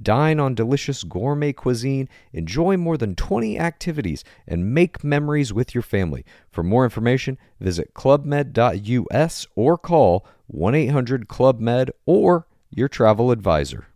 Dine 0.00 0.40
on 0.40 0.54
delicious 0.54 1.04
gourmet 1.04 1.52
cuisine, 1.52 2.08
enjoy 2.32 2.76
more 2.76 2.96
than 2.96 3.14
20 3.14 3.58
activities, 3.58 4.24
and 4.46 4.74
make 4.74 5.04
memories 5.04 5.52
with 5.52 5.74
your 5.74 5.82
family. 5.82 6.24
For 6.50 6.62
more 6.62 6.84
information, 6.84 7.38
visit 7.60 7.94
clubmed.us 7.94 9.46
or 9.54 9.78
call 9.78 10.26
1 10.48 10.74
800 10.74 11.28
Club 11.28 11.60
Med 11.60 11.90
or 12.06 12.46
your 12.70 12.88
travel 12.88 13.30
advisor. 13.30 13.86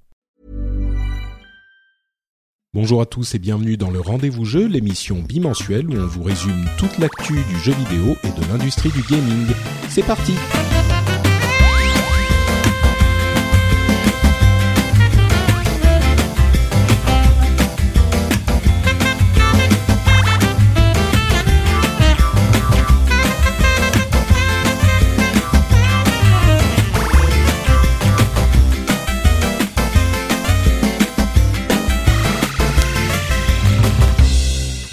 Bonjour 2.75 3.01
à 3.01 3.07
tous 3.07 3.35
et 3.35 3.39
bienvenue 3.39 3.79
dans 3.79 3.91
le 3.91 3.99
Rendez-vous 3.99 4.45
Jeu, 4.45 4.67
l'émission 4.67 5.21
bimensuelle 5.21 5.89
où 5.89 5.95
on 5.95 6.07
vous 6.07 6.23
résume 6.23 6.67
toute 6.77 6.99
l'actu 6.99 7.33
du 7.33 7.59
jeu 7.61 7.73
vidéo 7.73 8.15
et 8.23 8.29
de 8.29 8.47
l'industrie 8.53 8.91
du 8.91 9.03
gaming. 9.09 9.47
C'est 9.89 10.05
parti! 10.05 10.35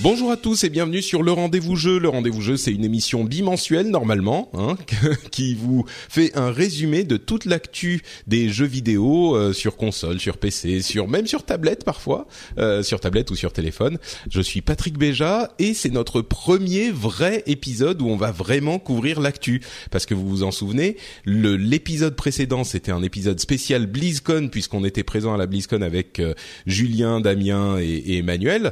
Bonjour 0.06 0.30
à 0.30 0.38
tous 0.38 0.64
et 0.64 0.70
bienvenue 0.70 1.02
sur 1.02 1.24
le 1.24 1.32
Rendez-vous 1.32 1.76
Jeu. 1.76 1.98
Le 1.98 2.10
Rendez-vous 2.10 2.40
Jeu, 2.40 2.58
c'est 2.58 2.72
une 2.72 2.86
émission 2.86 3.24
bimensuelle 3.24 3.90
normalement, 3.90 4.52
hein, 4.54 4.78
qui 5.32 5.56
vous 5.56 5.84
fait 6.10 6.32
un 6.38 6.52
résumé 6.52 7.04
de 7.04 7.18
toute 7.18 7.46
l'actu 7.46 8.04
des 8.28 8.50
jeux 8.50 8.68
vidéo 8.68 9.36
euh, 9.36 9.52
sur 9.52 9.76
console, 9.78 10.20
sur 10.20 10.38
PC, 10.38 10.84
sur 10.84 11.08
même 11.08 11.26
sur 11.26 11.44
tablette 11.44 11.84
parfois, 11.84 12.28
euh, 12.60 12.84
sur 12.84 13.00
tablette 13.00 13.32
ou 13.32 13.36
sur 13.36 13.52
téléphone. 13.52 13.98
Je 14.30 14.42
suis 14.42 14.62
Patrick 14.62 14.96
Béja 14.96 15.52
et 15.58 15.74
c'est 15.74 15.90
notre 15.90 16.22
premier 16.22 16.92
vrai 16.92 17.42
épisode 17.48 18.00
où 18.04 18.08
on 18.08 18.16
va 18.16 18.32
vraiment 18.32 18.78
couvrir 18.78 19.20
l'actu, 19.20 19.64
parce 19.90 20.06
que 20.06 20.14
vous 20.14 20.30
vous 20.30 20.44
en 20.44 20.52
souvenez, 20.52 20.98
l'épisode 21.26 22.16
précédent 22.16 22.64
c'était 22.64 22.92
un 22.92 23.02
épisode 23.02 23.40
spécial 23.40 23.88
BlizzCon 23.88 24.50
puisqu'on 24.52 24.86
était 24.86 25.04
présent 25.04 25.34
à 25.34 25.38
la 25.38 25.48
BlizzCon 25.48 25.82
avec 25.82 26.20
euh, 26.20 26.36
Julien, 26.68 27.22
Damien 27.22 27.80
et, 27.80 27.86
et 27.86 28.18
Emmanuel. 28.20 28.72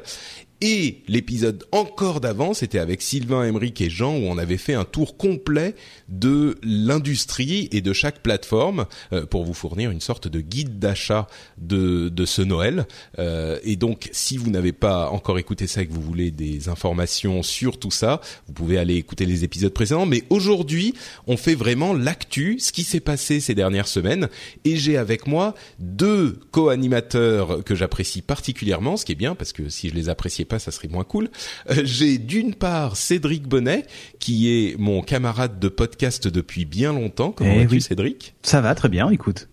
Et 0.66 1.04
l'épisode 1.10 1.66
encore 1.74 2.22
d'avant, 2.22 2.54
c'était 2.54 2.80
avec 2.80 3.02
Sylvain, 3.02 3.44
Emeric 3.44 3.82
et 3.82 3.90
Jean, 3.90 4.16
où 4.16 4.22
on 4.22 4.38
avait 4.38 4.56
fait 4.56 4.76
un 4.76 4.86
tour 4.86 5.18
complet 5.18 5.76
de 6.20 6.58
l'industrie 6.64 7.68
et 7.72 7.82
de 7.82 7.92
chaque 7.92 8.22
plateforme 8.22 8.86
euh, 9.12 9.26
pour 9.26 9.44
vous 9.44 9.54
fournir 9.54 9.92
une 9.92 10.02
sorte 10.02 10.28
de 10.28 10.42
guide 10.42 10.80
d'achat 10.80 11.28
de, 11.58 12.10
de 12.10 12.26
ce 12.26 12.42
Noël. 12.42 12.86
Euh, 13.20 13.60
et 13.64 13.76
donc, 13.76 14.10
si 14.12 14.38
vous 14.38 14.52
n'avez 14.52 14.74
pas 14.74 15.10
encore 15.10 15.40
écouté 15.40 15.68
ça 15.68 15.82
et 15.82 15.88
que 15.88 15.94
vous 15.94 16.02
voulez 16.02 16.32
des 16.32 16.70
informations 16.70 17.42
sur 17.42 17.80
tout 17.80 17.92
ça, 17.92 18.22
vous 18.48 18.54
pouvez 18.54 18.78
aller 18.78 18.96
écouter 18.96 19.26
les 19.26 19.44
épisodes 19.44 19.74
précédents. 19.74 20.06
Mais 20.06 20.24
aujourd'hui, 20.30 20.94
on 21.28 21.38
fait 21.38 21.56
vraiment 21.56 21.94
l'actu, 21.94 22.60
ce 22.60 22.72
qui 22.72 22.84
s'est 22.84 23.00
passé 23.00 23.40
ces 23.40 23.56
dernières 23.56 23.88
semaines. 23.88 24.30
Et 24.66 24.76
j'ai 24.76 24.98
avec 24.98 25.26
moi 25.26 25.56
deux 25.80 26.40
co-animateurs 26.52 27.64
que 27.64 27.76
j'apprécie 27.76 28.22
particulièrement, 28.22 28.98
ce 28.98 29.06
qui 29.06 29.14
est 29.14 29.16
bien 29.16 29.36
parce 29.36 29.54
que 29.54 29.70
si 29.70 29.90
je 29.90 29.96
les 29.96 30.10
appréciais 30.10 30.46
pas, 30.46 30.60
ça 30.60 30.72
serait 30.72 30.88
moins 30.88 31.04
cool. 31.04 31.30
Euh, 31.70 31.82
j'ai 31.84 32.18
d'une 32.18 32.54
part 32.54 32.98
Cédric 32.98 33.48
Bonnet, 33.48 33.86
qui 34.20 34.50
est 34.50 34.78
mon 34.78 35.02
camarade 35.02 35.60
de 35.60 35.70
podcast 35.70 36.03
depuis 36.28 36.66
bien 36.66 36.94
longtemps. 36.94 37.32
Comment 37.32 37.52
Eh 37.54 37.60
vas-tu, 37.64 37.76
oui. 37.76 37.82
Cédric? 37.82 38.36
Ça 38.42 38.62
va 38.62 38.76
très 38.76 38.90
bien, 38.90 39.10
écoute. 39.10 39.50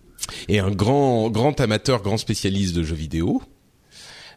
Et 0.47 0.59
un 0.59 0.71
grand, 0.71 1.29
grand 1.29 1.59
amateur, 1.59 2.01
grand 2.01 2.17
spécialiste 2.17 2.75
de 2.75 2.83
jeux 2.83 2.95
vidéo. 2.95 3.41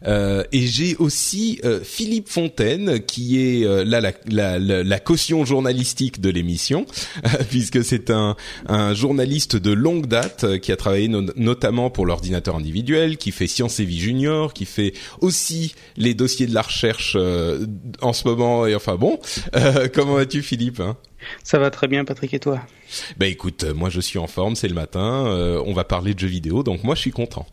Euh, 0.06 0.44
et 0.53 0.66
j'ai 0.66 0.97
aussi 0.97 1.60
euh, 1.65 1.81
Philippe 1.82 2.28
Fontaine 2.28 3.00
qui 3.04 3.41
est 3.41 3.65
euh, 3.65 3.84
là 3.84 4.00
la, 4.00 4.12
la, 4.28 4.59
la, 4.59 4.82
la 4.84 4.98
caution 5.00 5.44
journalistique 5.44 6.20
de 6.20 6.28
l'émission 6.31 6.84
puisque 7.50 7.82
c'est 7.84 8.10
un, 8.10 8.37
un 8.66 8.92
journaliste 8.94 9.56
de 9.56 9.72
longue 9.72 10.06
date 10.06 10.44
euh, 10.44 10.59
qui 10.59 10.72
a 10.72 10.76
travaillé 10.76 11.09
no- 11.09 11.22
notamment 11.37 11.91
pour 11.91 12.06
l'ordinateur 12.06 12.56
individuel, 12.56 13.16
qui 13.16 13.31
fait 13.31 13.47
Science 13.47 13.81
et 13.81 13.84
Vie 13.84 13.98
Junior, 14.00 14.53
qui 14.53 14.65
fait 14.66 14.92
aussi 15.20 15.75
les 15.97 16.15
dossiers 16.15 16.47
de 16.47 16.54
la 16.54 16.62
recherche 16.62 17.15
euh, 17.19 17.66
en 18.03 18.12
ce 18.12 18.28
moment. 18.28 18.66
Et 18.66 18.75
enfin 18.75 18.97
bon, 18.97 19.19
euh, 19.56 19.88
comment 19.92 20.15
vas-tu 20.15 20.42
Philippe 20.42 20.81
hein? 20.81 20.97
Ça 21.42 21.59
va 21.59 21.71
très 21.71 21.88
bien, 21.88 22.04
Patrick, 22.04 22.34
et 22.34 22.38
toi? 22.38 22.60
Bah 23.16 23.27
écoute, 23.27 23.65
euh, 23.65 23.75
moi 23.75 23.91
je 23.91 24.00
suis 24.00 24.19
en 24.19 24.27
forme, 24.27 24.56
c'est 24.56 24.69
le 24.69 24.75
matin, 24.75 25.27
euh, 25.27 25.62
on 25.66 25.72
va 25.72 25.84
parler 25.84 26.15
de 26.15 26.19
jeux 26.19 26.28
vidéo, 26.28 26.62
donc 26.62 26.84
moi 26.84 26.94
je 26.94 27.00
suis 27.00 27.10
content. 27.10 27.47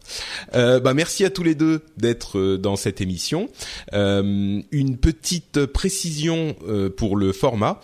Euh, 0.56 0.80
bah 0.80 0.94
merci 0.94 1.26
à 1.26 1.30
tous 1.30 1.44
les 1.44 1.56
deux 1.56 1.84
d'être 1.98 2.38
euh, 2.38 2.58
dans 2.58 2.76
cette 2.76 3.02
émission. 3.02 3.50
Euh, 3.94 4.62
une 4.72 4.98
petite 4.98 5.66
précision 5.66 6.56
pour 6.98 7.16
le 7.16 7.32
format. 7.32 7.82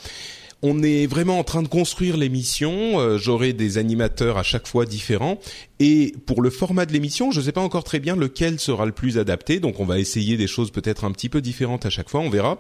On 0.63 0.81
est 0.81 1.05
vraiment 1.05 1.37
en 1.37 1.43
train 1.43 1.61
de 1.61 1.67
construire 1.67 2.17
l'émission. 2.17 2.99
Euh, 2.99 3.19
J'aurai 3.19 3.53
des 3.53 3.77
animateurs 3.77 4.37
à 4.37 4.43
chaque 4.43 4.67
fois 4.67 4.85
différents. 4.85 5.39
Et 5.79 6.15
pour 6.25 6.41
le 6.41 6.49
format 6.49 6.87
de 6.87 6.93
l'émission, 6.93 7.29
je 7.29 7.39
ne 7.39 7.45
sais 7.45 7.51
pas 7.51 7.61
encore 7.61 7.83
très 7.83 7.99
bien 7.99 8.15
lequel 8.15 8.59
sera 8.59 8.87
le 8.87 8.91
plus 8.91 9.19
adapté. 9.19 9.59
Donc 9.59 9.79
on 9.79 9.85
va 9.85 9.99
essayer 9.99 10.35
des 10.35 10.47
choses 10.47 10.71
peut-être 10.71 11.05
un 11.05 11.11
petit 11.11 11.29
peu 11.29 11.41
différentes 11.41 11.85
à 11.85 11.91
chaque 11.91 12.09
fois. 12.09 12.21
On 12.21 12.29
verra. 12.29 12.57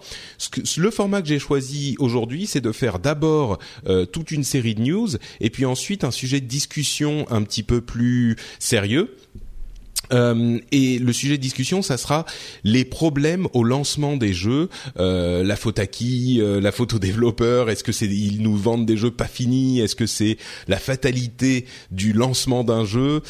Le 0.77 0.91
format 0.91 1.23
que 1.23 1.27
j'ai 1.27 1.39
choisi 1.39 1.95
aujourd'hui, 1.97 2.45
c'est 2.45 2.61
de 2.61 2.71
faire 2.71 2.99
d'abord 2.99 3.57
euh, 3.87 4.05
toute 4.05 4.29
une 4.29 4.43
série 4.43 4.75
de 4.75 4.81
news 4.81 5.09
et 5.39 5.49
puis 5.49 5.65
ensuite 5.65 6.03
un 6.03 6.11
sujet 6.11 6.39
de 6.39 6.45
discussion 6.45 7.25
un 7.31 7.41
petit 7.41 7.63
peu 7.63 7.81
plus 7.81 8.35
sérieux. 8.59 9.15
Euh, 10.13 10.59
et 10.71 10.99
le 10.99 11.13
sujet 11.13 11.37
de 11.37 11.41
discussion, 11.41 11.81
ça 11.81 11.97
sera 11.97 12.25
les 12.63 12.85
problèmes 12.85 13.47
au 13.53 13.63
lancement 13.63 14.17
des 14.17 14.33
jeux, 14.33 14.69
euh, 14.99 15.43
la 15.43 15.55
faute 15.55 15.79
à 15.79 15.87
qui, 15.87 16.41
euh, 16.41 16.61
la 16.61 16.71
faute 16.71 16.93
aux 16.93 16.99
développeurs, 16.99 17.69
est-ce 17.69 17.83
que 17.83 17.91
c'est 17.91 18.07
ils 18.07 18.41
nous 18.41 18.55
vendent 18.55 18.85
des 18.85 18.97
jeux 18.97 19.11
pas 19.11 19.27
finis, 19.27 19.79
est-ce 19.79 19.95
que 19.95 20.05
c'est 20.05 20.37
la 20.67 20.77
fatalité 20.77 21.65
du 21.91 22.13
lancement 22.13 22.63
d'un 22.63 22.85
jeu, 22.85 23.21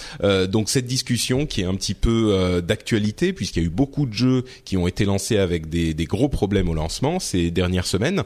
donc 0.50 0.70
cette 0.70 0.86
discussion 0.86 1.46
qui 1.46 1.62
est 1.62 1.66
un 1.66 1.76
petit 1.76 1.94
peu 1.94 2.62
d'actualité 2.66 3.34
puisqu'il 3.34 3.64
y 3.64 3.66
a 3.66 3.68
eu 3.68 3.72
beaucoup 3.72 4.06
de 4.06 4.14
jeux 4.14 4.44
qui 4.66 4.78
ont 4.78 4.88
été 4.88 5.06
lancés 5.06 5.38
avec 5.38 5.70
des 5.70 6.06
gros 6.06 6.30
problèmes 6.30 6.70
au 6.70 6.74
lancement 6.74 7.20
ces 7.20 7.52
dernières 7.52 7.88
semaines. 7.88 8.24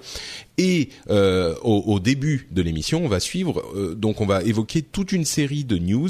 Et 0.57 0.89
euh, 1.09 1.55
au, 1.63 1.83
au 1.87 1.99
début 1.99 2.47
de 2.51 2.61
l'émission, 2.61 3.03
on 3.03 3.07
va 3.07 3.19
suivre, 3.19 3.63
euh, 3.75 3.95
donc 3.95 4.21
on 4.21 4.25
va 4.25 4.43
évoquer 4.43 4.81
toute 4.81 5.11
une 5.11 5.25
série 5.25 5.63
de 5.63 5.77
news 5.77 6.09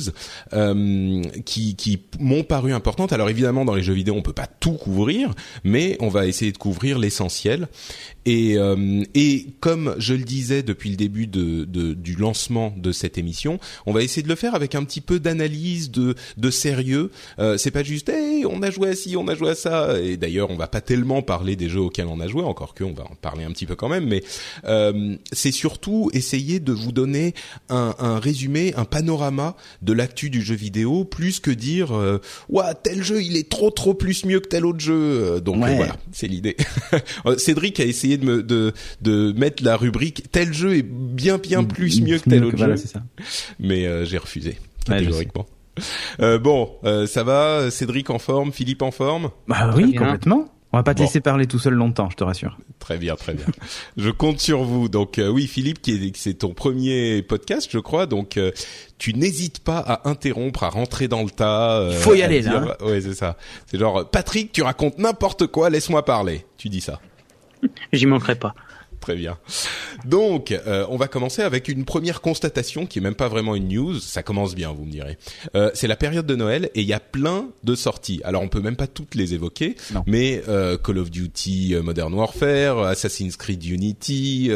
euh, 0.53 1.21
qui, 1.45 1.75
qui 1.75 2.01
m'ont 2.19 2.43
paru 2.43 2.73
importantes. 2.73 3.13
Alors 3.13 3.29
évidemment, 3.29 3.63
dans 3.65 3.75
les 3.75 3.83
jeux 3.83 3.93
vidéo, 3.93 4.15
on 4.15 4.21
peut 4.21 4.33
pas 4.33 4.47
tout 4.47 4.73
couvrir, 4.73 5.33
mais 5.63 5.95
on 5.99 6.09
va 6.09 6.25
essayer 6.27 6.51
de 6.51 6.57
couvrir 6.57 6.99
l'essentiel. 6.99 7.69
Et, 8.25 8.57
euh, 8.57 9.03
et 9.15 9.47
comme 9.59 9.95
je 9.97 10.13
le 10.13 10.23
disais 10.23 10.63
depuis 10.63 10.89
le 10.89 10.95
début 10.95 11.27
de, 11.27 11.63
de- 11.65 11.93
du 11.93 12.15
lancement 12.15 12.73
de 12.77 12.91
cette 12.91 13.17
émission, 13.17 13.59
on 13.85 13.93
va 13.93 14.03
essayer 14.03 14.21
de 14.23 14.27
le 14.27 14.35
faire 14.35 14.53
avec 14.53 14.75
un 14.75 14.83
petit 14.83 15.01
peu 15.01 15.19
d'analyse, 15.19 15.91
de, 15.91 16.15
de 16.37 16.49
sérieux. 16.51 17.11
Euh, 17.39 17.57
c'est 17.57 17.71
pas 17.71 17.83
juste, 17.83 18.09
hey, 18.09 18.45
on 18.45 18.61
a 18.63 18.69
joué 18.71 18.89
à 18.89 18.95
ci, 18.95 19.15
on 19.15 19.27
a 19.27 19.35
joué 19.35 19.49
à 19.51 19.55
ça. 19.55 19.99
Et 20.01 20.17
d'ailleurs, 20.17 20.49
on 20.51 20.55
va 20.57 20.67
pas 20.67 20.81
tellement 20.81 21.21
parler 21.21 21.55
des 21.55 21.69
jeux 21.69 21.81
auxquels 21.81 22.07
on 22.07 22.19
a 22.19 22.27
joué, 22.27 22.43
encore 22.43 22.73
que 22.73 22.83
on 22.83 22.93
va 22.93 23.03
en 23.03 23.15
parler 23.15 23.43
un 23.43 23.51
petit 23.51 23.65
peu 23.65 23.75
quand 23.75 23.89
même. 23.89 24.05
Mais 24.07 24.21
euh, 24.65 25.15
c'est 25.31 25.51
surtout 25.51 26.09
essayer 26.13 26.59
de 26.59 26.71
vous 26.71 26.91
donner 26.91 27.33
un, 27.69 27.95
un 27.99 28.19
résumé, 28.19 28.73
un 28.75 28.85
panorama 28.85 29.55
de 29.81 29.93
l'actu 29.93 30.29
du 30.29 30.41
jeu 30.41 30.55
vidéo, 30.55 31.03
plus 31.05 31.39
que 31.39 31.51
dire, 31.51 31.95
euh, 31.95 32.19
ouah, 32.49 32.73
tel 32.73 33.03
jeu, 33.03 33.21
il 33.21 33.35
est 33.37 33.49
trop 33.49 33.69
trop 33.71 33.93
plus 33.93 34.25
mieux 34.25 34.39
que 34.39 34.47
tel 34.47 34.65
autre 34.65 34.79
jeu. 34.79 34.93
Euh, 34.93 35.39
Donc 35.39 35.63
Ouais. 35.63 35.71
euh, 35.71 35.75
voilà, 35.75 35.97
c'est 36.11 36.27
l'idée. 36.27 36.55
Cédric 37.37 37.79
a 37.79 37.85
essayé 37.85 38.17
de 38.17 38.25
me 38.25 38.43
de 38.43 38.73
de 39.01 39.31
mettre 39.33 39.63
la 39.63 39.77
rubrique 39.77 40.31
tel 40.31 40.53
jeu 40.53 40.75
est 40.77 40.81
bien 40.85 41.37
bien 41.37 41.63
plus 41.63 42.01
mieux 42.01 42.19
que 42.19 42.29
tel 42.29 42.43
autre 42.45 42.57
voilà, 42.57 42.75
jeu, 42.75 42.81
c'est 42.81 42.91
ça. 42.93 43.03
mais 43.59 43.85
euh, 43.85 44.05
j'ai 44.05 44.17
refusé 44.17 44.57
Ouais, 44.89 44.95
catégoriquement. 44.97 45.45
Euh, 46.19 46.37
bon, 46.39 46.71
euh, 46.83 47.07
ça 47.07 47.23
va, 47.23 47.69
Cédric 47.71 48.09
en 48.09 48.19
forme, 48.19 48.51
Philippe 48.51 48.81
en 48.81 48.91
forme? 48.91 49.29
Bah 49.47 49.71
oui, 49.75 49.91
bien. 49.91 50.01
complètement. 50.01 50.49
On 50.73 50.77
va 50.77 50.83
pas 50.83 50.93
te 50.93 51.01
laisser 51.01 51.19
parler 51.19 51.47
tout 51.47 51.59
seul 51.59 51.73
longtemps, 51.73 52.09
je 52.09 52.15
te 52.15 52.23
rassure. 52.23 52.57
Très 52.79 52.97
bien, 52.97 53.15
très 53.15 53.33
bien. 53.33 53.45
je 53.97 54.09
compte 54.09 54.39
sur 54.39 54.63
vous. 54.63 54.87
Donc 54.87 55.19
euh, 55.19 55.27
oui, 55.27 55.47
Philippe, 55.47 55.81
qui 55.81 55.91
est, 55.91 56.15
c'est 56.15 56.35
ton 56.35 56.53
premier 56.53 57.21
podcast, 57.23 57.67
je 57.69 57.79
crois. 57.79 58.05
Donc 58.05 58.37
euh, 58.37 58.51
tu 58.97 59.13
n'hésites 59.13 59.59
pas 59.59 59.79
à 59.79 60.09
interrompre, 60.09 60.63
à 60.63 60.69
rentrer 60.69 61.09
dans 61.09 61.23
le 61.23 61.29
tas. 61.29 61.79
Euh, 61.79 61.91
Faut 61.91 62.13
y 62.13 62.23
aller 62.23 62.41
là. 62.41 62.75
Hein. 62.79 62.85
Ouais, 62.85 63.01
c'est 63.01 63.13
ça. 63.13 63.37
C'est 63.65 63.77
genre 63.77 64.09
Patrick, 64.09 64.53
tu 64.53 64.61
racontes 64.61 64.97
n'importe 64.97 65.47
quoi, 65.47 65.69
laisse-moi 65.69 66.05
parler. 66.05 66.45
Tu 66.57 66.69
dis 66.69 66.81
ça. 66.81 67.01
J'y 67.91 68.05
manquerai 68.05 68.35
pas. 68.35 68.55
Très 69.01 69.15
bien. 69.15 69.39
Donc, 70.05 70.51
euh, 70.51 70.85
on 70.89 70.95
va 70.95 71.07
commencer 71.07 71.41
avec 71.41 71.67
une 71.67 71.85
première 71.85 72.21
constatation 72.21 72.85
qui 72.85 72.99
est 72.99 73.01
même 73.01 73.15
pas 73.15 73.29
vraiment 73.29 73.55
une 73.55 73.67
news. 73.67 73.99
Ça 73.99 74.21
commence 74.21 74.53
bien, 74.53 74.71
vous 74.71 74.85
me 74.85 74.91
direz. 74.91 75.17
Euh, 75.55 75.71
c'est 75.73 75.87
la 75.87 75.95
période 75.95 76.27
de 76.27 76.35
Noël 76.35 76.69
et 76.75 76.81
il 76.81 76.87
y 76.87 76.93
a 76.93 76.99
plein 76.99 77.49
de 77.63 77.73
sorties. 77.73 78.21
Alors, 78.23 78.43
on 78.43 78.47
peut 78.47 78.61
même 78.61 78.75
pas 78.75 78.85
toutes 78.85 79.15
les 79.15 79.33
évoquer, 79.33 79.75
mais 80.05 80.43
euh, 80.47 80.77
Call 80.77 80.99
of 80.99 81.09
Duty 81.09 81.75
Modern 81.81 82.13
Warfare, 82.13 82.83
Assassin's 82.83 83.35
Creed 83.37 83.65
Unity, 83.65 84.51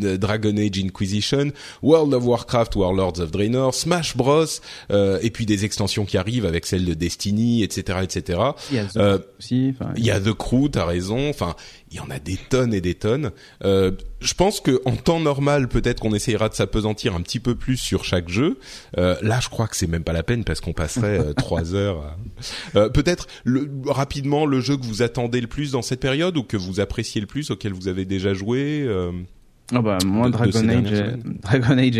Dragon 0.00 0.56
Age 0.56 0.78
Inquisition, 0.78 1.50
World 1.82 2.14
of 2.14 2.24
Warcraft, 2.24 2.76
Warlords 2.76 3.18
of 3.18 3.32
Draenor, 3.32 3.74
Smash 3.74 4.16
Bros, 4.16 4.44
et 4.90 5.30
puis 5.30 5.44
des 5.44 5.64
extensions 5.64 6.04
qui 6.04 6.18
arrivent 6.18 6.46
avec 6.46 6.66
celle 6.66 6.84
de 6.84 6.94
Destiny, 6.94 7.64
etc., 7.64 7.98
etc. 8.02 8.38
Il 8.70 8.76
y 8.76 8.78
a 8.78 8.84
The, 8.84 9.26
aussi, 9.40 9.74
il 9.96 10.04
y 10.04 10.12
a 10.12 10.20
The 10.20 10.32
Crew, 10.32 10.68
t'as 10.70 10.84
raison. 10.84 11.28
Enfin, 11.30 11.56
il 11.92 11.96
y 11.96 12.00
en 12.00 12.08
a 12.10 12.18
des 12.18 12.36
tonnes 12.36 12.72
et 12.72 12.80
des 12.80 12.94
tonnes. 12.94 13.32
Euh, 13.64 13.90
je 14.20 14.32
pense 14.32 14.60
que 14.60 14.80
en 14.86 14.96
temps 14.96 15.20
normal, 15.20 15.68
peut-être 15.68 16.00
qu'on 16.00 16.14
essayera 16.14 16.48
de 16.48 16.54
s'apesantir 16.54 17.14
un 17.14 17.20
petit 17.20 17.38
peu 17.38 17.54
plus 17.54 17.76
sur 17.76 18.04
chaque 18.04 18.30
jeu. 18.30 18.58
Euh, 18.96 19.14
là, 19.20 19.40
je 19.40 19.50
crois 19.50 19.68
que 19.68 19.76
c'est 19.76 19.86
même 19.86 20.04
pas 20.04 20.14
la 20.14 20.22
peine 20.22 20.44
parce 20.44 20.60
qu'on 20.60 20.72
passerait 20.72 21.20
euh, 21.20 21.32
trois 21.36 21.74
heures. 21.74 22.16
Euh, 22.76 22.88
peut-être 22.88 23.26
le, 23.44 23.70
rapidement 23.86 24.46
le 24.46 24.60
jeu 24.60 24.76
que 24.78 24.84
vous 24.84 25.02
attendez 25.02 25.40
le 25.40 25.48
plus 25.48 25.72
dans 25.72 25.82
cette 25.82 26.00
période 26.00 26.36
ou 26.38 26.44
que 26.44 26.56
vous 26.56 26.80
appréciez 26.80 27.20
le 27.20 27.26
plus, 27.26 27.50
auquel 27.50 27.74
vous 27.74 27.88
avez 27.88 28.06
déjà 28.06 28.32
joué. 28.32 28.86
Oh 29.74 29.82
bah 29.82 29.98
moi, 30.06 30.30
Dragon 30.30 30.68
Age, 30.68 31.04
Dragon 31.42 31.76
Age 31.76 31.98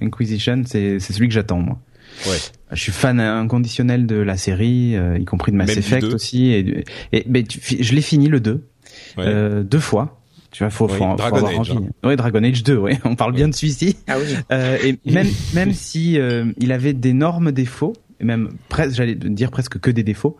Inquisition, 0.00 0.62
c'est 0.66 0.98
celui 0.98 1.28
que 1.28 1.34
j'attends 1.34 1.60
moi. 1.60 1.78
Ouais. 2.26 2.38
Je 2.72 2.80
suis 2.80 2.92
fan 2.92 3.20
inconditionnel 3.20 4.06
de 4.06 4.16
la 4.16 4.36
série, 4.36 4.96
y 5.18 5.24
compris 5.24 5.52
de 5.52 5.56
Mass 5.56 5.76
Effect 5.76 6.04
aussi. 6.04 6.50
Et, 6.50 6.84
je 7.12 7.94
l'ai 7.94 8.02
fini 8.02 8.26
le 8.26 8.40
2 8.40 8.69
euh, 9.18 9.62
deux 9.62 9.80
fois. 9.80 10.20
Tu 10.50 10.64
vois, 10.64 10.70
faut, 10.70 10.88
faut, 10.88 11.16
Dragon 11.16 11.46
Age, 11.46 11.70
hein. 11.70 11.82
Oui, 12.02 12.16
Dragon 12.16 12.42
Age 12.42 12.64
2, 12.64 12.76
oui. 12.76 12.98
On 13.04 13.14
parle 13.14 13.32
bien 13.32 13.48
de 13.48 13.54
celui-ci. 13.54 13.96
Ah 14.08 14.16
oui. 14.18 14.34
Euh, 14.50 14.78
et 14.82 14.98
même, 15.10 15.28
même 15.54 15.72
si 15.72 16.18
euh, 16.18 16.46
il 16.58 16.72
avait 16.72 16.92
d'énormes 16.92 17.52
défauts, 17.52 17.92
et 18.18 18.24
même 18.24 18.50
presque, 18.68 18.96
j'allais 18.96 19.14
dire 19.14 19.50
presque 19.50 19.78
que 19.78 19.90
des 19.90 20.02
défauts, 20.02 20.36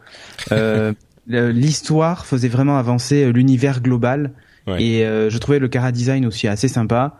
euh, 0.51 0.93
l'histoire 1.29 2.27
faisait 2.27 2.49
vraiment 2.49 2.77
avancer 2.77 3.33
l'univers 3.33 3.81
global. 3.81 4.33
Et 4.79 5.05
euh, 5.05 5.31
je 5.31 5.39
trouvais 5.39 5.59
le 5.59 5.69
cara 5.69 5.91
design 5.91 6.27
aussi 6.27 6.47
assez 6.47 6.69
sympa. 6.69 7.17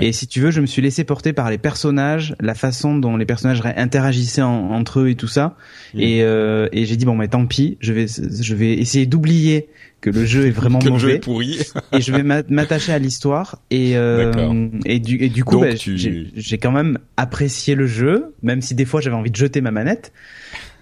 Et 0.00 0.12
si 0.12 0.26
tu 0.26 0.40
veux, 0.40 0.50
je 0.50 0.60
me 0.60 0.66
suis 0.66 0.82
laissé 0.82 1.04
porter 1.04 1.32
par 1.32 1.50
les 1.50 1.58
personnages, 1.58 2.36
la 2.40 2.54
façon 2.54 2.96
dont 2.96 3.16
les 3.16 3.26
personnages 3.26 3.60
interagissaient 3.76 4.42
entre 4.42 5.00
eux 5.00 5.08
et 5.08 5.14
tout 5.14 5.28
ça. 5.28 5.56
Mm. 5.94 6.00
Et, 6.00 6.18
et 6.18 6.86
j'ai 6.86 6.96
dit 6.96 7.04
bon, 7.04 7.16
mais 7.16 7.28
tant 7.28 7.46
pis, 7.46 7.76
je 7.80 7.92
vais, 7.92 8.06
je 8.06 8.54
vais 8.54 8.74
essayer 8.74 9.06
d'oublier 9.06 9.68
que 10.02 10.10
le 10.10 10.26
jeu 10.26 10.46
est 10.46 10.50
vraiment 10.50 10.78
que 10.80 10.90
mauvais. 10.90 11.02
Le 11.02 11.08
jeu 11.08 11.16
est 11.16 11.20
pourri. 11.20 11.58
et 11.92 12.02
je 12.02 12.12
vais 12.12 12.22
m'attacher 12.22 12.92
à 12.92 12.98
l'histoire 12.98 13.58
et 13.70 13.96
euh, 13.96 14.68
et 14.84 14.98
du 14.98 15.16
et 15.22 15.30
du 15.30 15.44
coup 15.44 15.60
bah, 15.60 15.68
j'ai 15.74 16.58
quand 16.58 16.72
même 16.72 16.98
apprécié 17.16 17.74
le 17.74 17.86
jeu, 17.86 18.34
même 18.42 18.60
si 18.60 18.74
des 18.74 18.84
fois 18.84 19.00
j'avais 19.00 19.16
envie 19.16 19.30
de 19.30 19.36
jeter 19.36 19.62
ma 19.62 19.70
manette. 19.70 20.12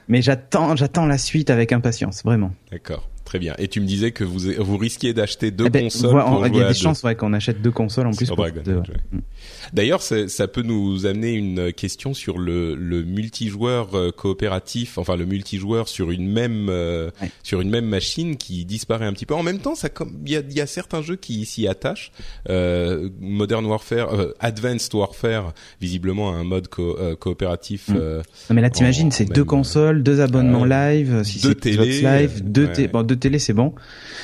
Mais 0.08 0.22
j'attends 0.22 0.74
j'attends 0.74 1.06
la 1.06 1.18
suite 1.18 1.50
avec 1.50 1.70
impatience, 1.70 2.24
vraiment. 2.24 2.52
D'accord. 2.72 3.08
Très 3.30 3.38
bien. 3.38 3.54
Et 3.58 3.68
tu 3.68 3.80
me 3.80 3.86
disais 3.86 4.10
que 4.10 4.24
vous 4.24 4.40
vous 4.58 4.76
risquiez 4.76 5.14
d'acheter 5.14 5.52
deux 5.52 5.66
eh 5.66 5.70
ben, 5.70 5.84
consoles. 5.84 6.20
il 6.52 6.56
y 6.56 6.62
a 6.64 6.66
des 6.66 6.74
chances 6.74 7.04
ouais, 7.04 7.14
qu'on 7.14 7.32
achète 7.32 7.62
deux 7.62 7.70
consoles 7.70 8.08
en 8.08 8.10
plus. 8.10 8.26
Pour 8.26 8.44
deux, 8.44 8.82
D'ailleurs, 9.72 10.02
ça 10.02 10.48
peut 10.48 10.62
nous 10.62 11.06
amener 11.06 11.32
une 11.32 11.72
question 11.72 12.14
sur 12.14 12.38
le, 12.38 12.74
le 12.74 13.02
multijoueur 13.04 13.94
euh, 13.94 14.10
coopératif, 14.10 14.98
enfin 14.98 15.16
le 15.16 15.24
multijoueur 15.26 15.88
sur 15.88 16.10
une 16.10 16.30
même 16.30 16.68
euh, 16.68 17.10
sur 17.42 17.60
une 17.60 17.70
même 17.70 17.86
machine 17.86 18.36
qui 18.36 18.64
disparaît 18.64 19.06
un 19.06 19.12
petit 19.12 19.26
peu. 19.26 19.34
En 19.34 19.42
même 19.42 19.58
temps, 19.58 19.74
ça 19.74 19.88
comme 19.88 20.18
il 20.24 20.32
y 20.32 20.36
a, 20.36 20.42
y 20.50 20.60
a 20.60 20.66
certains 20.66 21.02
jeux 21.02 21.16
qui 21.16 21.44
s'y 21.46 21.66
attachent. 21.68 22.12
Euh, 22.48 23.08
Modern 23.20 23.64
Warfare, 23.66 24.14
euh, 24.14 24.34
Advanced 24.40 24.94
Warfare, 24.94 25.52
visiblement 25.80 26.32
un 26.34 26.44
mode 26.44 26.68
coopératif. 26.68 27.88
Mm. 27.88 27.94
non 27.94 28.22
mais 28.54 28.62
là, 28.62 28.70
t'imagines, 28.70 29.10
c'est 29.10 29.24
deux 29.24 29.44
consoles, 29.44 30.02
deux 30.02 30.20
abonnements 30.20 30.64
live, 30.64 31.22
si 31.24 31.40
deux 31.40 31.54
télé, 31.54 32.00
live, 32.00 32.42
deux, 32.44 32.68
bon, 32.92 33.02
deux 33.02 33.16
télé, 33.16 33.38
c'est 33.38 33.52
bon. 33.52 33.74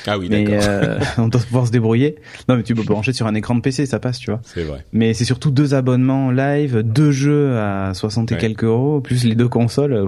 Ah 0.05 0.17
oui, 0.17 0.29
d'accord. 0.29 0.55
Euh, 0.61 0.99
on 1.17 1.27
doit 1.27 1.41
pouvoir 1.41 1.67
se 1.67 1.71
débrouiller. 1.71 2.15
Non, 2.47 2.55
mais 2.55 2.63
tu 2.63 2.75
peux 2.75 2.83
brancher 2.83 3.13
sur 3.13 3.27
un 3.27 3.35
écran 3.35 3.55
de 3.55 3.61
PC, 3.61 3.85
ça 3.85 3.99
passe, 3.99 4.19
tu 4.19 4.31
vois. 4.31 4.41
C'est 4.45 4.63
vrai. 4.63 4.85
Mais 4.93 5.13
c'est 5.13 5.25
surtout 5.25 5.36
deux 5.37 5.73
abonnements 5.73 6.31
live, 6.31 6.81
deux 6.81 7.11
jeux 7.11 7.57
à 7.57 7.93
60 7.93 8.31
et 8.31 8.37
quelques 8.37 8.63
euros, 8.63 9.01
plus 9.01 9.23
les 9.23 9.35
deux 9.35 9.47
consoles. 9.47 10.07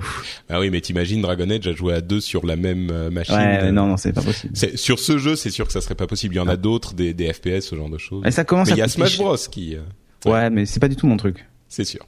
Ah 0.50 0.60
oui, 0.60 0.70
mais 0.70 0.82
t'imagines 0.82 1.22
Dragon 1.22 1.50
Age 1.50 1.68
à 1.68 1.74
jouer 1.74 1.94
à 1.94 2.02
deux 2.02 2.20
sur 2.20 2.46
la 2.46 2.56
même 2.56 2.90
euh, 2.92 3.10
machine. 3.10 3.36
Ouais, 3.36 3.72
non, 3.72 3.88
non, 3.88 3.98
c'est 3.98 4.14
pas 4.14 4.22
possible. 4.22 4.54
Sur 4.76 5.00
ce 5.00 5.18
jeu, 5.18 5.36
c'est 5.36 5.52
sûr 5.52 5.68
que 5.68 5.74
ça 5.74 5.82
serait 5.82 5.96
pas 5.96 6.08
possible. 6.08 6.36
Il 6.36 6.38
y 6.38 6.42
en 6.42 6.48
a 6.48 6.58
d'autres, 6.58 6.94
des, 6.94 7.14
des 7.14 7.32
FPS, 7.32 7.62
ce 7.62 7.76
genre 7.76 7.90
de 7.90 7.98
choses. 7.98 8.24
Et 8.26 8.32
ça 8.32 8.44
commence 8.44 8.68
mais 8.70 8.76
il 8.76 8.80
y 8.80 8.82
a 8.82 8.88
Smash 8.88 9.18
Bros 9.18 9.38
qui. 9.52 9.76
Euh, 9.76 10.30
ouais, 10.30 10.50
mais 10.50 10.66
c'est 10.66 10.80
pas 10.80 10.88
du 10.88 10.96
tout 10.96 11.08
mon 11.08 11.18
truc 11.18 11.46
c'est 11.70 11.84
sûr. 11.84 12.08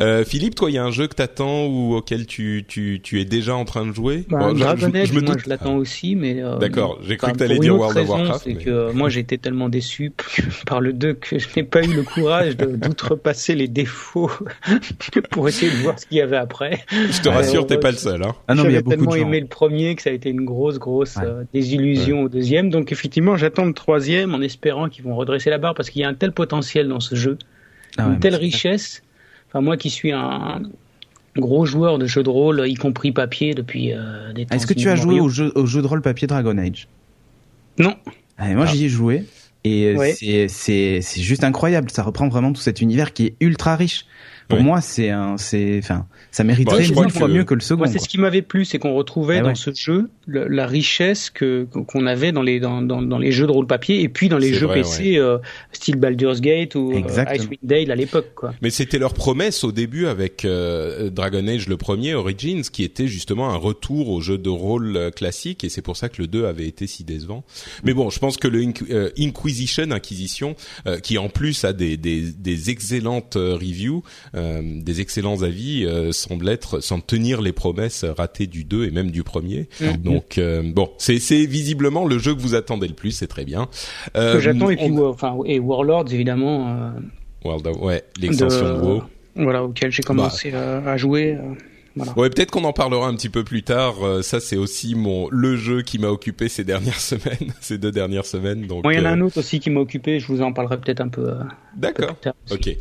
Euh, 0.00 0.24
Philippe, 0.24 0.54
toi, 0.54 0.70
il 0.70 0.74
y 0.74 0.78
a 0.78 0.84
un 0.84 0.90
jeu 0.90 1.06
que 1.06 1.14
t'attends 1.14 1.66
ou 1.66 1.94
auquel 1.94 2.26
tu, 2.26 2.64
tu, 2.66 2.98
tu 3.02 3.20
es 3.20 3.26
déjà 3.26 3.54
en 3.54 3.66
train 3.66 3.86
de 3.86 3.92
jouer 3.92 4.24
bah, 4.28 4.38
bon, 4.38 4.52
Dragon 4.54 4.90
Age, 4.94 5.08
je, 5.08 5.14
me 5.14 5.20
moi 5.20 5.34
je 5.38 5.48
l'attends 5.50 5.76
aussi, 5.76 6.16
mais 6.16 6.42
euh, 6.42 6.56
d'accord. 6.56 6.98
J'ai 7.02 7.18
cru 7.18 7.32
que 7.32 7.36
t'allais 7.36 7.58
dire 7.58 7.76
World 7.76 7.98
of 7.98 8.08
Warcraft. 8.08 8.44
C'est 8.44 8.54
que 8.54 8.70
euh, 8.70 8.92
moi 8.94 9.10
j'ai 9.10 9.20
été 9.20 9.36
tellement 9.36 9.68
déçu 9.68 10.12
par 10.66 10.80
le 10.80 10.94
2 10.94 11.12
que 11.12 11.38
je 11.38 11.46
n'ai 11.54 11.62
pas 11.62 11.82
eu 11.82 11.92
le 11.92 12.02
courage 12.02 12.56
d'outrepasser 12.56 13.54
les 13.54 13.68
défauts 13.68 14.30
pour 15.30 15.46
essayer 15.46 15.70
de 15.70 15.76
voir 15.76 15.98
ce 15.98 16.06
qu'il 16.06 16.16
y 16.16 16.22
avait 16.22 16.38
après. 16.38 16.82
Je 16.90 17.20
te 17.20 17.28
rassure, 17.28 17.66
t'es 17.66 17.78
pas 17.78 17.90
le 17.90 17.98
seul. 17.98 18.22
Hein. 18.22 18.34
Ah 18.48 18.54
non, 18.54 18.64
mais 18.64 18.70
il 18.70 18.74
y 18.74 18.78
a 18.78 18.82
beaucoup 18.82 18.96
tellement 18.96 19.14
aimé 19.14 19.40
le 19.40 19.46
premier 19.46 19.94
que 19.94 20.00
ça 20.00 20.10
a 20.10 20.14
été 20.14 20.30
une 20.30 20.44
grosse, 20.44 20.78
grosse 20.78 21.16
euh, 21.22 21.44
désillusion 21.52 22.22
au 22.22 22.28
deuxième. 22.30 22.70
Donc 22.70 22.92
effectivement, 22.92 23.36
j'attends 23.36 23.66
le 23.66 23.74
troisième 23.74 24.34
en 24.34 24.40
espérant 24.40 24.88
qu'ils 24.88 25.04
vont 25.04 25.16
redresser 25.16 25.50
la 25.50 25.58
barre 25.58 25.74
parce 25.74 25.90
qu'il 25.90 26.00
y 26.00 26.04
a 26.04 26.08
un 26.08 26.14
tel 26.14 26.32
potentiel 26.32 26.88
dans 26.88 27.00
ce 27.00 27.14
jeu, 27.14 27.36
ah 27.98 28.06
une 28.06 28.18
telle 28.20 28.36
richesse. 28.36 29.02
Enfin, 29.48 29.60
moi 29.60 29.76
qui 29.76 29.90
suis 29.90 30.12
un 30.12 30.62
gros 31.36 31.66
joueur 31.66 31.98
de 31.98 32.06
jeux 32.06 32.22
de 32.22 32.30
rôle, 32.30 32.66
y 32.66 32.74
compris 32.74 33.12
papier 33.12 33.54
depuis 33.54 33.92
euh, 33.92 34.32
des 34.32 34.46
temps. 34.46 34.54
Est-ce 34.54 34.66
que 34.66 34.74
tu 34.74 34.88
as 34.88 34.96
joué 34.96 35.20
au 35.20 35.28
jeu, 35.28 35.52
au 35.54 35.66
jeu 35.66 35.82
de 35.82 35.86
rôle 35.86 36.02
papier 36.02 36.26
Dragon 36.26 36.56
Age? 36.58 36.88
Non. 37.78 37.94
Ah, 38.38 38.48
moi, 38.54 38.66
j'y 38.66 38.86
ai 38.86 38.88
joué. 38.88 39.24
Et 39.64 39.94
c'est 40.48 41.02
juste 41.16 41.44
incroyable. 41.44 41.90
Ça 41.90 42.02
reprend 42.02 42.28
vraiment 42.28 42.52
tout 42.52 42.60
cet 42.60 42.80
univers 42.80 43.12
qui 43.12 43.26
est 43.26 43.34
ultra 43.40 43.76
riche. 43.76 44.06
Pour 44.52 44.62
moi, 44.62 44.80
c'est 44.80 45.10
un, 45.10 45.36
c'est, 45.38 45.78
enfin, 45.78 46.06
ça 46.30 46.44
mériterait 46.44 46.88
bah, 46.88 47.02
mille 47.02 47.10
fois 47.10 47.28
mieux 47.28 47.44
que 47.44 47.54
le 47.54 47.60
second. 47.60 47.86
c'est 47.86 47.98
ce 47.98 48.08
qui 48.08 48.18
m'avait 48.18 48.42
plu, 48.42 48.64
c'est 48.64 48.78
qu'on 48.78 48.94
retrouvait 48.94 49.38
ah 49.38 49.42
dans 49.42 49.54
ce 49.54 49.70
jeu 49.74 50.10
la 50.26 50.66
richesse 50.66 51.30
que 51.30 51.66
qu'on 51.86 52.06
avait 52.06 52.32
dans 52.32 52.42
les 52.42 52.60
dans, 52.60 52.82
dans, 52.82 53.02
dans, 53.02 53.18
les 53.18 53.32
jeux 53.32 53.46
de 53.46 53.52
rôle 53.52 53.66
papier 53.66 54.02
et 54.02 54.08
puis 54.08 54.28
dans 54.28 54.38
les 54.38 54.52
jeux 54.54 54.68
PC 54.68 55.16
euh, 55.16 55.38
style 55.72 55.96
Baldur's 55.96 56.40
Gate 56.40 56.74
ou 56.74 56.92
euh, 56.92 57.24
Icewind 57.34 57.58
Dale 57.62 57.90
à 57.90 57.96
l'époque. 57.96 58.28
Quoi. 58.34 58.54
Mais 58.62 58.70
c'était 58.70 58.98
leur 58.98 59.14
promesse 59.14 59.64
au 59.64 59.72
début 59.72 60.06
avec 60.06 60.44
euh, 60.44 61.10
Dragon 61.10 61.46
Age 61.46 61.68
le 61.68 61.76
premier 61.76 62.14
Origins, 62.14 62.62
qui 62.62 62.84
était 62.84 63.08
justement 63.08 63.50
un 63.50 63.56
retour 63.56 64.10
au 64.10 64.20
jeu 64.20 64.38
de 64.38 64.50
rôle 64.50 65.10
classique, 65.16 65.64
et 65.64 65.68
c'est 65.68 65.82
pour 65.82 65.96
ça 65.96 66.08
que 66.08 66.20
le 66.20 66.28
2 66.28 66.44
avait 66.44 66.66
été 66.66 66.86
si 66.86 67.04
décevant. 67.04 67.44
Mais 67.84 67.94
bon, 67.94 68.10
je 68.10 68.18
pense 68.18 68.36
que 68.36 68.48
le 68.48 68.62
Inquisition, 69.18 69.90
Inquisition, 69.90 70.56
qui 71.02 71.18
en 71.18 71.28
plus 71.28 71.64
a 71.64 71.72
des 71.72 71.96
des, 71.96 72.32
des 72.32 72.70
excellentes 72.70 73.34
reviews. 73.36 74.02
Euh, 74.34 74.41
des 74.62 75.00
excellents 75.00 75.42
avis 75.42 75.84
euh, 75.84 76.12
semblent 76.12 76.48
être 76.48 76.80
sans 76.80 77.00
tenir 77.00 77.42
les 77.42 77.52
promesses 77.52 78.04
ratées 78.04 78.46
du 78.46 78.64
2 78.64 78.86
et 78.86 78.90
même 78.90 79.10
du 79.10 79.22
premier. 79.22 79.68
Mm. 79.80 79.96
Donc 80.02 80.38
euh, 80.38 80.62
bon, 80.64 80.90
c'est 80.98 81.18
c'est 81.18 81.46
visiblement 81.46 82.04
le 82.04 82.18
jeu 82.18 82.34
que 82.34 82.40
vous 82.40 82.54
attendez 82.54 82.88
le 82.88 82.94
plus, 82.94 83.12
c'est 83.12 83.26
très 83.26 83.44
bien. 83.44 83.68
que 84.14 84.40
j'attends 84.40 84.70
et 84.70 84.76
puis 84.76 84.90
enfin 84.98 85.36
et 85.46 85.58
Warlords 85.58 86.12
évidemment. 86.12 86.92
World 87.44 87.66
of, 87.66 87.76
ouais, 87.80 88.04
l'extension 88.20 88.76
de, 88.76 88.80
WoW. 88.80 89.02
Voilà, 89.34 89.64
auquel 89.64 89.90
j'ai 89.90 90.02
commencé 90.02 90.50
bah. 90.50 90.82
à 90.86 90.96
jouer. 90.96 91.36
Voilà. 91.96 92.12
Ouais, 92.16 92.30
peut-être 92.30 92.50
qu'on 92.50 92.64
en 92.64 92.72
parlera 92.72 93.06
un 93.06 93.14
petit 93.14 93.28
peu 93.28 93.44
plus 93.44 93.62
tard. 93.62 93.94
ça, 94.22 94.40
c'est 94.40 94.56
aussi 94.56 94.94
mon 94.94 95.28
le 95.30 95.56
jeu 95.56 95.82
qui 95.82 95.98
m'a 95.98 96.08
occupé 96.08 96.48
ces 96.48 96.64
dernières 96.64 97.00
semaines, 97.00 97.52
ces 97.60 97.78
deux 97.78 97.92
dernières 97.92 98.26
semaines. 98.26 98.66
Donc, 98.66 98.84
il 98.88 98.94
y 98.94 99.00
en 99.00 99.04
a 99.04 99.10
un 99.10 99.20
autre 99.20 99.38
aussi 99.38 99.60
qui 99.60 99.70
m'a 99.70 99.80
occupé. 99.80 100.20
Je 100.20 100.26
vous 100.26 100.42
en 100.42 100.52
parlerai 100.52 100.78
peut-être 100.80 101.00
un 101.00 101.08
peu 101.08 101.34
D'accord. 101.76 102.16
Ok. 102.50 102.76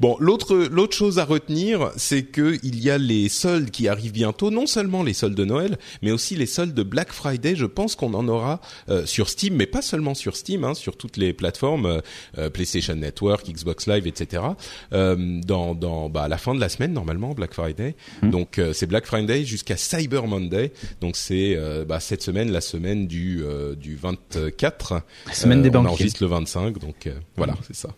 Bon, 0.00 0.16
l'autre 0.18 0.56
l'autre 0.70 0.96
chose 0.96 1.18
à 1.18 1.24
retenir, 1.24 1.90
c'est 1.96 2.22
que 2.22 2.58
il 2.62 2.82
y 2.82 2.90
a 2.90 2.98
les 2.98 3.28
soldes 3.28 3.70
qui 3.70 3.88
arrivent 3.88 4.12
bientôt. 4.12 4.50
Non 4.50 4.66
seulement 4.66 5.02
les 5.02 5.14
soldes 5.14 5.34
de 5.34 5.44
Noël, 5.44 5.78
mais 6.02 6.10
aussi 6.10 6.34
les 6.34 6.46
soldes 6.46 6.74
de 6.74 6.82
Black 6.82 7.12
Friday. 7.12 7.54
Je 7.54 7.66
pense 7.66 7.94
qu'on 7.94 8.14
en 8.14 8.26
aura 8.28 8.60
euh, 8.88 9.06
sur 9.06 9.28
Steam, 9.28 9.54
mais 9.54 9.66
pas 9.66 9.82
seulement 9.82 10.14
sur 10.14 10.36
Steam, 10.36 10.64
hein, 10.64 10.74
sur 10.74 10.96
toutes 10.96 11.16
les 11.16 11.32
plateformes 11.32 11.86
euh, 11.86 12.00
euh, 12.38 12.50
PlayStation 12.50 12.94
Network, 12.94 13.48
Xbox 13.48 13.86
Live, 13.86 14.06
etc. 14.06 14.42
dans 14.90 15.74
dans 15.74 16.08
bah, 16.08 16.28
la 16.28 16.38
fin 16.38 16.54
de 16.54 16.60
la 16.60 16.68
semaine 16.68 16.92
normalement 16.92 17.32
Black 17.34 17.54
Friday. 17.54 17.94
Hmm. 18.22 18.30
Donc 18.30 18.51
c'est 18.72 18.86
Black 18.86 19.06
Friday 19.06 19.44
jusqu'à 19.44 19.76
Cyber 19.76 20.26
Monday. 20.26 20.72
Donc 21.00 21.16
c'est 21.16 21.56
bah, 21.86 22.00
cette 22.00 22.22
semaine, 22.22 22.50
la 22.50 22.60
semaine 22.60 23.06
du 23.06 23.42
du 23.76 23.96
24. 23.96 25.02
La 25.26 25.32
semaine 25.32 25.62
des 25.62 25.70
banques. 25.70 25.86
On 25.86 25.90
enregistre 25.90 26.22
le 26.22 26.28
25, 26.28 26.78
donc 26.78 27.08
voilà, 27.36 27.54
c'est 27.66 27.76
ça. 27.76 27.90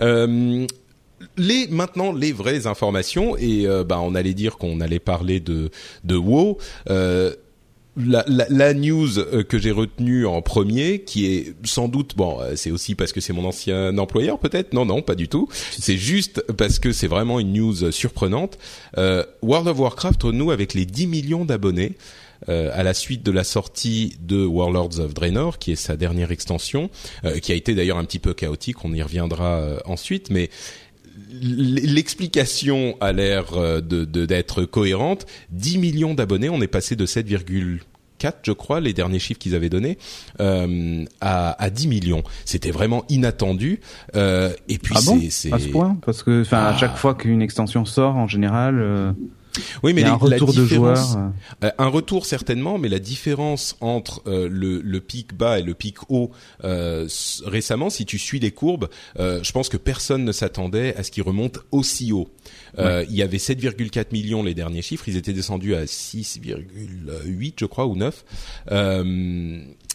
Euh, 0.00 0.66
les 1.36 1.68
maintenant 1.68 2.12
les 2.12 2.32
vraies 2.32 2.66
informations 2.66 3.36
et 3.36 3.66
euh, 3.66 3.84
bah 3.84 4.00
on 4.00 4.14
allait 4.14 4.34
dire 4.34 4.56
qu'on 4.56 4.80
allait 4.80 4.98
parler 4.98 5.40
de 5.40 5.70
de 6.04 6.16
WoW. 6.16 6.58
Euh, 6.88 7.34
la, 7.96 8.24
la, 8.28 8.46
la, 8.48 8.74
news 8.74 9.08
que 9.48 9.58
j'ai 9.58 9.72
retenue 9.72 10.26
en 10.26 10.42
premier, 10.42 11.00
qui 11.02 11.26
est 11.26 11.54
sans 11.64 11.88
doute 11.88 12.16
bon, 12.16 12.38
c'est 12.54 12.70
aussi 12.70 12.94
parce 12.94 13.12
que 13.12 13.20
c'est 13.20 13.32
mon 13.32 13.44
ancien 13.44 13.96
employeur 13.98 14.38
peut-être. 14.38 14.72
Non, 14.72 14.84
non, 14.84 15.02
pas 15.02 15.14
du 15.14 15.28
tout. 15.28 15.48
C'est 15.70 15.96
juste 15.96 16.44
parce 16.56 16.78
que 16.78 16.92
c'est 16.92 17.08
vraiment 17.08 17.40
une 17.40 17.52
news 17.52 17.90
surprenante. 17.90 18.58
Euh, 18.98 19.24
World 19.42 19.68
of 19.68 19.78
Warcraft 19.78 20.24
nous 20.24 20.50
avec 20.50 20.74
les 20.74 20.86
10 20.86 21.06
millions 21.06 21.44
d'abonnés. 21.44 21.96
Euh, 22.48 22.70
à 22.72 22.82
la 22.82 22.94
suite 22.94 23.22
de 23.22 23.30
la 23.30 23.44
sortie 23.44 24.16
de 24.22 24.46
Warlords 24.46 24.98
of 24.98 25.12
Draenor, 25.12 25.58
qui 25.58 25.72
est 25.72 25.76
sa 25.76 25.98
dernière 25.98 26.30
extension, 26.30 26.88
euh, 27.26 27.38
qui 27.38 27.52
a 27.52 27.54
été 27.54 27.74
d'ailleurs 27.74 27.98
un 27.98 28.04
petit 28.06 28.18
peu 28.18 28.32
chaotique, 28.32 28.82
on 28.82 28.94
y 28.94 29.02
reviendra 29.02 29.58
euh, 29.58 29.78
ensuite, 29.84 30.30
mais 30.30 30.48
l'explication 31.32 32.96
a 33.00 33.12
l'air 33.12 33.52
de 33.82 34.04
d'être 34.04 34.64
cohérente. 34.64 35.26
10 35.50 35.78
millions 35.78 36.14
d'abonnés, 36.14 36.48
on 36.48 36.60
est 36.60 36.66
passé 36.66 36.96
de 36.96 37.06
7,4 37.06 37.80
je 38.42 38.52
crois, 38.52 38.80
les 38.80 38.92
derniers 38.92 39.18
chiffres 39.18 39.38
qu'ils 39.38 39.54
avaient 39.54 39.68
donnés, 39.68 39.98
euh, 40.40 41.04
à, 41.20 41.62
à 41.62 41.70
10 41.70 41.88
millions. 41.88 42.22
C'était 42.44 42.70
vraiment 42.70 43.04
inattendu. 43.08 43.80
Euh, 44.16 44.52
et 44.68 44.78
puis 44.78 44.94
ah 44.96 45.00
c'est 45.30 45.52
à 45.52 45.58
ce 45.58 45.68
point, 45.68 45.96
parce 46.04 46.22
que 46.22 46.42
enfin 46.42 46.64
à 46.64 46.76
chaque 46.76 46.92
ah. 46.94 46.98
fois 46.98 47.14
qu'une 47.14 47.42
extension 47.42 47.84
sort, 47.84 48.16
en 48.16 48.28
général. 48.28 49.14
Oui, 49.82 49.92
mais 49.92 50.04
un 50.04 50.14
retour 50.14 50.52
de 50.52 50.64
joueurs. 50.64 51.18
Euh, 51.64 51.70
un 51.78 51.88
retour 51.88 52.26
certainement, 52.26 52.78
mais 52.78 52.88
la 52.88 52.98
différence 52.98 53.76
entre 53.80 54.22
euh, 54.26 54.48
le, 54.50 54.80
le, 54.80 55.00
pic 55.00 55.34
bas 55.34 55.58
et 55.58 55.62
le 55.62 55.74
pic 55.74 55.96
haut 56.08 56.30
euh, 56.64 57.08
récemment, 57.44 57.90
si 57.90 58.06
tu 58.06 58.18
suis 58.18 58.38
les 58.40 58.50
courbes, 58.50 58.88
je 59.18 59.52
pense 59.52 59.68
que 59.68 59.76
personne 59.76 60.24
ne 60.24 60.32
s'attendait 60.32 60.94
à 60.96 61.02
ce 61.02 61.10
qu'il 61.10 61.22
remonte 61.22 61.60
aussi 61.72 62.12
haut. 62.12 62.28
Il 62.78 63.14
y 63.14 63.22
avait 63.22 63.38
7,4 63.38 64.06
millions 64.12 64.42
les 64.42 64.54
derniers 64.54 64.82
chiffres, 64.82 65.08
ils 65.08 65.16
étaient 65.16 65.32
descendus 65.32 65.74
à 65.74 65.84
6,8 65.84 67.54
je 67.58 67.66
crois 67.66 67.86
ou 67.86 67.96
9 67.96 68.24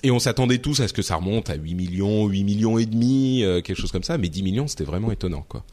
et 0.05 0.11
on 0.11 0.19
s'attendait 0.19 0.59
tous 0.59 0.81
à 0.81 0.87
ce 0.87 0.93
que 0.93 1.01
ça 1.01 1.15
remonte 1.15 1.49
à 1.49 1.55
8 1.55 1.73
millions, 1.73 2.27
8 2.27 2.43
millions 2.43 2.77
et 2.77 2.85
demi, 2.85 3.43
euh, 3.43 3.61
quelque 3.61 3.79
chose 3.79 3.91
comme 3.91 4.03
ça, 4.03 4.19
mais 4.19 4.29
10 4.29 4.43
millions, 4.43 4.67
c'était 4.67 4.83
vraiment 4.83 5.11
étonnant, 5.11 5.43
quoi. 5.49 5.65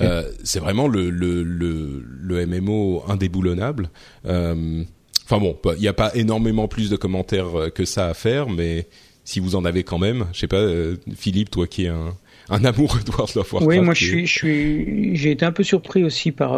Euh, 0.00 0.28
c'est 0.42 0.58
vraiment 0.58 0.88
le, 0.88 1.10
le, 1.10 1.44
le, 1.44 2.04
le, 2.04 2.46
MMO 2.46 3.04
indéboulonnable. 3.06 3.90
Euh, 4.26 4.82
enfin 5.24 5.38
bon, 5.38 5.56
bah, 5.62 5.74
il 5.76 5.80
n'y 5.80 5.86
a 5.86 5.92
pas 5.92 6.10
énormément 6.16 6.66
plus 6.66 6.90
de 6.90 6.96
commentaires 6.96 7.70
que 7.72 7.84
ça 7.84 8.08
à 8.08 8.14
faire, 8.14 8.48
mais 8.48 8.88
si 9.24 9.38
vous 9.38 9.54
en 9.54 9.64
avez 9.64 9.84
quand 9.84 9.98
même, 9.98 10.26
je 10.32 10.40
sais 10.40 10.48
pas, 10.48 10.66
Philippe, 11.14 11.50
toi 11.50 11.68
qui 11.68 11.84
es 11.84 11.88
un, 11.88 12.16
un 12.50 12.64
amoureux 12.64 13.00
de 13.06 13.10
World 13.10 13.36
of 13.36 13.52
Warcraft. 13.52 13.66
Oui, 13.66 13.80
moi 13.80 13.94
je 13.94 14.04
suis, 14.04 14.26
je 14.26 14.32
suis, 14.32 15.16
j'ai 15.16 15.30
été 15.30 15.44
un 15.44 15.52
peu 15.52 15.62
surpris 15.62 16.04
aussi 16.04 16.32
par 16.32 16.52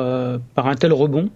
par 0.55 0.67
un 0.67 0.75
tel 0.75 0.93
rebond. 0.93 1.31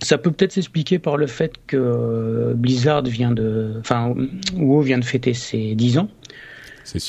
Ça 0.00 0.18
peut 0.18 0.32
peut-être 0.32 0.52
s'expliquer 0.52 0.98
par 0.98 1.16
le 1.16 1.28
fait 1.28 1.52
que 1.68 2.54
Blizzard 2.56 3.04
vient 3.04 3.30
de, 3.30 3.76
enfin, 3.78 4.12
WoW 4.56 4.82
vient 4.82 4.98
de 4.98 5.04
fêter 5.04 5.32
ses 5.32 5.76
10 5.76 5.98
ans. 5.98 6.08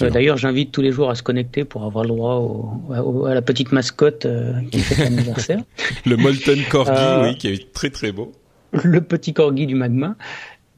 Euh, 0.01 0.09
d'ailleurs, 0.09 0.37
j'invite 0.37 0.71
tous 0.71 0.81
les 0.81 0.91
jours 0.91 1.09
à 1.09 1.15
se 1.15 1.23
connecter 1.23 1.63
pour 1.63 1.83
avoir 1.83 2.03
le 2.03 2.09
droit 2.09 3.27
à 3.27 3.33
la 3.33 3.41
petite 3.41 3.71
mascotte 3.71 4.25
euh, 4.25 4.53
qui 4.71 4.79
fait 4.79 5.03
l'anniversaire. 5.03 5.59
le 6.05 6.15
Molten 6.17 6.59
Corgi, 6.69 6.91
euh, 6.93 7.23
oui, 7.23 7.37
qui 7.37 7.47
est 7.47 7.73
très 7.73 7.89
très 7.89 8.11
beau. 8.11 8.31
Le 8.71 9.01
petit 9.01 9.33
Corgi 9.33 9.65
du 9.65 9.75
magma. 9.75 10.15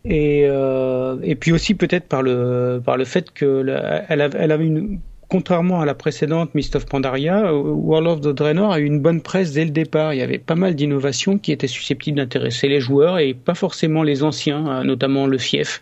Et, 0.07 0.43
et 0.43 1.35
puis 1.35 1.51
aussi 1.51 1.73
peut-être 1.73 2.07
par 2.07 2.21
le, 2.21 2.79
par 2.85 2.95
le 2.95 3.05
fait 3.05 3.31
qu'elle 3.31 4.05
elle 4.07 4.51
avait 4.51 4.67
une 4.67 4.99
contrairement 5.29 5.81
à 5.81 5.85
la 5.85 5.93
précédente 5.93 6.53
Mist 6.55 6.75
of 6.75 6.85
Pandaria, 6.85 7.53
World 7.53 8.07
of 8.07 8.21
the 8.21 8.35
Draenor 8.35 8.73
a 8.73 8.79
eu 8.79 8.85
une 8.85 8.99
bonne 8.99 9.21
presse 9.21 9.53
dès 9.53 9.65
le 9.65 9.71
départ. 9.71 10.13
Il 10.13 10.17
y 10.17 10.21
avait 10.21 10.37
pas 10.37 10.55
mal 10.55 10.75
d'innovations 10.75 11.37
qui 11.37 11.51
étaient 11.51 11.67
susceptibles 11.67 12.17
d'intéresser 12.17 12.67
les 12.67 12.79
joueurs 12.79 13.19
et 13.19 13.33
pas 13.33 13.55
forcément 13.55 14.03
les 14.03 14.23
anciens, 14.23 14.67
euh, 14.67 14.83
notamment 14.83 15.27
le 15.27 15.37
fief, 15.37 15.81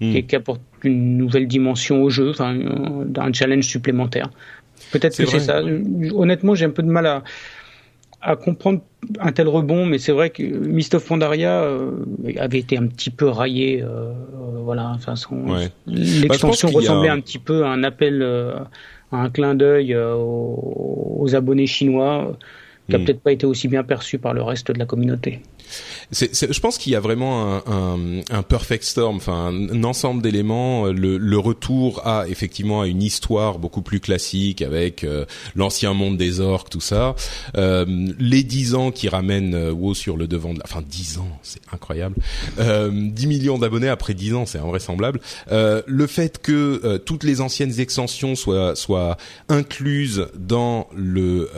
hmm. 0.00 0.22
qui, 0.22 0.36
apporte 0.36 0.60
une 0.84 1.16
nouvelle 1.16 1.48
dimension 1.48 2.02
au 2.02 2.10
jeu, 2.10 2.30
enfin, 2.30 2.56
un 3.16 3.32
challenge 3.32 3.64
supplémentaire. 3.64 4.30
Peut-être 4.92 5.16
que 5.16 5.26
c'est 5.26 5.40
ça. 5.40 5.60
Honnêtement, 6.14 6.54
j'ai 6.54 6.64
un 6.64 6.70
peu 6.70 6.82
de 6.82 6.88
mal 6.88 7.06
à, 7.06 7.22
à 8.20 8.36
comprendre 8.36 8.80
un 9.20 9.32
tel 9.32 9.48
rebond, 9.48 9.86
mais 9.86 9.98
c'est 9.98 10.12
vrai 10.12 10.30
que 10.30 10.42
Mist 10.42 10.94
of 10.94 11.06
Pandaria 11.06 11.62
euh, 11.62 11.92
avait 12.38 12.58
été 12.58 12.76
un 12.76 12.86
petit 12.86 13.10
peu 13.10 13.28
raillé. 13.28 13.82
Euh, 13.82 13.86
euh 13.86 14.12
voilà, 14.64 14.92
enfin, 14.94 15.14
l'extension 15.86 16.68
bah, 16.68 16.74
ressemblait 16.74 17.08
un 17.08 17.20
petit 17.20 17.38
peu 17.38 17.64
à 17.64 17.68
un 17.68 17.84
appel, 17.84 18.20
euh, 18.22 18.58
à 19.12 19.22
un 19.22 19.30
clin 19.30 19.54
d'œil 19.54 19.96
aux, 19.96 21.16
aux, 21.20 21.34
abonnés 21.34 21.66
chinois, 21.66 22.36
qui 22.88 22.96
a 22.96 22.98
hmm. 22.98 23.04
peut-être 23.04 23.20
pas 23.20 23.32
été 23.32 23.46
aussi 23.46 23.68
bien 23.68 23.82
perçu 23.82 24.18
par 24.18 24.34
le 24.34 24.42
reste 24.42 24.72
de 24.72 24.78
la 24.78 24.84
communauté 24.84 25.40
je 26.12 26.60
pense 26.60 26.78
qu'il 26.78 26.92
y 26.92 26.96
a 26.96 27.00
vraiment 27.00 27.56
un, 27.56 27.62
un, 27.66 27.98
un, 28.30 28.42
perfect 28.42 28.84
storm, 28.84 29.16
enfin 29.16 29.52
un, 29.52 29.84
ensemble 29.84 30.22
d'éléments. 30.22 30.86
Le, 30.86 31.18
le, 31.18 31.38
retour 31.38 32.06
à 32.06 32.26
effectivement 32.28 32.82
à 32.82 32.86
une 32.86 33.02
histoire 33.02 33.58
beaucoup 33.58 33.82
plus 33.82 34.00
classique 34.00 34.62
avec 34.62 35.04
euh, 35.04 35.24
l'ancien 35.54 35.94
monde 35.94 36.16
des 36.16 36.40
orques, 36.40 36.70
tout 36.70 36.80
ça. 36.80 37.14
Euh, 37.56 37.86
les 38.18 38.42
10 38.42 38.74
ans 38.74 38.90
qui 38.90 39.08
ramènent 39.08 39.54
euh, 39.54 39.72
WoW 39.72 39.94
sur 39.94 40.16
le 40.16 40.26
devant 40.26 40.52
de 40.52 40.58
la... 40.58 40.64
Enfin 40.64 40.82
10 40.86 41.18
ans, 41.18 41.38
c'est 41.42 41.60
incroyable. 41.72 42.16
Euh, 42.58 42.90
10 42.92 43.26
millions 43.26 43.58
d'abonnés 43.58 43.88
après 43.88 44.14
10 44.14 44.34
ans, 44.34 44.46
c'est 44.46 44.58
invraisemblable. 44.58 45.20
Euh, 45.50 45.82
le 45.86 46.06
fait 46.06 46.40
que 46.40 46.80
euh, 46.84 46.98
toutes 46.98 47.24
les 47.24 47.40
anciennes 47.40 47.78
extensions 47.80 48.34
soient, 48.34 48.74
soient 48.74 49.16
incluses 49.48 50.26
dans 50.36 50.88
le, 50.94 51.48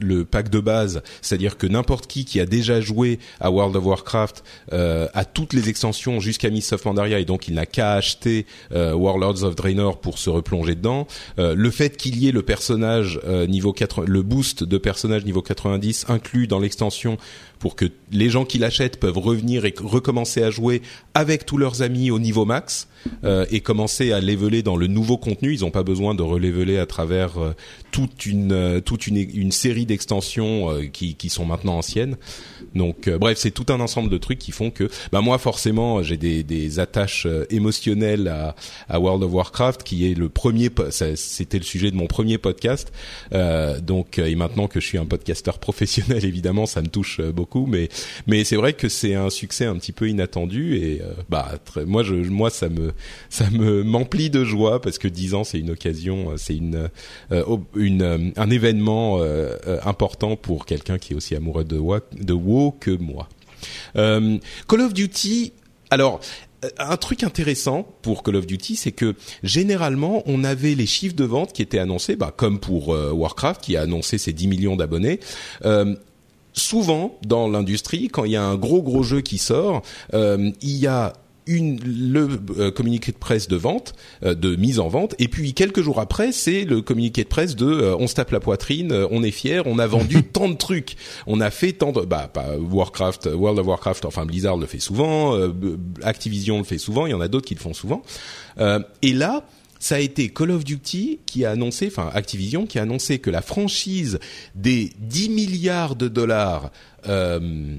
le 0.00 0.24
pack 0.24 0.48
de 0.48 0.60
base, 0.60 1.02
c'est-à-dire 1.22 1.56
que 1.56 1.66
n'importe 1.66 2.06
qui 2.06 2.24
qui 2.24 2.40
a 2.40 2.46
déjà 2.46 2.80
joué 2.80 3.18
à 3.40 3.50
World 3.50 3.76
of 3.76 3.84
Warcraft 3.84 4.44
euh, 4.72 5.08
à 5.14 5.24
toutes 5.24 5.52
les 5.52 5.68
extensions 5.68 6.20
jusqu'à 6.20 6.50
Mists 6.50 6.72
of 6.72 6.82
Pandaria 6.82 7.18
et 7.18 7.24
donc 7.24 7.48
il 7.48 7.54
n'a 7.54 7.66
qu'à 7.66 7.94
acheter 7.94 8.46
euh, 8.72 8.94
Warlords 8.94 9.42
of 9.44 9.56
Draenor 9.56 10.00
pour 10.00 10.18
se 10.18 10.30
replonger 10.30 10.74
dedans. 10.74 11.06
Euh, 11.38 11.54
le 11.56 11.70
fait 11.70 11.96
qu'il 11.96 12.18
y 12.18 12.28
ait 12.28 12.32
le 12.32 12.42
personnage 12.42 13.20
euh, 13.24 13.46
niveau 13.46 13.72
4, 13.72 14.04
le 14.04 14.22
boost 14.22 14.64
de 14.64 14.78
personnage 14.78 15.24
niveau 15.24 15.42
90 15.42 16.06
inclus 16.08 16.46
dans 16.46 16.58
l'extension 16.58 17.16
pour 17.58 17.76
que 17.76 17.86
les 18.12 18.30
gens 18.30 18.44
qui 18.44 18.58
l'achètent 18.58 18.98
peuvent 18.98 19.18
revenir 19.18 19.64
et 19.64 19.74
recommencer 19.82 20.42
à 20.42 20.50
jouer 20.50 20.82
avec 21.14 21.46
tous 21.46 21.56
leurs 21.56 21.82
amis 21.82 22.10
au 22.10 22.18
niveau 22.18 22.44
max 22.44 22.88
euh, 23.24 23.46
et 23.50 23.60
commencer 23.60 24.12
à 24.12 24.20
leveler 24.20 24.62
dans 24.62 24.76
le 24.76 24.86
nouveau 24.86 25.16
contenu. 25.16 25.54
Ils 25.54 25.60
n'ont 25.60 25.70
pas 25.70 25.82
besoin 25.82 26.14
de 26.14 26.22
releveler 26.22 26.78
à 26.78 26.86
travers 26.86 27.38
euh, 27.38 27.54
toute 27.90 28.26
une 28.26 28.52
euh, 28.52 28.80
toute 28.80 29.06
une, 29.06 29.16
une 29.16 29.52
série 29.52 29.86
d'extensions 29.86 30.70
euh, 30.70 30.84
qui, 30.86 31.14
qui 31.14 31.28
sont 31.28 31.44
maintenant 31.44 31.78
anciennes. 31.78 32.16
Donc 32.74 33.08
bref, 33.08 33.38
c'est 33.38 33.52
tout 33.52 33.66
un 33.68 33.78
ensemble 33.78 34.10
de 34.10 34.18
trucs 34.18 34.38
qui 34.40 34.50
font 34.50 34.70
que 34.70 34.88
bah 35.12 35.20
moi 35.20 35.38
forcément 35.38 36.02
j'ai 36.02 36.16
des, 36.16 36.42
des 36.42 36.80
attaches 36.80 37.26
émotionnelles 37.50 38.26
à, 38.26 38.56
à 38.88 38.98
World 38.98 39.22
of 39.22 39.32
Warcraft 39.32 39.84
qui 39.84 40.10
est 40.10 40.14
le 40.14 40.28
premier 40.28 40.70
c'était 41.14 41.58
le 41.58 41.64
sujet 41.64 41.92
de 41.92 41.96
mon 41.96 42.08
premier 42.08 42.36
podcast. 42.36 42.92
donc 43.80 44.18
et 44.18 44.34
maintenant 44.34 44.66
que 44.66 44.80
je 44.80 44.86
suis 44.86 44.98
un 44.98 45.06
podcasteur 45.06 45.60
professionnel 45.60 46.24
évidemment 46.24 46.66
ça 46.66 46.82
me 46.82 46.88
touche 46.88 47.20
beaucoup 47.20 47.66
mais 47.66 47.88
mais 48.26 48.42
c'est 48.42 48.56
vrai 48.56 48.72
que 48.72 48.88
c'est 48.88 49.14
un 49.14 49.30
succès 49.30 49.66
un 49.66 49.76
petit 49.76 49.92
peu 49.92 50.08
inattendu 50.08 50.76
et 50.76 51.00
bah 51.28 51.52
moi 51.86 52.02
je 52.02 52.14
moi 52.14 52.50
ça 52.50 52.68
me 52.68 52.92
ça 53.28 53.50
me 53.50 53.82
m'emplit 53.82 54.30
de 54.30 54.44
joie 54.44 54.80
parce 54.80 54.98
que 54.98 55.08
10 55.08 55.34
ans 55.34 55.44
c'est 55.44 55.58
une 55.58 55.70
occasion, 55.70 56.32
euh, 56.32 56.36
c'est 56.36 56.56
une 56.56 56.88
euh, 57.32 57.56
une 57.74 58.32
un 58.36 58.50
événement 58.50 59.20
important 59.84 60.36
pour 60.36 60.66
quelqu'un 60.66 60.98
qui 60.98 61.12
est 61.12 61.16
aussi 61.16 61.34
amoureux 61.34 61.64
de 61.64 61.78
WoW, 61.78 62.72
que 62.72 62.90
moi. 62.90 63.28
Call 63.94 64.80
of 64.80 64.94
Duty 64.94 65.52
alors, 65.90 66.20
un 66.78 66.96
truc 66.96 67.22
intéressant 67.22 67.86
pour 68.02 68.22
Call 68.22 68.36
of 68.36 68.46
Duty, 68.46 68.74
c'est 68.74 68.90
que 68.90 69.14
généralement, 69.42 70.22
on 70.26 70.42
avait 70.42 70.74
les 70.74 70.86
chiffres 70.86 71.14
de 71.14 71.24
vente 71.24 71.52
qui 71.52 71.62
étaient 71.62 71.78
annoncés, 71.78 72.16
bah, 72.16 72.32
comme 72.34 72.58
pour 72.58 72.88
Warcraft, 72.88 73.60
qui 73.60 73.76
a 73.76 73.82
annoncé 73.82 74.18
ses 74.18 74.32
10 74.32 74.48
millions 74.48 74.76
d'abonnés. 74.76 75.20
Euh, 75.64 75.94
souvent 76.54 77.18
dans 77.26 77.48
l'industrie, 77.48 78.08
quand 78.08 78.24
il 78.24 78.32
y 78.32 78.36
a 78.36 78.44
un 78.44 78.54
gros 78.54 78.82
gros 78.82 79.02
jeu 79.02 79.20
qui 79.20 79.38
sort, 79.38 79.82
euh, 80.14 80.50
il 80.62 80.76
y 80.76 80.86
a 80.86 81.12
une 81.46 81.78
le 81.84 82.28
euh, 82.58 82.70
communiqué 82.70 83.12
de 83.12 83.16
presse 83.16 83.48
de 83.48 83.56
vente, 83.56 83.94
euh, 84.24 84.34
de 84.34 84.56
mise 84.56 84.78
en 84.78 84.88
vente, 84.88 85.14
et 85.18 85.28
puis 85.28 85.54
quelques 85.54 85.82
jours 85.82 86.00
après, 86.00 86.32
c'est 86.32 86.64
le 86.64 86.82
communiqué 86.82 87.24
de 87.24 87.28
presse 87.28 87.56
de 87.56 87.66
euh, 87.66 87.96
on 87.98 88.06
se 88.06 88.14
tape 88.14 88.30
la 88.30 88.40
poitrine, 88.40 88.92
on 89.10 89.22
est 89.22 89.30
fier, 89.30 89.66
on 89.66 89.78
a 89.78 89.86
vendu 89.86 90.22
tant 90.32 90.48
de 90.48 90.56
trucs, 90.56 90.96
on 91.26 91.40
a 91.40 91.50
fait 91.50 91.72
tant 91.72 91.92
de 91.92 92.00
bah 92.02 92.28
pas 92.32 92.56
Warcraft, 92.58 93.28
World 93.34 93.58
of 93.58 93.66
Warcraft, 93.66 94.04
enfin 94.04 94.26
Blizzard 94.26 94.56
le 94.56 94.66
fait 94.66 94.80
souvent, 94.80 95.38
Activision 96.02 96.58
le 96.58 96.64
fait 96.64 96.78
souvent, 96.78 97.06
il 97.06 97.10
y 97.10 97.14
en 97.14 97.20
a 97.20 97.28
d'autres 97.28 97.46
qui 97.46 97.54
le 97.54 97.60
font 97.60 97.74
souvent, 97.74 98.02
et 99.02 99.12
là 99.12 99.44
ça 99.84 99.96
a 99.96 99.98
été 99.98 100.30
Call 100.30 100.50
of 100.50 100.64
Duty 100.64 101.20
qui 101.26 101.44
a 101.44 101.50
annoncé, 101.50 101.88
enfin 101.88 102.10
Activision 102.14 102.66
qui 102.66 102.78
a 102.78 102.82
annoncé 102.82 103.18
que 103.18 103.28
la 103.28 103.42
franchise 103.42 104.18
des 104.54 104.90
10 104.98 105.28
milliards 105.28 105.94
de 105.94 106.08
dollars 106.08 106.70
euh, 107.06 107.76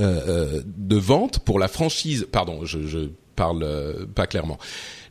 euh, 0.00 0.20
euh, 0.28 0.62
de 0.64 0.96
vente 0.96 1.40
pour 1.40 1.58
la 1.58 1.68
franchise. 1.68 2.26
Pardon, 2.30 2.64
je, 2.64 2.86
je 2.86 3.10
parle 3.36 3.62
euh, 3.62 4.06
pas 4.06 4.26
clairement. 4.26 4.58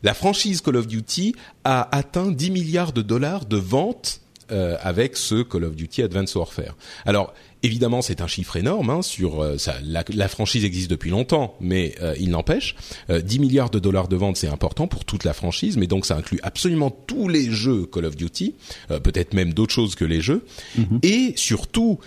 La 0.02 0.14
franchise 0.14 0.60
Call 0.60 0.76
of 0.76 0.86
Duty 0.86 1.34
a 1.64 1.94
atteint 1.96 2.30
10 2.30 2.50
milliards 2.50 2.92
de 2.92 3.02
dollars 3.02 3.46
de 3.46 3.56
vente 3.56 4.20
euh, 4.52 4.76
avec 4.80 5.16
ce 5.16 5.42
Call 5.42 5.64
of 5.64 5.76
Duty 5.76 6.02
Advanced 6.02 6.36
Warfare. 6.36 6.76
Alors 7.04 7.34
Évidemment, 7.62 8.00
c'est 8.00 8.22
un 8.22 8.26
chiffre 8.26 8.56
énorme. 8.56 8.88
Hein, 8.88 9.02
sur 9.02 9.42
euh, 9.42 9.58
ça, 9.58 9.74
la, 9.84 10.02
la, 10.14 10.28
franchise 10.28 10.64
existe 10.64 10.90
depuis 10.90 11.10
longtemps, 11.10 11.56
mais 11.60 11.94
euh, 12.00 12.14
il 12.18 12.30
n'empêche, 12.30 12.74
10 13.10 13.38
milliards 13.38 13.68
de 13.68 13.78
dollars 13.78 14.08
de 14.08 14.16
vente, 14.16 14.38
c'est 14.38 14.48
important 14.48 14.88
pour 14.88 15.04
toute 15.04 15.24
la 15.24 15.34
franchise, 15.34 15.76
mais 15.76 15.86
donc 15.86 16.06
ça 16.06 16.16
inclut 16.16 16.40
absolument 16.42 16.90
tous 16.90 17.28
les 17.28 17.50
jeux 17.50 17.84
Call 17.84 18.06
of 18.06 18.16
Duty, 18.16 18.54
peut-être 18.88 19.34
même 19.34 19.52
d'autres 19.52 19.74
choses 19.74 19.94
que 19.94 20.06
les 20.06 20.22
jeux, 20.22 20.46
mm-hmm. 20.78 21.00
et 21.02 21.34
surtout 21.36 21.98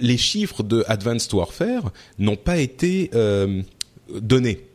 les 0.00 0.16
chiffres 0.16 0.64
de 0.64 0.84
Advanced 0.88 1.32
Warfare 1.32 1.92
n'ont 2.18 2.34
pas 2.34 2.56
été 2.58 3.10
donnés 4.20 4.66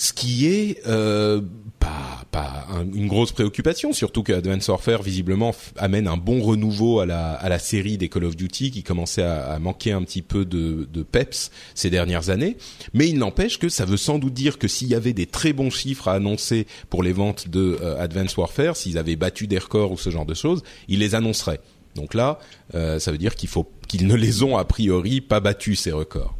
ce 0.00 0.14
qui 0.14 0.46
est 0.46 0.80
euh, 0.86 1.42
pas 1.78 2.24
pas 2.30 2.66
une 2.94 3.06
grosse 3.06 3.32
préoccupation, 3.32 3.92
surtout 3.92 4.22
que 4.22 4.32
Advanced 4.32 4.70
Warfare 4.70 5.02
visiblement 5.02 5.54
amène 5.76 6.08
un 6.08 6.16
bon 6.16 6.40
renouveau 6.40 7.00
à 7.00 7.06
la 7.06 7.32
à 7.32 7.50
la 7.50 7.58
série 7.58 7.98
des 7.98 8.08
Call 8.08 8.24
of 8.24 8.34
Duty 8.34 8.70
qui 8.70 8.82
commençait 8.82 9.22
à, 9.22 9.58
manquer 9.58 9.92
un 9.92 10.02
petit 10.02 10.22
peu 10.22 10.46
de, 10.46 10.88
de 10.90 11.02
peps 11.02 11.50
ces 11.74 11.90
dernières 11.90 12.30
années. 12.30 12.56
Mais 12.94 13.08
il 13.08 13.18
n'empêche 13.18 13.58
que 13.58 13.68
ça 13.68 13.84
veut 13.84 13.98
sans 13.98 14.18
doute 14.18 14.32
dire 14.32 14.58
que 14.58 14.68
s'il 14.68 14.88
y 14.88 14.94
avait 14.94 15.12
des 15.12 15.26
très 15.26 15.52
bons 15.52 15.70
chiffres 15.70 16.08
à 16.08 16.14
annoncer 16.14 16.66
pour 16.88 17.02
les 17.02 17.12
ventes 17.12 17.48
de 17.48 17.76
euh, 17.82 18.02
Advanced 18.02 18.38
Warfare, 18.38 18.78
s'ils 18.78 18.96
avaient 18.96 19.16
battu 19.16 19.48
des 19.48 19.58
records 19.58 19.92
ou 19.92 19.98
ce 19.98 20.08
genre 20.08 20.26
de 20.26 20.34
choses, 20.34 20.62
ils 20.88 21.00
les 21.00 21.14
annonceraient. 21.14 21.60
Donc 21.94 22.14
là, 22.14 22.38
euh, 22.74 22.98
ça 22.98 23.12
veut 23.12 23.18
dire 23.18 23.34
qu'il 23.34 23.50
faut 23.50 23.70
qu'ils 23.86 24.06
ne 24.06 24.14
les 24.14 24.42
ont 24.42 24.56
a 24.56 24.64
priori 24.64 25.20
pas 25.20 25.40
battus 25.40 25.80
ces 25.80 25.92
records. 25.92 26.38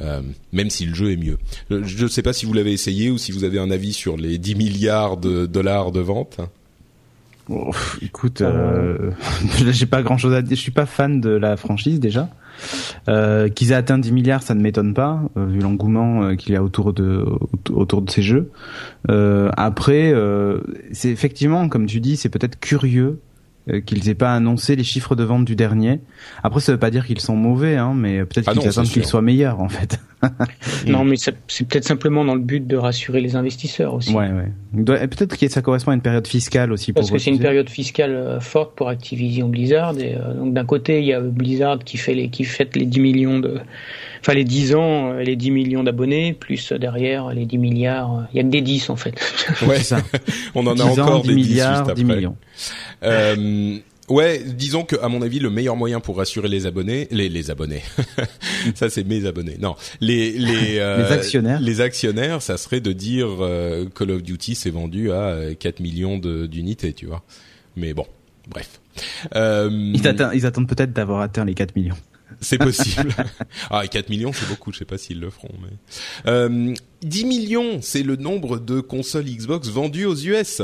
Euh, 0.00 0.22
même 0.52 0.70
si 0.70 0.86
le 0.86 0.94
jeu 0.94 1.12
est 1.12 1.16
mieux. 1.16 1.36
Je 1.70 2.04
ne 2.04 2.08
sais 2.08 2.22
pas 2.22 2.32
si 2.32 2.46
vous 2.46 2.52
l'avez 2.52 2.72
essayé 2.72 3.10
ou 3.10 3.18
si 3.18 3.32
vous 3.32 3.44
avez 3.44 3.58
un 3.58 3.70
avis 3.70 3.92
sur 3.92 4.16
les 4.16 4.38
10 4.38 4.54
milliards 4.54 5.16
de 5.18 5.46
dollars 5.46 5.92
de 5.92 6.00
vente. 6.00 6.40
Oh, 7.52 7.72
écoute, 8.00 8.42
euh, 8.42 9.10
j'ai 9.70 9.86
pas 9.86 10.02
grand 10.02 10.16
chose 10.16 10.34
à 10.34 10.42
dire. 10.42 10.56
Je 10.56 10.62
suis 10.62 10.70
pas 10.70 10.86
fan 10.86 11.20
de 11.20 11.30
la 11.30 11.56
franchise 11.56 11.98
déjà. 11.98 12.28
Euh, 13.08 13.48
qu'ils 13.48 13.72
aient 13.72 13.76
atteint 13.76 13.98
10 13.98 14.12
milliards, 14.12 14.42
ça 14.42 14.54
ne 14.54 14.60
m'étonne 14.60 14.92
pas, 14.92 15.22
euh, 15.36 15.46
vu 15.46 15.60
l'engouement 15.60 16.36
qu'il 16.36 16.52
y 16.52 16.56
a 16.56 16.62
autour 16.62 16.92
de 16.92 17.24
autour 17.70 18.02
de 18.02 18.10
ces 18.10 18.22
jeux. 18.22 18.50
après, 19.08 20.14
c'est 20.92 21.10
effectivement, 21.10 21.68
comme 21.68 21.86
tu 21.86 22.00
dis, 22.00 22.16
c'est 22.16 22.28
peut-être 22.28 22.60
curieux 22.60 23.18
qu'ils 23.86 24.08
aient 24.08 24.14
pas 24.14 24.34
annoncé 24.34 24.76
les 24.76 24.84
chiffres 24.84 25.14
de 25.14 25.24
vente 25.24 25.44
du 25.44 25.56
dernier. 25.56 26.00
Après, 26.42 26.60
ça 26.60 26.72
veut 26.72 26.78
pas 26.78 26.90
dire 26.90 27.06
qu'ils 27.06 27.20
sont 27.20 27.36
mauvais, 27.36 27.76
hein, 27.76 27.92
mais 27.94 28.24
peut-être 28.24 28.48
ah 28.48 28.54
qu'ils 28.54 28.68
attendent 28.68 28.88
qu'ils 28.88 29.06
soient 29.06 29.22
meilleurs 29.22 29.60
en 29.60 29.68
fait. 29.68 29.98
non, 30.86 31.04
mais 31.04 31.16
c'est 31.16 31.32
peut-être 31.66 31.84
simplement 31.84 32.24
dans 32.24 32.34
le 32.34 32.40
but 32.40 32.66
de 32.66 32.76
rassurer 32.76 33.20
les 33.20 33.36
investisseurs 33.36 33.94
aussi. 33.94 34.12
Ouais, 34.12 34.28
ouais. 34.30 35.06
Peut-être 35.08 35.36
que 35.36 35.48
ça 35.48 35.62
correspond 35.62 35.92
à 35.92 35.94
une 35.94 36.02
période 36.02 36.26
fiscale 36.26 36.72
aussi. 36.72 36.92
Parce 36.92 37.10
que 37.10 37.18
c'est 37.18 37.30
une 37.30 37.38
période 37.38 37.68
fiscale 37.68 38.12
euh, 38.12 38.40
forte 38.40 38.74
pour 38.74 38.88
Activision 38.88 39.48
Blizzard. 39.48 39.98
Et, 39.98 40.14
euh, 40.14 40.34
donc 40.34 40.52
d'un 40.52 40.64
côté, 40.64 41.00
il 41.00 41.06
y 41.06 41.14
a 41.14 41.20
Blizzard 41.20 41.78
qui 41.78 41.96
fait 41.96 42.14
les 42.14 42.28
qui 42.28 42.44
fête 42.44 42.76
les 42.76 42.86
10 42.86 43.00
millions 43.00 43.38
de 43.38 43.60
enfin 44.20 44.34
les 44.34 44.44
10 44.44 44.74
ans, 44.74 45.12
les 45.14 45.36
10 45.36 45.50
millions 45.50 45.82
d'abonnés, 45.82 46.34
plus 46.34 46.72
derrière 46.72 47.32
les 47.32 47.46
10 47.46 47.58
milliards, 47.58 48.26
il 48.32 48.36
y 48.36 48.40
a 48.40 48.42
que 48.42 48.48
des 48.48 48.60
10 48.60 48.90
en 48.90 48.96
fait. 48.96 49.14
Ouais, 49.66 49.80
ça. 49.80 49.98
On 50.54 50.66
en 50.66 50.78
a 50.78 50.84
encore 50.84 51.22
10 51.22 51.28
des 51.28 51.34
milliards, 51.34 51.86
10, 51.86 51.94
10 51.94 52.04
millions. 52.04 52.36
Euh, 53.02 53.34
ouais, 54.08 54.42
disons 54.44 54.84
que 54.84 54.96
à 55.02 55.08
mon 55.08 55.22
avis, 55.22 55.38
le 55.38 55.50
meilleur 55.50 55.76
moyen 55.76 56.00
pour 56.00 56.18
rassurer 56.18 56.48
les 56.48 56.66
abonnés, 56.66 57.08
les, 57.10 57.28
les 57.28 57.50
abonnés, 57.50 57.82
ça 58.74 58.90
c'est 58.90 59.04
mes 59.04 59.26
abonnés. 59.26 59.56
Non, 59.60 59.76
les 60.00 60.32
les, 60.32 60.78
euh, 60.78 60.98
les 60.98 61.12
actionnaires, 61.12 61.60
les 61.60 61.80
actionnaires, 61.80 62.42
ça 62.42 62.56
serait 62.56 62.80
de 62.80 62.92
dire 62.92 63.28
euh, 63.40 63.86
Call 63.94 64.10
of 64.10 64.22
Duty 64.22 64.54
s'est 64.54 64.70
vendu 64.70 65.12
à 65.12 65.54
4 65.58 65.80
millions 65.80 66.18
d'unités, 66.18 66.92
tu 66.92 67.06
vois. 67.06 67.22
Mais 67.76 67.94
bon, 67.94 68.06
bref. 68.48 68.80
Euh, 69.34 69.70
ils, 69.94 70.06
attendent, 70.06 70.32
ils 70.34 70.46
attendent 70.46 70.68
peut-être 70.68 70.92
d'avoir 70.92 71.20
atteint 71.20 71.44
les 71.44 71.54
4 71.54 71.76
millions. 71.76 71.96
C'est 72.40 72.58
possible. 72.58 73.14
ah, 73.70 73.86
4 73.86 74.08
millions, 74.08 74.32
c'est 74.32 74.48
beaucoup. 74.48 74.72
Je 74.72 74.78
sais 74.78 74.84
pas 74.84 74.98
s'ils 74.98 75.20
le 75.20 75.30
feront. 75.30 75.52
Mais... 75.62 76.30
Euh, 76.30 76.74
10 77.02 77.24
millions, 77.24 77.80
c'est 77.82 78.02
le 78.02 78.16
nombre 78.16 78.58
de 78.58 78.80
consoles 78.80 79.24
Xbox 79.24 79.68
vendues 79.68 80.06
aux 80.06 80.16
US. 80.16 80.62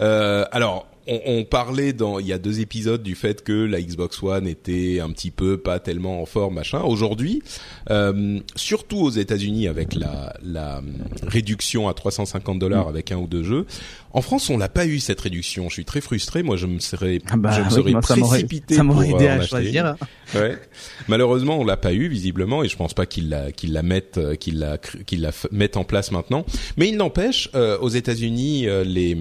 Euh, 0.00 0.44
alors, 0.52 0.86
on, 1.08 1.20
on, 1.24 1.44
parlait 1.44 1.92
dans 1.92 2.18
il 2.18 2.26
y 2.26 2.32
a 2.32 2.38
deux 2.38 2.60
épisodes 2.60 3.02
du 3.02 3.14
fait 3.14 3.42
que 3.42 3.52
la 3.52 3.80
Xbox 3.80 4.22
One 4.22 4.46
était 4.46 5.00
un 5.00 5.10
petit 5.10 5.30
peu 5.30 5.58
pas 5.58 5.80
tellement 5.80 6.22
en 6.22 6.26
forme 6.26 6.54
machin. 6.54 6.82
Aujourd'hui, 6.82 7.42
euh, 7.90 8.40
surtout 8.54 8.98
aux 8.98 9.10
États-Unis 9.10 9.68
avec 9.68 9.94
la, 9.94 10.34
la 10.42 10.82
réduction 11.22 11.88
à 11.88 11.94
350 11.94 12.58
dollars 12.58 12.86
mm. 12.86 12.88
avec 12.88 13.12
un 13.12 13.16
ou 13.16 13.26
deux 13.26 13.42
jeux. 13.42 13.66
En 14.12 14.22
France, 14.22 14.48
on 14.50 14.56
l'a 14.56 14.68
pas 14.68 14.86
eu 14.86 15.00
cette 15.00 15.20
réduction. 15.20 15.68
Je 15.68 15.74
suis 15.74 15.84
très 15.84 16.00
frustré. 16.00 16.42
Moi, 16.42 16.56
je 16.56 16.66
me 16.66 16.78
serais, 16.78 17.20
ah 17.30 17.36
bah 17.36 17.50
je 17.50 17.62
me 17.62 17.70
serais 17.70 17.92
précipité 18.00 18.74
ça 18.74 18.84
pour 18.84 19.02
aidé 19.02 19.26
euh, 19.26 19.40
à 19.40 19.42
choisir. 19.42 19.96
Ouais. 20.34 20.56
Malheureusement, 21.08 21.58
on 21.58 21.64
l'a 21.64 21.76
pas 21.76 21.92
eu 21.92 22.08
visiblement, 22.08 22.62
et 22.62 22.68
je 22.68 22.76
pense 22.76 22.94
pas 22.94 23.06
qu'ils 23.06 23.28
la 23.28 23.52
qu'ils 23.52 23.72
la 23.72 23.82
mettent 23.82 24.18
euh, 24.18 24.34
qu'ils 24.34 24.58
la 24.58 24.78
qu'ils 24.78 25.20
la 25.20 25.30
mettent 25.52 25.76
en 25.76 25.84
place 25.84 26.10
maintenant. 26.10 26.44
Mais 26.76 26.88
il 26.88 26.96
n'empêche, 26.96 27.50
euh, 27.54 27.78
aux 27.78 27.88
États-Unis, 27.88 28.66
euh, 28.66 28.84
les 28.84 29.16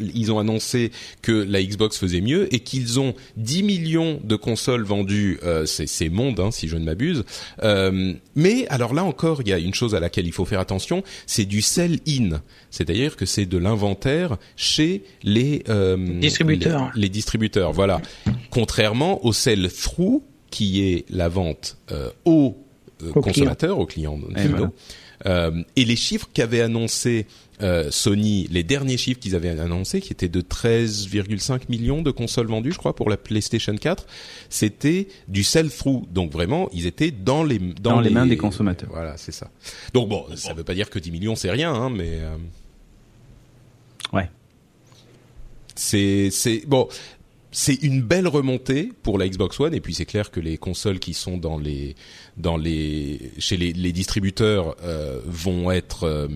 ils 0.00 0.32
ont 0.32 0.38
annoncé 0.38 0.90
que 1.22 1.32
la 1.32 1.62
Xbox 1.62 1.98
faisait 1.98 2.20
mieux 2.20 2.52
et 2.54 2.60
qu'ils 2.60 3.00
ont 3.00 3.14
10 3.36 3.62
millions 3.62 4.20
de 4.22 4.36
consoles 4.36 4.84
vendues, 4.84 5.38
euh, 5.44 5.66
c'est 5.66 6.08
monde 6.08 6.40
hein, 6.40 6.50
si 6.50 6.68
je 6.68 6.76
ne 6.76 6.84
m'abuse. 6.84 7.24
Euh, 7.62 8.14
mais 8.34 8.66
alors 8.68 8.94
là 8.94 9.04
encore, 9.04 9.42
il 9.42 9.48
y 9.48 9.52
a 9.52 9.58
une 9.58 9.74
chose 9.74 9.94
à 9.94 10.00
laquelle 10.00 10.26
il 10.26 10.32
faut 10.32 10.44
faire 10.44 10.60
attention, 10.60 11.02
c'est 11.26 11.44
du 11.44 11.62
sell-in, 11.62 12.40
c'est-à-dire 12.70 13.16
que 13.16 13.26
c'est 13.26 13.46
de 13.46 13.58
l'inventaire 13.58 14.36
chez 14.56 15.04
les 15.22 15.62
euh, 15.68 15.96
distributeurs. 16.20 16.90
Les, 16.94 17.08
distributeurs, 17.08 17.72
voilà. 17.72 18.00
Contrairement 18.50 19.24
au 19.24 19.32
sell-through 19.32 20.22
qui 20.50 20.82
est 20.82 21.04
la 21.10 21.28
vente 21.28 21.78
euh, 21.90 22.10
aux, 23.02 23.20
consommateurs, 23.20 23.78
aux 23.78 23.86
clients. 23.86 24.18
et 25.24 25.84
les 25.84 25.96
chiffres 25.96 26.28
qu'avait 26.32 26.60
annoncé 26.60 27.26
euh, 27.62 27.90
Sony, 27.90 28.48
les 28.50 28.64
derniers 28.64 28.96
chiffres 28.96 29.20
qu'ils 29.20 29.36
avaient 29.36 29.60
annoncés, 29.60 30.00
qui 30.00 30.12
étaient 30.12 30.28
de 30.28 30.40
13,5 30.40 31.62
millions 31.68 32.02
de 32.02 32.10
consoles 32.10 32.48
vendues, 32.48 32.72
je 32.72 32.78
crois, 32.78 32.96
pour 32.96 33.08
la 33.08 33.16
PlayStation 33.16 33.76
4, 33.76 34.06
c'était 34.48 35.06
du 35.28 35.44
sell-through. 35.44 36.02
Donc 36.10 36.32
vraiment, 36.32 36.68
ils 36.72 36.86
étaient 36.86 37.12
dans 37.12 37.44
les 37.44 37.58
dans, 37.58 38.00
les, 38.00 38.10
mains 38.10 38.26
des 38.26 38.36
consommateurs. 38.36 38.90
Voilà, 38.92 39.16
c'est 39.16 39.32
ça. 39.32 39.50
Donc 39.92 40.08
bon, 40.08 40.26
ça 40.34 40.52
veut 40.52 40.64
pas 40.64 40.74
dire 40.74 40.90
que 40.90 40.98
10 40.98 41.12
millions 41.12 41.36
c'est 41.36 41.50
rien, 41.50 41.72
hein, 41.72 41.90
mais 41.90 42.18
euh... 42.20 42.36
ouais. 44.12 44.28
C'est 45.76 46.30
c'est 46.30 46.64
bon. 46.66 46.88
C'est 47.56 47.84
une 47.84 48.02
belle 48.02 48.26
remontée 48.26 48.90
pour 49.04 49.16
la 49.16 49.28
Xbox 49.28 49.60
One 49.60 49.74
et 49.74 49.80
puis 49.80 49.94
c'est 49.94 50.06
clair 50.06 50.32
que 50.32 50.40
les 50.40 50.58
consoles 50.58 50.98
qui 50.98 51.14
sont 51.14 51.36
dans 51.36 51.56
les 51.56 51.94
dans 52.36 52.56
les 52.56 53.30
chez 53.38 53.56
les, 53.56 53.72
les 53.72 53.92
distributeurs 53.92 54.74
euh, 54.82 55.20
vont 55.24 55.70
être 55.70 56.02
euh, 56.02 56.26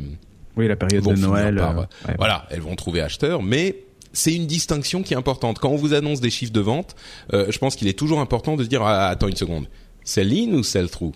oui, 0.57 0.69
la 0.69 0.77
période 0.77 1.05
de 1.05 1.15
Noël. 1.15 1.59
Euh, 1.59 2.15
voilà, 2.19 2.47
elles 2.51 2.61
vont 2.61 2.77
trouver 2.77 3.01
acheteurs, 3.01 3.43
mais 3.43 3.83
c'est 4.13 4.33
une 4.33 4.47
distinction 4.47 5.03
qui 5.03 5.13
est 5.13 5.17
importante. 5.17 5.59
Quand 5.59 5.71
on 5.71 5.77
vous 5.77 5.93
annonce 5.93 6.21
des 6.21 6.31
chiffres 6.31 6.53
de 6.53 6.61
vente, 6.61 6.95
euh, 7.33 7.47
je 7.51 7.59
pense 7.59 7.75
qu'il 7.75 7.89
est 7.89 7.99
toujours 7.99 8.21
important 8.21 8.57
de 8.57 8.63
se 8.63 8.69
dire 8.69 8.83
ah, 8.83 9.09
attends 9.09 9.29
une 9.29 9.37
seconde, 9.37 9.67
sell-in 10.05 10.53
ou 10.53 10.63
sell-through 10.63 11.15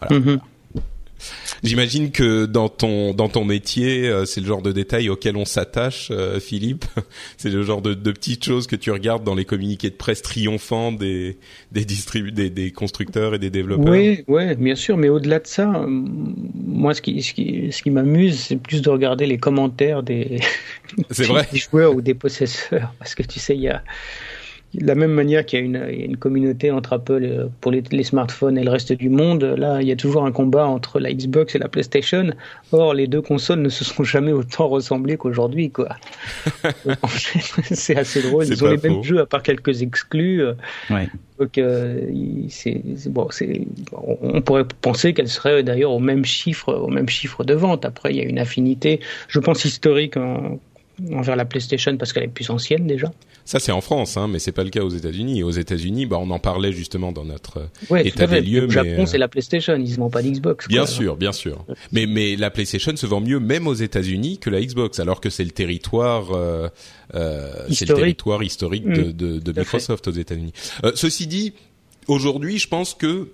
voilà. 0.00 0.24
Mhm. 0.24 0.40
J'imagine 1.62 2.10
que 2.10 2.46
dans 2.46 2.68
ton 2.68 3.14
dans 3.14 3.28
ton 3.28 3.44
métier, 3.44 4.08
euh, 4.08 4.24
c'est 4.24 4.40
le 4.40 4.46
genre 4.46 4.62
de 4.62 4.72
détail 4.72 5.08
auquel 5.08 5.36
on 5.36 5.44
s'attache, 5.44 6.08
euh, 6.10 6.40
Philippe. 6.40 6.84
c'est 7.36 7.50
le 7.50 7.62
genre 7.62 7.82
de, 7.82 7.94
de, 7.94 8.12
petites 8.12 8.44
choses 8.44 8.66
que 8.66 8.76
tu 8.76 8.90
regardes 8.90 9.24
dans 9.24 9.34
les 9.34 9.44
communiqués 9.44 9.90
de 9.90 9.94
presse 9.94 10.22
triomphants 10.22 10.92
des 10.92 11.38
des, 11.72 11.84
distribu 11.84 12.32
des, 12.32 12.50
des 12.50 12.70
constructeurs 12.70 13.34
et 13.34 13.38
des 13.38 13.50
développeurs. 13.50 13.92
Oui, 13.92 14.24
ouais, 14.28 14.54
bien 14.56 14.74
sûr. 14.74 14.96
Mais 14.96 15.08
au-delà 15.08 15.38
de 15.38 15.46
ça, 15.46 15.72
euh, 15.74 15.86
moi, 15.88 16.94
ce 16.94 17.02
qui 17.02 17.22
ce 17.22 17.32
qui 17.32 17.72
ce 17.72 17.82
qui 17.82 17.90
m'amuse, 17.90 18.38
c'est 18.40 18.56
plus 18.56 18.82
de 18.82 18.90
regarder 18.90 19.26
les 19.26 19.38
commentaires 19.38 20.02
des, 20.02 20.40
vrai. 21.10 21.46
des 21.52 21.58
joueurs 21.58 21.94
ou 21.94 22.00
des 22.00 22.14
possesseurs, 22.14 22.94
parce 22.98 23.14
que 23.14 23.22
tu 23.22 23.40
sais, 23.40 23.54
il 23.54 23.62
y 23.62 23.68
a 23.68 23.82
de 24.74 24.86
la 24.86 24.94
même 24.94 25.12
manière 25.12 25.44
qu'il 25.46 25.70
y, 25.70 25.76
a 25.76 25.90
une 25.90 26.16
communauté 26.16 26.70
entre 26.70 26.94
Apple 26.94 27.48
pour 27.60 27.72
les, 27.72 28.04
smartphones 28.04 28.58
et 28.58 28.64
le 28.64 28.70
reste 28.70 28.92
du 28.92 29.08
monde, 29.08 29.44
là, 29.44 29.80
il 29.80 29.88
y 29.88 29.92
a 29.92 29.96
toujours 29.96 30.24
un 30.24 30.32
combat 30.32 30.66
entre 30.66 31.00
la 31.00 31.12
Xbox 31.12 31.54
et 31.54 31.58
la 31.58 31.68
PlayStation. 31.68 32.30
Or, 32.72 32.94
les 32.94 33.06
deux 33.06 33.22
consoles 33.22 33.60
ne 33.60 33.68
se 33.68 33.84
sont 33.84 34.04
jamais 34.04 34.32
autant 34.32 34.68
ressemblées 34.68 35.16
qu'aujourd'hui, 35.16 35.70
quoi. 35.70 35.96
c'est 37.70 37.96
assez 37.96 38.22
drôle. 38.22 38.46
Ils 38.46 38.64
ont 38.64 38.70
les 38.70 38.78
mêmes 38.78 39.02
jeux 39.02 39.20
à 39.20 39.26
part 39.26 39.42
quelques 39.42 39.82
exclus. 39.82 40.42
Ouais. 40.90 41.08
Donc, 41.38 41.58
euh, 41.58 42.00
c'est 42.48 42.82
bon, 43.06 43.28
c'est 43.30 43.66
on 43.92 44.40
pourrait 44.40 44.64
penser 44.80 45.14
qu'elles 45.14 45.28
seraient 45.28 45.62
d'ailleurs 45.62 45.92
au 45.92 45.98
même 45.98 46.24
chiffre, 46.24 46.72
au 46.72 46.88
même 46.88 47.08
chiffre 47.08 47.44
de 47.44 47.54
vente. 47.54 47.84
Après, 47.84 48.10
il 48.10 48.16
y 48.16 48.20
a 48.20 48.24
une 48.24 48.38
affinité, 48.38 49.00
je 49.28 49.40
pense 49.40 49.64
historique. 49.64 50.16
En, 50.16 50.58
envers 51.12 51.36
la 51.36 51.44
PlayStation 51.44 51.96
parce 51.96 52.12
qu'elle 52.12 52.24
est 52.24 52.28
plus 52.28 52.50
ancienne 52.50 52.86
déjà. 52.86 53.12
Ça 53.44 53.60
c'est 53.60 53.72
en 53.72 53.80
France, 53.80 54.16
hein, 54.16 54.28
mais 54.28 54.38
c'est 54.38 54.52
pas 54.52 54.64
le 54.64 54.70
cas 54.70 54.82
aux 54.82 54.90
États-Unis. 54.90 55.42
Aux 55.42 55.50
États-Unis, 55.50 56.06
bah 56.06 56.18
on 56.20 56.30
en 56.30 56.38
parlait 56.38 56.72
justement 56.72 57.12
dans 57.12 57.24
notre 57.24 57.68
état 57.96 58.26
des 58.26 58.40
lieux. 58.40 58.66
Au 58.66 58.70
Japon, 58.70 59.02
euh, 59.02 59.06
c'est 59.06 59.18
la 59.18 59.28
PlayStation, 59.28 59.76
ils 59.76 59.90
ne 59.90 59.96
vendent 59.96 60.12
pas 60.12 60.22
d'Xbox. 60.22 60.68
Bien 60.68 60.86
sûr, 60.86 61.16
bien 61.16 61.32
sûr. 61.32 61.64
Mais 61.92 62.06
mais 62.06 62.36
la 62.36 62.50
PlayStation 62.50 62.96
se 62.96 63.06
vend 63.06 63.20
mieux 63.20 63.40
même 63.40 63.66
aux 63.66 63.74
États-Unis 63.74 64.38
que 64.38 64.50
la 64.50 64.60
Xbox, 64.60 64.98
alors 65.00 65.20
que 65.20 65.30
c'est 65.30 65.44
le 65.44 65.50
territoire 65.50 66.32
euh, 66.32 66.68
euh, 67.14 67.66
c'est 67.70 67.88
le 67.88 67.94
territoire 67.94 68.42
historique 68.42 68.86
de, 68.86 69.02
mm. 69.02 69.12
de, 69.12 69.38
de 69.38 69.58
Microsoft 69.58 70.08
aux 70.08 70.12
États-Unis. 70.12 70.52
Euh, 70.84 70.92
ceci 70.94 71.26
dit, 71.26 71.54
aujourd'hui, 72.08 72.58
je 72.58 72.68
pense 72.68 72.94
que 72.94 73.28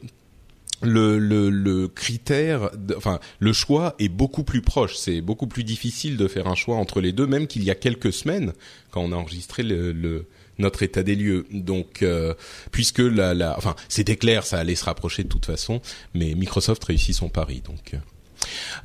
le, 0.83 1.19
le, 1.19 1.51
le 1.51 1.89
critère, 1.89 2.71
enfin 2.97 3.21
le 3.39 3.53
choix 3.53 3.95
est 3.99 4.09
beaucoup 4.09 4.45
plus 4.45 4.63
proche. 4.63 4.97
C'est 4.97 5.21
beaucoup 5.21 5.47
plus 5.47 5.65
difficile 5.65 6.17
de 6.17 6.29
faire 6.29 6.47
un 6.47 6.55
choix 6.55 6.77
entre 6.77 7.01
les 7.01 7.13
deux, 7.13 7.27
même 7.27 7.47
qu'il 7.47 7.65
y 7.65 7.71
a 7.71 7.75
quelques 7.75 8.13
semaines 8.13 8.53
quand 8.91 9.03
on 9.03 9.13
a 9.13 9.17
enregistré 9.17 9.63
le, 9.63 9.93
le 9.93 10.27
notre 10.59 10.83
état 10.83 11.03
des 11.03 11.17
lieux. 11.17 11.47
Donc, 11.51 12.03
euh, 12.03 12.35
puisque 12.71 12.99
la, 12.99 13.35
la, 13.35 13.57
enfin, 13.57 13.75
c'était 13.89 14.17
clair, 14.17 14.45
ça 14.45 14.59
allait 14.59 14.75
se 14.75 14.85
rapprocher 14.85 15.25
de 15.25 15.29
toute 15.29 15.47
façon, 15.47 15.81
mais 16.15 16.35
Microsoft 16.35 16.85
réussit 16.85 17.15
son 17.15 17.29
pari. 17.29 17.63
Donc, 17.65 17.95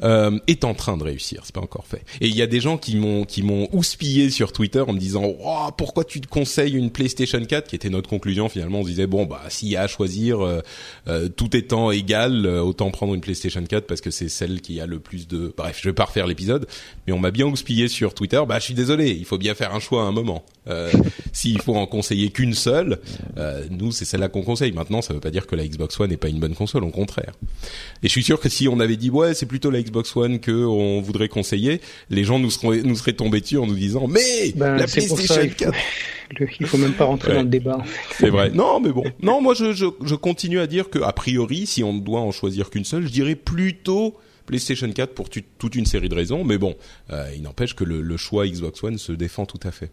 euh, 0.03 0.25
euh, 0.25 0.39
est 0.47 0.63
en 0.63 0.73
train 0.73 0.97
de 0.97 1.03
réussir. 1.03 1.41
C'est 1.43 1.53
pas 1.53 1.61
encore 1.61 1.85
fait. 1.85 2.03
Et 2.21 2.27
il 2.27 2.35
y 2.35 2.41
a 2.41 2.47
des 2.47 2.61
gens 2.61 2.77
qui 2.77 2.95
m'ont 2.95 3.25
qui 3.25 3.43
m'ont 3.43 3.67
houspillé 3.73 4.29
sur 4.29 4.51
Twitter 4.51 4.79
en 4.79 4.93
me 4.93 4.99
disant 4.99 5.23
oh, 5.25 5.67
pourquoi 5.77 6.03
tu 6.03 6.21
te 6.21 6.27
conseilles 6.27 6.75
une 6.75 6.91
PlayStation 6.91 7.43
4 7.43 7.67
qui 7.67 7.75
était 7.75 7.89
notre 7.89 8.09
conclusion 8.09 8.49
finalement. 8.49 8.79
On 8.79 8.83
se 8.83 8.89
disait 8.89 9.07
bon 9.07 9.25
bah 9.25 9.41
s'il 9.49 9.69
y 9.69 9.75
a 9.75 9.81
à 9.81 9.87
choisir 9.87 10.45
euh, 10.45 10.61
euh, 11.07 11.27
tout 11.27 11.55
étant 11.55 11.91
égal, 11.91 12.47
autant 12.47 12.89
prendre 12.91 13.13
une 13.13 13.21
PlayStation 13.21 13.63
4 13.63 13.85
parce 13.87 14.01
que 14.01 14.11
c'est 14.11 14.29
celle 14.29 14.61
qui 14.61 14.79
a 14.79 14.85
le 14.85 14.99
plus 14.99 15.27
de. 15.27 15.53
Bref, 15.55 15.79
je 15.81 15.89
vais 15.89 15.93
pas 15.93 16.05
refaire 16.05 16.27
l'épisode, 16.27 16.67
mais 17.05 17.13
on 17.13 17.19
m'a 17.19 17.31
bien 17.31 17.45
houspillé 17.45 17.87
sur 17.87 18.13
Twitter. 18.13 18.41
Bah 18.47 18.59
je 18.59 18.65
suis 18.65 18.73
désolé, 18.73 19.11
il 19.11 19.25
faut 19.25 19.37
bien 19.37 19.53
faire 19.53 19.73
un 19.75 19.79
choix 19.79 20.03
à 20.03 20.05
un 20.05 20.11
moment. 20.11 20.43
S'il 21.31 21.61
faut 21.61 21.75
en 21.75 21.85
conseiller 21.85 22.31
qu'une 22.31 22.55
seule, 22.55 22.99
nous 23.69 23.91
c'est 23.91 24.05
celle-là 24.05 24.29
qu'on 24.29 24.41
conseille. 24.41 24.71
Maintenant, 24.71 25.01
ça 25.03 25.13
veut 25.13 25.19
pas 25.19 25.29
dire 25.29 25.45
que 25.45 25.55
la 25.55 25.67
Xbox 25.67 25.99
One 25.99 26.09
n'est 26.09 26.17
pas 26.17 26.29
une 26.29 26.39
bonne 26.39 26.55
console, 26.55 26.83
au 26.83 26.89
contraire. 26.89 27.33
Et 28.01 28.07
je 28.07 28.11
suis 28.11 28.23
sûr 28.23 28.39
que 28.39 28.49
si 28.49 28.67
on 28.67 28.79
avait 28.79 28.95
dit 28.97 29.09
ouais 29.09 29.33
c'est 29.33 29.45
plutôt 29.55 29.71
la 29.71 29.81
Xbox 29.81 30.13
One 30.17 30.39
que 30.41 30.51
on 30.51 30.99
voudrait 30.99 31.29
conseiller, 31.29 31.79
les 32.09 32.25
gens 32.25 32.39
nous 32.39 32.51
seraient 32.51 32.81
nous 32.83 32.97
seraient 32.97 33.13
tombés 33.13 33.39
dessus 33.39 33.57
en 33.57 33.65
nous 33.65 33.75
disant 33.75 34.05
mais 34.05 34.51
ben, 34.53 34.75
la 34.75 34.85
PlayStation 34.85 35.49
4 35.57 35.73
il 36.59 36.67
faut 36.67 36.77
même 36.77 36.91
pas 36.91 37.05
rentrer 37.05 37.33
dans 37.35 37.43
le 37.43 37.47
débat. 37.47 37.77
C'est 38.17 38.29
vrai. 38.29 38.49
Non, 38.49 38.81
mais 38.81 38.91
bon. 38.91 39.05
Non, 39.21 39.39
moi 39.39 39.53
je, 39.53 39.71
je, 39.71 39.85
je 40.03 40.15
continue 40.15 40.59
à 40.59 40.67
dire 40.67 40.89
que 40.89 40.99
a 40.99 41.13
priori, 41.13 41.67
si 41.67 41.85
on 41.85 41.93
ne 41.93 42.01
doit 42.01 42.19
en 42.19 42.31
choisir 42.31 42.69
qu'une 42.69 42.83
seule, 42.83 43.03
je 43.03 43.11
dirais 43.13 43.35
plutôt 43.35 44.17
PlayStation 44.45 44.91
4 44.91 45.13
pour 45.13 45.29
toute 45.29 45.75
une 45.75 45.85
série 45.85 46.09
de 46.09 46.15
raisons, 46.15 46.43
mais 46.43 46.57
bon, 46.57 46.75
euh, 47.11 47.31
il 47.33 47.43
n'empêche 47.43 47.75
que 47.75 47.85
le, 47.85 48.01
le, 48.01 48.17
choix 48.17 48.45
Xbox 48.45 48.83
One 48.83 48.97
se 48.97 49.13
défend 49.13 49.45
tout 49.45 49.59
à 49.63 49.71
fait. 49.71 49.91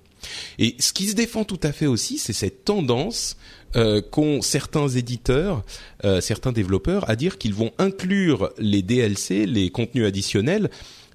Et 0.59 0.75
ce 0.81 0.92
qui 0.92 1.07
se 1.07 1.14
défend 1.14 1.44
tout 1.44 1.61
à 1.62 1.70
fait 1.70 1.87
aussi, 1.87 2.18
c'est 2.18 2.33
cette 2.33 2.64
tendance 2.64 3.37
euh, 3.76 4.00
qu'ont 4.00 4.42
certains 4.42 4.88
éditeurs, 4.88 5.62
euh, 6.04 6.20
certains 6.20 6.52
développeurs, 6.52 7.08
à 7.08 7.16
dire 7.16 7.38
qu'ils 7.38 7.54
vont 7.54 7.72
inclure 7.78 8.50
les 8.58 8.82
DLC, 8.82 9.46
les 9.46 9.70
contenus 9.70 10.06
additionnels, 10.06 10.70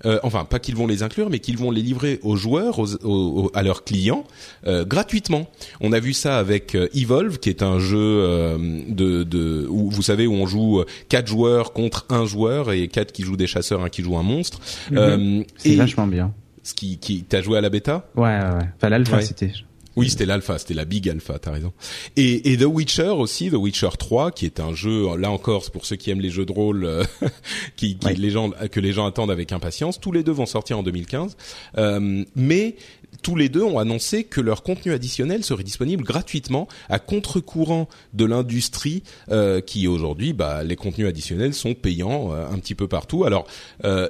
euh, 0.05 0.19
enfin 0.23 0.45
pas 0.45 0.59
qu'ils 0.59 0.75
vont 0.75 0.87
les 0.87 1.03
inclure, 1.03 1.29
mais 1.29 1.39
qu'ils 1.39 1.57
vont 1.57 1.71
les 1.71 1.81
livrer 1.81 2.19
aux 2.21 2.35
joueurs, 2.35 2.79
aux, 2.79 3.51
à 3.53 3.63
leurs 3.63 3.83
clients 3.83 4.25
euh, 4.65 4.85
gratuitement. 4.85 5.49
On 5.81 5.91
a 5.91 5.99
vu 5.99 6.13
ça 6.13 6.37
avec 6.37 6.75
euh, 6.75 6.87
Evolve, 6.93 7.39
qui 7.39 7.49
est 7.49 7.63
un 7.63 7.79
jeu 7.79 7.97
euh, 7.97 8.57
de, 8.87 9.23
de 9.23 9.65
où 9.69 9.89
vous 9.89 10.01
savez 10.03 10.27
où 10.27 10.33
on 10.33 10.45
joue 10.45 10.83
quatre 11.09 11.27
joueurs 11.27 11.73
contre 11.73 12.05
un 12.09 12.25
joueur 12.25 12.71
et 12.71 12.87
quatre 12.87 13.11
qui 13.11 13.23
jouent 13.23 13.37
des 13.37 13.47
chasseurs, 13.47 13.83
un 13.83 13.89
qui 13.89 14.03
joue 14.03 14.17
un 14.17 14.23
monstre. 14.23 14.59
Mhm. 14.91 15.45
C'est 15.57 15.75
vachement 15.75 16.07
bien. 16.07 16.33
Ce 16.63 16.73
qui, 16.73 16.97
qui 16.97 17.23
t'as 17.23 17.41
joué 17.41 17.57
à 17.57 17.61
la 17.61 17.69
bêta? 17.69 18.09
Ouais, 18.15 18.23
ouais, 18.23 18.57
ouais. 18.57 18.69
Enfin 18.75 18.89
l'alpha 18.89 19.21
c'était. 19.21 19.53
Oui, 19.97 20.09
c'était 20.09 20.25
l'alpha, 20.25 20.57
c'était 20.59 20.75
la 20.75 20.85
big 20.85 21.09
alpha, 21.09 21.39
t'as 21.39 21.51
raison. 21.51 21.73
Et, 22.15 22.53
et, 22.53 22.57
The 22.57 22.65
Witcher 22.65 23.09
aussi, 23.09 23.49
The 23.49 23.55
Witcher 23.55 23.89
3, 23.97 24.31
qui 24.31 24.45
est 24.45 24.59
un 24.59 24.73
jeu, 24.73 25.17
là 25.17 25.31
encore, 25.31 25.69
pour 25.71 25.85
ceux 25.85 25.95
qui 25.95 26.11
aiment 26.11 26.21
les 26.21 26.29
jeux 26.29 26.45
de 26.45 26.51
rôle, 26.51 26.85
euh, 26.85 27.03
qui, 27.75 27.97
qui 27.97 28.13
les 28.13 28.29
gens, 28.29 28.51
que 28.71 28.79
les 28.79 28.93
gens 28.93 29.07
attendent 29.07 29.31
avec 29.31 29.51
impatience. 29.51 29.99
Tous 29.99 30.11
les 30.11 30.23
deux 30.23 30.31
vont 30.31 30.45
sortir 30.45 30.77
en 30.77 30.83
2015, 30.83 31.35
euh, 31.77 32.23
mais 32.35 32.75
tous 33.21 33.35
les 33.35 33.49
deux 33.49 33.63
ont 33.63 33.79
annoncé 33.79 34.23
que 34.23 34.41
leur 34.41 34.63
contenu 34.63 34.93
additionnel 34.93 35.43
serait 35.43 35.63
disponible 35.63 36.03
gratuitement 36.03 36.67
à 36.89 36.99
contre-courant 36.99 37.87
de 38.13 38.25
l'industrie 38.25 39.03
euh, 39.31 39.61
qui 39.61 39.87
aujourd'hui, 39.87 40.33
bah, 40.33 40.63
les 40.63 40.75
contenus 40.75 41.07
additionnels 41.07 41.53
sont 41.53 41.73
payants 41.73 42.33
euh, 42.33 42.47
un 42.47 42.59
petit 42.59 42.75
peu 42.75 42.87
partout. 42.87 43.23
Alors 43.23 43.47
euh, 43.85 44.09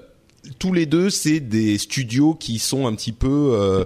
tous 0.59 0.73
les 0.73 0.85
deux, 0.85 1.09
c'est 1.09 1.39
des 1.39 1.77
studios 1.77 2.33
qui 2.33 2.59
sont 2.59 2.87
un 2.87 2.95
petit 2.95 3.11
peu, 3.11 3.51
euh, 3.53 3.83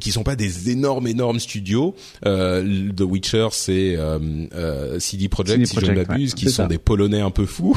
qui 0.00 0.12
sont 0.12 0.22
pas 0.22 0.36
des 0.36 0.70
énormes 0.70 1.06
énormes 1.06 1.40
studios. 1.40 1.94
Euh, 2.26 2.90
The 2.92 3.02
Witcher, 3.02 3.48
c'est 3.52 3.96
euh, 3.96 4.18
euh 4.54 4.98
CD 4.98 5.28
Projekt, 5.28 5.66
si 5.66 5.76
je 5.80 5.86
ne 5.86 5.96
m'abuse, 5.96 6.34
qui 6.34 6.50
sont 6.50 6.66
des 6.66 6.78
Polonais 6.78 7.20
un 7.20 7.30
peu 7.30 7.46
fous. 7.46 7.76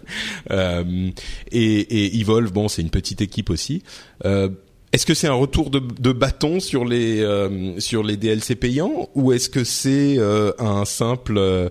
euh, 0.50 1.10
et, 1.50 1.80
et 1.80 2.20
Evolve, 2.20 2.52
bon, 2.52 2.68
c'est 2.68 2.82
une 2.82 2.90
petite 2.90 3.20
équipe 3.20 3.50
aussi. 3.50 3.82
Euh, 4.24 4.48
est-ce 4.92 5.04
que 5.04 5.12
c'est 5.12 5.26
un 5.26 5.34
retour 5.34 5.70
de, 5.70 5.80
de 5.80 6.12
bâton 6.12 6.60
sur 6.60 6.86
les 6.86 7.22
sur 7.78 8.02
les 8.02 8.16
DLC 8.16 8.54
payants 8.54 9.10
ou 9.14 9.32
est-ce 9.32 9.50
que 9.50 9.62
c'est 9.62 10.16
un 10.58 10.86
simple 10.86 11.70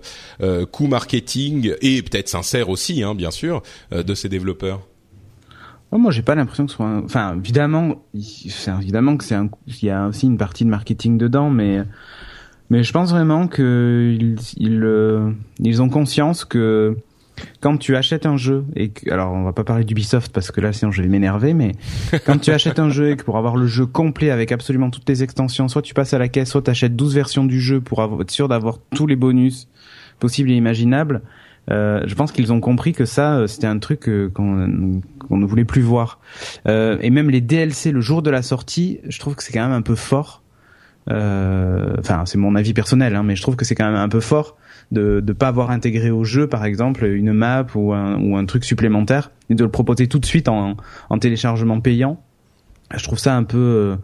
coup 0.70 0.86
marketing 0.86 1.74
et 1.82 2.00
peut-être 2.02 2.28
sincère 2.28 2.68
aussi, 2.68 3.02
hein, 3.02 3.16
bien 3.16 3.32
sûr, 3.32 3.64
de 3.90 4.14
ces 4.14 4.28
développeurs? 4.28 4.86
Moi, 5.92 6.10
j'ai 6.10 6.22
pas 6.22 6.34
l'impression 6.34 6.66
que 6.66 6.70
ce 6.70 6.76
soit. 6.76 7.00
Enfin, 7.04 7.36
évidemment, 7.36 8.02
c'est 8.20 8.70
évidemment 8.80 9.16
que 9.16 9.24
c'est 9.24 9.34
un. 9.34 9.48
Il 9.66 9.84
y 9.84 9.90
a 9.90 10.08
aussi 10.08 10.26
une 10.26 10.36
partie 10.36 10.64
de 10.64 10.70
marketing 10.70 11.16
dedans, 11.16 11.48
mais 11.48 11.82
mais 12.70 12.82
je 12.82 12.92
pense 12.92 13.10
vraiment 13.10 13.48
que 13.48 14.14
ils 14.18 14.36
ils, 14.58 14.84
euh, 14.84 15.30
ils 15.60 15.80
ont 15.80 15.88
conscience 15.88 16.44
que 16.44 16.96
quand 17.60 17.78
tu 17.78 17.96
achètes 17.96 18.26
un 18.26 18.36
jeu 18.36 18.64
et 18.74 18.90
que, 18.90 19.10
alors 19.10 19.32
on 19.32 19.44
va 19.44 19.52
pas 19.52 19.64
parler 19.64 19.84
d'Ubisoft 19.84 20.32
parce 20.32 20.50
que 20.50 20.60
là 20.60 20.72
sinon 20.72 20.90
je 20.90 21.00
vais 21.00 21.08
m'énerver, 21.08 21.54
mais 21.54 21.72
quand 22.26 22.38
tu 22.38 22.50
achètes 22.50 22.78
un 22.78 22.90
jeu 22.90 23.10
et 23.10 23.16
que 23.16 23.24
pour 23.24 23.38
avoir 23.38 23.56
le 23.56 23.66
jeu 23.66 23.86
complet 23.86 24.30
avec 24.30 24.52
absolument 24.52 24.90
toutes 24.90 25.08
les 25.08 25.22
extensions, 25.22 25.68
soit 25.68 25.82
tu 25.82 25.94
passes 25.94 26.12
à 26.12 26.18
la 26.18 26.28
caisse, 26.28 26.50
soit 26.50 26.62
tu 26.62 26.70
achètes 26.70 26.96
12 26.96 27.14
versions 27.14 27.44
du 27.44 27.60
jeu 27.60 27.80
pour 27.80 28.02
être 28.20 28.30
sûr 28.30 28.48
d'avoir 28.48 28.78
tous 28.94 29.06
les 29.06 29.16
bonus 29.16 29.68
possibles 30.18 30.50
et 30.50 30.54
imaginables. 30.54 31.22
Euh, 31.70 32.02
je 32.06 32.14
pense 32.14 32.32
qu'ils 32.32 32.52
ont 32.52 32.60
compris 32.60 32.92
que 32.92 33.04
ça, 33.04 33.34
euh, 33.34 33.46
c'était 33.46 33.66
un 33.66 33.78
truc 33.78 34.08
euh, 34.08 34.30
qu'on 34.30 34.44
ne 34.44 35.46
voulait 35.46 35.64
plus 35.64 35.82
voir. 35.82 36.20
et 36.66 37.10
même 37.10 37.30
les 37.30 37.40
DLC 37.40 37.92
le 37.92 38.00
jour 38.00 38.22
de 38.22 38.30
la 38.30 38.42
sortie, 38.42 39.00
je 39.08 39.18
trouve 39.18 39.34
que 39.34 39.42
c'est 39.42 39.52
quand 39.52 39.62
même 39.62 39.76
un 39.76 39.82
peu 39.82 39.94
fort. 39.94 40.42
Enfin, 41.10 42.24
c'est 42.26 42.36
mon 42.36 42.54
avis 42.54 42.74
personnel, 42.74 43.16
hein, 43.16 43.22
mais 43.22 43.34
je 43.34 43.42
trouve 43.42 43.56
que 43.56 43.64
c'est 43.64 43.74
quand 43.74 43.86
même 43.86 44.00
un 44.00 44.10
peu 44.10 44.20
fort 44.20 44.56
de 44.92 45.22
ne 45.26 45.32
pas 45.32 45.48
avoir 45.48 45.70
intégré 45.70 46.10
au 46.10 46.24
jeu, 46.24 46.46
par 46.46 46.64
exemple, 46.64 47.04
une 47.04 47.32
map 47.32 47.66
ou 47.74 47.92
un, 47.92 48.18
ou 48.20 48.36
un 48.36 48.44
truc 48.44 48.64
supplémentaire 48.64 49.30
et 49.50 49.54
de 49.54 49.64
le 49.64 49.70
proposer 49.70 50.06
tout 50.06 50.18
de 50.18 50.26
suite 50.26 50.48
en, 50.48 50.76
en 51.08 51.18
téléchargement 51.18 51.80
payant. 51.80 52.22
Je 52.94 53.02
trouve 53.02 53.18
ça 53.18 53.34
un 53.36 53.44
peu 53.44 53.96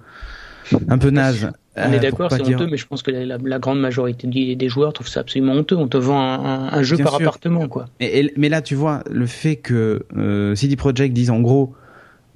un 0.89 0.99
peu 0.99 1.11
naze. 1.11 1.51
On 1.77 1.93
est 1.93 1.97
euh, 1.97 1.99
d'accord, 1.99 2.31
c'est 2.31 2.43
honteux, 2.43 2.69
mais 2.71 2.77
je 2.77 2.87
pense 2.87 3.03
que 3.03 3.11
la, 3.11 3.59
grande 3.59 3.81
majorité 3.81 4.27
des, 4.55 4.69
joueurs 4.69 4.93
trouvent 4.93 5.09
ça 5.09 5.21
absolument 5.21 5.53
honteux. 5.55 5.77
On 5.77 5.89
te 5.89 5.97
vend 5.97 6.21
un, 6.21 6.83
jeu 6.83 6.97
par 6.99 7.17
appartement, 7.17 7.69
quoi. 7.69 7.87
mais 8.01 8.49
là, 8.49 8.63
tu 8.63 8.75
vois, 8.75 9.03
le 9.11 9.27
fait 9.27 9.57
que 9.57 10.07
euh, 10.17 10.55
CD 10.55 10.77
Projekt 10.77 11.13
dise 11.13 11.31
en 11.31 11.41
gros, 11.41 11.75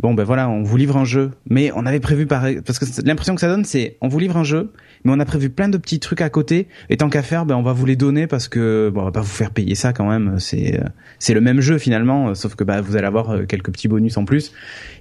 bon 0.00 0.14
ben 0.14 0.24
voilà, 0.24 0.48
on 0.48 0.62
vous 0.62 0.76
livre 0.76 0.96
un 0.96 1.04
jeu, 1.04 1.30
mais 1.48 1.70
on 1.74 1.86
avait 1.86 2.00
prévu 2.00 2.26
par 2.26 2.46
parce 2.64 2.78
que 2.78 2.84
l'impression 3.06 3.34
que 3.34 3.40
ça 3.40 3.48
donne, 3.48 3.64
c'est 3.64 3.96
on 4.00 4.08
vous 4.08 4.18
livre 4.18 4.36
un 4.36 4.44
jeu, 4.44 4.72
mais 5.04 5.12
on 5.12 5.20
a 5.20 5.24
prévu 5.24 5.50
plein 5.50 5.68
de 5.68 5.78
petits 5.78 6.00
trucs 6.00 6.20
à 6.20 6.30
côté, 6.30 6.66
et 6.90 6.96
tant 6.96 7.08
qu'à 7.08 7.22
faire, 7.22 7.46
ben 7.46 7.56
on 7.56 7.62
va 7.62 7.72
vous 7.72 7.86
les 7.86 7.96
donner 7.96 8.26
parce 8.26 8.48
que 8.48 8.90
bon, 8.92 9.02
on 9.02 9.04
va 9.04 9.12
pas 9.12 9.20
vous 9.20 9.26
faire 9.26 9.52
payer 9.52 9.76
ça 9.76 9.92
quand 9.92 10.08
même. 10.08 10.38
C'est 10.38 10.80
c'est 11.20 11.34
le 11.34 11.40
même 11.40 11.60
jeu 11.60 11.78
finalement, 11.78 12.34
sauf 12.34 12.56
que 12.56 12.64
bah 12.64 12.80
vous 12.80 12.96
allez 12.96 13.06
avoir 13.06 13.30
euh, 13.30 13.44
quelques 13.44 13.70
petits 13.70 13.88
bonus 13.88 14.16
en 14.16 14.24
plus. 14.24 14.52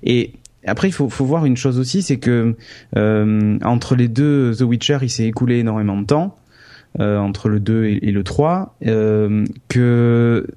Et 0.04 0.34
après, 0.65 0.89
il 0.89 0.91
faut, 0.91 1.10
faut 1.10 1.26
voir 1.26 1.46
une 1.46 1.58
chose 1.58 1.80
aussi, 1.80 2.02
c'est 2.02 2.17
que 2.17 2.56
euh, 2.96 3.60
entre 3.63 3.96
les 3.96 4.08
deux 4.08 4.56
The 4.56 4.62
Witcher, 4.62 5.00
il 5.02 5.10
s'est 5.10 5.26
écoulé 5.26 5.60
énormément 5.60 5.98
de 5.98 6.06
temps. 6.06 6.38
Euh, 7.00 7.20
entre 7.20 7.48
le 7.48 7.60
2 7.60 7.86
et, 7.86 8.12
le 8.12 8.24
3, 8.24 8.76
euh, 8.88 9.46
que 9.67 10.48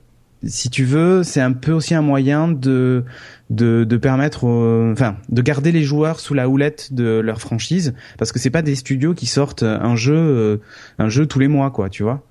si 0.42 0.70
tu 0.70 0.84
veux, 0.84 1.22
c'est 1.22 1.42
un 1.42 1.52
peu 1.52 1.72
aussi 1.72 1.94
un 1.94 2.00
moyen 2.00 2.48
de 2.48 3.04
de, 3.50 3.84
de 3.84 3.96
permettre, 3.98 4.44
enfin, 4.92 5.16
de 5.28 5.42
garder 5.42 5.70
les 5.70 5.82
joueurs 5.82 6.18
sous 6.18 6.32
la 6.32 6.48
houlette 6.48 6.94
de 6.94 7.18
leur 7.18 7.40
franchise, 7.40 7.94
parce 8.16 8.32
que 8.32 8.38
c'est 8.38 8.48
pas 8.48 8.62
des 8.62 8.74
studios 8.74 9.12
qui 9.12 9.26
sortent 9.26 9.64
un 9.64 9.96
jeu, 9.96 10.16
euh, 10.16 10.56
un 10.98 11.08
jeu 11.10 11.26
tous 11.26 11.40
les 11.40 11.48
mois, 11.48 11.70
quoi, 11.70 11.90
tu 11.90 12.04
vois, 12.04 12.24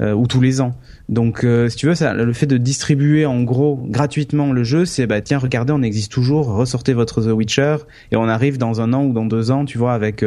euh, 0.00 0.12
ou 0.12 0.26
tous 0.26 0.40
les 0.40 0.60
ans. 0.60 0.76
Donc, 1.08 1.44
euh, 1.44 1.68
si 1.68 1.76
tu 1.76 1.86
veux, 1.86 1.94
ça, 1.94 2.14
le 2.14 2.32
fait 2.32 2.46
de 2.46 2.56
distribuer 2.56 3.26
en 3.26 3.42
gros 3.42 3.76
gratuitement 3.88 4.52
le 4.52 4.64
jeu, 4.64 4.84
c'est 4.84 5.06
bah 5.06 5.20
tiens, 5.20 5.38
regardez, 5.38 5.72
on 5.72 5.82
existe 5.82 6.12
toujours, 6.12 6.46
ressortez 6.48 6.92
votre 6.92 7.22
The 7.22 7.32
Witcher 7.32 7.76
et 8.12 8.16
on 8.16 8.28
arrive 8.28 8.58
dans 8.58 8.80
un 8.80 8.92
an 8.92 9.04
ou 9.04 9.12
dans 9.12 9.24
deux 9.24 9.50
ans, 9.50 9.64
tu 9.64 9.78
vois, 9.78 9.94
avec 9.94 10.24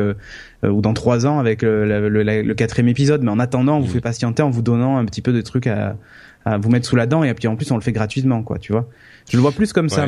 ou 0.63 0.81
dans 0.81 0.93
trois 0.93 1.25
ans 1.25 1.39
avec 1.39 1.61
le, 1.61 2.09
le, 2.09 2.53
quatrième 2.53 2.89
épisode. 2.89 3.21
Mais 3.23 3.31
en 3.31 3.39
attendant, 3.39 3.77
on 3.77 3.79
vous 3.81 3.87
mmh. 3.87 3.89
fait 3.89 4.01
patienter 4.01 4.43
en 4.43 4.49
vous 4.49 4.61
donnant 4.61 4.97
un 4.97 5.05
petit 5.05 5.21
peu 5.21 5.33
de 5.33 5.41
trucs 5.41 5.67
à, 5.67 5.97
à 6.45 6.57
vous 6.57 6.69
mettre 6.69 6.87
sous 6.87 6.95
la 6.95 7.05
dent 7.05 7.23
et 7.23 7.33
puis 7.33 7.47
en 7.47 7.55
plus 7.55 7.69
on 7.71 7.75
le 7.75 7.81
fait 7.81 7.91
gratuitement, 7.91 8.43
quoi, 8.43 8.57
tu 8.57 8.71
vois. 8.71 8.87
Je 9.29 9.37
le 9.37 9.41
vois 9.41 9.51
plus 9.51 9.73
comme 9.73 9.89
ça. 9.89 10.07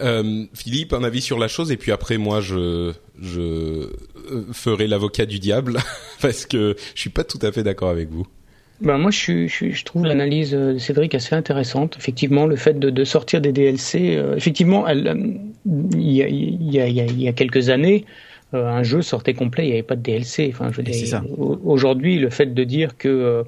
Euh, 0.00 0.44
Philippe, 0.52 0.92
un 0.92 1.04
avis 1.04 1.22
sur 1.22 1.38
la 1.38 1.48
chose 1.48 1.72
et 1.72 1.78
puis 1.78 1.90
après 1.90 2.18
moi 2.18 2.40
je 2.40 2.92
je 3.20 3.40
euh, 3.40 4.46
ferai 4.52 4.86
l'avocat 4.86 5.24
du 5.24 5.38
diable 5.38 5.78
parce 6.20 6.44
que 6.44 6.76
je 6.94 7.00
suis 7.00 7.10
pas 7.10 7.24
tout 7.24 7.38
à 7.40 7.50
fait 7.50 7.62
d'accord 7.62 7.88
avec 7.88 8.10
vous. 8.10 8.26
Ben 8.82 8.98
moi 8.98 9.10
je, 9.10 9.46
je, 9.46 9.70
je 9.70 9.84
trouve 9.84 10.04
l'analyse 10.04 10.50
de 10.50 10.76
Cédric 10.76 11.14
assez 11.14 11.34
intéressante. 11.34 11.96
Effectivement, 11.98 12.44
le 12.46 12.56
fait 12.56 12.78
de, 12.78 12.90
de 12.90 13.04
sortir 13.04 13.40
des 13.40 13.52
DLC, 13.52 14.16
euh, 14.16 14.36
effectivement, 14.36 14.86
il 14.86 15.40
y, 15.94 16.22
a, 16.22 16.28
y, 16.28 16.78
a, 16.78 16.86
y 16.86 17.28
a 17.28 17.32
quelques 17.32 17.70
années, 17.70 18.04
un 18.52 18.82
jeu 18.82 19.00
sortait 19.00 19.32
complet, 19.32 19.64
il 19.64 19.66
n'y 19.68 19.72
avait 19.72 19.82
pas 19.82 19.96
de 19.96 20.02
DLC. 20.02 20.52
Enfin, 20.52 20.70
je 20.72 20.82
aujourd'hui, 21.64 22.18
le 22.18 22.28
fait 22.28 22.52
de 22.52 22.64
dire 22.64 22.98
que 22.98 23.44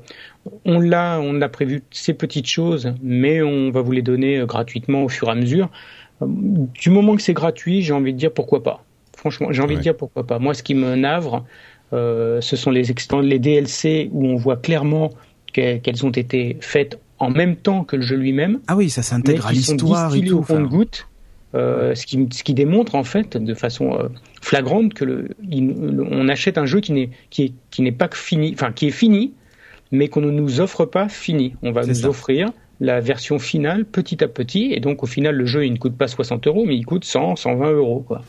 on 0.64 0.80
l'a, 0.80 1.20
on 1.20 1.42
a 1.42 1.48
prévu 1.50 1.82
ces 1.90 2.14
petites 2.14 2.48
choses, 2.48 2.94
mais 3.02 3.42
on 3.42 3.70
va 3.70 3.82
vous 3.82 3.92
les 3.92 4.02
donner 4.02 4.42
gratuitement 4.46 5.04
au 5.04 5.10
fur 5.10 5.28
et 5.28 5.32
à 5.32 5.34
mesure 5.34 5.68
du 6.20 6.90
moment 6.90 7.16
que 7.16 7.22
c'est 7.22 7.34
gratuit, 7.34 7.82
j'ai 7.82 7.92
envie 7.92 8.12
de 8.12 8.18
dire 8.18 8.32
pourquoi 8.32 8.62
pas. 8.62 8.84
Franchement, 9.16 9.48
j'ai 9.52 9.62
envie 9.62 9.76
de 9.76 9.80
dire 9.80 9.96
pourquoi 9.96 10.26
pas. 10.26 10.38
Moi, 10.38 10.54
ce 10.54 10.62
qui 10.62 10.74
me 10.74 10.94
navre, 10.94 11.44
euh, 11.92 12.40
ce 12.40 12.56
sont 12.56 12.70
les, 12.70 12.84
les 13.22 13.38
DLC 13.38 14.10
où 14.12 14.26
on 14.26 14.36
voit 14.36 14.56
clairement 14.56 15.10
qu'elles 15.52 16.06
ont 16.06 16.10
été 16.10 16.56
faites 16.60 16.98
en 17.18 17.30
même 17.30 17.56
temps 17.56 17.84
que 17.84 17.96
le 17.96 18.02
jeu 18.02 18.16
lui-même. 18.16 18.60
Ah 18.68 18.76
oui, 18.76 18.90
ça 18.90 19.02
s'intègre 19.02 19.46
à 19.46 19.52
l'histoire 19.52 20.14
et 20.14 20.22
tout. 20.22 20.38
Au 20.38 20.42
compte 20.42 20.68
goutte, 20.68 21.08
euh, 21.54 21.94
ce, 21.94 22.06
qui, 22.06 22.28
ce 22.32 22.44
qui 22.44 22.54
démontre 22.54 22.94
en 22.94 23.04
fait 23.04 23.36
de 23.36 23.54
façon 23.54 23.94
euh, 23.94 24.08
flagrante 24.42 24.94
que 24.94 25.04
le, 25.04 25.30
on 26.10 26.28
achète 26.28 26.58
un 26.58 26.66
jeu 26.66 26.80
qui 26.80 26.92
n'est 26.92 27.10
qui 27.30 27.44
est, 27.44 27.52
qui 27.70 27.82
n'est 27.82 27.92
pas 27.92 28.08
fini, 28.12 28.52
enfin 28.52 28.70
qui 28.70 28.88
est 28.88 28.92
fini, 28.92 29.32
mais 29.90 30.08
qu'on 30.08 30.20
ne 30.20 30.30
nous 30.30 30.60
offre 30.60 30.84
pas 30.84 31.08
fini. 31.08 31.54
On 31.62 31.72
va 31.72 31.84
nous 31.84 32.06
offrir 32.06 32.50
la 32.80 33.00
version 33.00 33.38
finale 33.38 33.84
petit 33.84 34.22
à 34.22 34.28
petit. 34.28 34.72
Et 34.72 34.80
donc, 34.80 35.02
au 35.02 35.06
final, 35.06 35.34
le 35.34 35.46
jeu, 35.46 35.66
il 35.66 35.72
ne 35.72 35.78
coûte 35.78 35.96
pas 35.96 36.08
60 36.08 36.46
euros, 36.46 36.64
mais 36.66 36.76
il 36.76 36.84
coûte 36.84 37.04
100, 37.04 37.36
120 37.36 37.70
euros, 37.72 38.04
quoi. 38.06 38.22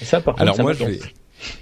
Et 0.00 0.04
ça, 0.04 0.20
par 0.20 0.34
contre, 0.34 0.42
Alors 0.42 0.60
moi, 0.60 0.72
je 0.72 0.84
vais, 0.84 0.98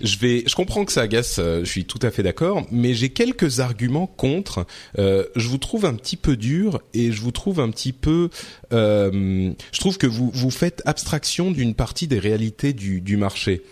je 0.00 0.18
vais, 0.18 0.44
je 0.46 0.54
comprends 0.54 0.84
que 0.84 0.92
ça 0.92 1.02
agace, 1.02 1.38
euh, 1.38 1.64
je 1.64 1.70
suis 1.70 1.84
tout 1.84 1.98
à 2.02 2.10
fait 2.10 2.22
d'accord, 2.22 2.66
mais 2.70 2.94
j'ai 2.94 3.10
quelques 3.10 3.60
arguments 3.60 4.06
contre. 4.06 4.66
Euh, 4.98 5.24
je 5.36 5.48
vous 5.48 5.58
trouve 5.58 5.84
un 5.84 5.94
petit 5.94 6.16
peu 6.16 6.36
dur 6.36 6.80
et 6.94 7.12
je 7.12 7.20
vous 7.20 7.32
trouve 7.32 7.60
un 7.60 7.70
petit 7.70 7.92
peu. 7.92 8.30
Euh, 8.72 9.52
je 9.72 9.80
trouve 9.80 9.98
que 9.98 10.06
vous 10.06 10.30
vous 10.32 10.50
faites 10.50 10.82
abstraction 10.86 11.50
d'une 11.50 11.74
partie 11.74 12.06
des 12.06 12.18
réalités 12.18 12.72
du, 12.72 13.00
du 13.00 13.16
marché. 13.16 13.62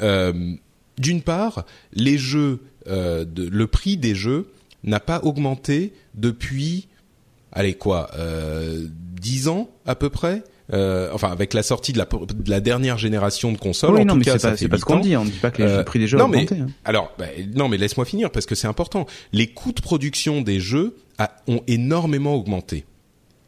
D'une 0.00 1.22
part, 1.22 1.64
les 1.92 2.18
jeux, 2.18 2.60
de, 2.86 3.48
le 3.48 3.66
prix 3.66 3.96
des 3.96 4.14
jeux 4.14 4.50
n'a 4.84 5.00
pas 5.00 5.20
augmenté 5.24 5.92
depuis 6.14 6.88
allez 7.58 7.74
quoi, 7.74 8.10
euh, 8.16 8.86
10 9.20 9.48
ans 9.48 9.68
à 9.84 9.94
peu 9.94 10.08
près. 10.10 10.42
Euh, 10.74 11.08
enfin, 11.14 11.30
avec 11.30 11.54
la 11.54 11.62
sortie 11.62 11.94
de 11.94 11.98
la, 11.98 12.04
de 12.04 12.50
la 12.50 12.60
dernière 12.60 12.98
génération 12.98 13.52
de 13.52 13.56
consoles, 13.56 13.94
oui, 13.94 14.02
en 14.02 14.04
non, 14.04 14.12
tout 14.12 14.18
mais 14.18 14.24
cas, 14.26 14.38
ça 14.38 14.50
pas, 14.50 14.56
ce 14.56 14.84
qu'on 14.84 15.00
dit. 15.00 15.16
On 15.16 15.24
dit 15.24 15.30
pas 15.30 15.50
que 15.50 15.62
les 15.62 15.68
euh, 15.68 15.82
prix 15.82 15.98
des 15.98 16.06
jeux 16.06 16.20
ont 16.20 16.26
augmenté. 16.26 16.56
Hein. 16.56 16.68
Alors, 16.84 17.10
bah, 17.18 17.24
non, 17.54 17.68
mais 17.68 17.78
laisse-moi 17.78 18.04
finir 18.04 18.30
parce 18.30 18.44
que 18.44 18.54
c'est 18.54 18.66
important. 18.66 19.06
Les 19.32 19.46
coûts 19.46 19.72
de 19.72 19.80
production 19.80 20.42
des 20.42 20.60
jeux 20.60 20.96
a, 21.16 21.32
ont 21.46 21.62
énormément 21.66 22.34
augmenté. 22.34 22.84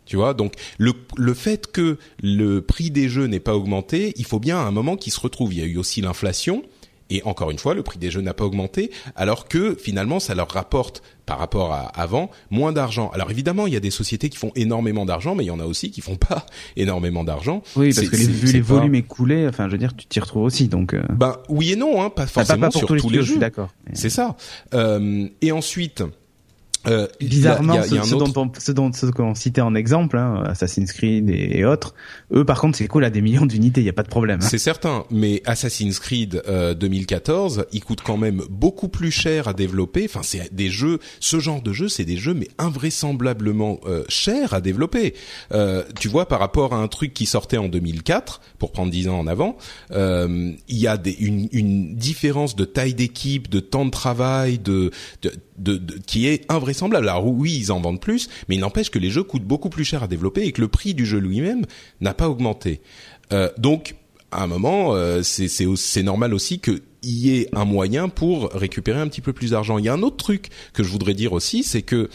Tu 0.06 0.16
vois, 0.16 0.34
donc 0.34 0.54
le, 0.78 0.92
le 1.18 1.34
fait 1.34 1.70
que 1.70 1.98
le 2.22 2.62
prix 2.62 2.90
des 2.90 3.08
jeux 3.08 3.26
n'ait 3.26 3.38
pas 3.38 3.54
augmenté, 3.54 4.12
il 4.16 4.24
faut 4.24 4.40
bien 4.40 4.56
à 4.58 4.62
un 4.62 4.72
moment 4.72 4.96
qu'il 4.96 5.12
se 5.12 5.20
retrouve. 5.20 5.52
Il 5.52 5.60
y 5.60 5.62
a 5.62 5.66
eu 5.66 5.76
aussi 5.76 6.00
l'inflation. 6.00 6.62
Et 7.10 7.22
encore 7.24 7.50
une 7.50 7.58
fois, 7.58 7.74
le 7.74 7.82
prix 7.82 7.98
des 7.98 8.10
jeux 8.10 8.20
n'a 8.20 8.34
pas 8.34 8.44
augmenté, 8.44 8.90
alors 9.16 9.48
que 9.48 9.74
finalement, 9.74 10.20
ça 10.20 10.34
leur 10.34 10.48
rapporte 10.48 11.02
par 11.26 11.38
rapport 11.38 11.72
à 11.72 11.82
avant 11.94 12.30
moins 12.50 12.72
d'argent. 12.72 13.10
Alors 13.14 13.30
évidemment, 13.30 13.66
il 13.66 13.72
y 13.72 13.76
a 13.76 13.80
des 13.80 13.90
sociétés 13.90 14.28
qui 14.30 14.36
font 14.36 14.50
énormément 14.56 15.04
d'argent, 15.04 15.34
mais 15.34 15.44
il 15.44 15.46
y 15.46 15.52
en 15.52 15.60
a 15.60 15.64
aussi 15.64 15.90
qui 15.90 16.00
font 16.00 16.16
pas 16.28 16.46
énormément 16.76 17.24
d'argent. 17.24 17.62
Oui, 17.76 17.92
parce 17.94 18.08
que 18.08 18.16
les, 18.16 18.26
vu 18.26 18.52
les 18.52 18.60
volumes 18.60 18.94
écoulés, 18.94 19.46
enfin, 19.48 19.66
je 19.66 19.72
veux 19.72 19.78
dire, 19.78 19.94
tu 19.94 20.06
t'y 20.06 20.20
retrouves 20.20 20.44
aussi, 20.44 20.68
donc. 20.68 20.94
Euh... 20.94 21.02
Ben 21.10 21.36
oui 21.48 21.72
et 21.72 21.76
non, 21.76 22.02
hein, 22.02 22.10
pas 22.10 22.26
forcément 22.26 22.62
pas, 22.62 22.70
pour 22.70 22.78
sur 22.78 22.88
tous 22.88 22.94
les, 22.94 23.00
tous 23.00 23.10
les 23.10 23.22
jeux. 23.22 23.38
D'accord. 23.38 23.70
C'est 23.92 24.10
ça. 24.10 24.36
Euh, 24.74 25.28
et 25.40 25.52
ensuite, 25.52 26.02
euh, 26.86 27.06
Bizarrement, 27.20 27.74
y 27.74 27.78
a, 27.78 27.86
y 27.86 27.92
a, 27.92 27.96
y 27.96 27.98
a 27.98 28.02
ceux, 28.04 28.16
dont, 28.16 28.52
ceux, 28.58 28.74
dont, 28.74 28.92
ceux 28.92 29.10
qu'on 29.10 29.34
citait 29.34 29.60
en 29.60 29.74
exemple, 29.74 30.16
hein, 30.16 30.42
Assassin's 30.46 30.92
Creed 30.92 31.28
et, 31.28 31.58
et, 31.58 31.64
autres, 31.64 31.94
eux 32.32 32.44
par 32.44 32.60
contre 32.60 32.78
c'est 32.78 32.86
cool 32.86 33.04
à 33.04 33.10
des 33.10 33.20
millions 33.20 33.46
d'unités, 33.46 33.80
il 33.80 33.86
y 33.86 33.90
a 33.90 33.94
pas 33.94 34.02
de 34.02 34.08
problème. 34.08 34.40
Hein. 34.42 34.46
C'est 34.48 34.58
certain, 34.58 35.04
mais 35.10 35.42
Assassin's 35.44 35.98
Creed 35.98 36.42
euh, 36.48 36.74
2014, 36.74 37.66
il 37.72 37.84
coûte 37.84 38.00
quand 38.02 38.16
même 38.16 38.42
beaucoup 38.48 38.88
plus 38.88 39.10
cher 39.10 39.48
à 39.48 39.52
développer. 39.52 40.06
Enfin, 40.06 40.22
c'est 40.22 40.54
des 40.54 40.70
jeux, 40.70 40.98
ce 41.20 41.38
genre 41.38 41.62
de 41.62 41.72
jeu, 41.72 41.88
c'est 41.88 42.04
des 42.04 42.16
jeux 42.16 42.34
mais 42.34 42.48
invraisemblablement 42.58 43.80
euh, 43.86 44.04
chers 44.08 44.54
à 44.54 44.60
développer. 44.60 45.14
Euh, 45.52 45.82
tu 45.98 46.08
vois, 46.08 46.26
par 46.26 46.40
rapport 46.40 46.72
à 46.72 46.78
un 46.78 46.88
truc 46.88 47.12
qui 47.12 47.26
sortait 47.26 47.56
en 47.56 47.68
2004, 47.68 48.40
pour 48.58 48.72
prendre 48.72 48.90
10 48.90 49.08
ans 49.08 49.18
en 49.18 49.26
avant, 49.26 49.56
euh, 49.92 50.52
il 50.68 50.78
y 50.78 50.86
a 50.86 50.96
des, 50.96 51.12
une, 51.12 51.48
une 51.52 51.96
différence 51.96 52.56
de 52.56 52.64
taille 52.64 52.94
d'équipe, 52.94 53.48
de 53.48 53.60
temps 53.60 53.84
de 53.84 53.90
travail, 53.90 54.58
de, 54.58 54.90
de 55.22 55.32
de, 55.60 55.76
de, 55.76 55.98
qui 55.98 56.26
est 56.26 56.50
invraisemblable. 56.50 56.69
Alors 56.94 57.26
oui, 57.26 57.56
ils 57.56 57.72
en 57.72 57.80
vendent 57.80 58.00
plus, 58.00 58.28
mais 58.48 58.56
il 58.56 58.60
n'empêche 58.60 58.90
que 58.90 58.98
les 58.98 59.10
jeux 59.10 59.22
coûtent 59.22 59.44
beaucoup 59.44 59.70
plus 59.70 59.84
cher 59.84 60.02
à 60.02 60.08
développer 60.08 60.42
et 60.42 60.52
que 60.52 60.60
le 60.60 60.68
prix 60.68 60.94
du 60.94 61.06
jeu 61.06 61.18
lui-même 61.18 61.64
n'a 62.00 62.14
pas 62.14 62.28
augmenté. 62.28 62.80
Euh, 63.32 63.48
donc, 63.58 63.96
à 64.30 64.42
un 64.44 64.46
moment, 64.46 64.94
euh, 64.94 65.22
c'est 65.22 66.02
normal 66.02 66.34
aussi 66.34 66.60
qu'il 66.60 66.80
y 67.02 67.36
ait 67.36 67.48
un 67.52 67.64
moyen 67.64 68.08
pour 68.08 68.50
récupérer 68.52 69.00
un 69.00 69.08
petit 69.08 69.20
peu 69.20 69.32
plus 69.32 69.50
d'argent. 69.50 69.78
Il 69.78 69.84
y 69.84 69.88
a 69.88 69.92
un 69.92 70.02
autre 70.02 70.16
truc 70.16 70.48
que 70.72 70.82
je 70.82 70.88
voudrais 70.88 71.14
dire 71.14 71.32
aussi, 71.32 71.62
c'est 71.62 71.82
que 71.82 72.08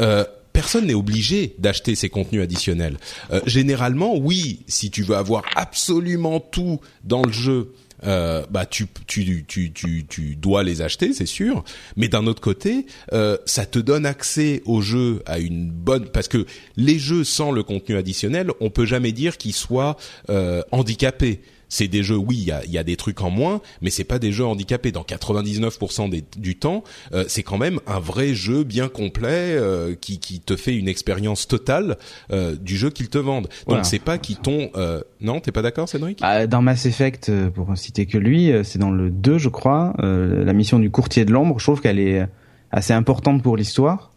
euh, 0.00 0.24
personne 0.52 0.86
n'est 0.86 0.94
obligé 0.94 1.54
d'acheter 1.58 1.94
ces 1.94 2.08
contenus 2.08 2.42
additionnels. 2.42 2.98
Généralement, 3.44 4.16
oui, 4.16 4.60
si 4.68 4.90
tu 4.90 5.02
veux 5.02 5.16
avoir 5.16 5.44
absolument 5.54 6.40
tout 6.40 6.80
dans 7.04 7.22
le 7.22 7.32
jeu, 7.32 7.72
euh, 8.04 8.44
bah 8.50 8.66
tu, 8.66 8.86
tu, 9.06 9.44
tu, 9.46 9.72
tu, 9.72 10.06
tu 10.06 10.36
dois 10.36 10.62
les 10.62 10.82
acheter, 10.82 11.12
c'est 11.12 11.26
sûr. 11.26 11.64
Mais 11.96 12.08
d'un 12.08 12.26
autre 12.26 12.40
côté, 12.40 12.86
euh, 13.12 13.36
ça 13.46 13.66
te 13.66 13.78
donne 13.78 14.06
accès 14.06 14.62
au 14.64 14.80
jeu 14.80 15.22
à 15.26 15.38
une 15.38 15.70
bonne 15.70 16.06
parce 16.06 16.28
que 16.28 16.46
les 16.76 16.98
jeux 16.98 17.24
sans 17.24 17.50
le 17.52 17.62
contenu 17.62 17.96
additionnel, 17.96 18.50
on 18.60 18.70
peut 18.70 18.86
jamais 18.86 19.12
dire 19.12 19.36
qu'ils 19.36 19.54
soient 19.54 19.96
euh, 20.30 20.62
handicapés 20.72 21.40
c'est 21.68 21.88
des 21.88 22.02
jeux, 22.02 22.16
oui, 22.16 22.36
il 22.38 22.44
y 22.44 22.52
a, 22.52 22.64
y 22.66 22.78
a, 22.78 22.84
des 22.84 22.96
trucs 22.96 23.20
en 23.22 23.30
moins, 23.30 23.60
mais 23.82 23.90
c'est 23.90 24.04
pas 24.04 24.18
des 24.18 24.32
jeux 24.32 24.44
handicapés. 24.44 24.92
Dans 24.92 25.02
99% 25.02 26.10
des, 26.10 26.24
du 26.36 26.56
temps, 26.56 26.84
euh, 27.12 27.24
c'est 27.28 27.42
quand 27.42 27.58
même 27.58 27.80
un 27.86 27.98
vrai 27.98 28.34
jeu 28.34 28.64
bien 28.64 28.88
complet 28.88 29.56
euh, 29.56 29.94
qui, 29.94 30.18
qui, 30.18 30.40
te 30.40 30.56
fait 30.56 30.76
une 30.76 30.88
expérience 30.88 31.48
totale 31.48 31.96
euh, 32.30 32.56
du 32.56 32.76
jeu 32.76 32.90
qu'ils 32.90 33.08
te 33.08 33.18
vendent. 33.18 33.48
Donc 33.66 33.84
c'est 33.84 33.98
pas 33.98 34.18
qu'ils 34.18 34.36
t'ont... 34.36 34.70
Euh, 34.76 35.02
non, 35.20 35.40
t'es 35.40 35.52
pas 35.52 35.62
d'accord, 35.62 35.88
Cédric? 35.88 36.18
Ah, 36.22 36.46
Dans 36.46 36.62
Mass 36.62 36.86
Effect, 36.86 37.28
euh, 37.28 37.50
pour 37.50 37.76
citer 37.76 38.06
que 38.06 38.18
lui, 38.18 38.52
c'est 38.64 38.78
dans 38.78 38.90
le 38.90 39.10
2, 39.10 39.38
je 39.38 39.48
crois, 39.48 39.94
la 39.98 40.52
mission 40.52 40.78
du 40.78 40.90
courtier 40.90 41.24
de 41.24 41.32
l'ombre. 41.32 41.58
Je 41.58 41.64
trouve 41.64 41.80
qu'elle 41.80 41.98
est 41.98 42.26
assez 42.70 42.92
importante 42.92 43.42
pour 43.42 43.56
l'histoire. 43.56 44.12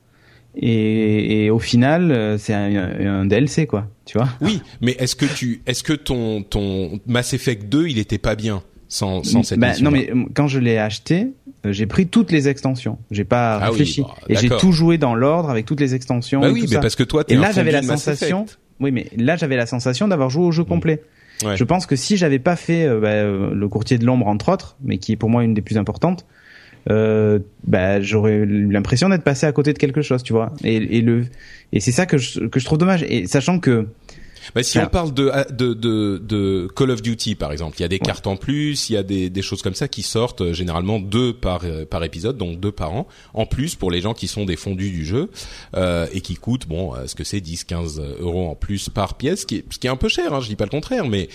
Et, 0.55 1.45
et, 1.45 1.49
au 1.49 1.59
final, 1.59 2.11
euh, 2.11 2.37
c'est 2.37 2.53
un, 2.53 3.21
un, 3.21 3.25
DLC, 3.25 3.67
quoi. 3.67 3.87
Tu 4.05 4.17
vois 4.17 4.29
Oui, 4.41 4.61
mais 4.81 4.95
est-ce 4.99 5.15
que 5.15 5.25
tu, 5.25 5.61
est-ce 5.67 5.83
que 5.83 5.93
ton 5.93 6.41
ton 6.41 6.99
Mass 7.05 7.33
Effect 7.33 7.69
2, 7.69 7.87
il 7.87 7.99
était 7.99 8.17
pas 8.17 8.35
bien 8.35 8.63
sans 8.87 9.23
sans 9.23 9.43
cette 9.43 9.59
bah, 9.59 9.73
Non, 9.81 9.91
mais 9.91 10.11
quand 10.33 10.47
je 10.47 10.59
l'ai 10.59 10.77
acheté, 10.77 11.27
euh, 11.65 11.71
j'ai 11.71 11.85
pris 11.85 12.07
toutes 12.07 12.31
les 12.31 12.47
extensions. 12.47 12.97
J'ai 13.11 13.23
pas 13.23 13.57
ah 13.61 13.69
réfléchi 13.69 14.01
oui, 14.01 14.07
bah, 14.07 14.25
et 14.29 14.35
j'ai 14.35 14.49
tout 14.49 14.71
joué 14.71 14.97
dans 14.97 15.13
l'ordre 15.13 15.49
avec 15.49 15.65
toutes 15.65 15.79
les 15.79 15.93
extensions. 15.93 16.41
Bah 16.41 16.49
oui, 16.51 16.61
mais 16.61 16.75
ça. 16.75 16.79
parce 16.79 16.95
que 16.95 17.03
toi, 17.03 17.23
et 17.27 17.35
là 17.35 17.51
j'avais 17.51 17.71
la 17.71 17.83
sensation. 17.83 18.45
Oui, 18.79 18.91
mais 18.91 19.07
là 19.17 19.35
j'avais 19.35 19.57
la 19.57 19.65
sensation 19.65 20.07
d'avoir 20.07 20.29
joué 20.29 20.45
au 20.45 20.51
jeu 20.51 20.63
mmh. 20.63 20.67
complet. 20.67 21.03
Ouais. 21.43 21.55
Je 21.55 21.63
pense 21.63 21.85
que 21.85 21.95
si 21.95 22.17
j'avais 22.17 22.39
pas 22.39 22.55
fait 22.55 22.85
euh, 22.85 22.99
bah, 22.99 23.53
le 23.53 23.67
courtier 23.67 23.97
de 23.97 24.05
l'ombre 24.05 24.27
entre 24.27 24.49
autres, 24.49 24.77
mais 24.83 24.97
qui 24.97 25.13
est 25.13 25.15
pour 25.15 25.29
moi 25.29 25.43
une 25.43 25.53
des 25.53 25.61
plus 25.61 25.77
importantes, 25.77 26.25
euh, 26.89 27.39
bah, 27.65 28.01
j'aurais 28.01 28.45
l'impression 28.45 29.09
d'être 29.09 29.23
passé 29.23 29.45
à 29.45 29.51
côté 29.51 29.73
de 29.73 29.77
quelque 29.77 30.01
chose, 30.01 30.23
tu 30.23 30.33
vois. 30.33 30.53
Et, 30.63 30.97
et 30.97 31.01
le 31.01 31.25
et 31.71 31.79
c'est 31.79 31.91
ça 31.91 32.05
que 32.05 32.17
je, 32.17 32.41
que 32.41 32.59
je 32.59 32.65
trouve 32.65 32.77
dommage. 32.77 33.03
Et 33.03 33.27
sachant 33.27 33.59
que 33.59 33.87
Bah, 34.55 34.63
si 34.63 34.79
on 34.79 34.87
parle 34.87 35.13
de, 35.13 35.31
de, 35.51 35.73
de, 35.73 36.17
de, 36.17 36.67
Call 36.75 36.89
of 36.89 37.01
Duty 37.01 37.35
par 37.35 37.51
exemple, 37.51 37.77
il 37.77 37.81
y 37.81 37.85
a 37.85 37.89
des 37.89 37.99
cartes 37.99 38.25
en 38.25 38.35
plus, 38.35 38.89
il 38.89 38.93
y 38.93 38.97
a 38.97 39.03
des, 39.03 39.29
des 39.29 39.41
choses 39.41 39.61
comme 39.61 39.75
ça 39.75 39.87
qui 39.87 40.01
sortent 40.01 40.41
euh, 40.41 40.53
généralement 40.53 40.99
deux 40.99 41.33
par 41.33 41.61
euh, 41.65 41.85
par 41.85 42.03
épisode, 42.03 42.37
donc 42.37 42.59
deux 42.59 42.71
par 42.71 42.93
an. 42.93 43.07
En 43.33 43.45
plus 43.45 43.75
pour 43.75 43.91
les 43.91 44.01
gens 44.01 44.13
qui 44.13 44.27
sont 44.27 44.45
des 44.45 44.55
fondus 44.55 44.89
du 44.89 45.05
jeu 45.05 45.29
euh, 45.75 46.07
et 46.13 46.21
qui 46.21 46.35
coûtent 46.35 46.67
bon, 46.67 46.93
ce 47.05 47.13
que 47.13 47.23
c'est 47.23 47.41
10, 47.41 47.65
15 47.65 48.01
euros 48.19 48.49
en 48.49 48.55
plus 48.55 48.89
par 48.89 49.15
pièce, 49.15 49.41
ce 49.41 49.45
qui 49.45 49.57
est, 49.57 49.65
ce 49.69 49.77
qui 49.77 49.87
est 49.87 49.91
un 49.91 49.97
peu 49.97 50.09
cher, 50.09 50.33
hein, 50.33 50.39
je 50.39 50.47
dis 50.47 50.55
pas 50.55 50.65
le 50.65 50.71
contraire, 50.71 51.05
mais 51.05 51.29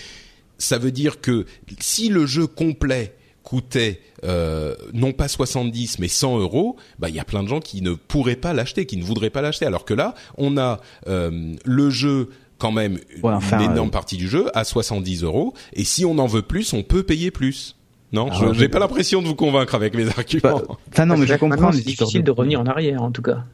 ça 0.58 0.78
veut 0.78 0.92
dire 0.92 1.20
que 1.20 1.46
si 1.78 2.08
le 2.08 2.26
jeu 2.26 2.46
complet 2.46 3.14
coûtait 3.44 4.00
euh, 4.24 4.74
non 4.92 5.12
pas 5.12 5.28
70 5.28 5.98
mais 6.00 6.08
100 6.08 6.40
euros, 6.40 6.76
bah 6.98 7.08
il 7.08 7.14
y 7.14 7.20
a 7.20 7.24
plein 7.24 7.42
de 7.42 7.48
gens 7.48 7.60
qui 7.60 7.82
ne 7.82 7.92
pourraient 7.92 8.36
pas 8.36 8.52
l'acheter, 8.52 8.86
qui 8.86 8.96
ne 8.96 9.04
voudraient 9.04 9.30
pas 9.30 9.42
l'acheter. 9.42 9.66
Alors 9.66 9.84
que 9.84 9.94
là, 9.94 10.14
on 10.36 10.56
a 10.56 10.80
euh, 11.06 11.54
le 11.64 11.90
jeu 11.90 12.30
quand 12.58 12.72
même 12.72 12.98
une 13.22 13.60
énorme 13.60 13.90
partie 13.90 14.16
du 14.16 14.28
jeu 14.28 14.46
à 14.54 14.64
70 14.64 15.22
euros, 15.22 15.54
et 15.74 15.84
si 15.84 16.04
on 16.04 16.18
en 16.18 16.26
veut 16.26 16.42
plus, 16.42 16.72
on 16.72 16.82
peut 16.82 17.02
payer 17.02 17.30
plus. 17.30 17.76
Non, 18.12 18.28
ah, 18.30 18.38
je 18.40 18.54
j'ai 18.54 18.68
pas 18.68 18.78
l'impression 18.78 19.22
de 19.22 19.26
vous 19.26 19.34
convaincre 19.34 19.74
avec 19.74 19.94
mes 19.94 20.08
arguments. 20.08 20.62
Enfin 20.90 21.04
non, 21.04 21.16
mais 21.16 21.26
je 21.26 21.34
comprends. 21.34 21.72
C'est 21.72 21.84
difficile 21.84 22.22
de 22.22 22.30
revenir 22.30 22.60
en 22.60 22.66
arrière, 22.66 23.02
en 23.02 23.10
tout 23.10 23.22
cas. 23.22 23.44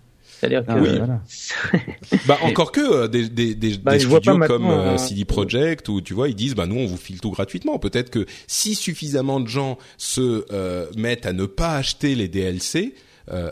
C'est-à-dire 0.40 0.64
ah 0.68 0.74
que 0.74 2.16
bah 2.26 2.38
encore 2.42 2.72
que 2.72 2.80
euh, 2.80 3.08
des 3.08 3.28
des 3.28 3.54
des, 3.54 3.76
bah, 3.76 3.92
des 3.92 4.00
studios 4.00 4.38
comme 4.38 4.70
euh, 4.70 4.96
CD 4.96 5.26
Projekt 5.26 5.90
ou 5.90 6.00
tu 6.00 6.14
vois 6.14 6.30
ils 6.30 6.34
disent 6.34 6.54
bah 6.54 6.64
nous 6.64 6.78
on 6.78 6.86
vous 6.86 6.96
file 6.96 7.20
tout 7.20 7.30
gratuitement. 7.30 7.78
Peut-être 7.78 8.08
que 8.08 8.24
si 8.46 8.74
suffisamment 8.74 9.40
de 9.40 9.48
gens 9.48 9.76
se 9.98 10.46
euh, 10.50 10.86
mettent 10.96 11.26
à 11.26 11.34
ne 11.34 11.44
pas 11.44 11.76
acheter 11.76 12.14
les 12.14 12.28
DLC, 12.28 12.94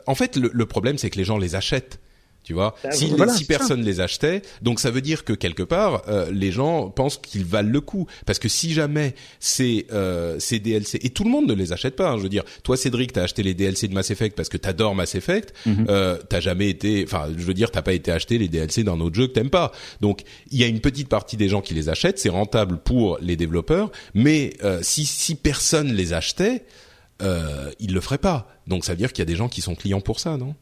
en 0.06 0.14
fait 0.14 0.36
le, 0.36 0.50
le 0.52 0.66
problème 0.66 0.96
c'est 0.96 1.10
que 1.10 1.18
les 1.18 1.24
gens 1.24 1.36
les 1.36 1.54
achètent. 1.54 2.00
Tu 2.48 2.54
vois, 2.54 2.74
bah, 2.82 2.90
si, 2.92 3.12
si 3.36 3.44
personne 3.44 3.82
les 3.82 4.00
achetait, 4.00 4.40
donc 4.62 4.80
ça 4.80 4.90
veut 4.90 5.02
dire 5.02 5.26
que 5.26 5.34
quelque 5.34 5.62
part 5.62 6.04
euh, 6.08 6.30
les 6.32 6.50
gens 6.50 6.88
pensent 6.88 7.18
qu'ils 7.18 7.44
valent 7.44 7.68
le 7.68 7.82
coup. 7.82 8.06
Parce 8.24 8.38
que 8.38 8.48
si 8.48 8.72
jamais 8.72 9.14
c'est 9.38 9.84
euh, 9.92 10.38
ces 10.38 10.58
DLC 10.58 10.98
et 11.02 11.10
tout 11.10 11.24
le 11.24 11.30
monde 11.30 11.46
ne 11.46 11.52
les 11.52 11.74
achète 11.74 11.94
pas, 11.94 12.08
hein, 12.08 12.16
je 12.16 12.22
veux 12.22 12.30
dire, 12.30 12.44
toi 12.62 12.78
Cédric 12.78 13.12
t'as 13.12 13.24
acheté 13.24 13.42
les 13.42 13.52
DLC 13.52 13.86
de 13.86 13.92
Mass 13.92 14.10
Effect 14.10 14.34
parce 14.34 14.48
que 14.48 14.56
t'adores 14.56 14.94
Mass 14.94 15.14
Effect, 15.14 15.52
mhm. 15.66 15.88
euh, 15.90 16.16
t'as 16.26 16.40
jamais 16.40 16.70
été, 16.70 17.04
enfin 17.04 17.26
je 17.36 17.42
veux 17.42 17.52
dire 17.52 17.70
t'as 17.70 17.82
pas 17.82 17.92
été 17.92 18.10
acheté 18.10 18.38
les 18.38 18.48
DLC 18.48 18.82
d'un 18.82 18.98
autre 19.00 19.16
jeu 19.16 19.26
que 19.26 19.32
t'aimes 19.32 19.50
pas, 19.50 19.70
donc 20.00 20.22
il 20.50 20.58
y 20.58 20.64
a 20.64 20.68
une 20.68 20.80
petite 20.80 21.10
partie 21.10 21.36
des 21.36 21.50
gens 21.50 21.60
qui 21.60 21.74
les 21.74 21.90
achètent, 21.90 22.18
c'est 22.18 22.30
rentable 22.30 22.78
pour 22.78 23.18
les 23.20 23.36
développeurs, 23.36 23.90
mais 24.14 24.54
euh, 24.64 24.78
si 24.80 25.04
si 25.04 25.34
personne 25.34 25.92
les 25.92 26.14
achetait, 26.14 26.64
euh, 27.20 27.70
ils 27.78 27.92
le 27.92 28.00
feraient 28.00 28.16
pas, 28.16 28.48
donc 28.66 28.86
ça 28.86 28.92
veut 28.92 28.98
dire 28.98 29.12
qu'il 29.12 29.20
y 29.20 29.26
a 29.28 29.30
des 29.30 29.36
gens 29.36 29.50
qui 29.50 29.60
sont 29.60 29.74
clients 29.74 30.00
pour 30.00 30.18
ça, 30.18 30.38
non? 30.38 30.54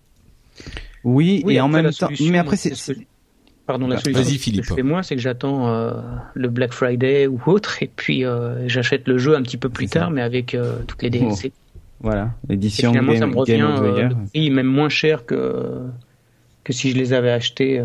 Oui, 1.06 1.44
et 1.48 1.60
en 1.60 1.68
même 1.68 1.92
temps, 1.92 2.08
mais 2.20 2.38
après 2.38 2.56
c'est 2.56 2.74
Pardon, 3.64 3.88
la 3.88 3.98
solution 3.98 4.22
Vas-y, 4.22 4.38
Philippe. 4.38 4.62
que 4.62 4.68
je 4.68 4.74
fais 4.74 4.82
moi, 4.82 5.02
c'est 5.02 5.16
que 5.16 5.20
j'attends 5.20 5.68
euh, 5.68 5.92
le 6.34 6.48
Black 6.48 6.72
Friday 6.72 7.26
ou 7.26 7.40
autre, 7.46 7.82
et 7.82 7.90
puis 7.94 8.24
euh, 8.24 8.68
j'achète 8.68 9.08
le 9.08 9.18
jeu 9.18 9.34
un 9.34 9.42
petit 9.42 9.56
peu 9.56 9.68
plus 9.68 9.86
tard, 9.88 10.10
mais 10.10 10.22
avec 10.22 10.54
euh, 10.54 10.78
toutes 10.86 11.02
les 11.02 11.10
DLC. 11.10 11.52
Voilà, 12.00 12.30
l'édition 12.48 12.90
Finalement, 12.90 13.12
Game, 13.12 13.20
ça 13.20 13.26
me 13.26 13.36
revient 13.36 13.58
le 13.58 14.26
prix 14.30 14.50
même 14.50 14.66
moins 14.66 14.88
cher 14.88 15.26
que 15.26 15.80
que 16.62 16.72
si 16.72 16.90
je 16.90 16.96
les 16.96 17.12
avais 17.12 17.30
achetés, 17.30 17.82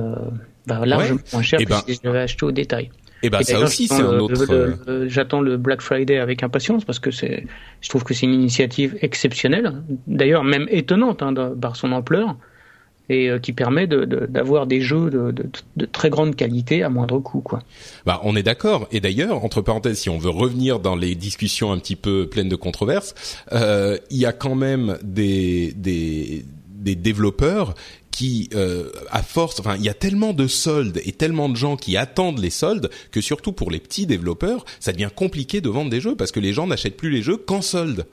bah, 0.68 0.84
largement 0.86 1.20
moins 1.32 1.42
cher 1.42 1.60
eh 1.62 1.66
que 1.66 1.70
ben 1.70 1.82
si 1.86 1.94
je 1.94 2.00
les 2.04 2.10
avais 2.10 2.20
achetés 2.20 2.46
au 2.46 2.52
détail. 2.52 2.86
Et 3.24 3.28
eh 3.28 3.30
ben 3.30 3.44
ça 3.44 3.60
aussi 3.60 3.88
c'est 3.88 4.02
un 4.02 4.20
autre. 4.20 5.06
J'attends 5.06 5.42
le 5.42 5.58
Black 5.58 5.82
Friday 5.82 6.18
avec 6.18 6.44
impatience 6.44 6.86
parce 6.86 7.00
que 7.00 7.12
c'est, 7.12 7.46
je 7.82 7.90
trouve 7.90 8.04
que 8.04 8.14
c'est 8.14 8.26
une 8.26 8.34
initiative 8.34 8.98
exceptionnelle. 9.02 9.82
D'ailleurs 10.08 10.44
même 10.44 10.68
étonnante 10.70 11.24
hein, 11.24 11.34
par 11.60 11.76
son 11.76 11.92
ampleur 11.92 12.36
et 13.12 13.30
euh, 13.30 13.40
qui 13.40 13.52
permet 13.52 13.88
d'avoir 13.88 14.68
des 14.68 14.80
jeux 14.80 15.10
de, 15.10 15.86
très 15.92 16.10
grande 16.10 16.36
qualité 16.36 16.82
à 16.82 16.90
moindre 16.90 17.20
coût. 17.20 17.42
Quoi. 17.42 17.62
Bah, 18.06 18.22
on 18.24 18.36
est 18.38 18.44
d'accord. 18.44 18.88
Et 18.92 19.02
d'ailleurs, 19.02 19.44
entre 19.44 19.62
parenthèses, 19.62 20.00
si 20.00 20.10
on 20.10 20.18
veut 20.18 20.30
revenir 20.30 20.80
dans 20.80 20.96
les 20.96 21.14
discussions 21.16 21.74
un 21.74 21.78
petit 21.78 21.98
peu 21.98 22.28
pleines 22.28 22.48
de 22.48 22.56
controverses, 22.56 23.14
euh, 23.52 23.98
il 24.10 24.18
y 24.18 24.26
a 24.26 24.32
quand 24.32 24.56
même 24.56 24.98
des, 25.04 25.76
développeurs 26.80 27.76
qui, 28.12 28.50
euh, 28.54 28.90
à 29.10 29.24
force, 29.24 29.60
enfin, 29.60 29.76
il 29.78 29.84
y 29.84 29.90
a 29.90 29.94
tellement 29.94 30.32
de 30.32 30.48
soldes 30.48 31.02
et 31.04 31.12
tellement 31.12 31.50
de 31.50 31.56
gens 31.56 31.76
qui 31.76 31.98
attendent 31.98 32.40
les 32.40 32.50
soldes 32.50 32.90
que 33.12 33.20
surtout 33.20 33.52
pour 33.52 33.72
les 33.72 33.80
petits 33.80 34.06
développeurs, 34.06 34.64
ça 34.80 34.94
devient 34.94 35.10
compliqué 35.14 35.60
de 35.60 35.70
vendre 35.70 35.90
des 35.90 36.00
jeux 36.00 36.16
parce 36.16 36.32
que 36.32 36.40
les 36.40 36.54
gens 36.54 36.68
n'achètent 36.68 36.98
plus 36.98 37.10
les 37.10 37.22
jeux 37.22 37.38
qu'en 37.38 37.62
soldes. 37.62 38.06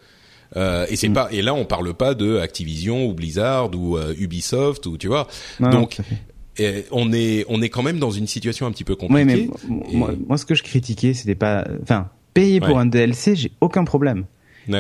Euh, 0.57 0.87
et 0.89 0.97
c'est 0.97 1.09
mm. 1.09 1.13
pas 1.13 1.29
et 1.31 1.43
là 1.43 1.55
on 1.55 1.65
parle 1.65 1.93
pas 1.95 2.15
de 2.15 2.39
Activision 2.39 3.07
ou 3.07 3.13
Blizzard 3.13 3.71
ou 3.75 3.97
euh, 3.97 4.15
Ubisoft 4.19 4.87
ou 4.87 4.97
tu 4.97 5.09
vois. 5.09 5.29
Donc 5.61 5.99
on 6.91 7.13
est 7.13 7.45
on 7.49 7.63
est 7.63 7.69
quand 7.69 7.83
même 7.83 7.99
dans 7.99 8.11
une 8.11 8.27
situation 8.27 8.67
un 8.67 8.73
petit 8.73 8.85
peu 8.85 8.97
compliquée. 8.97 9.49
Oui, 9.69 9.87
mais 9.93 10.17
moi, 10.27 10.39
ce 10.39 10.45
que 10.45 10.55
je 10.55 10.63
critiquais 10.63 11.15
c'était 11.15 11.35
pas 11.35 11.67
enfin 11.83 12.09
payer 12.35 12.61
pour 12.61 12.79
un 12.79 12.87
DLC, 12.87 13.37
j'ai 13.37 13.53
aucun 13.61 13.85
problème. 13.85 14.25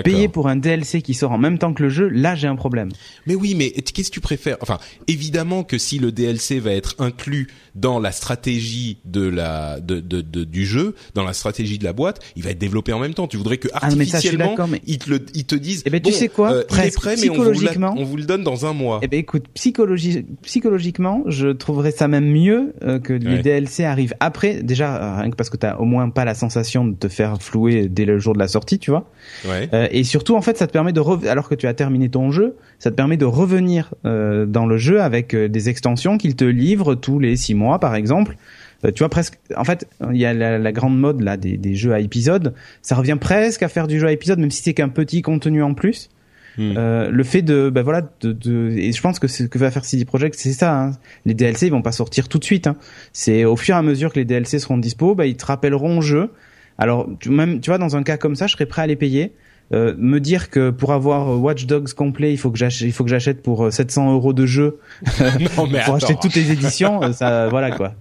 Payer 0.04 0.28
pour 0.28 0.48
un 0.48 0.56
DLC 0.56 1.02
qui 1.02 1.14
sort 1.14 1.32
en 1.32 1.38
même 1.38 1.58
temps 1.58 1.72
que 1.72 1.82
le 1.82 1.88
jeu, 1.88 2.08
là 2.08 2.34
j'ai 2.34 2.48
un 2.48 2.56
problème. 2.56 2.90
Mais 3.26 3.34
oui, 3.34 3.54
mais 3.54 3.70
qu'est-ce 3.70 4.10
que 4.10 4.14
tu 4.14 4.20
préfères? 4.20 4.56
Enfin, 4.60 4.78
évidemment 5.06 5.64
que 5.64 5.78
si 5.78 5.98
le 5.98 6.12
DLC 6.12 6.60
va 6.60 6.72
être 6.72 6.94
inclus 6.98 7.48
dans 7.74 8.00
la 8.00 8.12
stratégie 8.12 8.98
de 9.04 9.28
la 9.28 9.80
de, 9.80 10.00
de, 10.00 10.20
de, 10.20 10.44
du 10.44 10.66
jeu, 10.66 10.94
dans 11.14 11.24
la 11.24 11.32
stratégie 11.32 11.78
de 11.78 11.84
la 11.84 11.92
boîte, 11.92 12.20
il 12.36 12.42
va 12.42 12.50
être 12.50 12.58
développé 12.58 12.92
en 12.92 12.98
même 12.98 13.14
temps. 13.14 13.28
Tu 13.28 13.36
voudrais 13.36 13.58
que 13.58 13.68
artificiellement 13.72 14.54
ah, 14.58 14.66
mais 14.68 14.80
ils 14.86 14.98
te 14.98 15.10
le, 15.10 15.24
ils 15.34 15.44
te 15.44 15.54
disent. 15.54 15.82
Eh 15.86 15.90
ben 15.90 16.00
tu 16.00 16.12
sais 16.12 16.28
quoi? 16.28 16.52
euh, 16.52 16.64
il 16.70 16.80
est 16.80 16.94
prêt, 16.94 17.16
mais 17.20 17.30
on 17.30 17.34
vous, 17.34 17.66
on 17.96 18.04
vous, 18.04 18.16
le 18.16 18.24
donne 18.24 18.42
dans 18.42 18.66
un 18.66 18.72
mois. 18.72 19.00
Eh 19.02 19.08
ben 19.08 19.18
écoute, 19.18 19.44
psychologie, 19.54 20.26
psychologiquement, 20.42 21.22
je 21.26 21.48
trouverais 21.48 21.90
ça 21.90 22.08
même 22.08 22.30
mieux 22.30 22.74
euh, 22.82 22.98
que 22.98 23.12
les 23.12 23.38
DLC 23.38 23.84
arrivent 23.84 24.14
après. 24.20 24.62
Déjà, 24.62 25.20
rien 25.20 25.30
que 25.30 25.36
parce 25.36 25.50
que 25.50 25.56
t'as 25.56 25.76
au 25.76 25.84
moins 25.84 26.10
pas 26.10 26.24
la 26.24 26.34
sensation 26.34 26.86
de 26.86 26.94
te 26.94 27.08
faire 27.08 27.40
flouer 27.40 27.88
dès 27.88 28.04
le 28.04 28.18
jour 28.18 28.34
de 28.34 28.38
la 28.38 28.48
sortie, 28.48 28.78
tu 28.78 28.90
vois. 28.90 29.10
Ouais. 29.46 29.68
Euh, 29.72 29.77
et 29.90 30.04
surtout, 30.04 30.34
en 30.34 30.40
fait, 30.40 30.56
ça 30.56 30.66
te 30.66 30.72
permet 30.72 30.92
de 30.92 31.28
alors 31.28 31.48
que 31.48 31.54
tu 31.54 31.66
as 31.66 31.74
terminé 31.74 32.08
ton 32.08 32.30
jeu, 32.30 32.56
ça 32.78 32.90
te 32.90 32.96
permet 32.96 33.16
de 33.16 33.24
revenir 33.24 33.94
euh, 34.06 34.46
dans 34.46 34.66
le 34.66 34.78
jeu 34.78 35.02
avec 35.02 35.34
euh, 35.34 35.48
des 35.48 35.68
extensions 35.68 36.16
qu'il 36.16 36.36
te 36.36 36.44
livre 36.44 36.94
tous 36.94 37.18
les 37.18 37.36
six 37.36 37.54
mois, 37.54 37.78
par 37.78 37.94
exemple. 37.94 38.36
tu 38.82 38.98
vois 39.00 39.08
presque. 39.08 39.38
En 39.56 39.64
fait, 39.64 39.86
il 40.10 40.16
y 40.16 40.24
a 40.24 40.32
la, 40.32 40.72
grande 40.72 40.98
mode 40.98 41.20
là 41.20 41.36
des, 41.36 41.56
des, 41.56 41.74
jeux 41.74 41.92
à 41.92 42.00
épisodes. 42.00 42.54
Ça 42.80 42.94
revient 42.94 43.18
presque 43.20 43.62
à 43.62 43.68
faire 43.68 43.86
du 43.86 44.00
jeu 44.00 44.06
à 44.06 44.12
épisode, 44.12 44.38
même 44.38 44.50
si 44.50 44.62
c'est 44.62 44.74
qu'un 44.74 44.88
petit 44.88 45.22
contenu 45.22 45.62
en 45.62 45.74
plus. 45.74 46.08
Hmm. 46.56 46.74
le 46.74 47.22
fait 47.22 47.42
de 47.42 47.70
ben 47.70 47.82
voilà 47.82 48.02
de, 48.20 48.32
de, 48.32 48.70
et 48.76 48.90
je 48.90 49.00
pense 49.00 49.20
que 49.20 49.28
ce 49.28 49.44
que 49.44 49.58
va 49.58 49.70
faire 49.70 49.84
CD 49.84 50.04
Projekt 50.04 50.34
c'est 50.36 50.52
ça 50.52 50.76
hein. 50.76 50.92
les 51.24 51.32
DLC 51.32 51.66
ils 51.66 51.70
vont 51.70 51.82
pas 51.82 51.92
sortir 51.92 52.26
tout 52.26 52.38
de 52.38 52.44
suite 52.44 52.66
hein. 52.66 52.74
c'est 53.12 53.44
au 53.44 53.54
fur 53.54 53.76
et 53.76 53.78
à 53.78 53.82
mesure 53.82 54.12
que 54.12 54.18
les 54.18 54.24
DLC 54.24 54.58
seront 54.58 54.76
dispo 54.76 55.14
bah, 55.14 55.26
ils 55.26 55.36
te 55.36 55.46
rappelleront 55.46 55.98
au 55.98 56.00
jeu 56.00 56.32
alors 56.76 57.08
même 57.28 57.60
tu 57.60 57.70
vois 57.70 57.78
dans 57.78 57.94
un 57.94 58.02
cas 58.02 58.16
comme 58.16 58.34
ça 58.34 58.48
je 58.48 58.54
serais 58.54 58.66
prêt 58.66 58.82
à 58.82 58.88
les 58.88 58.96
payer 58.96 59.34
euh, 59.74 59.94
me 59.98 60.18
dire 60.18 60.48
que 60.48 60.70
pour 60.70 60.92
avoir 60.92 61.38
Watch 61.40 61.66
Dogs 61.66 61.92
complet, 61.92 62.32
il 62.32 62.38
faut 62.38 62.50
que 62.50 62.56
j'achète, 62.56 62.88
il 62.88 62.92
faut 62.92 63.04
que 63.04 63.10
j'achète 63.10 63.42
pour 63.42 63.70
700 63.70 64.08
euh, 64.08 64.14
euros 64.14 64.32
de 64.32 64.46
jeu 64.46 64.78
pour 65.54 65.94
acheter 65.94 66.16
toutes 66.20 66.34
les 66.34 66.50
éditions, 66.52 67.02
euh, 67.02 67.12
ça, 67.12 67.48
voilà 67.50 67.70
quoi. 67.70 67.94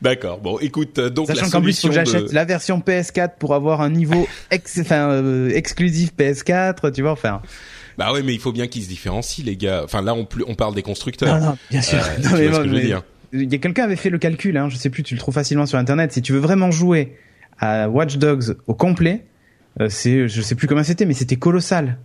D'accord. 0.00 0.38
Bon, 0.38 0.58
écoute, 0.60 0.98
donc 0.98 1.26
sachant 1.26 1.50
qu'en 1.50 1.60
plus, 1.60 1.78
il 1.78 1.80
faut 1.82 1.88
que 1.88 1.94
j'achète 1.94 2.32
la 2.32 2.44
version 2.44 2.80
PS4 2.80 3.32
pour 3.38 3.54
avoir 3.54 3.82
un 3.82 3.90
niveau 3.90 4.26
ex, 4.50 4.78
enfin, 4.80 5.48
exclusif 5.48 6.12
PS4, 6.18 6.92
tu 6.92 7.02
vois, 7.02 7.12
enfin. 7.12 7.42
Bah 7.98 8.12
ouais, 8.12 8.22
mais 8.22 8.32
il 8.32 8.40
faut 8.40 8.52
bien 8.52 8.68
qu'ils 8.68 8.84
se 8.84 8.88
différencient, 8.88 9.44
les 9.44 9.56
gars. 9.56 9.82
Enfin, 9.84 10.02
là, 10.02 10.14
on, 10.14 10.26
on 10.46 10.54
parle 10.54 10.74
des 10.74 10.82
constructeurs. 10.82 11.40
Non, 11.40 11.46
non, 11.48 11.58
bien 11.70 11.82
sûr. 11.82 11.98
non, 11.98 12.30
mais, 12.32 12.52
ce 12.52 12.58
que 12.60 12.68
je 12.68 12.74
veux 12.74 12.80
dire. 12.80 13.02
Il 13.32 13.52
y 13.52 13.56
a 13.56 13.58
quelqu'un 13.58 13.84
avait 13.84 13.96
fait 13.96 14.10
le 14.10 14.18
calcul, 14.18 14.56
hein, 14.56 14.68
je 14.70 14.76
sais 14.76 14.88
plus, 14.88 15.02
tu 15.02 15.14
le 15.14 15.20
trouves 15.20 15.34
facilement 15.34 15.66
sur 15.66 15.78
internet. 15.78 16.12
Si 16.12 16.22
tu 16.22 16.32
veux 16.32 16.38
vraiment 16.38 16.70
jouer 16.70 17.16
à 17.58 17.88
Watch 17.88 18.16
Dogs 18.16 18.56
au 18.66 18.74
complet, 18.74 19.24
euh, 19.24 19.36
c'est, 19.88 20.28
je 20.28 20.42
sais 20.42 20.54
plus 20.54 20.66
comment 20.66 20.84
c'était, 20.84 21.06
mais 21.06 21.14
c'était 21.14 21.36
colossal. 21.36 21.98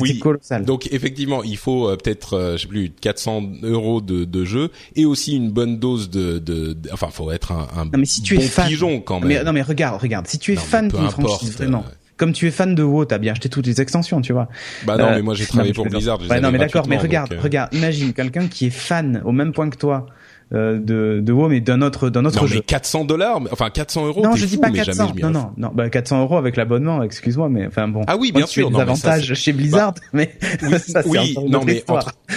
Oui, 0.00 0.18
colossal. 0.18 0.64
donc 0.64 0.88
effectivement, 0.92 1.42
il 1.42 1.56
faut 1.56 1.88
euh, 1.88 1.96
peut-être, 1.96 2.34
euh, 2.34 2.56
je 2.56 2.62
sais 2.62 2.68
plus, 2.68 2.90
400 2.90 3.42
euros 3.62 4.00
de, 4.00 4.24
de 4.24 4.44
jeu 4.44 4.70
et 4.94 5.04
aussi 5.04 5.36
une 5.36 5.50
bonne 5.50 5.78
dose 5.78 6.10
de, 6.10 6.38
de, 6.38 6.72
de 6.74 6.90
enfin, 6.92 7.08
faut 7.10 7.30
être 7.30 7.52
un, 7.52 7.68
un 7.76 7.84
non, 7.86 7.98
mais 7.98 8.04
si 8.04 8.22
tu 8.22 8.36
es 8.36 8.40
fan, 8.40 8.68
pigeon 8.68 9.00
quand 9.00 9.20
même. 9.20 9.28
Mais, 9.28 9.44
non 9.44 9.52
mais 9.52 9.62
regarde, 9.62 10.00
regarde, 10.00 10.26
si 10.26 10.38
tu 10.38 10.52
es 10.52 10.56
fan 10.56 10.88
d'une 10.88 11.08
franchise, 11.08 11.52
vraiment. 11.52 11.84
Comme 12.16 12.32
tu 12.32 12.46
es 12.46 12.50
fan 12.50 12.74
de 12.74 12.82
WoW, 12.82 13.04
t'as 13.04 13.18
bien 13.18 13.32
acheté 13.32 13.50
toutes 13.50 13.66
les 13.66 13.82
extensions, 13.82 14.22
tu 14.22 14.32
vois. 14.32 14.48
Bah 14.86 14.96
non, 14.96 15.10
mais 15.10 15.20
moi 15.20 15.34
j'ai 15.34 15.44
travaillé 15.46 15.74
pour 15.74 15.86
Blizzard. 15.86 16.18
Ouais, 16.28 16.40
non, 16.40 16.50
mais 16.50 16.58
d'accord, 16.58 16.88
mais 16.88 16.98
regarde, 16.98 17.34
regarde, 17.40 17.74
imagine 17.74 18.12
quelqu'un 18.12 18.48
qui 18.48 18.66
est 18.66 18.70
fan 18.70 19.22
au 19.24 19.32
même 19.32 19.52
point 19.52 19.68
que 19.70 19.76
toi 19.76 20.06
euh, 20.54 20.78
de, 20.78 21.20
de 21.20 21.32
WoW, 21.32 21.48
mais 21.48 21.60
d'un 21.60 21.82
autre, 21.82 22.08
d'un 22.08 22.24
autre 22.24 22.42
non, 22.42 22.46
jeu. 22.46 22.56
mais 22.56 22.62
400 22.62 23.04
dollars, 23.04 23.40
enfin 23.50 23.68
400 23.68 24.06
euros. 24.06 24.22
Non, 24.22 24.36
je 24.36 24.46
dis 24.46 24.58
pas 24.58 24.70
400. 24.70 25.14
Non, 25.20 25.30
non, 25.30 25.50
non, 25.56 25.72
bah 25.74 25.90
400 25.90 26.22
euros 26.22 26.36
avec 26.36 26.56
l'abonnement. 26.56 27.02
Excuse-moi, 27.02 27.48
mais 27.48 27.66
enfin 27.66 27.88
bon. 27.88 28.02
Ah 28.06 28.16
oui, 28.16 28.30
bien 28.30 28.46
sûr. 28.46 28.70
Des 28.70 28.78
avantages 28.78 29.34
chez 29.34 29.52
Blizzard, 29.52 29.94
bah, 29.94 30.00
mais 30.12 30.38
oui, 30.62 30.78
ça, 30.78 31.02
oui 31.04 31.36
non, 31.48 31.64
mais 31.64 31.82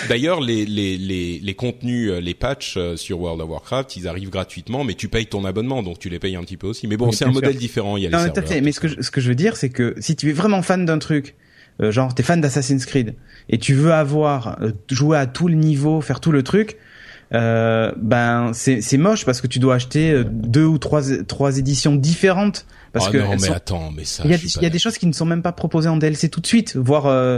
d'ailleurs 0.09 0.41
les, 0.41 0.65
les 0.65 0.97
les 0.97 1.39
les 1.39 1.53
contenus, 1.53 2.09
euh, 2.09 2.19
les 2.19 2.33
patchs 2.33 2.77
euh, 2.77 2.95
sur 2.95 3.21
World 3.21 3.41
of 3.41 3.49
Warcraft, 3.49 3.95
ils 3.95 4.07
arrivent 4.07 4.31
gratuitement, 4.31 4.83
mais 4.83 4.95
tu 4.95 5.07
payes 5.07 5.27
ton 5.27 5.45
abonnement, 5.45 5.83
donc 5.83 5.99
tu 5.99 6.09
les 6.09 6.17
payes 6.17 6.35
un 6.35 6.41
petit 6.41 6.57
peu 6.57 6.65
aussi. 6.65 6.87
Mais 6.87 6.97
bon, 6.97 7.11
c'est 7.11 7.25
un 7.25 7.31
modèle 7.31 7.57
différent. 7.57 7.95
Il 7.95 8.03
y 8.03 8.07
a 8.07 8.09
non, 8.09 8.23
les 8.23 8.41
fait. 8.41 8.61
Mais 8.61 8.71
ce 8.71 8.79
que 8.79 8.87
je, 8.87 9.01
ce 9.01 9.11
que 9.11 9.21
je 9.21 9.29
veux 9.29 9.35
dire, 9.35 9.55
c'est 9.55 9.69
que 9.69 9.93
si 9.99 10.15
tu 10.15 10.29
es 10.29 10.33
vraiment 10.33 10.63
fan 10.63 10.83
d'un 10.83 10.97
truc, 10.97 11.35
euh, 11.79 11.91
genre 11.91 12.15
t'es 12.15 12.23
fan 12.23 12.41
d'Assassin's 12.41 12.87
Creed 12.87 13.13
et 13.49 13.59
tu 13.59 13.75
veux 13.75 13.93
avoir 13.93 14.57
jouer 14.89 15.19
à 15.19 15.27
tout 15.27 15.47
le 15.47 15.53
niveau, 15.53 16.01
faire 16.01 16.19
tout 16.21 16.31
le 16.31 16.41
truc 16.41 16.77
euh, 17.33 17.91
ben 17.97 18.51
c'est 18.53 18.81
c'est 18.81 18.97
moche 18.97 19.25
parce 19.25 19.41
que 19.41 19.47
tu 19.47 19.59
dois 19.59 19.75
acheter 19.75 20.11
euh, 20.11 20.23
deux 20.25 20.65
ou 20.65 20.77
trois 20.77 21.01
trois 21.27 21.57
éditions 21.57 21.95
différentes 21.95 22.65
parce 22.91 23.07
oh 23.09 23.11
que 23.11 23.17
non, 23.17 23.35
mais 23.39 23.51
attends, 23.51 23.91
mais 23.95 24.03
ça. 24.03 24.23
Il 24.25 24.31
y, 24.31 24.33
a, 24.33 24.37
il 24.37 24.63
y 24.63 24.65
a 24.65 24.69
des 24.69 24.79
choses 24.79 24.97
qui 24.97 25.05
ne 25.05 25.13
sont 25.13 25.25
même 25.25 25.43
pas 25.43 25.51
proposées 25.51 25.89
en 25.89 25.97
DLC 25.97 26.29
tout 26.29 26.41
de 26.41 26.47
suite. 26.47 26.75
Voire, 26.75 27.05
euh, 27.05 27.37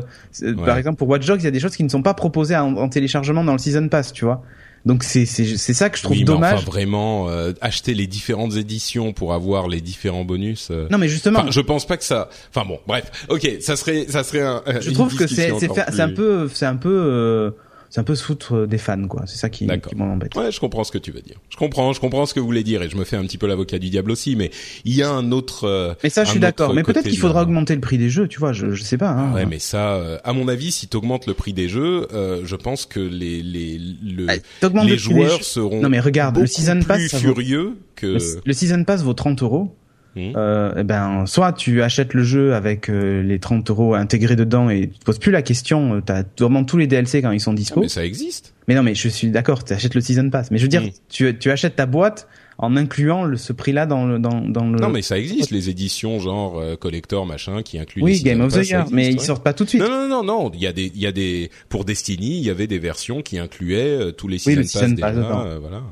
par 0.65 0.77
exemple, 0.77 0.97
pour 0.97 1.10
Watch 1.10 1.25
Dogs, 1.25 1.41
il 1.41 1.43
y 1.43 1.47
a 1.47 1.51
des 1.51 1.60
choses 1.60 1.75
qui 1.75 1.84
ne 1.84 1.89
sont 1.89 2.01
pas 2.01 2.13
proposées 2.13 2.56
en, 2.56 2.77
en 2.77 2.88
téléchargement 2.88 3.43
dans 3.43 3.51
le 3.51 3.58
Season 3.58 3.88
Pass, 3.89 4.13
tu 4.13 4.23
vois. 4.23 4.43
Donc 4.86 5.04
c'est 5.04 5.25
c'est 5.25 5.45
c'est 5.58 5.73
ça 5.73 5.89
que 5.89 5.97
je 5.97 6.04
trouve 6.04 6.17
oui, 6.17 6.23
mais 6.23 6.25
dommage. 6.25 6.60
Enfin, 6.60 6.65
vraiment 6.65 7.30
euh, 7.30 7.54
acheter 7.62 7.93
les 7.93 8.08
différentes 8.08 8.56
éditions 8.56 9.13
pour 9.13 9.34
avoir 9.34 9.67
les 9.67 9.80
différents 9.80 10.25
bonus. 10.25 10.69
Euh... 10.71 10.88
Non 10.89 10.97
mais 10.97 11.08
justement. 11.08 11.41
Enfin, 11.41 11.51
je 11.51 11.62
pense 11.62 11.86
pas 11.86 11.97
que 11.97 12.04
ça. 12.04 12.30
Enfin 12.49 12.67
bon, 12.67 12.80
bref. 12.88 13.12
Ok, 13.30 13.47
ça 13.60 13.75
serait 13.75 14.08
ça 14.10 14.23
serait 14.23 14.41
un. 14.41 14.63
Je 14.80 14.89
trouve 14.91 15.15
que 15.15 15.27
c'est 15.27 15.51
c'est 15.60 16.01
un 16.01 16.10
peu 16.10 16.49
c'est 16.51 16.65
un 16.65 16.77
peu 16.77 16.89
euh, 16.89 17.51
c'est 17.91 17.99
un 17.99 18.06
peu 18.06 18.15
se 18.15 18.23
foutre 18.23 18.65
des 18.65 18.77
fans 18.77 19.06
quoi. 19.08 19.23
C'est 19.27 19.38
ça 19.38 19.49
qui, 19.49 19.67
qui 19.67 19.95
m'embête 19.95 20.34
ouais 20.36 20.49
je 20.51 20.60
comprends 20.61 20.86
ce 20.86 20.93
que 20.93 20.97
tu 20.97 21.11
veux 21.11 21.22
dire. 21.22 21.36
Je 21.49 21.57
comprends 21.57 21.91
je 21.91 21.99
comprends 21.99 22.26
ce 22.26 22.34
que 22.34 22.39
vous 22.39 22.45
voulez 22.45 22.63
dire 22.63 22.82
et 22.82 22.89
je 22.89 22.95
me 22.95 23.03
fais 23.03 23.18
un 23.18 23.24
petit 23.24 23.38
peu 23.38 23.47
l'avocat 23.47 23.80
du 23.80 23.89
diable 23.89 24.11
aussi 24.11 24.38
mais 24.38 24.49
il 24.86 24.95
y 24.95 25.03
a 25.03 25.11
un 25.11 25.32
autre 25.34 25.66
euh, 25.66 25.93
mais 26.01 26.09
ça 26.09 26.24
je 26.24 26.32
suis 26.32 26.39
d'accord. 26.39 26.74
mais 26.74 26.84
peut-être 26.84 27.07
qu'il 27.07 27.18
faudra 27.18 27.43
augmenter 27.43 27.76
le 27.76 27.82
prix 27.82 27.97
des 27.97 28.09
jeux 28.09 28.30
tu 28.30 28.39
vois 28.39 28.53
je 28.53 28.72
je 28.72 28.84
sais 28.84 28.97
pas 28.97 29.09
hein. 29.09 29.34
ouais 29.34 29.45
mais 29.45 29.59
ça 29.59 29.95
euh, 29.95 30.18
à 30.24 30.32
mon 30.32 30.47
avis 30.47 30.72
si 30.72 30.88
t'augmentes 30.88 31.28
le 31.28 31.34
prix 31.34 31.51
des 31.51 31.68
jeux 31.68 32.07
euh, 32.13 32.41
je 32.45 32.55
pense 32.55 32.86
que 32.86 33.01
les 33.01 33.43
les 33.43 33.78
le, 33.78 34.28
ah, 34.30 34.84
les 34.86 34.97
joueurs 34.97 35.43
seront 35.43 35.82
non 35.82 35.89
mais 35.89 35.99
regarde 35.99 36.39
le 36.39 36.47
season 36.47 36.80
plus 36.80 37.09
furieux 37.09 37.78
que 37.97 38.07
le, 38.07 38.41
le 38.45 38.53
season 38.53 38.86
pass 38.86 39.03
vaut 39.03 39.13
30 39.13 39.43
euros 39.43 39.76
Mmh. 40.16 40.34
Euh, 40.36 40.74
eh 40.78 40.84
ben, 40.84 41.26
soit 41.26 41.53
tu 41.53 41.82
achètes 41.82 42.14
le 42.14 42.24
jeu 42.24 42.53
avec 42.53 42.89
euh, 42.89 43.24
les 43.24 43.39
30 43.39 43.70
euros 43.70 43.93
intégrés 43.93 44.36
dedans 44.36 44.70
et 44.70 44.89
tu 44.89 44.99
te 44.99 45.05
poses 45.05 45.20
plus 45.20 45.32
la 45.32 45.41
question. 45.41 45.95
Euh, 45.95 46.01
t'as 46.01 46.24
vraiment 46.38 46.66
tous 46.66 46.78
les 46.78 46.88
DLC 46.88 47.22
quand 47.22 47.32
ils 47.32 47.39
sont 47.39 47.53
dispo. 47.53 47.80
Ah, 47.80 47.84
mais 47.84 47.89
ça 47.89 48.05
existe. 48.05 48.53
Mais 48.68 48.76
non, 48.76 48.84
mais 48.84 48.93
je 48.93 49.07
suis 49.07 49.30
d'accord. 49.30 49.64
Tu 49.64 49.74
achètes 49.74 49.95
le 49.95 50.01
season 50.01 50.30
pass. 50.30 50.51
Mais 50.51 50.57
je 50.57 50.64
veux 50.64 50.70
dire, 50.70 50.84
mmh. 50.84 50.91
tu, 51.09 51.38
tu 51.38 51.49
achètes 51.49 51.78
ta 51.78 51.86
boîte 51.86 52.28
en 52.57 52.76
incluant 52.76 53.24
le, 53.24 53.38
ce 53.38 53.53
prix-là 53.53 53.86
dans 53.86 54.05
le 54.05 54.20
dans, 54.20 54.41
dans 54.41 54.70
le. 54.70 54.80
Non, 54.80 54.89
mais 54.89 55.01
ça 55.01 55.18
existe 55.18 55.51
les 55.51 55.70
éditions 55.70 56.20
genre 56.20 56.59
euh, 56.59 56.76
collector 56.76 57.26
machin 57.26 57.64
qui 57.64 57.80
incluent. 57.80 58.03
Oui, 58.03 58.14
les 58.16 58.24
Game 58.24 58.41
of 58.41 58.53
the 58.53 58.68
Year, 58.68 58.88
mais 58.91 59.07
ouais. 59.07 59.14
ils 59.14 59.22
sortent 59.22 59.43
pas 59.43 59.53
tout 59.53 59.64
de 59.64 59.70
suite. 59.70 59.82
Non, 59.82 59.89
non, 59.89 60.07
non, 60.07 60.24
non. 60.24 60.51
Il 60.53 60.59
y 60.59 60.68
a 60.68 60.74
des, 60.74 60.91
il 60.93 60.99
y 60.99 61.07
a 61.07 61.14
des 61.14 61.49
pour 61.70 61.86
Destiny, 61.86 62.38
il 62.38 62.43
y 62.43 62.49
avait 62.49 62.68
des 62.68 62.80
versions 62.80 63.22
qui 63.22 63.39
incluaient 63.39 64.12
tous 64.18 64.28
les 64.28 64.36
oui, 64.45 64.55
season, 64.55 64.57
le 64.57 64.64
season 64.64 64.95
pass, 64.95 64.99
pass 64.99 65.16
déjà, 65.16 65.59
voilà. 65.59 65.84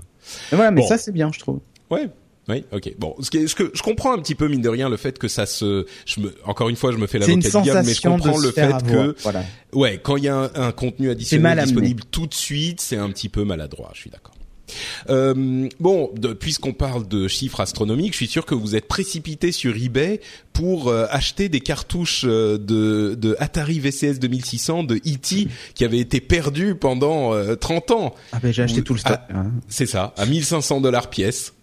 Et 0.52 0.56
voilà, 0.56 0.72
mais 0.72 0.82
bon. 0.82 0.88
ça 0.88 0.98
c'est 0.98 1.14
bien, 1.14 1.32
je 1.34 1.40
trouve. 1.40 1.60
Ouais, 1.90 2.10
oui, 2.50 2.64
ok. 2.72 2.94
Bon, 2.98 3.16
ce, 3.22 3.30
qui 3.30 3.38
est, 3.38 3.48
ce 3.48 3.56
que 3.56 3.72
je 3.74 3.82
comprends 3.82 4.14
un 4.14 4.18
petit 4.20 4.36
peu 4.36 4.48
mine 4.48 4.62
de 4.62 4.70
rien 4.70 4.90
le 4.90 4.98
fait 4.98 5.18
que 5.18 5.28
ça 5.28 5.46
se, 5.46 5.86
je 6.06 6.20
me, 6.20 6.34
encore 6.46 6.70
une 6.70 6.76
fois, 6.76 6.92
je 6.92 6.98
me 6.98 7.08
fais 7.08 7.20
l'avocat 7.20 7.36
du 7.36 7.62
diable, 7.64 7.86
mais 7.86 7.94
je 7.94 8.02
comprends 8.02 8.38
le 8.38 8.52
fait 8.52 8.74
que, 8.88 9.16
voilà. 9.22 9.44
ouais, 9.74 10.00
quand 10.02 10.18
il 10.18 10.24
y 10.24 10.28
a 10.28 10.36
un, 10.36 10.52
un 10.56 10.72
contenu 10.72 11.10
additionnel 11.10 11.64
disponible 11.64 12.04
tout 12.12 12.28
de 12.28 12.34
suite, 12.34 12.82
c'est 12.82 12.98
un 12.98 13.10
petit 13.10 13.30
peu 13.30 13.44
maladroit. 13.44 13.92
Je 13.94 14.02
suis 14.02 14.10
d'accord. 14.10 14.34
Euh, 15.10 15.68
bon, 15.80 16.12
puisqu'on 16.40 16.74
parle 16.74 17.08
de 17.08 17.28
chiffres 17.28 17.60
astronomiques, 17.62 18.14
je 18.14 18.18
suis 18.18 18.28
sûr 18.28 18.46
que 18.46 18.56
vous 18.56 18.76
êtes 18.76 18.88
précipité 18.88 19.52
sur 19.52 19.76
eBay 19.76 20.20
pour 20.54 20.90
euh, 20.90 21.06
acheter 21.10 21.50
des 21.50 21.60
cartouches 21.60 22.26
euh, 22.26 22.58
de, 22.58 23.16
de 23.16 23.36
Atari 23.40 23.80
VCS 23.80 24.20
2600 24.20 24.84
de 24.84 24.96
E.T. 24.96 25.48
qui 25.74 25.86
avait 25.86 26.00
été 26.00 26.22
perdu 26.22 26.76
pendant 26.76 27.34
30 27.56 27.92
ans. 27.92 28.16
Ah 28.32 28.40
ben 28.42 28.52
j'ai 28.52 28.64
acheté 28.64 28.82
tout 28.84 28.94
le 28.94 29.00
stock. 29.00 29.20
Hein. 29.34 29.52
C'est 29.68 29.86
ça, 29.86 30.14
à 30.18 30.26
1500 30.26 30.82
dollars 30.82 31.10
pièce. 31.10 31.54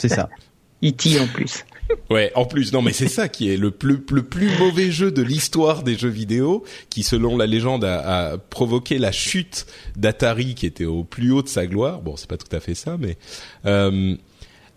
C'est 0.00 0.08
ça. 0.08 0.28
E.T. 0.82 1.20
en 1.20 1.26
plus. 1.26 1.64
Ouais, 2.08 2.30
en 2.36 2.44
plus, 2.44 2.72
non, 2.72 2.82
mais 2.82 2.92
c'est 2.92 3.08
ça 3.08 3.28
qui 3.28 3.50
est 3.50 3.56
le 3.56 3.72
plus, 3.72 4.00
le 4.12 4.22
plus 4.22 4.48
mauvais 4.58 4.92
jeu 4.92 5.10
de 5.10 5.22
l'histoire 5.22 5.82
des 5.82 5.98
jeux 5.98 6.08
vidéo, 6.08 6.64
qui, 6.88 7.02
selon 7.02 7.36
la 7.36 7.46
légende, 7.46 7.84
a, 7.84 8.30
a 8.30 8.38
provoqué 8.38 8.98
la 8.98 9.10
chute 9.10 9.66
d'Atari, 9.96 10.54
qui 10.54 10.66
était 10.66 10.84
au 10.84 11.02
plus 11.02 11.32
haut 11.32 11.42
de 11.42 11.48
sa 11.48 11.66
gloire. 11.66 12.00
Bon, 12.00 12.16
c'est 12.16 12.28
pas 12.28 12.36
tout 12.36 12.54
à 12.54 12.60
fait 12.60 12.76
ça, 12.76 12.96
mais 12.96 13.18
euh, 13.66 14.14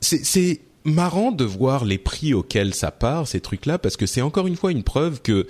c'est 0.02 0.62
marrant 0.86 1.32
de 1.32 1.44
voir 1.44 1.86
les 1.86 2.00
prix 2.00 2.34
auxquels 2.34 2.74
ça 2.74 2.90
part, 2.90 3.28
ces 3.28 3.42
trucs-là, 3.42 3.78
parce 3.78 3.96
que 3.96 4.08
c'est 4.08 4.22
encore 4.22 4.48
une 4.48 4.56
fois 4.56 4.72
une 4.72 4.84
preuve 4.84 5.22
que 5.22 5.46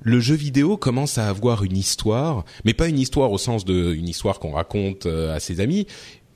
le 0.00 0.18
jeu 0.18 0.34
vidéo 0.34 0.78
commence 0.78 1.18
à 1.18 1.28
avoir 1.28 1.62
une 1.62 1.76
histoire, 1.76 2.46
mais 2.64 2.72
pas 2.72 2.88
une 2.88 2.98
histoire 2.98 3.30
au 3.32 3.38
sens 3.38 3.66
de 3.66 3.92
une 3.92 4.08
histoire 4.08 4.38
qu'on 4.40 4.52
raconte 4.52 5.04
à 5.04 5.38
ses 5.40 5.60
amis, 5.60 5.86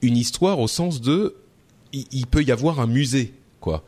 une 0.02 0.18
histoire 0.18 0.60
au 0.60 0.68
sens 0.68 1.00
de 1.00 1.34
il 2.10 2.26
peut 2.26 2.42
y 2.42 2.52
avoir 2.52 2.80
un 2.80 2.86
musée, 2.86 3.32
quoi. 3.60 3.84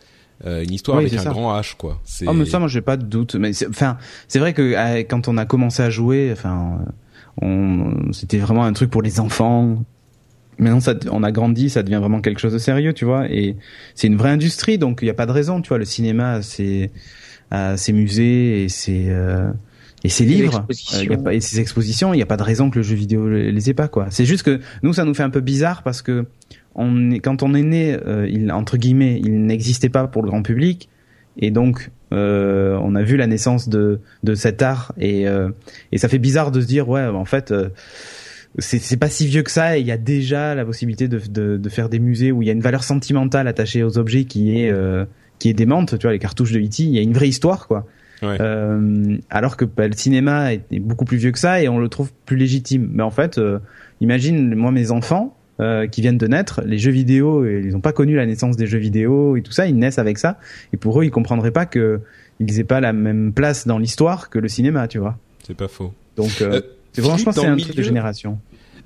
Euh, 0.47 0.63
une 0.63 0.73
histoire 0.73 0.99
oui, 0.99 1.07
avec 1.07 1.19
un 1.19 1.23
ça. 1.23 1.31
grand 1.31 1.59
H, 1.59 1.77
quoi. 1.77 2.01
Oh, 2.27 2.33
mais 2.33 2.45
ça, 2.45 2.59
moi, 2.59 2.69
j'ai 2.69 2.81
pas 2.81 2.97
de 2.97 3.05
doute. 3.05 3.35
Mais 3.35 3.51
enfin, 3.69 3.99
c'est 4.29 4.39
vrai 4.39 4.53
que 4.53 4.63
euh, 4.63 5.03
quand 5.03 5.27
on 5.27 5.37
a 5.37 5.45
commencé 5.45 5.83
à 5.83 5.91
jouer, 5.91 6.31
enfin, 6.33 6.79
on, 7.43 8.13
c'était 8.13 8.39
vraiment 8.39 8.65
un 8.65 8.73
truc 8.73 8.91
pour 8.91 9.03
les 9.03 9.19
enfants. 9.19 9.83
Maintenant, 10.59 10.81
ça, 10.81 10.95
on 11.11 11.23
a 11.23 11.33
grandi, 11.33 11.71
ça 11.71 11.83
devient 11.83 11.97
vraiment 11.97 12.21
quelque 12.21 12.41
chose 12.41 12.53
de 12.53 12.59
sérieux, 12.59 12.93
tu 12.93 13.05
vois. 13.05 13.29
Et 13.31 13.57
c'est 13.95 14.07
une 14.07 14.17
vraie 14.17 14.31
industrie, 14.31 14.79
donc 14.79 15.01
il 15.03 15.07
n'y 15.07 15.11
a 15.11 15.15
pas 15.15 15.27
de 15.27 15.33
raison, 15.33 15.61
tu 15.61 15.69
vois. 15.69 15.79
Le 15.79 15.85
cinéma, 15.85 16.43
c'est 16.43 16.91
ses 17.77 17.93
musées 17.93 18.65
et 18.65 18.69
ses 18.69 19.07
euh, 19.09 19.51
et 20.05 20.09
ses 20.09 20.25
livres 20.25 20.65
euh, 20.71 21.05
y 21.05 21.13
a 21.13 21.19
pas, 21.19 21.35
et 21.35 21.41
ses 21.41 21.61
expositions. 21.61 22.15
Il 22.15 22.19
n'y 22.19 22.23
a 22.23 22.27
pas 22.27 22.37
de 22.37 22.43
raison 22.43 22.71
que 22.71 22.77
le 22.77 22.83
jeu 22.83 22.95
vidéo 22.95 23.29
les 23.29 23.71
ait 23.71 23.75
pas, 23.75 23.89
quoi. 23.89 24.07
C'est 24.11 24.25
juste 24.25 24.45
que 24.45 24.61
nous, 24.83 24.93
ça 24.93 25.05
nous 25.05 25.15
fait 25.15 25.23
un 25.23 25.31
peu 25.31 25.41
bizarre 25.41 25.83
parce 25.83 26.03
que 26.03 26.27
on 26.79 27.11
est, 27.11 27.19
quand 27.21 27.43
on 27.43 27.55
est 27.55 27.63
né, 27.63 27.99
euh, 28.07 28.27
il, 28.29 28.51
entre 28.53 28.77
guillemets, 28.77 29.21
il 29.23 29.45
n'existait 29.45 29.89
pas 29.89 30.07
pour 30.07 30.23
le 30.23 30.29
grand 30.29 30.43
public, 30.43 30.89
et 31.37 31.51
donc 31.51 31.91
euh, 32.13 32.79
on 32.83 32.95
a 32.95 33.03
vu 33.03 33.17
la 33.17 33.27
naissance 33.27 33.69
de, 33.69 34.01
de 34.23 34.35
cet 34.35 34.63
art, 34.63 34.93
et, 34.99 35.29
euh, 35.29 35.51
et 35.93 35.99
ça 35.99 36.09
fait 36.09 36.19
bizarre 36.19 36.51
de 36.51 36.61
se 36.61 36.67
dire 36.67 36.89
ouais, 36.89 37.05
en 37.05 37.25
fait, 37.25 37.51
euh, 37.51 37.69
c'est 38.59 38.97
pas 38.97 39.09
si 39.09 39.27
vieux 39.27 39.43
que 39.43 39.51
ça, 39.51 39.77
et 39.77 39.81
il 39.81 39.87
y 39.87 39.93
a 39.93 39.99
déjà 39.99 40.55
la 40.55 40.65
possibilité 40.65 41.09
de, 41.09 41.21
de, 41.29 41.57
de, 41.57 41.69
faire 41.69 41.89
des 41.89 41.99
musées 41.99 42.33
où 42.33 42.43
il 42.43 42.47
y 42.47 42.51
a 42.51 42.55
une 42.55 42.61
valeur 42.61 42.83
sentimentale 42.83 43.47
attachée 43.47 43.83
aux 43.83 43.99
objets 43.99 44.25
qui 44.25 44.59
est 44.59 44.71
euh, 44.71 45.05
qui 45.39 45.49
est 45.49 45.55
démente, 45.55 45.99
tu 45.99 46.03
vois, 46.03 46.13
les 46.13 46.19
cartouches 46.19 46.53
de 46.53 46.59
E.T., 46.59 46.83
il 46.83 46.91
y 46.91 46.99
a 46.99 47.03
une 47.03 47.13
vraie 47.13 47.29
histoire, 47.29 47.69
quoi. 47.69 47.87
Ouais. 48.23 48.37
Euh, 48.41 49.17
alors 49.31 49.57
que 49.57 49.65
bah, 49.65 49.87
le 49.87 49.93
cinéma 49.93 50.53
est, 50.53 50.63
est, 50.73 50.81
beaucoup 50.81 51.05
plus 51.05 51.19
vieux 51.19 51.31
que 51.31 51.39
ça 51.39 51.63
et 51.63 51.69
on 51.69 51.79
le 51.79 51.89
trouve 51.89 52.13
plus 52.27 52.37
légitime. 52.37 52.89
Mais 52.93 53.05
en 53.05 53.13
fait, 53.13 53.39
euh, 53.39 53.61
imagine 54.01 54.57
moi 54.57 54.73
mes 54.73 54.91
enfants, 54.91 55.37
euh, 55.61 55.87
qui 55.87 56.01
viennent 56.01 56.19
de 56.19 56.27
naître, 56.27 56.63
les 56.65 56.79
jeux 56.79 56.91
vidéo, 56.91 57.47
ils 57.47 57.71
n'ont 57.71 57.81
pas 57.81 57.93
connu 57.93 58.15
la 58.15 58.27
naissance 58.27 58.57
des 58.57 58.67
jeux 58.67 58.79
vidéo 58.79 59.37
et 59.37 59.43
tout 59.43 59.53
ça, 59.53 59.67
ils 59.67 59.77
naissent 59.77 59.99
avec 59.99 60.19
ça, 60.19 60.39
et 60.73 60.77
pour 60.77 61.01
eux, 61.01 61.05
ils 61.05 61.11
comprendraient 61.11 61.51
pas 61.51 61.67
que 61.67 62.01
ils 62.41 62.61
aient 62.61 62.65
pas 62.65 62.81
la 62.81 62.93
même 62.93 63.33
place 63.33 63.67
dans 63.67 63.79
l'histoire 63.79 64.31
que 64.31 64.39
le 64.39 64.49
cinéma, 64.49 64.87
tu 64.89 64.99
vois. 64.99 65.19
C'est 65.45 65.57
pas 65.57 65.69
faux. 65.69 65.93
Donc, 66.17 66.41
euh, 66.41 66.61
c'est 66.93 67.03
franchement, 67.03 67.33
c'est 67.33 67.45
un 67.45 67.55
milieu... 67.55 67.65
truc 67.65 67.77
de 67.77 67.83
génération. 67.83 68.39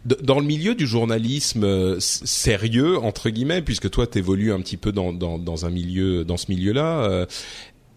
Dans 0.04 0.40
le 0.40 0.44
milieu 0.44 0.74
du 0.74 0.84
journalisme 0.84 1.62
euh, 1.62 1.96
sérieux 2.00 2.98
entre 2.98 3.30
guillemets, 3.30 3.62
puisque 3.62 3.88
toi 3.88 4.04
t'évolues 4.08 4.52
un 4.52 4.60
petit 4.60 4.76
peu 4.76 4.90
dans, 4.90 5.12
dans, 5.12 5.38
dans 5.38 5.64
un 5.64 5.70
milieu, 5.70 6.24
dans 6.24 6.36
ce 6.36 6.50
milieu-là, 6.50 7.04
euh, 7.04 7.26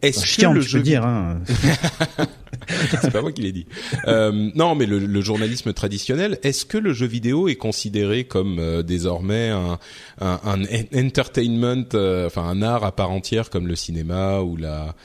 est-ce 0.01 0.21
que 0.21 0.25
chiant, 0.27 0.53
le 0.53 0.61
je 0.61 0.69
jeu 0.69 0.77
veux 0.79 0.83
dire 0.83 1.05
hein. 1.05 1.41
c'est 3.01 3.11
pas 3.11 3.21
moi 3.21 3.31
qui 3.31 3.41
l'ai 3.41 3.51
dit. 3.51 3.65
Euh, 4.07 4.49
non, 4.55 4.75
mais 4.75 4.85
le, 4.85 4.99
le, 4.99 5.21
journalisme 5.21 5.73
traditionnel, 5.73 6.39
est-ce 6.43 6.65
que 6.65 6.77
le 6.77 6.93
jeu 6.93 7.05
vidéo 7.05 7.47
est 7.47 7.55
considéré 7.55 8.23
comme 8.25 8.59
euh, 8.59 8.83
désormais 8.83 9.49
un, 9.49 9.79
un, 10.21 10.39
un 10.43 11.05
entertainment, 11.05 11.85
euh, 11.93 12.27
enfin 12.27 12.43
un 12.43 12.61
art 12.61 12.83
à 12.83 12.91
part 12.91 13.11
entière 13.11 13.49
comme 13.49 13.67
le 13.67 13.75
cinéma 13.75 14.41
ou 14.41 14.57
la 14.57 14.95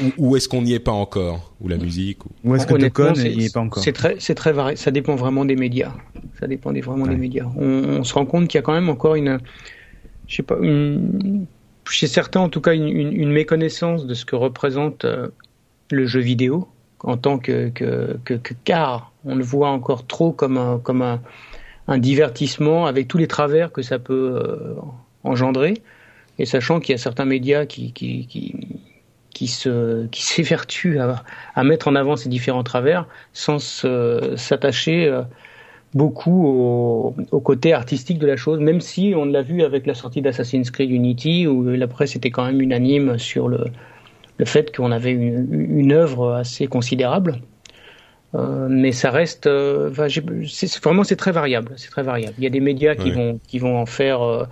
ou, 0.00 0.28
ou 0.30 0.36
est-ce 0.36 0.48
qu'on 0.48 0.62
n'y 0.62 0.72
est 0.72 0.80
pas 0.80 0.92
encore 0.92 1.52
ou 1.60 1.68
la 1.68 1.76
musique 1.76 2.24
ou, 2.24 2.30
ou 2.44 2.54
est-ce 2.56 2.66
que 2.66 2.74
Tocon 2.74 3.12
n'y 3.12 3.44
est 3.44 3.54
pas 3.54 3.60
encore 3.60 3.82
C'est 3.82 3.92
très, 3.92 4.16
c'est 4.18 4.34
très 4.34 4.52
varié. 4.52 4.76
Ça 4.76 4.90
dépend 4.90 5.14
vraiment 5.14 5.44
des 5.44 5.56
médias. 5.56 5.92
Ça 6.40 6.46
dépend 6.46 6.72
des, 6.72 6.80
vraiment 6.80 7.04
Ouais. 7.04 7.10
des 7.10 7.16
médias. 7.16 7.46
On, 7.56 7.64
on 8.00 8.04
se 8.04 8.14
rend 8.14 8.26
compte 8.26 8.48
qu'il 8.48 8.58
y 8.58 8.60
a 8.60 8.62
quand 8.62 8.72
même 8.72 8.88
encore 8.88 9.14
une, 9.14 9.38
je 10.26 10.36
sais 10.36 10.42
pas, 10.42 10.56
une, 10.60 11.46
chez 11.88 12.06
certains 12.06 12.40
en 12.40 12.48
tout 12.48 12.60
cas, 12.60 12.74
une, 12.74 13.30
méconnaissance 13.30 14.06
de 14.06 14.14
ce 14.14 14.24
que 14.24 14.36
représente 14.36 15.04
euh, 15.04 15.28
le 15.90 16.06
jeu 16.06 16.20
vidéo 16.20 16.68
en 17.00 17.16
tant 17.16 17.38
que, 17.38 17.68
que, 17.68 18.18
que, 18.24 18.34
que 18.34 18.54
car 18.64 19.12
on 19.24 19.34
le 19.34 19.44
voit 19.44 19.70
encore 19.70 20.06
trop 20.06 20.32
comme 20.32 20.58
un, 20.58 20.78
comme 20.78 21.02
un 21.88 21.98
divertissement 21.98 22.86
avec 22.86 23.08
tous 23.08 23.18
les 23.18 23.28
travers 23.28 23.72
que 23.72 23.82
ça 23.82 23.98
peut 23.98 24.40
euh, 24.42 24.74
engendrer. 25.24 25.82
Et 26.38 26.46
sachant 26.46 26.80
qu'il 26.80 26.92
y 26.92 26.94
a 26.94 26.98
certains 26.98 27.24
médias 27.24 27.66
qui, 27.66 27.92
qui, 27.92 28.26
qui, 28.26 28.54
qui 29.30 29.48
se 29.48 30.06
qui 30.06 30.22
s'évertuent 30.26 30.98
à, 30.98 31.22
à 31.54 31.64
mettre 31.64 31.88
en 31.88 31.94
avant 31.94 32.16
ces 32.16 32.28
différents 32.28 32.64
travers 32.64 33.06
sans 33.32 33.58
s'attacher 33.58 35.06
euh, 35.06 35.22
beaucoup 35.96 36.46
au, 36.46 37.14
au, 37.30 37.40
côté 37.40 37.72
artistique 37.72 38.18
de 38.18 38.26
la 38.26 38.36
chose, 38.36 38.60
même 38.60 38.80
si 38.80 39.14
on 39.16 39.24
l'a 39.24 39.42
vu 39.42 39.62
avec 39.62 39.86
la 39.86 39.94
sortie 39.94 40.22
d'Assassin's 40.22 40.70
Creed 40.70 40.90
Unity 40.90 41.46
où 41.46 41.62
la 41.64 41.88
presse 41.88 42.14
était 42.16 42.30
quand 42.30 42.44
même 42.44 42.60
unanime 42.60 43.18
sur 43.18 43.48
le 43.48 43.64
le 44.38 44.44
fait 44.44 44.74
qu'on 44.74 44.92
avait 44.92 45.12
une, 45.12 45.48
une 45.78 45.92
œuvre 45.92 46.34
assez 46.34 46.66
considérable. 46.66 47.40
Euh, 48.34 48.66
mais 48.68 48.92
ça 48.92 49.10
reste, 49.10 49.46
euh, 49.46 49.90
c'est 50.46 50.82
vraiment 50.82 51.04
c'est 51.04 51.16
très 51.16 51.32
variable, 51.32 51.72
c'est 51.76 51.90
très 51.90 52.02
variable. 52.02 52.34
Il 52.38 52.44
y 52.44 52.46
a 52.46 52.50
des 52.50 52.60
médias 52.60 52.94
qui 52.94 53.10
vont 53.10 53.40
qui 53.46 53.58
vont 53.58 53.78
en 53.78 53.86
faire, 53.86 54.20
euh, 54.22 54.44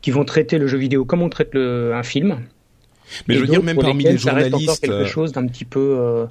qui 0.00 0.10
vont 0.10 0.24
traiter 0.24 0.56
le 0.56 0.66
jeu 0.66 0.78
vidéo 0.78 1.04
comme 1.04 1.20
on 1.20 1.28
traite 1.28 1.52
le, 1.52 1.92
un 1.94 2.02
film. 2.02 2.38
Mais 3.28 3.34
je 3.34 3.40
veux 3.40 3.46
dire 3.46 3.62
même 3.62 3.76
parmi 3.76 4.04
les 4.04 4.18
ça 4.18 4.32
reste 4.32 4.48
encore 4.48 4.60
journalistes. 4.60 4.80
quelque 4.80 5.04
chose 5.04 5.32
d'un 5.32 5.46
petit 5.46 5.64
peu 5.64 6.26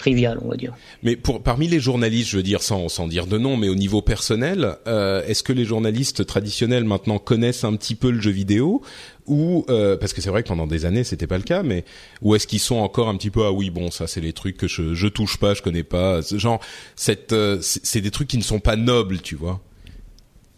trivial, 0.00 0.38
on 0.42 0.48
va 0.48 0.56
dire. 0.56 0.74
Mais 1.02 1.14
pour 1.14 1.42
parmi 1.42 1.68
les 1.68 1.78
journalistes, 1.78 2.30
je 2.30 2.36
veux 2.36 2.42
dire 2.42 2.62
sans 2.62 2.88
sans 2.88 3.06
dire 3.06 3.26
de 3.26 3.38
nom, 3.38 3.56
mais 3.56 3.68
au 3.68 3.74
niveau 3.74 4.02
personnel, 4.02 4.76
euh, 4.86 5.22
est-ce 5.26 5.42
que 5.42 5.52
les 5.52 5.64
journalistes 5.64 6.26
traditionnels 6.26 6.84
maintenant 6.84 7.18
connaissent 7.18 7.64
un 7.64 7.76
petit 7.76 7.94
peu 7.94 8.10
le 8.10 8.20
jeu 8.20 8.30
vidéo 8.30 8.82
ou 9.26 9.64
euh, 9.68 9.96
parce 9.96 10.12
que 10.12 10.20
c'est 10.20 10.30
vrai 10.30 10.42
que 10.42 10.48
pendant 10.48 10.66
des 10.66 10.84
années 10.86 11.04
c'était 11.04 11.26
pas 11.26 11.38
le 11.38 11.44
cas, 11.44 11.62
mais 11.62 11.84
ou 12.22 12.34
est-ce 12.34 12.46
qu'ils 12.46 12.60
sont 12.60 12.78
encore 12.78 13.08
un 13.08 13.16
petit 13.16 13.30
peu 13.30 13.44
ah 13.44 13.52
oui 13.52 13.70
bon 13.70 13.90
ça 13.90 14.06
c'est 14.06 14.20
les 14.20 14.32
trucs 14.32 14.56
que 14.56 14.66
je 14.66 14.94
je 14.94 15.06
touche 15.06 15.36
pas, 15.38 15.54
je 15.54 15.62
connais 15.62 15.84
pas, 15.84 16.20
genre 16.22 16.60
cette 16.96 17.32
euh, 17.32 17.58
c'est 17.60 18.00
des 18.00 18.10
trucs 18.10 18.28
qui 18.28 18.38
ne 18.38 18.42
sont 18.42 18.60
pas 18.60 18.76
nobles, 18.76 19.20
tu 19.20 19.36
vois. 19.36 19.60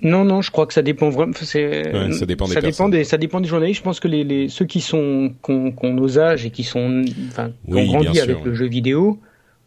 Non, 0.03 0.25
non, 0.25 0.43
je 0.43 0.51
crois 0.51 0.67
que 0.67 0.75
ça 0.75 0.83
dépend 0.83 1.11
vraiment. 1.11 1.33
Ouais, 1.33 2.13
ça 2.13 2.27
dépend 2.27 2.49
des 2.49 2.55
ça 2.55 2.61
dépend 2.61 2.89
des, 2.89 3.05
ça 3.05 3.19
dépend 3.19 3.41
des 3.41 3.49
journalistes. 3.49 3.79
Je 3.79 3.85
pense 3.85 4.01
que 4.01 4.09
les, 4.09 4.25
les 4.25 4.49
ceux 4.49 4.65
qui 4.65 4.81
sont 4.81 5.33
qu'on 5.43 5.73
ont 5.81 5.93
nos 5.93 6.19
âges 6.19 6.45
et 6.45 6.51
qui 6.51 6.65
sont, 6.65 7.05
enfin, 7.29 7.53
qui 7.67 7.75
ont 7.75 7.87
grandi 7.87 8.21
avec 8.21 8.45
le 8.45 8.53
jeu 8.53 8.67
vidéo, 8.67 9.21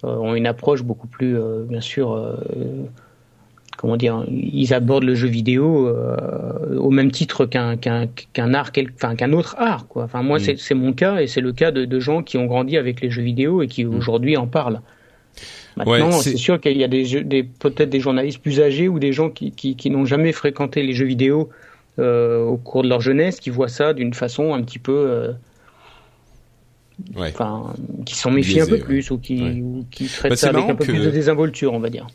ont 0.08 0.36
une 0.36 0.48
approche 0.48 0.84
beaucoup 0.84 1.08
plus, 1.08 1.38
euh, 1.38 1.64
bien 1.64 1.82
sûr, 1.82 2.14
euh, 2.14 2.36
comment 3.78 3.98
dire, 3.98 4.26
ils 4.30 4.74
abordent 4.74 5.04
le 5.04 5.16
jeu 5.16 5.28
vidéo 5.28 5.90
au 6.78 6.90
même 6.92 7.12
titre 7.12 7.46
qu'un 7.46 7.78
qu'un 7.78 8.08
qu'un 8.34 8.54
art, 8.54 8.72
enfin 8.96 9.16
qu'un 9.16 9.34
autre 9.34 9.56
art, 9.58 9.88
quoi. 9.88 10.04
Enfin 10.04 10.24
moi, 10.24 10.40
mm. 10.40 10.58
c'est 10.58 10.76
mon 10.76 10.94
cas 10.94 11.20
et 11.20 11.28
c'est 11.28 11.42
le 11.42 11.52
cas 11.52 11.72
de, 11.72 11.86
de, 11.86 12.00
gens 12.00 12.24
qui 12.24 12.38
ont 12.38 12.46
grandi 12.46 12.78
avec 12.78 13.02
les 13.02 13.10
jeux 13.10 13.24
vidéo 13.24 13.62
et 13.62 13.68
qui 13.68 13.84
mm. 13.84 13.96
aujourd'hui 13.96 14.38
en 14.38 14.48
parlent. 14.48 14.82
Maintenant, 15.78 16.12
c'est 16.12 16.38
sûr 16.38 16.60
qu'il 16.62 16.78
y 16.78 16.84
a 16.84 16.88
des, 16.88 17.24
des 17.24 17.44
peut-être 17.44 17.90
des 17.90 18.00
journalistes 18.00 18.42
plus 18.42 18.62
âgés 18.62 18.88
ou 18.88 18.98
des 18.98 19.12
gens 19.12 19.30
qui, 19.30 19.52
qui, 19.52 19.76
qui 19.76 19.90
n'ont 19.90 20.06
jamais 20.06 20.32
fréquenté 20.32 20.84
les 20.84 20.94
jeux 20.94 21.06
vidéo 21.06 21.50
euh, 21.98 22.44
au 22.44 22.58
cours 22.58 22.84
de 22.84 22.90
leur 22.90 23.00
jeunesse, 23.00 23.40
qui 23.40 23.50
voient 23.50 23.70
ça 23.70 23.94
d'une 23.94 24.14
façon 24.14 24.54
un 24.54 24.62
petit 24.64 24.80
peu, 24.80 24.92
euh, 24.92 25.32
enfin, 27.16 27.74
qui 28.06 28.16
s'en 28.16 28.32
méfient 28.32 28.62
un 28.62 28.68
peu 28.68 28.80
plus 28.80 29.12
ou 29.12 29.18
qui, 29.18 29.62
ou 29.62 29.86
qui 29.92 30.08
traitent 30.08 30.32
bah, 30.32 30.36
ça 30.36 30.50
avec 30.50 30.70
un 30.70 30.76
peu 30.76 30.86
plus 30.86 31.00
de 31.00 31.10
désinvolture, 31.10 31.74
on 31.74 31.80
va 31.80 31.90
dire. 31.90 32.08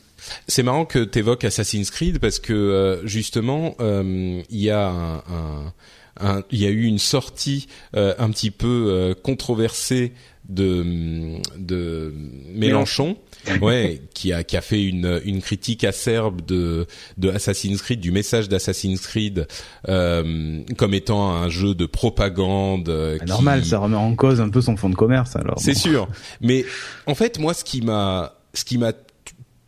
C'est 0.47 0.63
marrant 0.63 0.85
que 0.85 1.03
tu 1.05 1.19
évoques 1.19 1.45
Assassin's 1.45 1.91
Creed 1.91 2.19
parce 2.19 2.39
que 2.39 2.53
euh, 2.53 3.07
justement, 3.07 3.75
euh, 3.81 4.43
il 4.51 4.61
y 4.61 4.71
a 4.71 4.89
un, 4.89 5.17
un 5.17 5.73
un, 6.21 6.43
il 6.51 6.61
y 6.61 6.67
a 6.67 6.71
eu 6.71 6.85
une 6.85 6.99
sortie 6.99 7.67
euh, 7.97 8.15
un 8.19 8.31
petit 8.31 8.51
peu 8.51 8.87
euh, 8.89 9.15
controversée 9.15 10.13
de 10.51 11.39
de 11.59 12.13
Mélenchon 12.55 13.17
ouais, 13.61 14.03
qui 14.15 14.33
a 14.33 14.43
qui 14.45 14.57
a 14.57 14.61
fait 14.61 14.83
une 14.83 15.21
une 15.25 15.41
critique 15.41 15.85
acerbe 15.85 16.45
de 16.45 16.87
de 17.17 17.31
Assassin's 17.31 17.81
Creed, 17.81 18.01
du 18.01 18.11
message 18.11 18.49
d'Assassin's 18.49 19.01
Creed 19.01 19.47
euh, 19.89 20.63
comme 20.77 20.95
étant 20.95 21.31
un 21.33 21.49
jeu 21.49 21.75
de 21.75 21.87
propagande. 21.87 22.89
Euh, 22.89 23.19
ah, 23.21 23.25
normal, 23.25 23.65
ça 23.65 23.79
remet 23.79 23.97
en 23.97 24.15
cause 24.15 24.41
un 24.41 24.49
peu 24.49 24.61
son 24.61 24.77
fond 24.77 24.91
de 24.91 24.97
commerce 24.97 25.37
alors. 25.37 25.59
C'est 25.59 25.75
sûr, 25.75 26.09
mais 26.41 26.65
en 27.07 27.15
fait, 27.15 27.39
moi, 27.39 27.55
ce 27.55 27.65
qui 27.65 27.83
m'a 27.83 28.35
ce 28.55 28.65
qui 28.65 28.79
m'a 28.79 28.93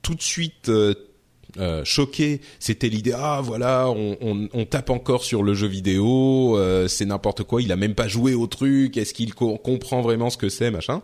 tout 0.03 0.15
de 0.15 0.23
suite 0.23 0.69
euh, 0.69 0.95
euh, 1.59 1.85
choqué, 1.85 2.41
c'était 2.59 2.89
l'idée 2.89 3.13
ah 3.15 3.41
voilà 3.43 3.89
on, 3.91 4.17
on, 4.21 4.49
on, 4.53 4.65
tape 4.65 4.91
encore 4.91 5.25
sur 5.25 5.43
le 5.43 5.55
jeu 5.55 5.67
vidéo, 5.67 6.57
euh, 6.57 6.89
c'est 6.89 7.05
n'importe 7.05 7.43
quoi, 7.43 7.61
il 7.61 7.71
a 7.73 7.77
même 7.77 7.95
pas 7.95 8.09
joué 8.09 8.35
au 8.35 8.47
truc, 8.47 8.97
est-ce 8.97 9.13
qu'il 9.13 9.35
comprend 9.35 10.01
vraiment 10.01 10.31
ce 10.31 10.39
que 10.39 10.49
c'est 10.49 10.71
machin. 10.71 11.03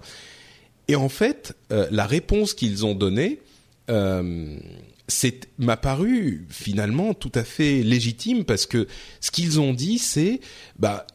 Et 0.89 0.97
en 0.97 1.11
fait, 1.11 1.55
euh, 1.71 1.87
la 1.91 2.07
réponse 2.07 2.55
qu'ils 2.55 2.87
ont 2.87 2.95
donnée 2.95 3.41
euh, 3.91 4.57
m'a 5.59 5.77
paru 5.77 6.47
finalement 6.49 7.15
tout 7.15 7.33
à 7.35 7.45
fait 7.45 7.83
légitime 7.83 8.45
parce 8.45 8.67
que 8.67 8.87
ce 9.21 9.31
qu'ils 9.31 9.61
ont 9.61 9.73
dit, 9.73 9.99
c'est 9.99 10.41
bah 10.79 11.07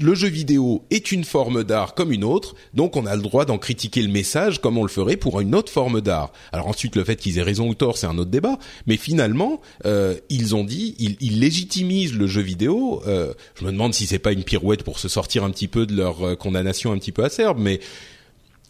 le 0.00 0.14
jeu 0.14 0.28
vidéo 0.28 0.84
est 0.90 1.12
une 1.12 1.24
forme 1.24 1.64
d'art 1.64 1.94
comme 1.94 2.12
une 2.12 2.24
autre, 2.24 2.54
donc 2.74 2.96
on 2.96 3.06
a 3.06 3.16
le 3.16 3.22
droit 3.22 3.44
d'en 3.44 3.58
critiquer 3.58 4.02
le 4.02 4.12
message 4.12 4.60
comme 4.60 4.78
on 4.78 4.82
le 4.82 4.88
ferait 4.88 5.16
pour 5.16 5.40
une 5.40 5.54
autre 5.54 5.72
forme 5.72 6.00
d'art. 6.00 6.32
Alors 6.52 6.68
ensuite, 6.68 6.94
le 6.96 7.04
fait 7.04 7.16
qu'ils 7.16 7.38
aient 7.38 7.42
raison 7.42 7.68
ou 7.68 7.74
tort, 7.74 7.98
c'est 7.98 8.06
un 8.06 8.18
autre 8.18 8.30
débat. 8.30 8.58
Mais 8.86 8.96
finalement, 8.96 9.60
euh, 9.84 10.14
ils 10.28 10.54
ont 10.54 10.64
dit, 10.64 10.94
ils, 10.98 11.16
ils, 11.20 11.40
légitimisent 11.40 12.14
le 12.14 12.26
jeu 12.26 12.42
vidéo. 12.42 13.02
Euh, 13.06 13.32
je 13.56 13.64
me 13.64 13.72
demande 13.72 13.94
si 13.94 14.06
c'est 14.06 14.18
pas 14.18 14.32
une 14.32 14.44
pirouette 14.44 14.84
pour 14.84 14.98
se 14.98 15.08
sortir 15.08 15.44
un 15.44 15.50
petit 15.50 15.68
peu 15.68 15.86
de 15.86 15.96
leur 15.96 16.26
euh, 16.26 16.36
condamnation 16.36 16.92
un 16.92 16.98
petit 16.98 17.12
peu 17.12 17.24
acerbe, 17.24 17.58
mais 17.58 17.80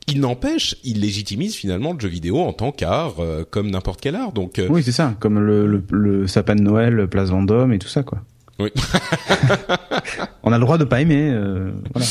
il 0.08 0.20
n'empêche, 0.20 0.76
il 0.84 1.00
légitimise 1.00 1.54
finalement 1.54 1.92
le 1.92 2.00
jeu 2.00 2.08
vidéo 2.08 2.38
en 2.40 2.52
tant 2.52 2.72
qu'art, 2.72 3.20
euh, 3.20 3.44
comme 3.48 3.70
n'importe 3.70 4.00
quel 4.00 4.16
art. 4.16 4.32
Donc 4.32 4.58
euh, 4.58 4.66
oui, 4.68 4.82
c'est 4.82 4.92
ça, 4.92 5.14
comme 5.20 5.38
le, 5.38 5.66
le, 5.66 5.82
le, 5.90 6.26
sapin 6.26 6.54
de 6.54 6.62
Noël, 6.62 7.06
Place 7.08 7.30
Vendôme 7.30 7.72
et 7.72 7.78
tout 7.78 7.88
ça, 7.88 8.02
quoi. 8.02 8.18
Oui. 8.58 8.70
On 10.42 10.52
a 10.52 10.58
le 10.58 10.64
droit 10.64 10.78
de 10.78 10.84
pas 10.84 11.00
aimer. 11.00 11.30
Euh, 11.30 11.72
voilà. 11.92 12.06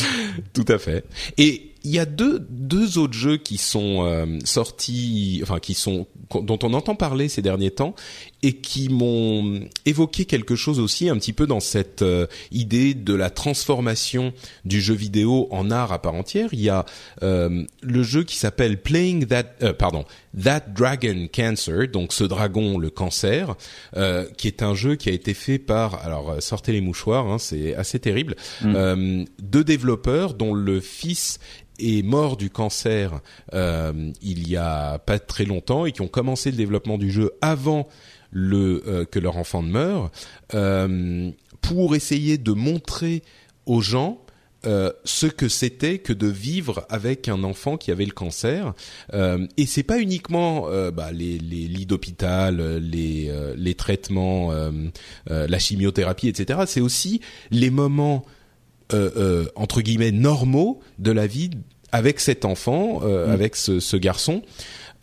Tout 0.54 0.66
à 0.68 0.78
fait. 0.78 1.06
Et 1.38 1.72
il 1.84 1.92
y 1.92 2.00
a 2.00 2.06
deux 2.06 2.39
deux 2.50 2.98
autres 2.98 3.14
jeux 3.14 3.38
qui 3.38 3.58
sont 3.58 4.06
euh, 4.06 4.26
sortis, 4.44 5.39
enfin 5.44 5.60
qui 5.60 5.74
sont 5.74 6.08
dont 6.34 6.60
on 6.64 6.74
entend 6.74 6.96
parler 6.96 7.28
ces 7.28 7.42
derniers 7.42 7.72
temps 7.72 7.96
et 8.44 8.54
qui 8.54 8.89
m'ont 8.89 9.62
évoqué 9.86 10.26
quelque 10.26 10.56
chose 10.56 10.80
aussi 10.80 11.10
un 11.10 11.18
petit 11.18 11.34
peu 11.34 11.48
dans 11.48 11.60
cette 11.60 12.02
euh, 12.02 12.28
idée 12.52 12.94
de 12.94 13.14
la 13.14 13.30
transformation 13.30 14.34
du 14.66 14.82
jeu 14.82 14.94
vidéo 14.94 15.48
en 15.52 15.70
art 15.72 15.92
à 15.92 16.02
part 16.02 16.16
entière. 16.16 16.50
Il 16.52 16.62
y 16.62 16.70
a 16.70 16.86
euh, 17.24 17.64
le 17.82 18.04
jeu 18.04 18.24
qui 18.24 18.38
s'appelle 18.38 18.82
Playing 18.82 19.26
That, 19.28 19.74
pardon, 19.74 20.06
That 20.42 20.62
Dragon 20.74 21.28
Cancer, 21.34 21.88
donc 21.88 22.14
ce 22.14 22.24
dragon 22.24 22.78
le 22.78 22.89
cancer, 22.89 23.56
qui 24.38 24.48
est 24.48 24.64
un 24.64 24.74
jeu 24.74 24.96
qui 24.96 25.10
a 25.10 25.12
été 25.12 25.34
fait 25.34 25.60
par, 25.60 26.04
alors 26.06 26.42
sortez 26.42 26.72
les 26.72 26.82
mouchoirs, 26.82 27.28
hein, 27.28 27.38
c'est 27.38 27.76
assez 27.76 28.00
terrible, 28.00 28.36
mm. 28.62 29.26
deux 29.39 29.64
développeurs 29.64 30.34
dont 30.34 30.54
le 30.54 30.80
fils 30.80 31.39
est 31.82 32.04
mort 32.04 32.38
du 32.38 32.50
cancer 32.50 33.20
euh, 33.54 34.12
il 34.22 34.48
y 34.48 34.58
a 34.58 35.00
pas 35.00 35.20
très 35.20 35.46
longtemps 35.46 35.86
et 35.86 35.92
qui 35.92 36.02
ont 36.02 36.08
commencé 36.08 36.52
le 36.52 36.58
développement 36.58 36.98
du 36.98 37.12
jeu 37.12 37.32
avant 37.42 37.88
le 38.32 38.84
euh, 38.88 39.06
que 39.06 39.20
leur 39.20 39.38
enfant 39.38 39.62
ne 39.64 39.72
meure 39.72 40.12
euh, 40.54 41.32
pour 41.62 41.96
essayer 41.96 42.38
de 42.38 42.52
montrer 42.52 43.24
aux 43.66 43.82
gens 43.82 44.22
euh, 44.66 44.92
ce 45.06 45.26
que 45.26 45.48
c'était 45.48 45.98
que 45.98 46.14
de 46.14 46.28
vivre 46.28 46.86
avec 46.90 47.28
un 47.28 47.44
enfant 47.44 47.78
qui 47.78 47.92
avait 47.92 48.06
le 48.06 48.12
cancer 48.12 48.74
euh, 49.14 49.48
et 49.58 49.66
c'est 49.66 49.84
pas 49.84 50.00
uniquement 50.00 50.68
euh, 50.70 50.92
bah, 50.92 51.12
les, 51.12 51.40
les, 51.40 51.68
lits 51.68 51.88
d'hôpital 51.88 52.78
les, 52.78 53.28
euh, 53.30 53.56
les 53.58 53.74
traitements 53.74 54.52
la 55.28 55.60
chimiothérapie 55.60 56.28
etc 56.28 56.62
c'est 56.68 56.82
aussi 56.82 57.22
les 57.50 57.70
moments 57.70 58.24
entre 59.56 59.82
guillemets 59.82 60.12
normaux 60.12 60.82
de 61.00 61.12
la 61.12 61.26
vie 61.26 61.52
avec 61.92 62.20
cet 62.20 62.46
enfant, 62.46 63.02
euh, 63.04 63.28
mm. 63.28 63.32
avec 63.32 63.56
ce, 63.56 63.80
ce 63.80 63.98
garçon. 63.98 64.42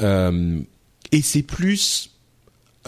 Euh, 0.03 0.61
et 1.13 1.23
c'est 1.23 1.43
plus 1.43 2.18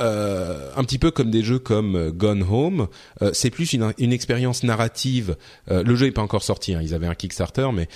euh, 0.00 0.70
un 0.76 0.84
petit 0.84 0.98
peu 0.98 1.10
comme 1.10 1.30
des 1.30 1.42
jeux 1.42 1.58
comme 1.58 1.96
euh, 1.96 2.10
Gone 2.10 2.42
Home, 2.42 2.88
euh, 3.22 3.30
c'est 3.32 3.50
plus 3.50 3.72
une, 3.72 3.92
une, 3.98 4.12
expérience 4.12 4.62
narrative. 4.62 5.36
Euh, 5.70 5.82
le 5.82 5.94
jeu 5.94 6.06
n'est 6.06 6.12
pas 6.12 6.22
encore 6.22 6.42
sorti, 6.42 6.74
hein, 6.74 6.80
ils 6.82 6.94
avaient 6.94 7.06
un 7.06 7.14
Kickstarter, 7.14 7.68
mais 7.72 7.88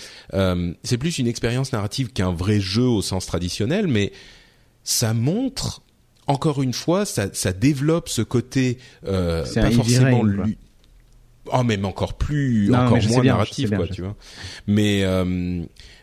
c'est 0.82 0.98
plus 0.98 1.18
une 1.18 1.26
expérience 1.26 1.72
narrative 1.72 2.12
qu'un 2.12 2.32
vrai 2.32 2.61
jeu 2.61 2.84
au 2.84 3.02
sens 3.02 3.26
traditionnel. 3.26 3.86
Mais 3.86 4.12
ça 4.82 5.14
montre, 5.14 5.82
encore 6.26 6.62
une 6.62 6.74
fois, 6.74 7.05
ça, 7.05 7.28
ça 7.32 7.52
développe 7.52 8.09
ce 8.09 8.22
côté 8.22 8.78
pas 9.02 9.70
forcément 9.70 10.22
lui 10.22 10.59
oh 11.52 11.62
même 11.62 11.84
encore 11.84 12.14
plus 12.14 12.74
encore 12.74 13.02
moins 13.07 13.22
narratif 13.22 13.68
quoi 13.68 13.86
tu 13.86 14.00
vois 14.00 14.16
mais 14.66 15.05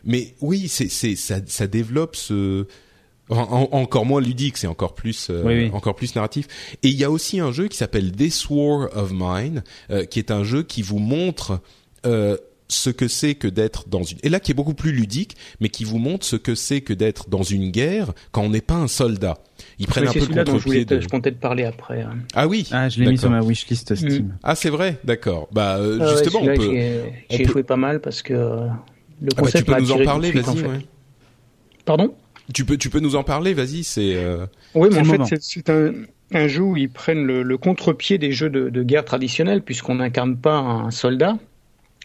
mais 0.04 0.36
oui 0.39 0.68
c'est 0.68 0.88
c'est 0.88 1.16
ça 1.16 1.38
ça 1.47 1.66
développe 1.66 2.16
ce 2.16 2.68
encore 3.32 4.06
moins 4.06 4.22
ludique, 4.22 4.58
c'est 4.58 4.68
encore 4.68 4.94
plus 4.94 5.30
euh, 5.30 5.70
encore 5.72 5.96
plus 5.96 6.16
narratif. 6.16 6.48
Et 6.84 6.90
il 6.90 6.96
y 6.96 7.04
a 7.04 7.12
aussi 7.12 7.40
un 7.40 7.52
jeu 7.52 7.68
qui 7.68 7.78
s'appelle 7.78 8.12
This 8.12 8.50
War 8.50 8.90
of 8.96 9.12
Mine, 9.14 9.64
euh, 9.90 10.06
qui 10.06 10.20
est 10.20 10.32
un 10.32 10.44
jeu 10.44 10.64
qui 10.64 10.82
vous 10.82 11.00
montre 11.00 11.62
euh, 12.06 12.38
ce 12.68 12.90
que 12.90 13.08
c'est 13.08 13.36
que 13.36 13.48
d'être 13.48 13.90
dans 13.90 14.04
une 14.04 14.18
et 14.24 14.30
là 14.30 14.40
qui 14.40 14.52
est 14.52 14.56
beaucoup 14.56 14.74
plus 14.74 14.92
ludique, 14.92 15.36
mais 15.60 15.70
qui 15.70 15.84
vous 15.84 15.98
montre 15.98 16.26
ce 16.26 16.36
que 16.36 16.56
c'est 16.56 16.82
que 16.82 16.94
d'être 16.94 17.30
dans 17.30 17.44
une 17.44 17.70
guerre 17.70 18.14
quand 18.32 18.44
on 18.44 18.50
n'est 18.50 18.62
pas 18.62 18.76
un 18.76 18.88
soldat. 18.88 19.38
Ils 19.78 19.88
prennent 19.88 20.08
un 20.08 20.14
peu 20.14 20.20
le 20.20 20.44
contre-pied. 20.44 20.86
De... 20.86 21.00
Je 21.00 21.08
comptais 21.08 21.32
te 21.32 21.40
parler 21.40 21.64
après. 21.64 22.02
Hein. 22.02 22.18
Ah 22.34 22.48
oui. 22.48 22.68
Ah, 22.72 22.90
je 22.90 23.02
l'ai 23.02 23.12
mis 23.12 23.18
sur 23.18 23.30
ma 23.30 23.42
wishlist 23.42 23.94
Steam. 23.96 24.26
Mm. 24.26 24.38
Ah 24.44 24.56
c'est 24.56 24.70
vrai, 24.70 24.98
d'accord. 25.04 25.50
Bah 25.52 25.78
euh, 25.78 26.00
ah 26.02 26.08
justement, 26.12 26.42
on 26.42 26.46
peut. 26.46 27.02
J'ai 27.30 27.46
joué 27.46 27.64
pas 27.64 27.78
mal 27.78 28.00
parce 28.00 28.22
que 28.22 28.34
euh, 28.34 28.68
le 29.22 29.32
concept 29.36 29.68
ah 29.70 29.74
bah, 29.74 29.78
tu 29.80 29.88
peux 29.88 29.94
nous 29.96 30.02
en 30.02 30.06
parler, 30.06 30.32
vas-y. 30.32 30.50
En 30.50 30.56
fait. 30.56 30.68
ouais. 30.68 30.86
Pardon? 31.86 32.14
Tu 32.54 32.66
peux, 32.66 32.78
tu 32.78 32.89
peux 32.89 32.99
nous 32.99 33.16
en 33.16 33.24
parler, 33.24 33.54
vas-y. 33.54 33.84
C'est. 33.84 34.16
Euh... 34.16 34.45
Oui, 34.74 34.89
mais 34.91 34.99
en 34.99 35.26
fait, 35.26 35.38
c'est 35.41 35.70
un, 35.70 35.93
un 36.34 36.47
jeu 36.47 36.64
où 36.64 36.78
ils 36.78 36.89
prennent 36.89 37.26
le, 37.26 37.43
le 37.43 37.58
contre-pied 37.58 38.18
des 38.18 38.32
jeux 38.32 38.49
de, 38.49 38.70
de 38.70 38.84
guerre 38.84 39.06
traditionnels, 39.06 39.62
puisqu'on 39.62 39.95
n'incarne 39.95 40.38
pas 40.38 40.58
un 40.58 40.91
soldat, 40.91 41.38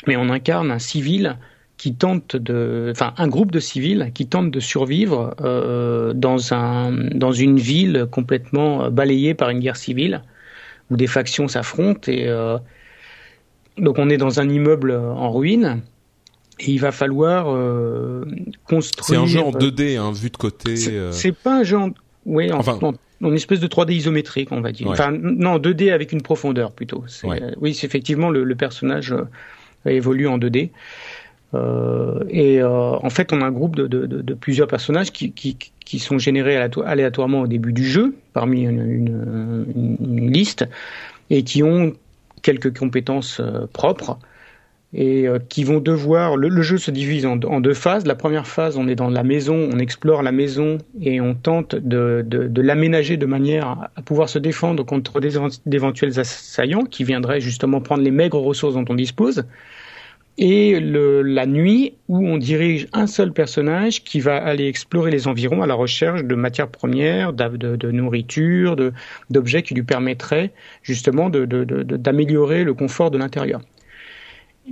mais 0.06 0.16
on 0.16 0.28
incarne 0.30 0.70
un 0.70 0.78
civil 0.78 1.36
qui 1.76 1.94
tente 1.94 2.36
de, 2.36 2.88
enfin 2.90 3.12
un 3.18 3.28
groupe 3.28 3.52
de 3.52 3.60
civils 3.60 4.10
qui 4.14 4.26
tentent 4.26 4.50
de 4.50 4.60
survivre 4.60 5.34
euh, 5.42 6.14
dans 6.14 6.54
un 6.54 6.90
dans 7.14 7.32
une 7.32 7.58
ville 7.58 8.06
complètement 8.10 8.90
balayée 8.90 9.34
par 9.34 9.50
une 9.50 9.60
guerre 9.60 9.76
civile 9.76 10.22
où 10.90 10.96
des 10.96 11.06
factions 11.06 11.48
s'affrontent 11.48 12.10
et 12.10 12.28
euh, 12.28 12.56
donc 13.76 13.98
on 13.98 14.08
est 14.08 14.16
dans 14.16 14.40
un 14.40 14.48
immeuble 14.48 14.92
en 14.92 15.30
ruine 15.30 15.82
et 16.58 16.70
il 16.70 16.78
va 16.78 16.92
falloir 16.92 17.46
euh, 17.48 18.24
construire. 18.68 19.04
C'est 19.04 19.16
un 19.16 19.26
jeu 19.26 19.40
en 19.40 19.50
2D, 19.50 19.98
hein, 19.98 20.12
vu 20.12 20.30
de 20.30 20.36
côté. 20.36 20.76
C'est 20.76 21.32
pas 21.32 21.60
un 21.60 21.62
jeu 21.62 21.78
en, 21.78 21.90
oui, 22.24 22.50
enfin, 22.52 22.78
en, 23.22 23.32
espèce 23.32 23.60
de 23.60 23.66
3D 23.66 23.92
isométrique, 23.92 24.52
on 24.52 24.60
va 24.60 24.72
dire. 24.72 24.88
Enfin, 24.88 25.12
non, 25.12 25.58
2D 25.58 25.92
avec 25.92 26.12
une 26.12 26.22
profondeur 26.22 26.72
plutôt. 26.72 27.04
oui, 27.60 27.74
c'est 27.74 27.86
effectivement 27.86 28.30
le, 28.30 28.54
personnage 28.54 29.14
évolue 29.84 30.28
en 30.28 30.38
2D. 30.38 30.70
Euh, 31.54 32.24
et 32.28 32.60
euh, 32.60 32.70
en 32.70 33.10
fait, 33.10 33.32
on 33.32 33.40
a 33.40 33.46
un 33.46 33.52
groupe 33.52 33.76
de, 33.76 33.86
de, 33.86 34.06
de, 34.06 34.34
plusieurs 34.34 34.66
personnages 34.66 35.12
qui, 35.12 35.32
qui, 35.32 35.56
qui, 35.84 35.98
sont 35.98 36.18
générés 36.18 36.56
aléatoirement 36.56 37.42
au 37.42 37.46
début 37.46 37.72
du 37.72 37.84
jeu, 37.84 38.14
parmi 38.32 38.62
une, 38.62 38.80
une, 38.80 39.96
une 40.00 40.32
liste, 40.32 40.68
et 41.30 41.44
qui 41.44 41.62
ont 41.62 41.94
quelques 42.42 42.76
compétences 42.76 43.40
euh, 43.40 43.66
propres 43.72 44.18
et 44.92 45.26
euh, 45.26 45.38
qui 45.48 45.64
vont 45.64 45.80
devoir. 45.80 46.36
Le, 46.36 46.62
jeu 46.62 46.78
se 46.78 46.90
divise 46.90 47.26
en, 47.26 47.36
deux 47.36 47.74
phases. 47.74 48.06
La 48.06 48.14
première 48.14 48.46
phase, 48.46 48.76
on 48.76 48.88
est 48.88 48.94
dans 48.94 49.10
la 49.10 49.22
maison, 49.22 49.68
on 49.72 49.78
explore 49.78 50.22
la 50.22 50.32
maison 50.32 50.78
et 51.00 51.20
on 51.20 51.34
tente 51.34 51.74
de, 51.74 52.24
l'aménager 52.60 53.16
de 53.16 53.26
manière 53.26 53.90
à 53.94 54.02
pouvoir 54.02 54.28
se 54.28 54.38
défendre 54.38 54.84
contre 54.84 55.20
d'éventuels 55.66 56.18
assaillants 56.18 56.84
qui 56.84 57.04
viendraient 57.04 57.40
justement 57.40 57.80
prendre 57.80 58.02
les 58.02 58.10
maigres 58.10 58.40
ressources 58.40 58.74
dont 58.74 58.84
on 58.88 58.94
dispose 58.94 59.44
et 60.38 60.78
la 60.80 61.46
nuit 61.46 61.94
où 62.08 62.26
on 62.26 62.36
dirige 62.36 62.88
un 62.92 63.06
seul 63.06 63.32
personnage 63.32 64.04
qui 64.04 64.20
va 64.20 64.36
aller 64.36 64.66
explorer 64.66 65.10
les 65.10 65.28
environs 65.28 65.62
à 65.62 65.66
la 65.66 65.74
recherche 65.74 66.24
de 66.24 66.34
matières 66.34 66.68
premières, 66.68 67.32
de 67.32 67.90
nourriture, 67.90 68.76
d'objets 69.30 69.62
qui 69.62 69.74
lui 69.74 69.82
permettraient 69.82 70.52
justement 70.82 71.30
d'améliorer 71.30 72.64
le 72.64 72.74
confort 72.74 73.10
de 73.10 73.18
l'intérieur. 73.18 73.60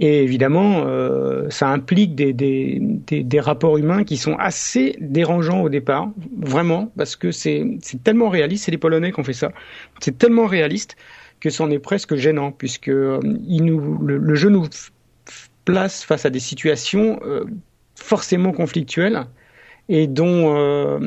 Et 0.00 0.24
évidemment, 0.24 0.84
euh, 0.86 1.48
ça 1.50 1.68
implique 1.68 2.16
des, 2.16 2.32
des, 2.32 2.78
des, 2.80 3.22
des, 3.22 3.40
rapports 3.40 3.78
humains 3.78 4.02
qui 4.02 4.16
sont 4.16 4.34
assez 4.34 4.96
dérangeants 5.00 5.62
au 5.62 5.68
départ, 5.68 6.10
vraiment, 6.36 6.90
parce 6.96 7.14
que 7.14 7.30
c'est 7.30 7.78
tellement 8.02 8.28
réaliste, 8.28 8.64
c'est 8.64 8.72
les 8.72 8.78
Polonais 8.78 9.12
qui 9.12 9.20
ont 9.20 9.24
fait 9.24 9.32
ça, 9.32 9.52
c'est 10.00 10.18
tellement 10.18 10.46
réaliste 10.46 10.96
que 11.38 11.48
c'en 11.48 11.70
est 11.70 11.78
presque 11.78 12.16
gênant, 12.16 12.50
puisque 12.50 12.88
euh, 12.88 13.20
il 13.46 13.64
nous, 13.64 13.98
le, 13.98 14.18
le, 14.18 14.34
jeu 14.34 14.48
nous 14.48 14.66
place 15.64 16.02
face 16.02 16.26
à 16.26 16.30
des 16.30 16.40
situations 16.40 17.20
euh, 17.24 17.44
forcément 17.94 18.52
conflictuelles 18.52 19.26
et 19.88 20.06
dont, 20.06 20.56
euh, 20.56 20.98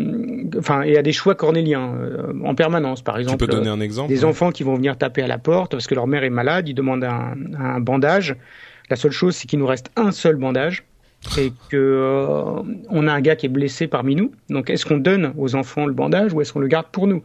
enfin, 0.57 0.83
et 0.83 0.97
à 0.97 1.01
des 1.01 1.11
choix 1.11 1.33
cornéliens 1.35 1.95
euh, 1.95 2.33
en 2.45 2.53
permanence. 2.53 3.01
Par 3.01 3.17
exemple, 3.17 3.39
tu 3.39 3.47
peux 3.47 3.55
donner 3.55 3.69
un 3.69 3.79
exemple 3.79 4.09
des 4.09 4.23
enfants 4.23 4.51
qui 4.51 4.63
vont 4.63 4.75
venir 4.75 4.97
taper 4.97 5.23
à 5.23 5.27
la 5.27 5.39
porte 5.39 5.71
parce 5.71 5.87
que 5.87 5.95
leur 5.95 6.05
mère 6.05 6.23
est 6.23 6.29
malade, 6.29 6.69
ils 6.69 6.75
demandent 6.75 7.03
un, 7.03 7.33
un 7.59 7.79
bandage. 7.79 8.35
La 8.89 8.95
seule 8.95 9.11
chose, 9.11 9.35
c'est 9.35 9.47
qu'il 9.47 9.59
nous 9.59 9.67
reste 9.67 9.91
un 9.95 10.11
seul 10.11 10.35
bandage 10.35 10.85
et 11.37 11.51
que 11.69 12.61
on 12.89 13.07
a 13.07 13.11
un 13.11 13.21
gars 13.21 13.35
qui 13.35 13.47
est 13.47 13.49
blessé 13.49 13.87
parmi 13.87 14.15
nous. 14.15 14.31
Donc, 14.49 14.69
est-ce 14.69 14.85
qu'on 14.85 14.97
donne 14.97 15.33
aux 15.37 15.55
enfants 15.55 15.85
le 15.85 15.93
bandage 15.93 16.33
ou 16.33 16.41
est-ce 16.41 16.53
qu'on 16.53 16.59
le 16.59 16.67
garde 16.67 16.87
pour 16.91 17.07
nous? 17.07 17.23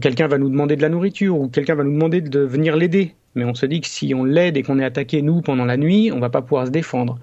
Quelqu'un 0.00 0.26
va 0.26 0.38
nous 0.38 0.50
demander 0.50 0.76
de 0.76 0.82
la 0.82 0.88
nourriture 0.88 1.38
ou 1.38 1.48
quelqu'un 1.48 1.76
va 1.76 1.84
nous 1.84 1.92
demander 1.92 2.20
de 2.20 2.40
venir 2.40 2.76
l'aider 2.76 3.14
mais 3.38 3.44
on 3.44 3.54
se 3.54 3.66
dit 3.66 3.80
que 3.80 3.86
si 3.86 4.12
on 4.14 4.24
l'aide 4.24 4.56
et 4.56 4.62
qu'on 4.62 4.78
est 4.78 4.84
attaqué 4.84 5.22
nous 5.22 5.40
pendant 5.40 5.64
la 5.64 5.76
nuit, 5.76 6.10
on 6.12 6.18
va 6.18 6.28
pas 6.28 6.42
pouvoir 6.42 6.66
se 6.66 6.72
défendre. 6.72 7.18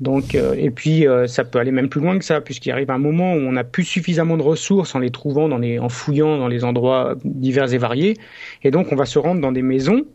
Donc, 0.00 0.34
euh, 0.34 0.54
et 0.56 0.70
puis 0.70 1.06
euh, 1.06 1.26
ça 1.26 1.44
peut 1.44 1.58
aller 1.58 1.72
même 1.72 1.90
plus 1.90 2.00
loin 2.00 2.18
que 2.18 2.24
ça, 2.24 2.40
puisqu'il 2.40 2.70
arrive 2.70 2.90
un 2.90 2.98
moment 2.98 3.34
où 3.34 3.36
on 3.36 3.52
n'a 3.52 3.64
plus 3.64 3.84
suffisamment 3.84 4.38
de 4.38 4.42
ressources 4.42 4.94
en 4.94 4.98
les 4.98 5.10
trouvant, 5.10 5.48
dans 5.48 5.58
les, 5.58 5.78
en 5.78 5.90
fouillant 5.90 6.38
dans 6.38 6.48
les 6.48 6.64
endroits 6.64 7.16
divers 7.24 7.74
et 7.74 7.78
variés, 7.78 8.16
et 8.62 8.70
donc 8.70 8.92
on 8.92 8.96
va 8.96 9.04
se 9.04 9.18
rendre 9.18 9.42
dans 9.42 9.52
des 9.52 9.62
maisons 9.62 10.06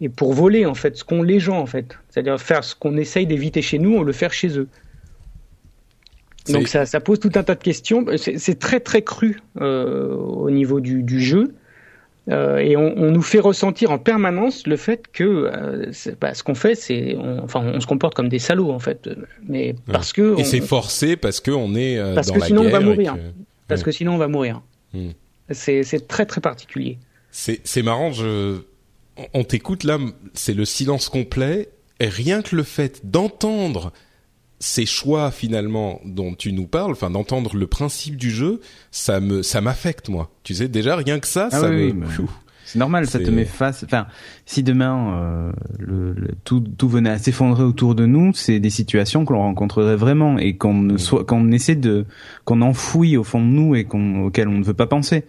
et 0.00 0.08
pour 0.08 0.32
voler 0.32 0.66
en 0.66 0.74
fait 0.74 0.96
ce 0.96 1.04
qu'ont 1.04 1.22
les 1.22 1.40
gens 1.40 1.58
en 1.58 1.66
fait, 1.66 1.98
c'est-à-dire 2.08 2.40
faire 2.40 2.64
ce 2.64 2.74
qu'on 2.74 2.96
essaye 2.96 3.26
d'éviter 3.26 3.62
chez 3.62 3.78
nous, 3.78 3.94
on 3.96 4.02
le 4.02 4.12
fait 4.12 4.32
chez 4.32 4.58
eux. 4.58 4.68
Donc 6.52 6.68
ça, 6.68 6.86
ça, 6.86 7.00
pose 7.00 7.20
tout 7.20 7.32
un 7.34 7.42
tas 7.42 7.54
de 7.54 7.62
questions. 7.62 8.06
C'est 8.16 8.58
très 8.58 8.80
très 8.80 9.02
cru 9.02 9.40
euh, 9.60 10.14
au 10.14 10.50
niveau 10.50 10.80
du, 10.80 11.02
du 11.02 11.20
jeu. 11.20 11.54
Euh, 12.30 12.58
et 12.58 12.76
on, 12.76 12.94
on, 12.96 13.10
nous 13.10 13.22
fait 13.22 13.38
ressentir 13.38 13.90
en 13.90 13.98
permanence 13.98 14.66
le 14.66 14.76
fait 14.76 15.08
que 15.12 15.24
euh, 15.24 15.90
bah, 16.20 16.34
ce 16.34 16.42
qu'on 16.42 16.54
fait, 16.54 16.74
c'est, 16.74 17.16
enfin, 17.42 17.62
on 17.74 17.80
se 17.80 17.86
comporte 17.86 18.14
comme 18.14 18.28
des 18.28 18.38
salauds 18.38 18.70
en 18.70 18.78
fait, 18.78 19.08
mais 19.46 19.74
parce 19.86 20.12
que 20.12 20.38
et 20.38 20.44
c'est 20.44 20.60
forcé 20.60 21.16
parce 21.16 21.40
que 21.40 21.50
on 21.50 21.74
est 21.74 21.98
parce 22.14 22.26
dans 22.26 22.34
que 22.34 22.40
la 22.40 22.46
sinon 22.46 22.66
on 22.66 22.70
va 22.70 22.80
mourir, 22.80 23.16
parce 23.66 23.82
que 23.82 23.90
sinon 23.92 24.14
on 24.14 24.18
va 24.18 24.28
mourir. 24.28 24.60
C'est 25.50 26.06
très 26.06 26.26
très 26.26 26.42
particulier. 26.42 26.98
C'est 27.30 27.60
c'est 27.64 27.82
marrant, 27.82 28.12
je 28.12 28.58
on 29.34 29.44
t'écoute 29.44 29.84
là, 29.84 29.98
c'est 30.34 30.54
le 30.54 30.64
silence 30.64 31.08
complet 31.08 31.70
et 32.00 32.08
rien 32.08 32.42
que 32.42 32.56
le 32.56 32.62
fait 32.62 33.00
d'entendre 33.04 33.92
ces 34.60 34.86
choix 34.86 35.30
finalement 35.30 36.00
dont 36.04 36.34
tu 36.34 36.52
nous 36.52 36.66
parles, 36.66 36.92
enfin 36.92 37.10
d'entendre 37.10 37.56
le 37.56 37.66
principe 37.66 38.16
du 38.16 38.30
jeu, 38.30 38.60
ça 38.90 39.20
me 39.20 39.42
ça 39.42 39.60
m'affecte 39.60 40.08
moi. 40.08 40.30
Tu 40.42 40.54
sais 40.54 40.68
déjà 40.68 40.96
rien 40.96 41.20
que 41.20 41.26
ça, 41.26 41.48
ah 41.52 41.60
ça 41.60 41.70
me. 41.70 41.94
c'est 42.64 42.78
normal, 42.78 43.06
ça 43.06 43.20
te 43.20 43.30
met 43.30 43.44
face. 43.44 43.84
Enfin, 43.84 44.06
si 44.46 44.62
demain 44.62 45.14
euh, 45.16 45.52
le, 45.78 46.14
tout, 46.44 46.60
tout 46.60 46.88
venait 46.88 47.10
à 47.10 47.18
s'effondrer 47.18 47.62
autour 47.62 47.94
de 47.94 48.06
nous, 48.06 48.32
c'est 48.34 48.58
des 48.58 48.70
situations 48.70 49.24
qu'on 49.24 49.38
rencontrerait 49.38 49.96
vraiment 49.96 50.38
et 50.38 50.56
qu'on 50.56 50.74
ne 50.74 50.94
mm. 50.94 50.98
soit, 50.98 51.24
qu'on 51.24 51.52
essaie 51.52 51.76
de, 51.76 52.04
qu'on 52.44 52.60
enfouit 52.60 53.16
au 53.16 53.24
fond 53.24 53.40
de 53.40 53.46
nous 53.46 53.74
et 53.76 53.84
qu'on 53.84 54.24
auquel 54.24 54.48
on 54.48 54.58
ne 54.58 54.64
veut 54.64 54.74
pas 54.74 54.86
penser. 54.86 55.24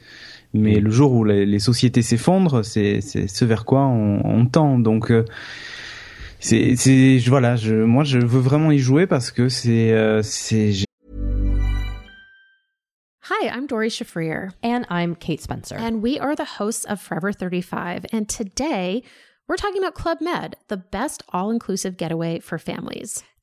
Mais 0.54 0.80
mm. 0.80 0.84
le 0.84 0.90
jour 0.90 1.12
où 1.12 1.24
les, 1.24 1.46
les 1.46 1.60
sociétés 1.60 2.02
s'effondrent, 2.02 2.64
c'est 2.64 3.02
c'est 3.02 3.28
ce 3.28 3.46
vers 3.46 3.66
quoi 3.66 3.82
on, 3.82 4.22
on 4.26 4.46
tend. 4.46 4.80
Donc 4.80 5.12
euh, 5.12 5.26
c'est 6.40 6.76
c'est 6.76 7.18
voilà, 7.28 7.56
je 7.56 7.76
moi 7.76 8.04
je 8.04 8.18
veux 8.18 8.40
vraiment 8.40 8.72
y 8.72 8.80
jouer 8.80 9.06
parce 9.06 9.32
que 9.32 9.50
c'est 9.50 9.92
euh, 9.94 10.22
c'est 10.24 10.72
Hi, 13.42 13.48
I'm 13.48 13.68
Dory 13.68 13.90
Shafrir 13.90 14.50
and 14.64 14.86
I'm 14.90 15.16
Kate 15.16 15.40
Spencer. 15.40 15.78
And 15.78 16.02
we 16.02 16.18
are 16.20 16.36
the 16.36 16.58
hosts 16.58 16.86
of 16.86 17.00
Forever 17.00 17.32
35 17.32 18.08
and 18.12 18.28
today 18.28 19.04
we're 19.48 19.56
talking 19.56 19.84
about 19.84 19.94
Club 19.94 20.20
Med, 20.22 20.56
the 20.68 20.78
best 20.78 21.24
all-inclusive 21.32 21.98
getaway 21.98 22.40
for 22.40 22.58
families. 22.58 23.24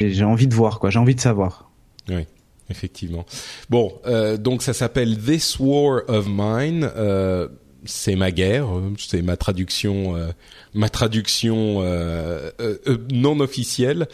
J'ai 0.00 0.24
envie 0.24 0.48
de 0.48 0.54
voir, 0.54 0.80
quoi. 0.80 0.90
J'ai 0.90 0.98
envie 0.98 1.14
de 1.14 1.20
savoir. 1.20 1.70
Oui, 2.08 2.26
effectivement. 2.68 3.24
Bon, 3.70 3.92
euh, 4.06 4.36
donc 4.36 4.62
ça 4.62 4.72
s'appelle 4.72 5.18
This 5.18 5.58
War 5.60 6.02
of 6.08 6.26
Mine. 6.28 6.90
Euh, 6.96 7.48
c'est 7.84 8.16
ma 8.16 8.30
guerre, 8.30 8.66
c'est 8.98 9.22
ma 9.22 9.36
traduction, 9.36 10.16
euh, 10.16 10.28
ma 10.72 10.88
traduction 10.88 11.82
euh, 11.82 12.50
euh, 12.60 12.76
euh, 12.86 12.98
non 13.12 13.40
officielle. 13.40 14.08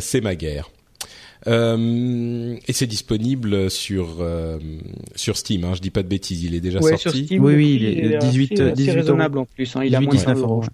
c'est 0.00 0.20
ma 0.20 0.34
guerre. 0.36 0.70
et 1.46 2.72
c'est 2.72 2.86
disponible 2.86 3.70
sur 3.70 4.24
sur 5.14 5.36
Steam. 5.36 5.64
Hein, 5.64 5.72
je 5.74 5.80
dis 5.80 5.90
pas 5.90 6.02
de 6.02 6.08
bêtises, 6.08 6.44
il 6.44 6.54
est 6.54 6.60
déjà 6.60 6.78
ouais, 6.80 6.96
sorti. 6.96 7.18
Sur 7.18 7.26
Steam, 7.26 7.44
oui, 7.44 7.54
oui, 7.54 7.78
il 7.80 7.84
est 7.84 8.18
18, 8.18 8.60
assez, 8.60 8.72
18 8.72 8.90
raisonnable 8.92 9.38
en 9.38 9.44
plus. 9.46 9.74
Hein, 9.76 9.82
il 9.84 9.90
18, 9.90 9.96
a 9.96 10.00
moins 10.00 10.12
de 10.12 10.18
19 10.18 10.38
euros. 10.38 10.64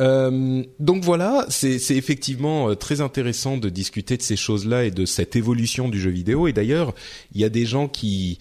Euh, 0.00 0.62
donc 0.78 1.04
voilà, 1.04 1.46
c'est 1.48 1.76
effectivement 1.90 2.74
très 2.74 3.00
intéressant 3.00 3.56
de 3.56 3.68
discuter 3.68 4.16
de 4.16 4.22
ces 4.22 4.36
choses-là 4.36 4.84
et 4.84 4.90
de 4.90 5.04
cette 5.04 5.36
évolution 5.36 5.88
du 5.88 6.00
jeu 6.00 6.10
vidéo. 6.10 6.48
Et 6.48 6.52
d'ailleurs, 6.52 6.94
il 7.34 7.40
y 7.40 7.44
a 7.44 7.48
des 7.48 7.66
gens 7.66 7.88
qui, 7.88 8.38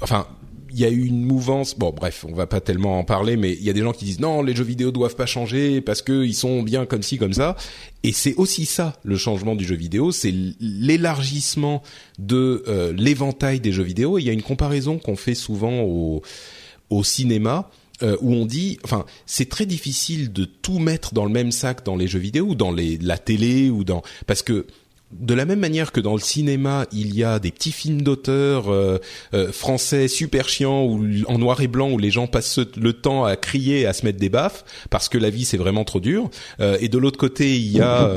enfin, 0.00 0.26
il 0.70 0.78
y 0.78 0.84
a 0.84 0.90
eu 0.90 1.04
une 1.04 1.24
mouvance. 1.24 1.78
Bon, 1.78 1.90
bref, 1.90 2.24
on 2.28 2.34
va 2.34 2.46
pas 2.46 2.60
tellement 2.60 2.98
en 2.98 3.04
parler, 3.04 3.36
mais 3.36 3.52
il 3.52 3.62
y 3.62 3.70
a 3.70 3.72
des 3.72 3.80
gens 3.80 3.92
qui 3.92 4.04
disent 4.04 4.20
non, 4.20 4.42
les 4.42 4.54
jeux 4.54 4.64
vidéo 4.64 4.90
doivent 4.90 5.16
pas 5.16 5.26
changer 5.26 5.80
parce 5.80 6.02
que 6.02 6.24
ils 6.24 6.34
sont 6.34 6.62
bien 6.62 6.86
comme 6.86 7.02
ci 7.02 7.18
comme 7.18 7.32
ça. 7.32 7.56
Et 8.02 8.12
c'est 8.12 8.34
aussi 8.34 8.66
ça 8.66 8.96
le 9.02 9.16
changement 9.16 9.54
du 9.54 9.64
jeu 9.64 9.76
vidéo, 9.76 10.12
c'est 10.12 10.32
l'élargissement 10.60 11.82
de 12.18 12.64
euh, 12.68 12.92
l'éventail 12.92 13.60
des 13.60 13.72
jeux 13.72 13.82
vidéo. 13.82 14.18
Il 14.18 14.24
y 14.24 14.30
a 14.30 14.32
une 14.32 14.42
comparaison 14.42 14.98
qu'on 14.98 15.16
fait 15.16 15.34
souvent 15.34 15.82
au 15.82 17.04
cinéma. 17.04 17.70
Euh, 18.04 18.16
où 18.20 18.32
on 18.32 18.46
dit, 18.46 18.78
enfin, 18.84 19.04
c'est 19.26 19.48
très 19.48 19.66
difficile 19.66 20.32
de 20.32 20.44
tout 20.44 20.78
mettre 20.78 21.14
dans 21.14 21.24
le 21.24 21.32
même 21.32 21.50
sac 21.50 21.84
dans 21.84 21.96
les 21.96 22.06
jeux 22.06 22.20
vidéo 22.20 22.46
ou 22.50 22.54
dans 22.54 22.70
les, 22.70 22.96
la 22.98 23.18
télé 23.18 23.70
ou 23.70 23.82
dans 23.82 24.02
parce 24.26 24.42
que 24.42 24.66
de 25.12 25.34
la 25.34 25.44
même 25.44 25.58
manière 25.58 25.92
que 25.92 26.00
dans 26.00 26.12
le 26.12 26.20
cinéma, 26.20 26.86
il 26.92 27.14
y 27.14 27.24
a 27.24 27.38
des 27.38 27.50
petits 27.50 27.72
films 27.72 28.02
d'auteur 28.02 28.70
euh, 28.70 28.98
euh, 29.32 29.50
français 29.52 30.06
super 30.06 30.48
chiants 30.48 30.84
ou 30.84 31.06
en 31.26 31.38
noir 31.38 31.60
et 31.62 31.66
blanc 31.66 31.90
où 31.90 31.98
les 31.98 32.10
gens 32.10 32.26
passent 32.26 32.60
le 32.76 32.92
temps 32.92 33.24
à 33.24 33.36
crier, 33.36 33.86
à 33.86 33.92
se 33.92 34.04
mettre 34.04 34.18
des 34.18 34.28
baffes 34.28 34.64
parce 34.90 35.08
que 35.08 35.16
la 35.16 35.30
vie 35.30 35.44
c'est 35.44 35.56
vraiment 35.56 35.84
trop 35.84 36.00
dur. 36.00 36.30
Euh, 36.60 36.76
et 36.80 36.88
de 36.88 36.98
l'autre 36.98 37.18
côté, 37.18 37.56
il 37.56 37.72
y 37.72 37.80
a 37.80 38.10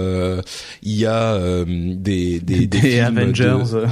il 0.83 0.95
y 0.95 1.05
a 1.05 1.65
des 1.65 2.39
des, 2.39 2.67
des, 2.67 2.79
films 2.79 3.17
Avengers. 3.17 3.87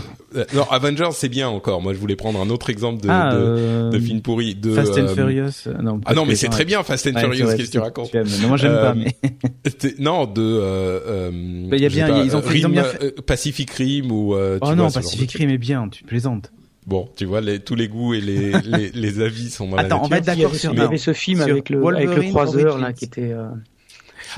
Non, 0.53 0.63
Avengers 0.69 1.09
c'est 1.13 1.30
bien 1.30 1.49
encore. 1.49 1.82
Moi, 1.82 1.93
je 1.93 1.99
voulais 1.99 2.15
prendre 2.15 2.39
un 2.39 2.49
autre 2.49 2.69
exemple 2.69 3.01
de, 3.01 3.09
ah, 3.09 3.34
de, 3.34 3.89
de 3.89 3.99
film 3.99 4.21
pourri. 4.21 4.55
De, 4.55 4.73
Fast 4.73 4.97
and 4.97 5.07
Furious. 5.09 5.67
Non, 5.82 5.99
ah 6.05 6.13
non, 6.13 6.25
mais 6.25 6.36
c'est 6.36 6.49
très 6.49 6.65
bien 6.65 6.84
Fast 6.84 7.07
and 7.07 7.19
Furious. 7.19 7.47
Qu'est-ce 7.55 7.67
que 7.67 7.71
tu 7.71 7.80
racontes 7.80 8.13
Non, 8.13 8.47
moi 8.49 8.57
j'aime 8.57 8.73
pas. 8.73 8.93
Mais... 8.93 9.15
non, 9.99 10.25
de. 10.25 11.32
Il 11.71 11.82
y 11.82 11.86
a 11.86 11.89
bien, 11.89 12.23
ils 12.23 12.36
ont, 12.36 12.41
ils 12.53 12.65
ont 12.65 12.69
bien 12.69 12.86
euh, 13.01 13.11
Pacific 13.25 13.69
Rim 13.71 14.11
ou 14.11 14.36
euh, 14.36 14.57
oh 14.61 14.75
non 14.75 14.89
Pacific 14.91 15.32
Rim 15.34 15.49
est 15.49 15.57
bien 15.57 15.88
tu 15.89 16.03
plaisantes 16.03 16.51
bon 16.86 17.09
tu 17.15 17.25
vois 17.25 17.41
les, 17.41 17.59
tous 17.59 17.75
les 17.75 17.88
goûts 17.88 18.13
et 18.13 18.21
les, 18.21 18.51
les, 18.63 18.89
les 18.91 19.21
avis 19.21 19.49
sont 19.49 19.69
dans 19.69 19.77
Attends, 19.77 19.97
la 19.97 20.03
on 20.03 20.07
va 20.07 20.17
être 20.17 20.25
d'accord 20.25 20.55
sur 20.55 20.73
il 20.73 20.80
y 20.80 20.82
avait 20.82 20.97
ce 20.97 21.13
film 21.13 21.41
avec 21.41 21.69
le 21.69 21.86
avec 21.86 22.15
le 22.15 22.23
croiseur 22.23 22.77
là 22.77 22.93
qui 22.93 23.05
était 23.05 23.32
euh... 23.32 23.47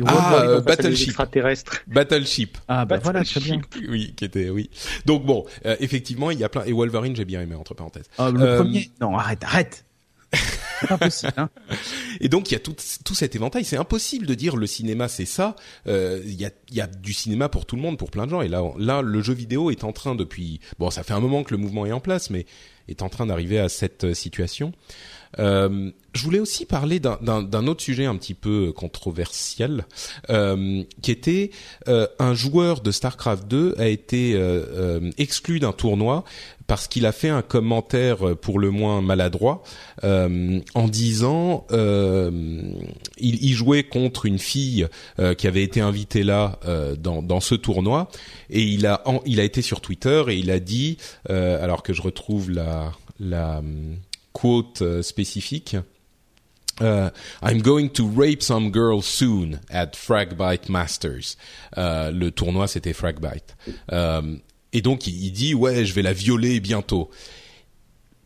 Ah, 0.06 0.42
euh, 0.44 0.62
Battleship. 0.62 1.16
Battleship. 1.88 2.58
Ah, 2.68 2.86
bah 2.86 3.00
voilà, 3.02 3.24
très 3.24 3.40
bien. 3.40 3.62
Oui, 3.90 4.14
qui 4.16 4.26
était, 4.26 4.50
oui. 4.50 4.70
Donc 5.06 5.26
bon, 5.26 5.46
euh, 5.66 5.76
effectivement, 5.80 6.32
il 6.32 6.40
y 6.40 6.44
a 6.44 6.50
plein, 6.50 6.64
et 6.66 6.72
Wolverine, 6.72 7.16
j'ai 7.16 7.26
bien 7.26 7.42
aimé, 7.42 7.56
entre 7.56 7.74
parenthèses. 7.74 8.06
Oh, 8.18 8.30
le 8.32 8.58
premier, 8.58 8.92
non, 9.02 9.18
arrête, 9.18 9.44
arrête. 9.44 9.86
Hein. 11.38 11.50
Et 12.22 12.30
donc 12.30 12.50
il 12.50 12.54
y 12.54 12.58
a 12.58 12.60
tout, 12.60 12.76
tout 13.04 13.16
cet 13.16 13.36
éventail. 13.36 13.66
C'est 13.66 13.78
impossible 13.78 14.26
de 14.26 14.34
dire 14.34 14.56
le 14.56 14.68
cinéma 14.68 15.08
c'est 15.08 15.26
ça. 15.26 15.56
Euh, 15.88 16.22
il 16.26 16.40
y, 16.40 16.46
a, 16.46 16.52
y 16.72 16.82
a 16.82 16.88
du 16.88 17.14
cinéma 17.14 17.50
pour 17.50 17.66
tout 17.66 17.76
le 17.76 17.82
monde, 17.82 17.98
pour 17.98 18.12
plein 18.12 18.26
de 18.26 18.32
gens. 18.32 18.42
Et 18.42 18.48
là, 18.48 18.64
là, 18.78 19.02
le 19.02 19.22
jeu 19.22 19.34
vidéo 19.34 19.72
est 19.72 19.84
en 19.84 19.92
train 19.92 20.16
depuis. 20.16 20.60
Bon, 20.80 20.90
ça 20.90 21.04
fait 21.04 21.14
un 21.14 21.20
moment 21.20 21.44
que 21.44 21.52
le 21.52 21.58
mouvement 21.58 21.86
est 21.86 21.92
en 21.92 22.00
place, 22.00 22.30
mais 22.30 22.46
est 22.88 23.02
en 23.02 23.10
train 23.10 23.26
d'arriver 23.26 23.60
à 23.60 23.70
cette 23.70 24.06
euh, 24.06 24.14
situation. 24.14 24.74
Euh, 25.40 25.92
je 26.14 26.24
voulais 26.24 26.40
aussi 26.40 26.66
parler 26.66 27.00
d'un 27.00 27.68
autre 27.68 27.82
sujet 27.82 28.06
un 28.06 28.16
petit 28.18 28.34
peu 28.34 28.74
controversial, 28.74 29.86
euh, 30.30 30.84
qui 31.02 31.12
était 31.12 31.52
euh, 31.88 32.08
un 32.20 32.34
joueur 32.34 32.82
de 32.82 32.92
Starcraft 32.92 33.48
2 33.48 33.76
a 33.78 33.88
été 33.88 34.34
euh, 34.36 35.10
exclu 35.18 35.60
d'un 35.60 35.72
tournoi 35.72 36.26
parce 36.68 36.88
qu'il 36.88 37.06
a 37.06 37.12
fait 37.12 37.30
un 37.30 37.42
commentaire 37.42 38.36
pour 38.38 38.60
le 38.60 38.72
moins 38.72 39.02
maladroit 39.02 39.62
en 40.04 40.88
disant 40.88 41.66
il, 41.70 42.86
il, 43.18 43.54
jouait 43.54 43.84
contre 43.84 44.26
une 44.26 44.40
fille 44.40 44.88
qui 45.38 45.48
avait 45.48 45.64
été 45.64 45.82
invitée 45.82 46.24
là 46.24 46.60
dans, 46.98 47.22
dans, 47.22 47.42
ce 47.42 47.56
tournoi. 47.56 48.08
Et 48.50 48.62
il 48.62 48.86
a 48.86 49.04
il 49.26 49.42
a 49.42 49.44
été 49.44 49.62
sur 49.62 49.82
Twitter 49.82 50.24
et 50.30 50.38
il 50.38 50.50
a 50.50 50.62
dit 50.62 50.96
alors 51.28 51.84
que 51.84 51.92
je 51.92 52.02
retrouve 52.02 52.50
la 52.52 52.94
la 53.20 53.62
quote 54.34 54.82
euh, 54.82 55.02
spécifique. 55.02 55.76
Uh, 56.80 57.12
I'm 57.44 57.62
going 57.62 57.90
to 57.90 58.08
rape 58.08 58.42
some 58.42 58.72
girl 58.72 59.02
soon 59.02 59.60
at 59.70 59.96
Fragbite 59.96 60.70
Masters. 60.70 61.36
Euh, 61.78 62.12
le 62.12 62.32
tournoi 62.32 62.68
c'était 62.68 62.94
Fragbite. 62.94 63.56
Euh, 63.92 64.38
et 64.74 64.82
donc 64.82 65.06
il, 65.06 65.32
dit 65.32 65.54
ouais 65.54 65.86
je 65.86 65.94
vais 65.94 66.02
la 66.02 66.14
violer 66.14 66.60
bientôt. 66.60 67.12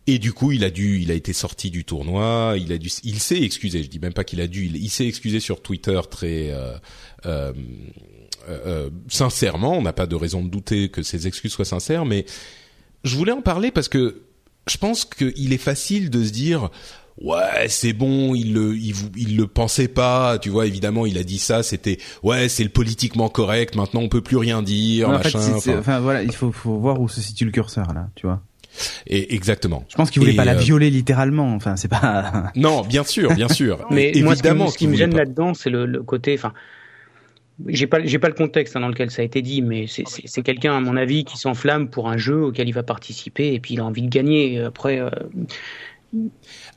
Et 0.08 0.20
du 0.20 0.32
coup 0.32 0.52
il 0.52 0.64
a 0.64 0.70
dû, 0.70 1.02
il 1.02 1.12
a 1.12 1.16
été 1.16 1.34
sorti 1.34 1.70
du 1.70 1.84
tournoi. 1.84 2.56
Il 2.58 2.72
a 2.72 2.78
dû, 2.78 2.90
il 3.04 3.20
s'est 3.20 3.42
excusé. 3.42 3.84
Je 3.84 3.90
dis 3.90 4.00
même 4.00 4.14
pas 4.14 4.24
qu'il 4.24 4.40
a 4.40 4.48
dû. 4.48 4.68
Il, 4.68 4.90
s'est 4.90 5.08
excusé 5.08 5.40
sur 5.40 5.62
Twitter 5.62 6.00
très 6.10 6.54
euh, 8.48 8.90
sincèrement. 9.08 9.78
On 9.78 9.82
n'a 9.82 9.94
pas 9.94 10.06
de 10.06 10.16
raison 10.16 10.44
de 10.44 10.50
douter 10.50 10.90
que 10.90 11.02
ses 11.02 11.28
excuses 11.28 11.52
soient 11.52 11.66
sincères, 11.66 12.06
mais 12.06 12.26
je 13.04 13.16
voulais 13.18 13.32
en 13.32 13.42
parler 13.42 13.72
parce 13.72 13.90
que 13.90 14.22
je 14.68 14.78
pense 14.78 15.06
qu'il 15.06 15.54
est 15.54 15.58
facile 15.58 16.10
de 16.10 16.24
se 16.24 16.32
dire 16.32 16.70
ouais 17.22 17.68
c'est 17.70 17.94
bon 17.94 18.36
il 18.36 18.54
le 18.54 18.76
il, 18.76 18.94
il, 19.16 19.38
le 19.38 19.48
pensait 19.48 19.88
pas 19.88 20.38
tu 20.38 20.50
vois 20.50 20.66
évidemment 20.66 21.06
il 21.06 21.18
a 21.18 21.24
dit 21.24 21.40
ça 21.40 21.64
c'était 21.64 21.98
ouais 22.24 22.50
c'est 22.50 22.64
le 22.64 22.70
politiquement 22.70 23.30
correct 23.30 23.76
maintenant 23.76 24.02
on 24.02 24.10
peut 24.10 24.22
plus 24.22 24.38
rien 24.38 24.62
dire 24.62 25.10
machin 25.10 25.40
enfin... 25.56 26.00
voilà 26.00 26.24
il 26.24 26.34
faut, 26.34 26.52
faut 26.52 26.78
voir 26.78 27.00
où 27.00 27.08
se 27.08 27.22
situe 27.22 27.46
le 27.46 27.52
curseur 27.52 27.94
là 27.94 28.10
tu 28.16 28.28
vois 28.28 28.42
et 29.08 29.34
exactement. 29.34 29.86
Je 29.90 29.96
pense 29.96 30.12
qu'il 30.12 30.22
voulait 30.22 30.36
pas 30.36 30.46
la 30.46 30.54
euh, 30.54 30.58
violer 30.58 30.90
littéralement. 30.90 31.54
Enfin, 31.54 31.76
c'est 31.76 31.88
pas. 31.88 32.52
non, 32.56 32.82
bien 32.82 33.04
sûr, 33.04 33.34
bien 33.34 33.48
sûr. 33.48 33.86
Mais 33.92 34.12
évidemment, 34.14 34.68
ce 34.68 34.78
qui, 34.78 34.88
me 34.88 34.96
gêne 34.96 35.16
là-dedans, 35.16 35.54
c'est 35.54 35.70
le, 35.70 35.86
le, 35.86 36.04
côté. 36.04 36.34
Enfin, 36.34 36.54
j'ai 37.68 37.88
pas 37.88 38.04
j'ai 38.04 38.20
pas 38.20 38.28
le 38.28 38.34
contexte 38.34 38.76
hein, 38.76 38.82
dans 38.82 38.90
lequel 38.90 39.12
ça 39.12 39.22
a 39.22 39.26
été 39.26 39.42
dit, 39.42 39.62
mais 39.62 39.86
c'est 39.88 40.42
quelqu'un 40.42 40.76
à 40.76 40.80
mon 40.80 40.98
avis 40.98 41.24
qui 41.24 41.38
s'enflamme 41.38 41.90
pour 41.90 42.10
un 42.10 42.18
jeu 42.18 42.44
auquel 42.44 42.68
il 42.68 42.74
va 42.74 42.84
participer 42.84 43.54
et 43.54 43.60
puis 43.60 43.76
il 43.76 43.80
a 43.80 43.86
envie 43.86 44.02
de 44.02 44.10
gagner. 44.10 44.60
Après, 44.62 45.00
euh, 45.00 45.10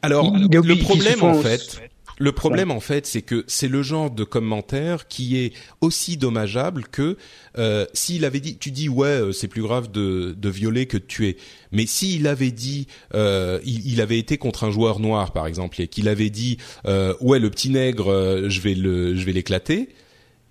alors 0.02 0.32
le 0.34 0.76
problème 0.76 1.22
en 1.22 1.34
fait. 1.34 1.80
Le 2.20 2.32
problème 2.32 2.72
en 2.72 2.80
fait, 2.80 3.06
c'est 3.06 3.22
que 3.22 3.44
c'est 3.46 3.68
le 3.68 3.82
genre 3.82 4.10
de 4.10 4.24
commentaire 4.24 5.06
qui 5.06 5.38
est 5.38 5.52
aussi 5.80 6.16
dommageable 6.16 6.84
que 6.90 7.16
euh, 7.58 7.86
s'il 7.92 8.24
avait 8.24 8.40
dit, 8.40 8.58
tu 8.58 8.72
dis 8.72 8.88
ouais, 8.88 9.06
euh, 9.06 9.32
c'est 9.32 9.46
plus 9.46 9.62
grave 9.62 9.90
de, 9.92 10.34
de 10.36 10.48
violer 10.48 10.86
que 10.86 10.96
de 10.96 11.04
tuer. 11.04 11.36
Mais 11.70 11.86
s'il 11.86 12.26
avait 12.26 12.50
dit, 12.50 12.88
euh, 13.14 13.60
il, 13.64 13.86
il, 13.86 14.00
avait 14.00 14.18
été 14.18 14.36
contre 14.36 14.64
un 14.64 14.70
joueur 14.72 14.98
noir 14.98 15.32
par 15.32 15.46
exemple, 15.46 15.80
et 15.80 15.86
qu'il 15.86 16.08
avait 16.08 16.30
dit 16.30 16.58
euh, 16.86 17.14
ouais 17.20 17.38
le 17.38 17.50
petit 17.50 17.70
nègre, 17.70 18.48
je 18.48 18.60
vais 18.60 18.74
le, 18.74 19.14
je 19.14 19.24
vais 19.24 19.32
l'éclater 19.32 19.90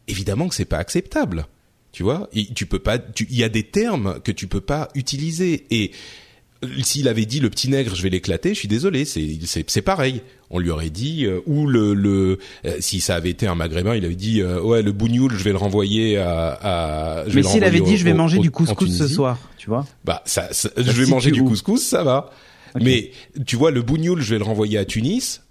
évidemment 0.08 0.48
que 0.48 0.56
c'est 0.56 0.66
pas 0.66 0.78
acceptable. 0.78 1.48
Tu 1.92 2.04
vois, 2.04 2.30
tu 2.54 2.66
peux 2.66 2.80
pas. 2.80 3.00
Il 3.20 3.36
y 3.36 3.44
a 3.44 3.50
des 3.50 3.64
termes 3.64 4.20
que 4.24 4.32
tu 4.32 4.48
peux 4.48 4.62
pas 4.62 4.90
utiliser. 4.94 5.66
Et 5.72 5.92
s'il 6.84 7.08
avait 7.08 7.26
dit 7.26 7.40
le 7.40 7.50
petit 7.50 7.70
nègre, 7.70 7.96
je 7.96 8.02
vais 8.02 8.10
l'éclater, 8.10 8.54
je 8.54 8.60
suis 8.60 8.68
désolé, 8.68 9.06
c'est 9.06 9.40
c'est 9.46 9.82
pareil. 9.82 10.22
On 10.50 10.60
lui 10.60 10.70
aurait 10.70 10.90
dit 10.90 11.26
euh, 11.26 11.42
ou 11.46 11.68
le 11.68 11.94
le 11.94 12.40
euh, 12.66 12.78
si 12.80 13.02
ça 13.02 13.16
avait 13.16 13.30
été 13.30 13.48
un 13.48 13.56
maghrébin, 13.56 13.96
il 13.96 14.06
avait 14.06 14.16
dit 14.16 14.42
euh, 14.42 14.62
ouais 14.62 14.82
le 14.82 14.92
bougnoul, 14.92 15.34
je 15.34 15.44
vais 15.44 15.52
le 15.52 15.58
renvoyer 15.58 16.18
à. 16.18 16.58
à 16.62 17.26
Mais 17.34 17.44
s'il 17.44 17.64
avait 17.64 17.82
dit 17.82 17.98
je 17.98 18.06
vais 18.06 18.14
manger 18.14 18.40
du 18.40 18.52
couscous 18.52 18.96
ce 18.96 19.08
soir, 19.08 19.40
tu 19.58 19.70
vois 19.70 19.86
Bah 20.06 20.22
ça, 20.26 20.50
je 20.52 20.92
vais 20.92 21.06
manger 21.08 21.32
du 21.32 21.44
couscous, 21.44 21.82
ça 21.82 22.04
va. 22.04 22.32
Mais 22.80 23.12
tu 23.46 23.56
vois 23.56 23.72
le 23.72 23.82
bougnoul, 23.82 24.22
je 24.22 24.30
vais 24.32 24.38
le 24.38 24.44
renvoyer 24.46 24.78
à 24.78 24.86
Tunis. 24.86 25.42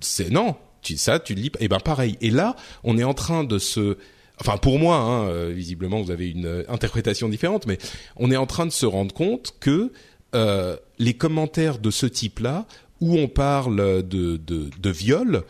c'est 0.00 0.30
non, 0.30 0.56
tu, 0.88 0.98
ça, 0.98 1.18
tu 1.18 1.34
le 1.34 1.42
lis. 1.42 1.46
Et 1.58 1.64
eh 1.64 1.68
ben 1.68 1.80
pareil. 1.80 2.16
Et 2.20 2.30
là, 2.30 2.56
on 2.84 2.98
est 2.98 3.04
en 3.04 3.14
train 3.14 3.44
de 3.44 3.58
se 3.58 3.96
enfin 4.40 4.56
pour 4.56 4.78
moi, 4.78 4.96
hein, 4.96 5.28
euh, 5.28 5.52
visiblement 5.54 6.00
vous 6.00 6.12
avez 6.12 6.30
une 6.30 6.46
euh, 6.46 6.62
interprétation 6.68 7.28
différente, 7.28 7.66
mais 7.66 7.78
on 8.16 8.30
est 8.30 8.36
en 8.36 8.46
train 8.46 8.66
de 8.66 8.72
se 8.72 8.86
rendre 8.86 9.12
compte 9.12 9.54
que 9.58 9.90
euh, 10.34 10.76
les 10.98 11.14
commentaires 11.14 11.78
de 11.78 11.90
ce 11.90 12.04
type-là, 12.04 12.66
où 13.00 13.16
on 13.16 13.28
parle 13.28 14.06
de, 14.06 14.36
de, 14.36 14.90
viol, 14.90 15.44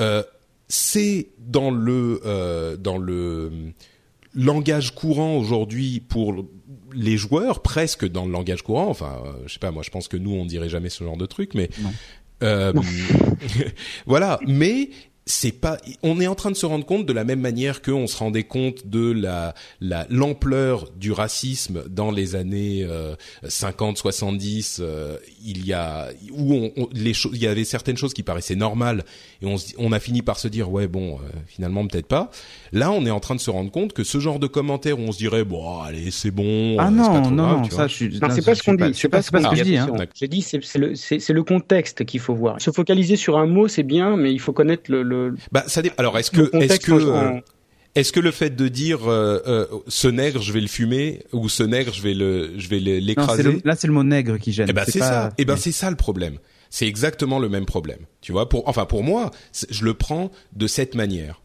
euh, 0.00 0.22
c'est 0.68 1.28
dans 1.38 1.70
le 1.70 2.20
euh, 2.24 2.76
dans 2.76 2.98
le 2.98 3.52
langage 4.34 4.94
courant 4.94 5.36
aujourd'hui 5.36 6.00
pour 6.00 6.44
les 6.92 7.16
joueurs, 7.16 7.62
presque 7.62 8.06
dans 8.06 8.24
le 8.24 8.32
langage 8.32 8.62
courant. 8.62 8.88
Enfin, 8.88 9.22
je 9.46 9.52
sais 9.52 9.58
pas, 9.60 9.70
moi 9.70 9.84
je 9.84 9.90
pense 9.90 10.08
que 10.08 10.16
nous 10.16 10.32
on 10.32 10.44
dirait 10.44 10.68
jamais 10.68 10.88
ce 10.88 11.04
genre 11.04 11.16
de 11.16 11.26
truc, 11.26 11.54
mais 11.54 11.70
euh, 12.42 12.72
voilà, 14.06 14.38
mais 14.46 14.90
c'est 15.28 15.52
pas 15.52 15.78
on 16.04 16.20
est 16.20 16.28
en 16.28 16.36
train 16.36 16.52
de 16.52 16.56
se 16.56 16.66
rendre 16.66 16.86
compte 16.86 17.04
de 17.04 17.12
la 17.12 17.24
même 17.24 17.40
manière 17.40 17.82
qu'on 17.82 18.06
se 18.06 18.16
rendait 18.16 18.44
compte 18.44 18.86
de 18.86 19.10
la 19.10 19.54
l'ampleur 20.08 20.88
du 20.92 21.10
racisme 21.10 21.82
dans 21.88 22.12
les 22.12 22.36
années 22.36 22.86
euh, 22.88 23.16
50 23.46 23.98
70 23.98 24.78
euh, 24.80 25.16
il 25.44 25.66
y 25.66 25.72
a 25.72 26.10
où 26.30 26.54
on, 26.54 26.88
les 26.92 27.12
choses 27.12 27.32
il 27.34 27.42
y 27.42 27.48
avait 27.48 27.64
certaines 27.64 27.96
choses 27.96 28.14
qui 28.14 28.22
paraissaient 28.22 28.54
normales 28.54 29.04
et 29.42 29.52
on 29.78 29.92
a 29.92 29.98
fini 29.98 30.22
par 30.22 30.38
se 30.38 30.46
dire 30.46 30.70
ouais 30.70 30.86
bon 30.86 31.16
euh, 31.16 31.28
finalement 31.48 31.84
peut-être 31.88 32.06
pas 32.06 32.30
là 32.76 32.92
on 32.92 33.04
est 33.06 33.10
en 33.10 33.20
train 33.20 33.34
de 33.34 33.40
se 33.40 33.50
rendre 33.50 33.70
compte 33.70 33.92
que 33.92 34.04
ce 34.04 34.18
genre 34.18 34.38
de 34.38 34.46
commentaires 34.46 34.98
où 34.98 35.02
on 35.02 35.12
se 35.12 35.18
dirait 35.18 35.44
bon 35.44 35.80
allez 35.80 36.10
c'est 36.10 36.30
bon 36.30 36.76
ah 36.78 36.90
non 36.90 37.30
non 37.30 37.30
non 37.30 37.64
ça 37.64 37.88
je 37.88 37.94
suis 37.94 38.20
non, 38.20 38.28
c'est 38.30 38.44
pas 38.44 38.54
ce 38.54 38.62
qu'on 38.62 38.74
dit 38.74 38.92
c'est 38.94 39.08
pas, 39.08 39.18
pas, 39.18 39.22
ce 39.22 39.30
que 39.30 39.56
je 39.56 39.62
dis 39.62 39.76
hein. 39.76 39.88
j'ai 40.14 40.28
dit 40.28 40.42
c'est 40.42 40.60
le 40.76 40.94
c'est 40.94 41.32
le 41.32 41.42
contexte 41.42 42.04
qu'il 42.04 42.20
faut 42.20 42.34
voir. 42.34 42.60
Se 42.60 42.70
focaliser 42.70 43.16
sur 43.16 43.38
un 43.38 43.46
mot 43.46 43.68
c'est 43.68 43.82
bien 43.82 44.16
mais 44.16 44.32
il 44.32 44.40
faut 44.40 44.52
connaître 44.52 44.90
le 44.90 45.34
bah, 45.52 45.64
ça 45.66 45.82
Alors, 45.98 46.18
est-ce 46.18 46.30
que, 46.30 46.54
est-ce 46.56 46.80
que, 46.80 47.42
est-ce 47.94 48.12
que 48.12 48.20
le 48.20 48.30
fait 48.30 48.54
de 48.54 48.68
dire 48.68 49.08
euh, 49.08 49.40
euh, 49.46 49.66
ce 49.88 50.08
nègre 50.08 50.42
je 50.42 50.52
vais 50.52 50.60
le 50.60 50.66
fumer 50.66 51.22
ou 51.32 51.48
ce 51.48 51.62
nègre 51.62 51.92
je 51.92 52.02
vais 52.02 52.14
le 52.14 52.52
je 52.58 52.68
vais 52.68 52.78
l'écraser 52.78 53.60
là 53.64 53.74
c'est 53.76 53.86
le 53.86 53.92
mot 53.92 54.04
nègre 54.04 54.38
qui 54.38 54.52
gêne 54.52 54.66
eh 54.68 54.72
ben 54.72 54.84
c'est 54.86 54.98
ça. 54.98 55.32
Eh 55.38 55.44
ben 55.44 55.56
c'est 55.56 55.72
ça 55.72 55.90
le 55.90 55.96
problème. 55.96 56.38
C'est 56.68 56.86
exactement 56.86 57.38
le 57.38 57.48
même 57.48 57.64
problème. 57.64 58.00
Tu 58.20 58.32
vois 58.32 58.48
pour 58.48 58.68
enfin 58.68 58.86
pour 58.86 59.02
moi 59.02 59.30
je 59.70 59.84
le 59.84 59.94
prends 59.94 60.30
de 60.54 60.66
cette 60.66 60.94
manière 60.94 61.40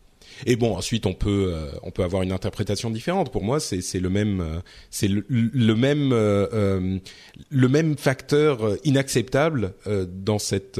et 0.45 0.55
bon, 0.55 0.75
ensuite 0.75 1.05
on 1.05 1.13
peut 1.13 1.53
euh, 1.53 1.71
on 1.83 1.91
peut 1.91 2.03
avoir 2.03 2.23
une 2.23 2.31
interprétation 2.31 2.89
différente. 2.89 3.31
Pour 3.31 3.43
moi, 3.43 3.59
c'est 3.59 3.81
c'est 3.81 3.99
le 3.99 4.09
même 4.09 4.41
euh, 4.41 4.59
c'est 4.89 5.07
le, 5.07 5.25
le, 5.29 5.75
même 5.75 6.11
euh, 6.13 6.97
le 7.49 7.67
même 7.67 7.97
facteur 7.97 8.59
inacceptable 8.83 9.73
dans 10.07 10.39
cette. 10.39 10.79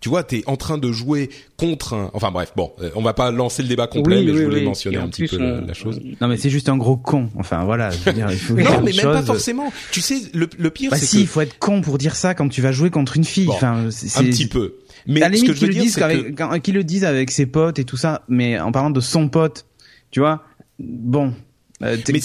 tu 0.00 0.08
vois, 0.08 0.24
t'es 0.24 0.42
en 0.46 0.56
train 0.56 0.78
de 0.78 0.92
jouer 0.92 1.30
contre 1.56 1.94
un. 1.94 2.10
Enfin 2.14 2.30
bref, 2.30 2.52
bon, 2.56 2.72
on 2.94 3.02
va 3.02 3.14
pas 3.14 3.30
lancer 3.30 3.62
le 3.62 3.68
débat 3.68 3.86
complet, 3.86 4.22
mais 4.22 4.34
je 4.34 4.44
voulais 4.44 4.62
mentionner 4.62 4.98
un 4.98 5.08
petit 5.08 5.26
peu 5.26 5.38
la, 5.38 5.74
chose. 5.74 6.00
Non, 6.20 6.28
mais 6.28 6.36
c'est 6.36 6.50
juste 6.50 6.68
un 6.68 6.76
gros 6.76 6.96
con. 6.96 7.28
Enfin 7.36 7.64
voilà. 7.64 7.90
Je 7.90 7.98
veux 7.98 8.12
dire, 8.12 8.30
il 8.30 8.38
faut 8.38 8.54
non, 8.56 8.80
mais 8.82 8.92
même 8.92 9.04
pas 9.04 9.22
forcément. 9.22 9.72
Tu 9.92 10.00
sais, 10.00 10.20
le, 10.34 10.48
le 10.58 10.70
pire, 10.70 10.90
bah 10.90 10.96
c'est 10.96 11.06
si, 11.06 11.16
que... 11.16 11.20
il 11.22 11.26
faut 11.26 11.40
être 11.40 11.58
con 11.58 11.80
pour 11.80 11.98
dire 11.98 12.16
ça 12.16 12.34
quand 12.34 12.48
tu 12.48 12.62
vas 12.62 12.72
jouer 12.72 12.90
contre 12.90 13.16
une 13.16 13.24
fille. 13.24 13.48
enfin, 13.48 13.86
un 13.86 14.24
petit 14.24 14.46
peu. 14.46 14.74
Mais 15.06 15.22
à 15.22 15.32
ce 15.32 15.44
que 15.44 15.52
je 15.52 15.66
veux 15.66 15.72
dire, 15.72 15.90
c'est 15.90 16.00
que... 16.00 16.58
qu'ils 16.58 16.74
le 16.74 16.84
disent 16.84 17.04
avec 17.04 17.30
ses 17.30 17.46
potes 17.46 17.78
et 17.78 17.84
tout 17.84 17.96
ça, 17.96 18.22
mais 18.28 18.58
en 18.58 18.72
parlant 18.72 18.90
de 18.90 19.00
son 19.00 19.28
pote, 19.28 19.66
tu 20.10 20.20
vois, 20.20 20.44
bon. 20.78 21.34
Euh, 21.82 21.96
mais 22.12 22.20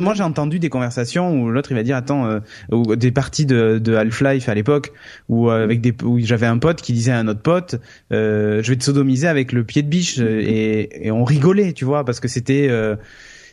moi 0.00 0.14
j'ai 0.14 0.22
entendu 0.22 0.58
des 0.58 0.70
conversations 0.70 1.38
où 1.38 1.50
l'autre 1.50 1.70
il 1.70 1.74
va 1.74 1.82
dire 1.82 1.96
attends 1.96 2.26
euh, 2.26 2.40
ou 2.72 2.96
des 2.96 3.10
parties 3.10 3.44
de, 3.44 3.78
de 3.78 3.94
Half-Life 3.94 4.48
à 4.48 4.54
l'époque 4.54 4.92
où 5.28 5.50
euh, 5.50 5.62
avec 5.62 5.82
des 5.82 5.94
où 6.02 6.18
j'avais 6.20 6.46
un 6.46 6.56
pote 6.56 6.80
qui 6.80 6.94
disait 6.94 7.12
à 7.12 7.18
un 7.18 7.28
autre 7.28 7.42
pote 7.42 7.76
euh, 8.10 8.62
je 8.62 8.70
vais 8.70 8.76
te 8.76 8.84
sodomiser 8.84 9.28
avec 9.28 9.52
le 9.52 9.64
pied 9.64 9.82
de 9.82 9.88
biche 9.88 10.18
et, 10.18 11.06
et 11.06 11.10
on 11.10 11.24
rigolait 11.24 11.74
tu 11.74 11.84
vois 11.84 12.06
parce 12.06 12.20
que 12.20 12.28
c'était 12.28 12.70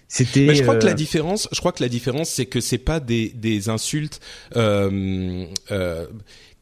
c'était 0.08 0.46
mais 0.46 0.56
je 0.56 0.64
crois 0.64 0.78
que 0.78 0.86
la 0.86 0.94
différence 0.94 1.50
je 1.52 1.60
crois 1.60 1.74
que 1.74 1.84
la 1.84 1.90
différence 1.90 2.30
c'est 2.30 2.46
que 2.46 2.62
c'est 2.62 2.78
pas 2.78 3.02
des 3.02 3.34
des 3.36 3.68
insultes 3.68 4.22
euh, 4.56 5.46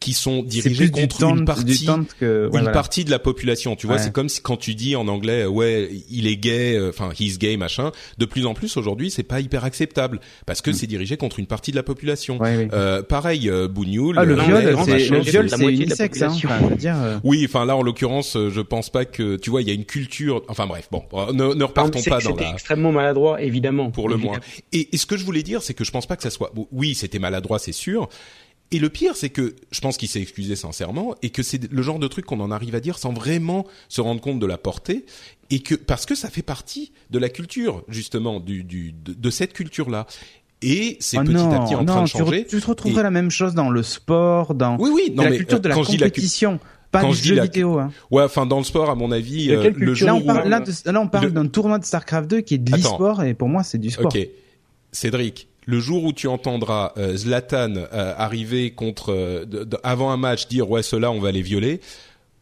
qui 0.06 0.14
sont 0.14 0.44
dirigés 0.44 0.92
contre 0.92 1.24
une 1.24 1.46
partie 1.46 1.88
une 2.22 2.72
partie 2.72 3.06
de 3.06 3.10
la 3.10 3.18
population 3.18 3.76
tu 3.76 3.88
vois. 3.88 3.98
C'est 3.98 4.12
comme 4.14 4.30
si 4.30 4.40
quand 4.42 4.58
tu 4.58 4.76
dis 4.76 4.96
en 4.96 5.08
anglais 5.08 5.42
euh, 5.42 5.48
ouais 5.48 5.90
il 6.12 6.28
est 6.28 6.38
gay 6.38 6.76
euh, 6.76 6.90
enfin 6.90 7.10
he's 7.20 7.40
gay 7.40 7.58
machin 7.58 7.92
de 8.20 8.26
plus 8.26 8.46
en 8.46 8.54
plus 8.54 8.78
aujourd'hui 8.78 9.10
c'est 9.10 9.24
pas 9.24 9.40
hyper 9.40 9.66
acceptable 9.66 10.20
parce 10.46 10.62
que 10.62 10.70
mm. 10.70 10.74
c'est 10.74 10.86
dirigé 10.86 11.18
contre 11.18 11.40
une 11.40 11.48
partie 11.48 11.72
de 11.72 11.76
la 11.76 11.82
population. 11.82 12.38
Euh, 12.44 13.02
pareil 13.02 13.50
euh, 13.50 13.68
Bougnoul 13.68 14.16
ah, 14.20 14.26
le 14.26 14.36
viol 14.36 14.78
c'est 14.86 15.10
le 15.10 15.20
viol 15.22 15.50
c'est 15.50 15.66
unisexe 15.66 16.22
hein, 16.22 16.36
dire, 16.78 16.96
oui 17.24 17.44
enfin 17.50 17.66
là 17.66 17.76
en 17.76 17.82
l'occurrence 17.82 18.34
je 18.34 18.62
pense 18.62 18.92
pas 18.92 19.06
que 19.06 19.38
tu 19.38 19.50
vois 19.50 19.64
il 19.64 19.68
y 19.68 19.72
a 19.72 19.74
une 19.74 19.86
culture 19.86 20.44
enfin 20.50 20.68
bref 20.68 20.88
bon 20.92 21.04
ne, 21.34 21.56
ne 21.56 21.64
repartons 21.64 22.04
pas 22.04 22.20
dans 22.20 22.36
la 22.36 22.52
extrêmement 22.52 22.92
maladroit 22.92 23.42
évidemment 23.42 23.90
pour 23.90 24.08
le 24.08 24.18
moins. 24.18 24.38
et, 24.72 24.90
et 24.94 24.98
ce 24.98 25.08
que 25.08 25.18
je 25.18 25.26
voulais 25.26 25.44
dire 25.44 25.64
c'est 25.64 25.74
que 25.74 25.84
je 25.84 25.90
pense 25.90 26.06
pas 26.06 26.16
que 26.16 26.24
ça 26.24 26.30
soit 26.30 26.54
oui 26.72 26.94
c'était 26.94 27.20
maladroit 27.20 27.58
c'est 27.58 27.72
sûr 27.72 28.08
et 28.72 28.80
le 28.80 28.90
pire, 28.90 29.16
c'est 29.16 29.30
que 29.30 29.56
je 29.72 29.80
pense 29.80 29.98
qu'il 29.98 30.10
s'est 30.10 30.22
excusé 30.22 30.56
sincèrement 30.56 31.16
et 31.22 31.30
que 31.30 31.44
c'est 31.44 31.72
le 31.72 31.82
genre 31.82 32.00
de 32.00 32.08
truc 32.08 32.26
qu'on 32.26 32.40
en 32.40 32.52
arrive 32.52 32.74
à 32.76 32.80
dire 32.80 32.98
sans 32.98 33.14
vraiment 33.14 33.66
se 33.90 34.02
rendre 34.02 34.22
compte 34.22 34.40
de 34.40 34.46
la 34.46 34.58
portée 34.58 35.06
et 35.52 35.60
que 35.60 35.76
parce 35.76 36.06
que 36.06 36.16
ça 36.16 36.30
fait 36.30 36.42
partie 36.42 36.92
de 37.12 37.20
la 37.20 37.30
culture 37.30 37.84
justement 37.88 38.40
du, 38.40 38.64
du 38.64 38.94
de, 38.94 39.30
cette 39.30 39.54
culture 39.54 39.90
là. 39.90 40.08
Et 40.62 40.98
c'est 41.00 41.18
ah 41.18 41.24
petit 41.24 41.36
à 41.36 41.60
petit 41.60 41.76
en 41.76 41.86
train 41.86 42.04
de 42.04 42.08
changer. 42.08 42.46
Tu, 42.48 42.60
te 42.60 42.66
retrouverais 42.66 43.04
la 43.04 43.12
même 43.12 43.30
chose 43.30 43.54
dans 43.54 43.70
le 43.70 43.84
sport, 43.84 44.56
dans 44.56 44.78
oui, 44.78 44.90
oui, 44.92 45.14
non, 45.14 45.24
la 45.24 45.36
culture 45.36 45.60
de 45.60 45.70
la 45.70 45.76
compétition. 45.76 46.60
Pas 46.92 47.04
du 47.04 47.14
jeu 47.14 47.40
vidéo. 47.40 47.78
Hein. 47.78 47.92
Ouais, 48.10 48.24
enfin 48.24 48.46
dans 48.46 48.58
le 48.58 48.64
sport, 48.64 48.90
à 48.90 48.96
mon 48.96 49.12
avis, 49.12 49.52
euh, 49.52 49.70
le 49.76 49.94
jour 49.94 50.08
là, 50.08 50.16
on 50.16 50.22
parle, 50.22 50.48
là, 50.48 51.02
on 51.02 51.08
parle 51.08 51.32
d'un 51.32 51.48
tournoi 51.48 51.78
de 51.78 51.86
Starcraft 51.86 52.30
2 52.30 52.42
qui 52.42 52.56
est 52.56 52.58
de 52.58 52.72
l'e-sport 52.72 53.24
et 53.24 53.34
pour 53.36 53.50
moi 53.50 53.64
c'est 53.64 53.78
du 53.78 53.92
sport. 53.92 54.08
Ok, 54.08 54.28
Cédric, 54.92 55.50
le 55.66 55.80
jour 55.80 56.04
où 56.04 56.14
tu 56.14 56.28
entendras 56.28 56.94
euh, 56.98 57.16
Zlatan 57.16 57.74
euh, 57.76 58.14
arriver 58.18 58.72
contre 58.72 59.12
euh, 59.12 59.46
avant 59.84 60.12
un 60.12 60.18
match 60.18 60.48
dire 60.48 60.70
ouais 60.70 60.84
ceux-là 60.84 61.12
on 61.12 61.20
va 61.20 61.32
les 61.32 61.42
violer 61.42 61.82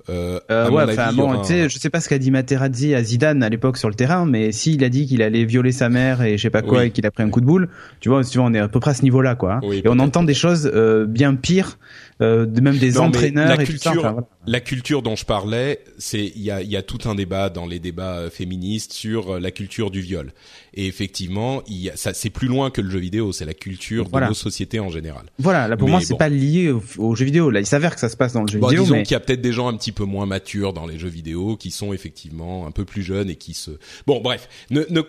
euh, 0.10 0.40
euh, 0.52 0.70
ouais, 0.70 0.86
bon, 1.14 1.44
je 1.44 1.78
sais 1.78 1.90
pas 1.90 2.02
ce 2.02 2.10
qu'a 2.10 2.18
dit 2.18 2.30
Materazzi 2.30 2.94
à 2.94 3.02
Zidane 3.02 3.42
à 3.42 3.50
l'époque 3.50 3.78
sur 3.78 3.88
le 3.88 3.96
terrain, 3.96 4.26
mais 4.26 4.52
s'il 4.52 4.84
a 4.84 4.90
dit 4.90 5.06
qu'il 5.06 5.22
allait 5.22 5.46
violer 5.46 5.72
sa 5.72 5.88
mère 5.88 6.22
et 6.22 6.38
je 6.38 6.42
sais 6.42 6.50
pas 6.50 6.62
quoi 6.62 6.86
et 6.86 6.92
qu'il 6.92 7.06
a 7.06 7.12
pris 7.12 7.24
un 7.24 7.30
coup 7.30 7.40
de 7.40 7.46
boule, 7.46 7.70
tu 8.02 8.10
vois, 8.10 8.24
tu 8.24 8.38
vois, 8.38 8.48
on 8.48 8.54
est 8.54 8.60
à 8.60 8.68
peu 8.68 8.80
près 8.80 8.92
à 8.92 8.94
ce 8.94 9.04
niveau-là, 9.04 9.36
quoi. 9.36 9.54
Hein. 9.54 9.62
et 9.72 9.84
on 9.88 10.00
entend 10.00 10.24
des 10.24 10.34
choses 10.34 10.70
euh, 10.74 11.06
bien 11.06 11.36
pires, 11.36 11.78
euh, 12.22 12.46
même 12.62 12.78
des 12.78 12.98
entraîneurs 12.98 13.48
la 13.48 13.62
et 13.62 13.66
culture, 13.66 13.94
tout 13.94 14.02
ça. 14.02 14.16
La 14.46 14.60
culture 14.60 15.02
dont 15.02 15.16
je 15.16 15.26
parlais, 15.26 15.84
c'est 15.98 16.26
il 16.36 16.42
y 16.42 16.52
a, 16.52 16.62
y 16.62 16.76
a 16.76 16.82
tout 16.82 17.10
un 17.10 17.16
débat 17.16 17.50
dans 17.50 17.66
les 17.66 17.80
débats 17.80 18.18
euh, 18.18 18.30
féministes 18.30 18.94
sur 18.94 19.40
la 19.40 19.52
culture 19.52 19.92
du 19.92 20.02
viol. 20.02 20.32
Et 20.74 20.88
effectivement, 20.88 21.64
il 21.68 21.78
y 21.78 21.90
a, 21.90 21.96
ça 21.96 22.14
c'est 22.14 22.30
plus 22.30 22.48
loin 22.48 22.70
que 22.70 22.82
le 22.82 22.90
jeu 22.90 23.00
vidéo, 23.00 23.32
c'est 23.32 23.46
la 23.46 23.54
culture 23.54 24.10
de 24.10 24.20
nos 24.20 24.34
sociétés 24.34 24.80
en 24.80 24.90
général. 24.90 25.26
Voilà, 25.40 25.68
là 25.68 25.78
pour 25.78 25.90
moi 25.90 26.02
c'est 26.02 26.18
pas 26.18 26.30
lié 26.30 26.74
au, 26.98 27.16
jeu 27.16 27.26
vidéo. 27.26 27.50
Là, 27.50 27.60
il 27.60 27.66
s'avère 27.66 27.94
que 27.94 28.00
ça 28.00 28.10
se 28.10 28.18
passe 28.18 28.34
dans 28.34 28.42
le 28.42 28.48
jeu 28.48 28.60
vidéo. 28.60 28.84
Disons 28.84 28.96
mais... 28.96 29.04
qu'il 29.04 29.14
y 29.14 29.18
a 29.18 29.20
peut-être 29.20 29.42
des 29.42 29.54
gens 29.54 29.68
un 29.68 29.78
petit 29.78 29.92
peu 29.92 30.06
moins 30.06 30.26
matures 30.26 30.74
dans 30.74 30.86
les 30.86 31.00
jeux 31.00 31.10
vidéo 31.10 31.58
qui 31.58 31.72
sont 31.72 31.94
effectivement 31.94 32.66
un 32.68 32.72
peu 32.72 32.86
plus 32.86 33.04
jeunes 33.04 33.30
et 33.30 33.36
qui 33.36 33.54
se. 33.54 33.72
Bon, 34.08 34.22
bref, 34.22 34.48
ne, 34.72 34.84
ne 34.90 35.02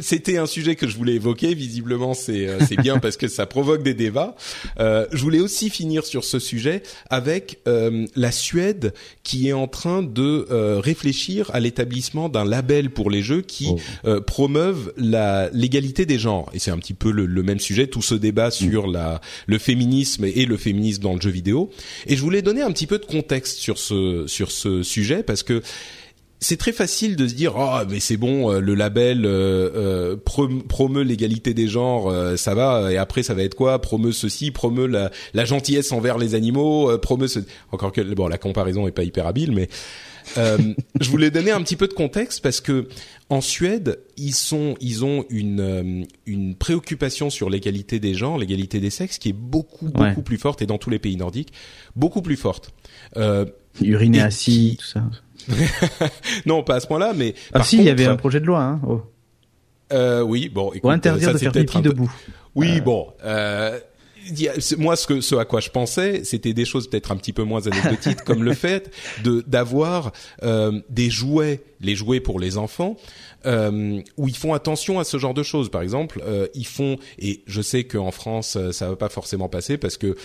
c'était 0.00 0.36
un 0.36 0.46
sujet 0.46 0.76
que 0.76 0.86
je 0.86 0.96
voulais 0.96 1.14
évoquer. 1.14 1.54
Visiblement, 1.54 2.14
c'est 2.14 2.46
euh, 2.46 2.58
c'est 2.66 2.76
bien 2.76 2.98
parce 3.00 3.16
que 3.16 3.28
ça 3.28 3.46
provoque 3.46 3.82
des 3.82 3.94
débats. 3.94 4.36
Euh, 4.80 5.06
je 5.12 5.22
voulais 5.22 5.40
aussi 5.40 5.70
finir 5.70 6.04
sur 6.04 6.24
ce 6.24 6.38
sujet 6.38 6.82
avec 7.10 7.60
euh, 7.66 8.06
la 8.14 8.32
Suède 8.32 8.92
qui 9.22 9.48
est 9.48 9.52
en 9.52 9.66
train 9.66 10.02
de 10.02 10.46
euh, 10.50 10.80
réfléchir 10.80 11.50
à 11.54 11.60
l'établissement 11.60 12.28
d'un 12.28 12.44
label 12.44 12.90
pour 12.90 13.10
les 13.10 13.22
jeux 13.22 13.42
qui 13.42 13.68
oh. 14.04 14.20
promeuvent 14.20 14.92
la 14.96 15.48
l'égalité 15.52 16.06
des 16.06 16.18
genres. 16.18 16.50
Et 16.52 16.58
c'est 16.58 16.70
un 16.70 16.78
petit 16.78 16.94
peu 16.94 17.10
le, 17.10 17.26
le, 17.26 17.42
même 17.42 17.60
sujet, 17.60 17.86
tout 17.86 18.02
ce 18.02 18.14
débat 18.14 18.50
sur 18.50 18.86
la 18.86 19.20
le 19.46 19.58
féminisme 19.58 20.24
et 20.24 20.44
le 20.44 20.56
féminisme 20.56 21.02
dans 21.02 21.14
le 21.14 21.20
jeu 21.20 21.30
vidéo. 21.30 21.70
Et 22.06 22.16
je 22.16 22.22
voulais 22.22 22.42
donner 22.42 22.62
un 22.62 22.72
petit 22.72 22.86
peu 22.86 22.98
de 22.98 23.06
contexte 23.06 23.58
sur 23.58 23.78
ce 23.78 24.26
sur 24.26 24.50
ce 24.50 24.82
sujet 24.82 25.22
parce 25.22 25.42
que 25.42 25.62
c'est 26.40 26.56
très 26.56 26.72
facile 26.72 27.16
de 27.16 27.26
se 27.26 27.34
dire 27.34 27.54
oh 27.56 27.78
mais 27.88 28.00
c'est 28.00 28.16
bon 28.16 28.52
euh, 28.52 28.60
le 28.60 28.74
label 28.74 29.24
euh, 29.24 30.16
euh 30.16 30.16
promeut 30.68 31.02
l'égalité 31.02 31.54
des 31.54 31.68
genres 31.68 32.08
euh, 32.08 32.36
ça 32.36 32.54
va 32.54 32.92
et 32.92 32.96
après 32.96 33.22
ça 33.22 33.34
va 33.34 33.42
être 33.42 33.54
quoi? 33.54 33.80
Promeut 33.80 34.12
ceci 34.12 34.50
promeut 34.50 34.86
la, 34.86 35.10
la 35.34 35.44
gentillesse 35.44 35.92
envers 35.92 36.18
les 36.18 36.34
animaux 36.34 36.96
promeut 36.98 37.28
ce... 37.28 37.40
encore 37.72 37.92
que 37.92 38.00
bon 38.14 38.28
la 38.28 38.38
comparaison 38.38 38.86
est 38.86 38.92
pas 38.92 39.04
hyper 39.04 39.26
habile 39.26 39.52
mais 39.52 39.68
je 40.36 41.08
voulais 41.08 41.30
donner 41.30 41.52
un 41.52 41.62
petit 41.62 41.76
peu 41.76 41.88
de 41.88 41.94
contexte 41.94 42.42
parce 42.42 42.60
que 42.60 42.88
en 43.30 43.40
Suède 43.40 43.98
ils 44.18 44.34
sont 44.34 44.74
ils 44.78 45.02
ont 45.02 45.24
une 45.30 46.06
une 46.26 46.54
préoccupation 46.54 47.30
sur 47.30 47.48
l'égalité 47.48 47.98
des 47.98 48.12
genres 48.12 48.36
l'égalité 48.36 48.78
des 48.78 48.90
sexes 48.90 49.16
qui 49.16 49.30
est 49.30 49.36
beaucoup 49.36 49.88
beaucoup 49.88 50.20
plus 50.20 50.36
forte 50.36 50.60
et 50.60 50.66
dans 50.66 50.76
tous 50.76 50.90
les 50.90 50.98
pays 50.98 51.16
nordiques 51.16 51.52
beaucoup 51.96 52.20
plus 52.20 52.36
forte. 52.36 52.72
Euh, 53.16 53.46
uriner 53.80 54.20
assis 54.20 54.76
tout 54.78 54.86
ça 54.86 55.02
non, 56.46 56.62
pas 56.62 56.76
à 56.76 56.80
ce 56.80 56.86
point-là, 56.86 57.12
mais. 57.16 57.34
Ah 57.52 57.62
si, 57.62 57.78
il 57.78 57.84
y 57.84 57.90
avait 57.90 58.06
un 58.06 58.16
projet 58.16 58.40
de 58.40 58.46
loi. 58.46 58.62
Hein. 58.62 58.80
Oh. 58.86 59.02
Euh, 59.92 60.22
oui, 60.22 60.48
bon. 60.48 60.72
Écoute, 60.72 60.90
interdire 60.90 61.32
de 61.32 61.38
faire 61.38 61.52
pipi 61.52 61.80
debout. 61.80 62.10
Oui, 62.54 62.78
euh. 62.78 62.80
bon. 62.80 63.08
Euh, 63.24 63.78
moi, 64.78 64.96
ce, 64.96 65.06
que, 65.06 65.20
ce 65.20 65.34
à 65.36 65.44
quoi 65.44 65.60
je 65.60 65.70
pensais, 65.70 66.24
c'était 66.24 66.52
des 66.52 66.64
choses 66.64 66.88
peut-être 66.88 67.12
un 67.12 67.16
petit 67.16 67.32
peu 67.32 67.42
moins 67.42 67.66
anecdotiques, 67.66 68.22
comme 68.24 68.42
le 68.42 68.54
fait 68.58 68.92
de 69.24 69.42
d'avoir 69.46 70.12
euh, 70.42 70.80
des 70.88 71.10
jouets, 71.10 71.62
les 71.80 71.94
jouets 71.94 72.20
pour 72.20 72.40
les 72.40 72.58
enfants, 72.58 72.96
euh, 73.46 74.00
où 74.16 74.28
ils 74.28 74.36
font 74.36 74.54
attention 74.54 74.98
à 74.98 75.04
ce 75.04 75.18
genre 75.18 75.34
de 75.34 75.42
choses. 75.42 75.70
Par 75.70 75.82
exemple, 75.82 76.22
euh, 76.24 76.46
ils 76.54 76.66
font, 76.66 76.96
et 77.18 77.42
je 77.46 77.62
sais 77.62 77.84
qu'en 77.84 78.10
France, 78.10 78.58
ça 78.72 78.88
va 78.88 78.96
pas 78.96 79.08
forcément 79.08 79.48
passer 79.48 79.78
parce 79.78 79.96
que 79.96 80.16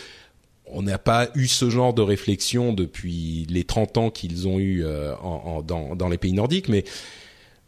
on 0.74 0.84
n'a 0.84 0.98
pas 0.98 1.30
eu 1.36 1.48
ce 1.48 1.70
genre 1.70 1.94
de 1.94 2.02
réflexion 2.02 2.74
depuis 2.74 3.46
les 3.50 3.64
30 3.64 3.98
ans 3.98 4.10
qu'ils 4.10 4.48
ont 4.48 4.60
eu 4.60 4.84
euh, 4.84 5.16
en, 5.18 5.62
dans, 5.62 5.96
dans, 5.96 6.10
les 6.10 6.18
pays 6.18 6.34
nordiques, 6.34 6.70
mais 6.70 6.84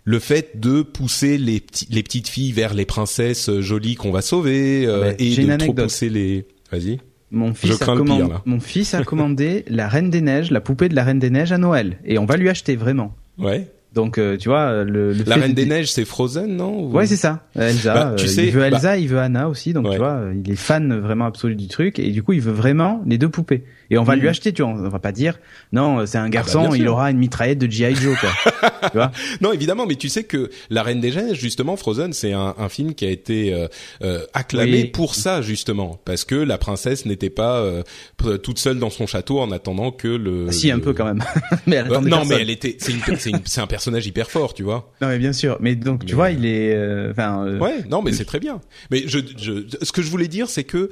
le 0.04 0.20
fait 0.20 0.60
de 0.60 0.82
pousser 0.82 1.38
les, 1.38 1.64
les 1.90 2.04
petites 2.04 2.28
filles 2.28 2.52
vers 2.52 2.74
les 2.74 2.86
princesses 2.86 3.60
jolies 3.60 3.96
qu'on 3.96 4.12
va 4.12 4.22
sauver 4.22 4.86
euh, 4.86 5.14
et 5.18 5.36
de 5.36 5.56
trop 5.58 5.74
pousser 5.74 6.10
les. 6.10 6.46
Vas-y. 6.72 7.00
Mon 7.32 7.54
fils, 7.54 7.82
a 7.82 7.86
commandé, 7.86 8.34
mon 8.46 8.60
fils 8.60 8.94
a 8.94 9.04
commandé 9.04 9.66
la 9.68 9.88
Reine 9.88 10.10
des 10.10 10.22
Neiges, 10.22 10.52
la 10.52 10.62
poupée 10.62 10.90
de 10.90 10.96
la 10.96 11.04
Reine 11.04 11.20
des 11.20 11.30
Neiges 11.30 11.52
à 11.52 11.58
Noël, 11.58 11.98
et 12.06 12.18
on 12.18 12.26
va 12.26 12.38
lui 12.38 12.50
acheter 12.50 12.76
vraiment. 12.76 13.14
Ouais. 13.38 13.68
Donc 13.96 14.18
euh, 14.18 14.38
tu 14.38 14.50
vois 14.50 14.84
le, 14.84 15.14
le 15.14 15.24
la 15.26 15.36
Reine 15.38 15.54
des 15.54 15.66
Neiges 15.66 15.92
c'est 15.92 16.06
Frozen 16.06 16.56
non 16.56 16.88
Ouais 16.92 17.08
c'est 17.08 17.16
ça. 17.16 17.48
Elsa 17.56 17.94
bah, 17.94 18.14
tu 18.18 18.28
sais, 18.28 18.46
il 18.46 18.52
veut 18.52 18.64
Elsa 18.64 18.82
bah 18.82 18.98
il 18.98 19.08
veut 19.08 19.20
Anna 19.20 19.50
aussi 19.50 19.72
donc 19.74 19.90
tu 19.90 19.98
vois 19.98 20.22
il 20.34 20.52
est 20.52 20.56
fan 20.58 21.00
vraiment 21.00 21.26
absolu 21.26 21.56
du 21.56 21.68
truc 21.68 21.98
et 21.98 22.12
du 22.12 22.22
coup 22.22 22.34
il 22.34 22.42
veut 22.42 22.52
vraiment 22.52 23.02
les 23.08 23.18
deux 23.18 23.30
poupées 23.30 23.64
Et 23.92 23.98
on 23.98 24.04
va 24.04 24.16
lui 24.16 24.28
acheter, 24.28 24.54
tu 24.54 24.62
vois. 24.62 24.72
On 24.72 24.90
va 24.90 25.00
pas 25.00 25.12
dire, 25.12 25.40
non, 25.72 26.06
c'est 26.06 26.18
un 26.18 26.22
ah 26.22 26.26
bah, 26.26 26.30
garçon, 26.30 26.74
il 26.74 26.88
aura 26.88 27.12
une 27.12 27.18
mitraillette 27.18 27.60
de 27.60 27.70
G.I. 27.70 27.96
Joe, 27.96 28.18
quoi. 28.20 28.32
tu 28.90 28.98
vois 28.98 29.12
non, 29.42 29.54
évidemment, 29.54 29.86
mais 29.86 29.96
tu 29.96 30.10
sais 30.10 30.24
que 30.24 30.50
La 30.70 30.84
Reine 30.84 31.00
des 31.00 31.12
Neiges, 31.12 31.40
justement, 31.40 31.76
Frozen, 31.76 32.14
c'est 32.14 32.34
un, 32.34 32.56
un, 32.58 32.70
film 32.70 32.94
qui 32.94 33.06
a 33.06 33.10
été 33.10 33.54
euh, 33.54 33.68
euh 34.02 34.26
acclamé 34.34 34.86
pour 34.86 35.16
ça, 35.16 35.42
justement. 35.42 36.00
Parce 36.06 36.26
que 36.26 36.36
la 36.36 36.58
princesse 36.58 37.06
n'était 37.06 37.30
pas 37.30 37.60
euh, 37.60 37.84
toute 38.38 38.60
seule 38.60 38.80
dans 38.80 38.90
son 38.90 39.08
château 39.08 39.40
en 39.40 39.52
attendant 39.52 39.92
que 39.92 40.08
le... 40.08 40.52
Si, 40.52 40.72
un 40.72 40.80
peu 40.80 40.94
quand 40.94 41.06
même. 41.06 41.24
mais 41.68 41.78
elle 41.78 41.88
non, 41.88 42.26
mais 42.26 42.42
elle 42.42 42.50
était... 42.50 42.78
C'est 42.80 43.62
un 43.62 43.68
personnage 43.68 44.06
hyper 44.08 44.30
fort, 44.30 44.54
tu 44.54 44.64
vois. 44.64 44.92
Non, 45.02 45.08
mais 45.08 45.20
bien 45.20 45.34
sûr. 45.34 45.58
Mais 45.60 45.76
donc, 45.76 46.06
tu 46.06 46.16
vois, 46.16 46.32
il 46.32 46.46
est... 46.46 46.76
Enfin... 47.12 47.60
ouais, 47.60 47.84
non, 47.90 48.02
mais 48.02 48.12
c'est 48.12 48.26
très 48.26 48.40
bien. 48.40 48.62
Mais 48.92 49.04
je, 49.08 49.20
je, 49.38 49.66
ce 49.82 49.92
que 49.92 50.02
je 50.02 50.10
voulais 50.10 50.28
dire, 50.28 50.50
c'est 50.50 50.64
que 50.64 50.90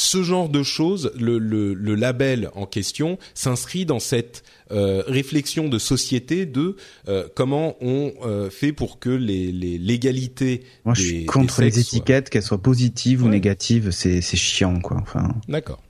ce 0.00 0.22
genre 0.22 0.48
de 0.48 0.62
choses, 0.62 1.12
le, 1.18 1.38
le, 1.38 1.74
le 1.74 1.94
label 1.94 2.50
en 2.54 2.64
question 2.64 3.18
s'inscrit 3.34 3.84
dans 3.84 3.98
cette 4.00 4.42
euh, 4.72 5.02
réflexion 5.06 5.68
de 5.68 5.78
société 5.78 6.46
de 6.46 6.76
euh, 7.08 7.28
comment 7.34 7.76
on 7.82 8.12
euh, 8.22 8.48
fait 8.48 8.72
pour 8.72 8.98
que 8.98 9.10
les, 9.10 9.52
les 9.52 9.76
légalités. 9.76 10.62
Moi, 10.86 10.94
je 10.94 11.02
suis 11.02 11.26
contre 11.26 11.60
les 11.60 11.78
étiquettes, 11.78 12.30
qu'elles 12.30 12.42
soient 12.42 12.62
positives 12.62 13.22
ou 13.22 13.28
négatives. 13.28 13.90
C'est 13.90 14.22
c'est 14.22 14.38
chiant, 14.38 14.80
quoi. 14.80 14.96
Enfin. 15.02 15.34
D'accord. 15.48 15.82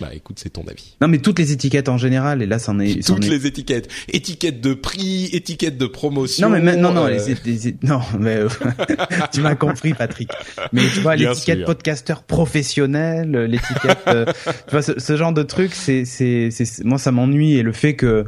Bah 0.00 0.08
écoute, 0.14 0.38
c'est 0.42 0.50
ton 0.50 0.66
avis. 0.66 0.96
Non 1.02 1.08
mais 1.08 1.18
toutes 1.18 1.38
les 1.38 1.52
étiquettes 1.52 1.90
en 1.90 1.98
général, 1.98 2.40
et 2.40 2.46
là 2.46 2.58
c'en 2.58 2.78
est. 2.78 3.06
Toutes 3.06 3.26
les 3.26 3.46
étiquettes, 3.46 3.88
étiquettes 4.08 4.60
de 4.60 4.72
prix, 4.72 5.26
étiquettes 5.32 5.76
de 5.76 5.86
promotion. 5.86 6.48
Non 6.48 6.58
mais 6.58 6.76
non 6.76 6.92
non 6.92 7.06
euh... 7.06 7.18
les, 7.44 7.76
non 7.82 8.00
mais 8.18 8.36
euh, 8.36 8.48
tu 9.32 9.42
m'as 9.42 9.54
compris 9.54 9.92
Patrick. 9.92 10.30
Mais 10.72 10.82
tu 10.88 11.00
vois 11.00 11.16
l'étiquette 11.16 11.64
podcasteur 11.66 12.22
professionnel, 12.22 13.30
l'étiquette, 13.30 13.98
euh, 14.08 14.24
tu 14.44 14.70
vois 14.70 14.82
ce, 14.82 14.98
ce, 14.98 15.16
genre 15.16 15.32
de 15.32 15.42
truc, 15.42 15.74
c'est 15.74 16.06
c'est 16.06 16.50
c'est 16.50 16.84
moi 16.84 16.98
ça 16.98 17.12
m'ennuie 17.12 17.54
et 17.54 17.62
le 17.62 17.72
fait 17.72 17.94
que 17.94 18.24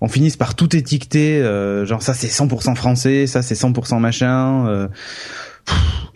on 0.00 0.06
finisse 0.06 0.36
par 0.36 0.54
tout 0.54 0.76
étiqueter, 0.76 1.42
euh, 1.42 1.84
genre 1.84 2.02
ça 2.02 2.14
c'est 2.14 2.28
100% 2.28 2.76
français, 2.76 3.26
ça 3.26 3.42
c'est 3.42 3.56
100% 3.56 3.98
machin 3.98 4.88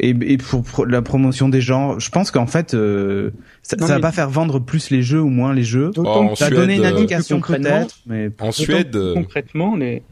et, 0.02 0.36
pour, 0.36 0.86
la 0.86 1.00
promotion 1.00 1.48
des 1.48 1.60
genres, 1.60 2.00
je 2.00 2.10
pense 2.10 2.30
qu'en 2.32 2.46
fait, 2.46 2.74
euh, 2.74 3.30
ça, 3.62 3.76
va 3.76 4.00
pas 4.00 4.10
faire 4.10 4.28
vendre 4.28 4.58
plus 4.58 4.90
les 4.90 5.02
jeux 5.02 5.20
ou 5.20 5.28
moins 5.28 5.54
les 5.54 5.62
jeux. 5.62 5.92
Oh, 5.96 6.32
ça 6.34 6.46
a 6.46 6.50
donné 6.50 6.76
une 6.76 6.84
indication 6.84 7.40
peut-être, 7.40 7.96
mais 8.06 8.30
en 8.40 8.50
Suède, 8.50 8.96
euh, 8.96 9.14
concrètement, 9.14 9.76
les, 9.76 10.02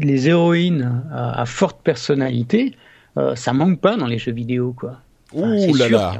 les, 0.00 0.28
héroïnes 0.28 1.04
à, 1.10 1.46
forte 1.46 1.82
personnalité, 1.82 2.74
euh, 3.16 3.34
ça 3.34 3.54
manque 3.54 3.80
pas 3.80 3.96
dans 3.96 4.06
les 4.06 4.18
jeux 4.18 4.32
vidéo, 4.32 4.74
quoi. 4.76 5.00
Ouh 5.34 5.74
là 5.74 5.88
là. 5.88 6.18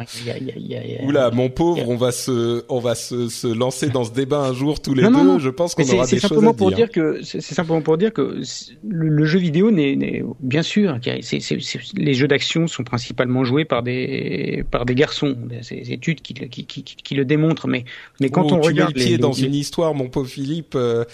Ouh 1.04 1.10
là, 1.10 1.30
mon 1.30 1.48
pauvre, 1.48 1.88
on 1.88 1.96
va 1.96 2.12
se, 2.12 2.64
on 2.68 2.80
va 2.80 2.94
se, 2.94 3.28
se 3.28 3.46
lancer 3.46 3.88
dans 3.88 4.04
ce 4.04 4.12
débat 4.12 4.40
un 4.40 4.52
jour 4.52 4.80
tous 4.80 4.94
les 4.94 5.02
deux. 5.02 5.38
Je 5.38 5.50
pense 5.50 5.74
qu'on 5.74 5.88
aura 5.88 6.06
des 6.06 6.18
choses 6.18 6.44
à 6.44 6.52
pour 6.52 6.72
dire. 6.72 6.90
que 6.90 7.22
c'est 7.22 7.40
simplement 7.40 7.82
pour 7.82 7.96
dire 7.96 8.12
que 8.12 8.40
le, 8.86 9.24
jeu 9.24 9.38
vidéo 9.38 9.70
n'est, 9.70 10.24
bien 10.40 10.62
sûr, 10.62 10.98
les 11.96 12.14
jeux 12.14 12.28
d'action 12.28 12.66
sont 12.66 12.84
principalement 12.84 13.44
joués 13.44 13.64
par 13.64 13.82
des, 13.82 14.64
par 14.70 14.84
des 14.84 14.94
garçons. 14.94 15.36
Ces 15.62 15.92
études 15.92 16.20
qui, 16.20 16.34
qui, 16.34 16.66
qui, 16.66 16.82
qui, 16.82 17.14
le 17.14 17.24
démontrent. 17.24 17.68
Mais, 17.68 17.84
mais 18.20 18.30
quand 18.30 18.52
on 18.52 18.60
tu 18.60 18.68
regarde 18.68 18.94
mets 18.94 19.00
le 19.00 19.06
pied 19.06 19.18
dans 19.18 19.32
une 19.32 19.54
histoire, 19.54 19.94
mon 19.94 20.08
pauvre 20.08 20.28
Philippe. 20.28 20.74
Euh, 20.74 21.04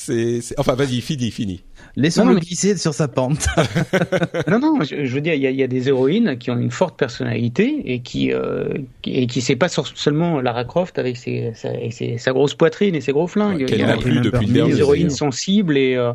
c'est, 0.00 0.40
enfin, 0.58 0.74
vas-y, 0.74 1.00
fini, 1.00 1.32
fini. 1.32 1.64
Laissons-le 1.96 2.36
glisser 2.36 2.76
sur 2.76 2.94
sa 2.94 3.08
pente. 3.08 3.48
non, 4.48 4.60
non, 4.60 4.78
je, 4.84 4.94
veux 4.94 5.20
dire, 5.20 5.34
il 5.34 5.42
y 5.42 5.46
a, 5.48 5.50
y 5.50 5.62
a, 5.64 5.66
des 5.66 5.88
héroïnes 5.88 6.38
qui 6.38 6.52
ont 6.52 6.56
une 6.56 6.70
forte 6.70 6.96
personnalité 6.96 7.82
et 7.84 7.98
qui, 7.98 8.32
euh, 8.32 8.68
et 9.04 9.26
qui 9.26 9.40
c'est 9.40 9.56
pas 9.56 9.68
seulement 9.68 10.40
Lara 10.40 10.64
Croft 10.64 11.00
avec, 11.00 11.16
ses, 11.16 11.50
sa, 11.56 11.70
avec 11.70 11.92
sa 11.92 12.30
grosse 12.30 12.54
poitrine 12.54 12.94
et 12.94 13.00
ses 13.00 13.10
gros 13.10 13.26
flingues. 13.26 13.66
il 13.68 13.76
y 13.76 13.82
a 13.82 13.96
plus 13.96 14.20
depuis 14.20 14.46
des 14.46 14.78
héroïnes 14.78 15.10
sensibles 15.10 15.76
et 15.76 15.96
euh, 15.96 16.12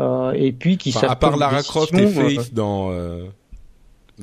euh, 0.00 0.32
et 0.32 0.52
puis 0.52 0.76
qui 0.76 0.92
enfin, 0.94 1.08
À 1.08 1.16
part 1.16 1.36
Lara 1.36 1.62
Croft 1.62 1.94
et 1.94 2.06
Faith 2.06 2.52
dans 2.52 2.90
euh, 2.90 3.24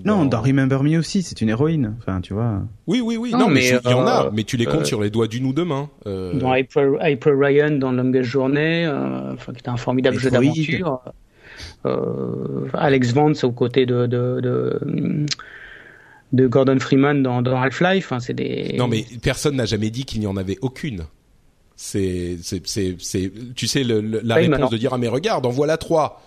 non, 0.05 0.25
dans 0.25 0.41
Remember 0.41 0.83
Me 0.83 0.97
aussi, 0.97 1.21
c'est 1.21 1.41
une 1.41 1.49
héroïne. 1.49 1.95
Enfin, 1.99 2.21
tu 2.21 2.33
vois. 2.33 2.61
Oui, 2.87 3.01
oui, 3.03 3.17
oui. 3.17 3.31
Non, 3.31 3.49
mais 3.49 3.67
il 3.67 3.89
y 3.89 3.93
en 3.93 4.07
a, 4.07 4.27
euh, 4.27 4.29
mais 4.31 4.43
tu 4.43 4.55
les 4.55 4.65
comptes 4.65 4.81
euh, 4.81 4.85
sur 4.85 5.01
les 5.01 5.09
doigts 5.09 5.27
d'une 5.27 5.45
ou 5.45 5.53
deux 5.53 5.65
mains. 5.65 5.89
Euh... 6.07 6.33
Dans 6.33 6.51
April, 6.51 7.33
Ryan, 7.33 7.71
dans 7.71 7.91
Longest 7.91 8.29
Journée, 8.29 8.85
euh, 8.85 9.33
enfin, 9.33 9.51
qui 9.51 9.59
est 9.59 9.69
un 9.69 9.77
formidable 9.77 10.17
jeu 10.17 10.31
d'aventure. 10.31 11.01
Euh, 11.85 12.67
Alex 12.73 13.11
Vance 13.13 13.43
aux 13.43 13.51
côtés 13.51 13.85
de, 13.85 14.07
de, 14.07 14.39
de, 14.41 14.79
de 16.31 16.47
Gordon 16.47 16.79
Freeman 16.79 17.21
dans, 17.21 17.41
dans 17.41 17.61
Half-Life. 17.61 18.13
Hein, 18.13 18.19
c'est 18.19 18.33
des. 18.33 18.75
Non, 18.77 18.87
mais 18.87 19.05
personne 19.21 19.57
n'a 19.57 19.65
jamais 19.65 19.89
dit 19.89 20.05
qu'il 20.05 20.21
n'y 20.21 20.27
en 20.27 20.37
avait 20.37 20.57
aucune. 20.61 21.03
C'est, 21.75 22.37
c'est, 22.41 22.61
c'est, 22.65 23.31
tu 23.55 23.67
sais, 23.67 23.83
le, 23.83 23.99
la 24.01 24.35
réponse 24.35 24.69
de 24.69 24.77
dire 24.77 24.93
ah 24.93 24.97
mais 24.97 25.07
regarde, 25.07 25.45
en 25.45 25.49
voilà 25.49 25.77
trois. 25.77 26.21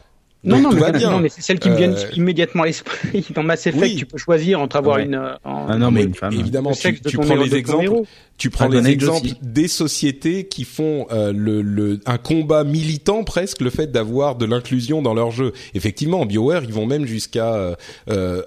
Non, 0.44 0.60
non, 0.60 0.70
mais, 0.72 0.92
non, 1.00 1.20
mais 1.20 1.30
c'est 1.30 1.40
celle 1.40 1.58
qui 1.58 1.70
me 1.70 1.76
vient 1.76 1.92
euh, 1.92 2.10
immédiatement 2.14 2.64
à 2.64 2.66
l'esprit. 2.66 3.24
Dans 3.34 3.42
Mass 3.42 3.66
Effect, 3.66 3.96
tu 3.96 4.04
peux 4.04 4.18
choisir 4.18 4.60
entre 4.60 4.76
avoir 4.76 4.98
une, 4.98 5.14
euh, 5.14 5.34
un 5.44 5.80
homme 5.80 5.96
et 5.96 6.02
une 6.02 6.14
femme. 6.14 6.34
Évidemment, 6.34 6.72
tu, 6.72 7.00
tu 7.00 7.16
prends 7.16 7.34
les 7.34 7.54
exemples, 7.54 8.02
tu 8.36 8.50
prends 8.50 8.68
les 8.68 8.86
exemples 8.88 9.28
des 9.40 9.68
sociétés 9.68 10.44
qui 10.44 10.64
font 10.64 11.06
euh, 11.10 11.32
le, 11.32 11.62
le, 11.62 12.00
un 12.04 12.18
combat 12.18 12.62
militant 12.62 13.24
presque, 13.24 13.62
le 13.62 13.70
fait 13.70 13.90
d'avoir 13.90 14.36
de 14.36 14.44
l'inclusion 14.44 15.00
dans 15.00 15.14
leur 15.14 15.30
jeu. 15.30 15.52
Effectivement, 15.72 16.26
BioWare, 16.26 16.64
ils 16.64 16.74
vont 16.74 16.86
même 16.86 17.06
jusqu'à 17.06 17.76
euh, 18.10 18.42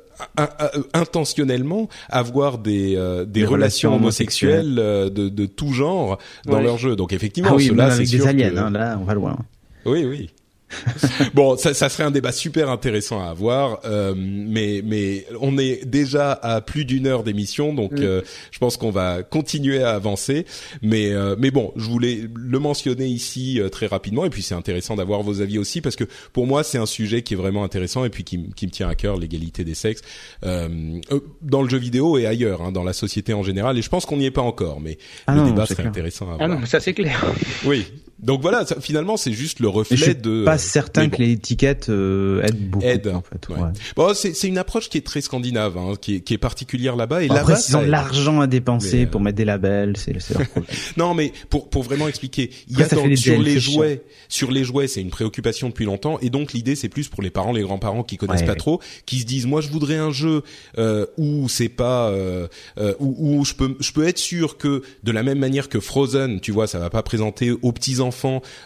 intentionnellement 0.93 1.89
avoir 2.09 2.59
des, 2.59 2.95
des, 3.25 3.43
relations, 3.43 3.95
homosexuelles, 3.95 4.75
de, 4.75 5.09
de 5.09 5.45
tout 5.47 5.73
genre 5.73 6.19
dans 6.45 6.61
leur 6.61 6.77
jeu. 6.77 6.95
Donc 6.95 7.11
effectivement, 7.11 7.51
ah 7.53 7.55
oui, 7.55 7.67
cela 7.67 7.91
c'est 7.91 8.03
des 8.03 8.27
aliens. 8.27 8.55
Hein, 8.55 8.69
là, 8.69 8.97
on 9.01 9.03
va 9.03 9.15
loin. 9.15 9.37
Oui, 9.85 10.05
oui. 10.05 10.29
bon, 11.33 11.57
ça, 11.57 11.73
ça, 11.73 11.89
serait 11.89 12.03
un 12.03 12.11
débat 12.11 12.31
super 12.31 12.69
intéressant 12.69 13.21
à 13.21 13.29
avoir, 13.29 13.79
euh, 13.85 14.13
mais 14.17 14.81
mais 14.83 15.25
on 15.39 15.57
est 15.57 15.85
déjà 15.85 16.33
à 16.33 16.61
plus 16.61 16.83
d'une 16.83 17.07
heure 17.07 17.23
d'émission, 17.23 17.73
donc 17.73 17.93
euh, 17.93 18.21
je 18.51 18.59
pense 18.59 18.75
qu'on 18.75 18.91
va 18.91 19.23
continuer 19.23 19.81
à 19.81 19.91
avancer. 19.91 20.45
Mais 20.81 21.11
euh, 21.11 21.35
mais 21.39 21.51
bon, 21.51 21.71
je 21.75 21.85
voulais 21.85 22.27
le 22.35 22.59
mentionner 22.59 23.07
ici 23.07 23.61
euh, 23.61 23.69
très 23.69 23.87
rapidement, 23.87 24.25
et 24.25 24.29
puis 24.29 24.41
c'est 24.41 24.55
intéressant 24.55 24.95
d'avoir 24.95 25.23
vos 25.23 25.41
avis 25.41 25.57
aussi 25.57 25.81
parce 25.81 25.95
que 25.95 26.03
pour 26.33 26.47
moi 26.47 26.63
c'est 26.63 26.77
un 26.77 26.85
sujet 26.85 27.21
qui 27.21 27.33
est 27.33 27.37
vraiment 27.37 27.63
intéressant 27.63 28.03
et 28.03 28.09
puis 28.09 28.23
qui, 28.23 28.49
qui 28.55 28.65
me 28.65 28.71
tient 28.71 28.89
à 28.89 28.95
cœur, 28.95 29.17
l'égalité 29.17 29.63
des 29.63 29.75
sexes 29.75 30.01
dans 30.43 31.61
le 31.61 31.69
jeu 31.69 31.77
vidéo 31.77 32.17
et 32.17 32.25
ailleurs, 32.25 32.61
hein, 32.61 32.71
dans 32.71 32.83
la 32.83 32.93
société 32.93 33.33
en 33.33 33.43
général. 33.43 33.77
Et 33.77 33.81
je 33.81 33.89
pense 33.89 34.05
qu'on 34.05 34.17
n'y 34.17 34.25
est 34.25 34.31
pas 34.31 34.41
encore, 34.41 34.81
mais 34.81 34.97
ah 35.27 35.35
le 35.35 35.43
débat 35.43 35.65
serait 35.65 35.85
intéressant 35.85 36.29
à 36.29 36.33
avoir. 36.33 36.51
Ah 36.51 36.53
non, 36.53 36.65
ça 36.65 36.79
c'est 36.79 36.93
clair. 36.93 37.23
Oui, 37.65 37.85
donc 38.19 38.41
voilà, 38.41 38.65
finalement, 38.81 39.15
c'est 39.15 39.31
juste 39.31 39.59
le 39.59 39.67
reflet 39.67 39.95
je 39.95 40.03
suis 40.03 40.15
de. 40.15 40.43
Pas 40.43 40.57
certain 40.57 41.07
que 41.07 41.17
les 41.17 41.33
étiquettes 41.33 41.89
euh, 41.89 42.41
aident 42.41 42.69
beaucoup. 42.69 42.85
Aide, 42.85 43.07
en 43.09 43.21
fait. 43.21 43.47
Ouais. 43.49 43.69
Bon, 43.95 44.13
c'est 44.15 44.47
une 44.47 44.57
approche 44.57 44.89
qui 44.89 44.97
est 44.97 45.05
très 45.05 45.21
scandinave, 45.21 45.77
hein, 45.77 45.93
qui 46.01 46.15
est 46.15 46.19
qui 46.21 46.33
est 46.33 46.39
particulière 46.39 46.95
là-bas. 46.95 47.23
Et 47.23 47.27
là-bas, 47.27 47.59
ils 47.67 47.77
ont 47.77 47.83
de 47.83 47.87
l'argent 47.87 48.41
à 48.41 48.47
dépenser 48.47 49.05
pour 49.05 49.21
mettre 49.21 49.37
des 49.37 49.45
labels, 49.45 49.97
c'est 49.97 50.17
non, 50.97 51.13
mais 51.13 51.31
pour 51.49 51.69
pour 51.69 51.83
vraiment 51.83 52.07
expliquer, 52.07 52.49
il 52.67 52.79
y 52.79 52.81
a 52.81 52.87
dans, 52.87 53.15
sur 53.15 53.39
les 53.39 53.59
jouets, 53.59 54.03
sur 54.29 54.49
les 54.49 54.63
jouets, 54.63 54.87
c'est 54.87 55.01
une 55.01 55.11
préoccupation 55.11 55.69
depuis 55.69 55.85
longtemps, 55.85 56.17
et 56.19 56.31
donc 56.31 56.53
l'idée 56.53 56.75
c'est 56.75 56.89
plus 56.89 57.09
pour 57.09 57.21
les 57.21 57.29
parents, 57.29 57.53
les 57.53 57.61
grands-parents 57.61 58.03
qui 58.03 58.17
connaissent 58.17 58.43
pas 58.43 58.55
trop, 58.55 58.81
qui 59.05 59.19
se 59.19 59.25
disent, 59.25 59.45
moi 59.45 59.61
je 59.61 59.69
voudrais 59.69 59.97
un 59.97 60.11
jeu 60.11 60.41
euh, 60.79 61.05
où 61.17 61.47
c'est 61.49 61.69
pas 61.69 62.09
euh, 62.09 62.47
euh, 62.79 62.95
où, 62.99 63.39
où 63.39 63.45
je 63.45 63.53
peux 63.53 63.75
je 63.79 63.91
peux 63.91 64.07
être 64.07 64.17
sûr 64.17 64.57
que 64.57 64.81
de 65.03 65.11
la 65.11 65.21
même 65.21 65.37
manière 65.37 65.69
que 65.69 65.79
Frozen, 65.79 66.39
tu 66.39 66.51
vois, 66.51 66.65
ça 66.65 66.79
va 66.79 66.89
pas 66.89 67.03
présenter 67.03 67.51
aux 67.51 67.71
petits 67.71 67.99
enfants 67.99 68.06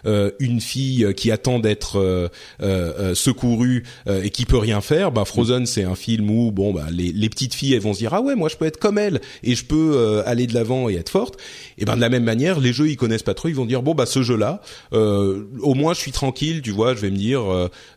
euh, 0.06 0.32
une 0.40 0.62
fille 0.62 1.14
qui 1.16 1.32
attend 1.32 1.60
d'être 1.60 2.00
euh, 2.00 2.28
euh, 2.62 3.16
secourue 3.16 3.84
et 4.08 4.30
qui 4.30 4.46
peut 4.46 4.58
rien 4.58 4.82
faire, 4.82 5.12
bah 5.12 5.26
Frozen 5.26 5.66
c'est 5.66 5.84
un 5.84 5.96
film 5.96 6.30
où 6.30 6.52
bon 6.52 6.74
bah 6.74 6.88
les, 6.92 7.30
petites 7.30 7.54
filles 7.54 7.78
vont 7.80 7.94
se 7.94 8.00
dire 8.00 8.14
ah 8.14 8.22
ouais 8.22 8.36
moi 8.36 8.50
je 8.50 8.58
peux 8.58 8.66
être 8.66 8.78
comme 8.78 8.98
elle 8.98 9.22
et 9.44 9.56
je 9.56 9.64
peux 9.66 10.22
aller 10.26 10.48
de 10.48 10.54
l'avant 10.54 10.90
et 10.90 10.96
être 10.96 11.10
forte. 11.10 11.38
Et 11.82 11.86
ben 11.86 11.96
de 11.96 12.02
la 12.02 12.10
même 12.10 12.24
manière 12.24 12.60
les 12.60 12.74
jeux 12.74 12.90
ils 12.90 12.98
connaissent 12.98 13.24
pas 13.24 13.34
trop, 13.34 13.50
ils 13.50 13.56
vont 13.56 13.66
dire 13.66 13.82
bon 13.82 13.94
bah 13.94 14.06
ce 14.06 14.24
jeu 14.24 14.38
là 14.38 14.62
au 14.92 15.74
moins 15.74 15.94
je 15.94 16.00
suis 16.00 16.12
tranquille, 16.12 16.62
tu 16.62 16.72
vois, 16.72 16.96
je 16.96 17.02
vais 17.02 17.12
me 17.12 17.18
dire 17.18 17.42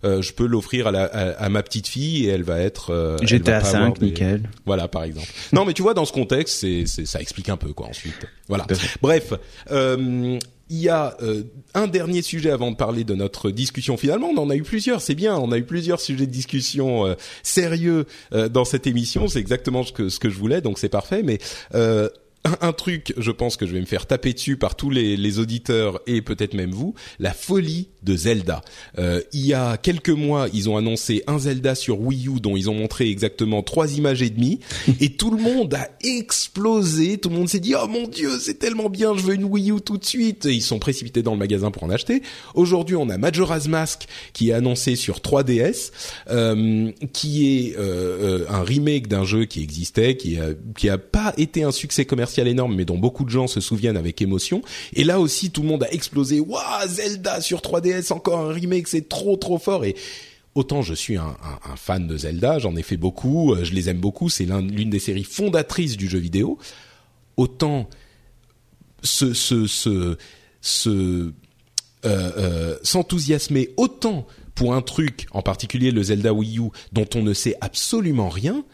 je 0.02 0.32
peux 0.32 0.46
l'offrir 0.46 0.88
à, 0.88 0.90
la, 0.90 1.04
à, 1.04 1.48
ma 1.48 1.62
petite 1.62 1.86
fille 1.86 2.26
et 2.26 2.28
elle 2.28 2.42
va 2.42 2.60
être 2.60 3.16
GTA 3.22 3.62
5 3.62 4.00
nickel. 4.00 4.48
Voilà 4.66 4.88
par 4.88 5.04
exemple. 5.04 5.28
non 5.52 5.64
mais 5.64 5.72
tu 5.72 5.82
vois 5.82 5.94
dans 5.94 6.04
ce 6.04 6.12
contexte 6.12 6.60
c'est 6.60 6.86
ça 6.86 7.20
explique 7.20 7.48
un 7.48 7.56
peu 7.56 7.72
quoi 7.72 7.88
ensuite. 7.88 8.14
Voilà. 8.48 8.66
Bref, 9.00 9.32
euh, 9.70 10.38
il 10.70 10.78
y 10.78 10.88
a 10.88 11.16
euh, 11.22 11.42
un 11.74 11.86
dernier 11.86 12.22
sujet 12.22 12.50
avant 12.50 12.70
de 12.70 12.76
parler 12.76 13.04
de 13.04 13.14
notre 13.14 13.50
discussion. 13.50 13.96
Finalement, 13.96 14.28
on 14.28 14.38
en 14.38 14.50
a 14.50 14.56
eu 14.56 14.62
plusieurs, 14.62 15.00
c'est 15.00 15.14
bien. 15.14 15.36
On 15.36 15.52
a 15.52 15.58
eu 15.58 15.64
plusieurs 15.64 16.00
sujets 16.00 16.26
de 16.26 16.32
discussion 16.32 17.06
euh, 17.06 17.14
sérieux 17.42 18.06
euh, 18.32 18.48
dans 18.48 18.64
cette 18.64 18.86
émission. 18.86 19.28
C'est 19.28 19.40
exactement 19.40 19.82
ce 19.82 19.92
que 19.92 20.08
ce 20.08 20.18
que 20.18 20.30
je 20.30 20.38
voulais, 20.38 20.60
donc 20.60 20.78
c'est 20.78 20.88
parfait. 20.88 21.22
Mais 21.22 21.38
un, 22.44 22.72
truc, 22.72 23.14
je 23.16 23.30
pense 23.30 23.56
que 23.56 23.66
je 23.66 23.72
vais 23.72 23.80
me 23.80 23.86
faire 23.86 24.06
taper 24.06 24.34
dessus 24.34 24.56
par 24.56 24.76
tous 24.76 24.90
les, 24.90 25.16
les 25.16 25.38
auditeurs 25.38 26.00
et 26.06 26.20
peut-être 26.20 26.52
même 26.52 26.72
vous, 26.72 26.94
la 27.18 27.32
folie 27.32 27.88
de 28.02 28.16
Zelda. 28.16 28.60
Euh, 28.98 29.22
il 29.32 29.46
y 29.46 29.54
a 29.54 29.78
quelques 29.78 30.10
mois, 30.10 30.48
ils 30.52 30.68
ont 30.68 30.76
annoncé 30.76 31.22
un 31.26 31.38
Zelda 31.38 31.74
sur 31.74 32.00
Wii 32.00 32.28
U 32.28 32.40
dont 32.40 32.54
ils 32.56 32.68
ont 32.68 32.74
montré 32.74 33.08
exactement 33.08 33.62
trois 33.62 33.96
images 33.96 34.20
et 34.20 34.28
demie, 34.28 34.60
et 35.00 35.10
tout 35.10 35.30
le 35.30 35.38
monde 35.38 35.72
a 35.74 35.88
explosé. 36.02 37.16
Tout 37.16 37.30
le 37.30 37.36
monde 37.36 37.48
s'est 37.48 37.60
dit 37.60 37.74
oh 37.74 37.86
mon 37.88 38.06
dieu, 38.06 38.38
c'est 38.38 38.58
tellement 38.58 38.90
bien, 38.90 39.16
je 39.16 39.22
veux 39.22 39.34
une 39.34 39.44
Wii 39.44 39.70
U 39.70 39.80
tout 39.80 39.96
de 39.96 40.04
suite. 40.04 40.44
Et 40.44 40.52
ils 40.52 40.62
sont 40.62 40.78
précipités 40.78 41.22
dans 41.22 41.32
le 41.32 41.38
magasin 41.38 41.70
pour 41.70 41.84
en 41.84 41.90
acheter. 41.90 42.22
Aujourd'hui, 42.54 42.96
on 42.96 43.08
a 43.08 43.16
Majora's 43.16 43.68
Mask 43.68 44.06
qui 44.34 44.50
est 44.50 44.52
annoncé 44.52 44.96
sur 44.96 45.20
3DS, 45.20 45.92
euh, 46.30 46.90
qui 47.14 47.68
est 47.68 47.76
euh, 47.78 48.42
euh, 48.42 48.46
un 48.50 48.62
remake 48.62 49.08
d'un 49.08 49.24
jeu 49.24 49.46
qui 49.46 49.62
existait, 49.62 50.16
qui 50.16 50.38
a, 50.38 50.48
qui 50.76 50.90
a 50.90 50.98
pas 50.98 51.32
été 51.38 51.62
un 51.62 51.72
succès 51.72 52.04
commercial 52.04 52.33
énorme, 52.38 52.74
mais 52.74 52.84
dont 52.84 52.98
beaucoup 52.98 53.24
de 53.24 53.30
gens 53.30 53.46
se 53.46 53.60
souviennent 53.60 53.96
avec 53.96 54.20
émotion. 54.22 54.62
Et 54.92 55.04
là 55.04 55.20
aussi, 55.20 55.50
tout 55.50 55.62
le 55.62 55.68
monde 55.68 55.84
a 55.84 55.92
explosé. 55.92 56.40
Waouh, 56.40 56.88
Zelda 56.88 57.40
sur 57.40 57.60
3DS, 57.60 58.12
encore 58.12 58.40
un 58.40 58.52
remake, 58.52 58.88
c'est 58.88 59.08
trop 59.08 59.36
trop 59.36 59.58
fort. 59.58 59.84
Et 59.84 59.94
autant 60.54 60.82
je 60.82 60.94
suis 60.94 61.16
un, 61.16 61.36
fan 61.76 62.06
de 62.06 62.16
Zelda, 62.16 62.58
j'en 62.58 62.76
ai 62.76 62.82
fait 62.82 62.96
beaucoup, 62.96 63.52
euh, 63.52 63.64
je 63.64 63.72
les 63.72 63.88
aime 63.88 63.98
beaucoup, 63.98 64.28
c'est 64.28 64.44
l'une 64.44 64.90
des 64.90 64.98
séries 64.98 65.24
fondatrices 65.24 65.96
du 65.96 66.08
jeu 66.08 66.18
vidéo. 66.18 66.58
Autant 67.36 67.88
ce, 69.02 69.34
ce, 69.34 69.66
ce, 69.66 70.16
ce 70.60 71.32
euh, 72.04 72.76
s'enthousiasmer 72.82 73.70
autant 73.76 74.26
pour 74.54 74.74
un 74.74 74.82
truc, 74.82 75.26
en 75.32 75.42
particulier 75.42 75.90
le 75.90 76.02
Zelda 76.02 76.32
Wii 76.32 76.58
U, 76.58 76.70
dont 76.92 77.08
on 77.14 77.22
ne 77.22 77.32
sait 77.34 77.56
absolument 77.60 78.28
rien, 78.28 78.64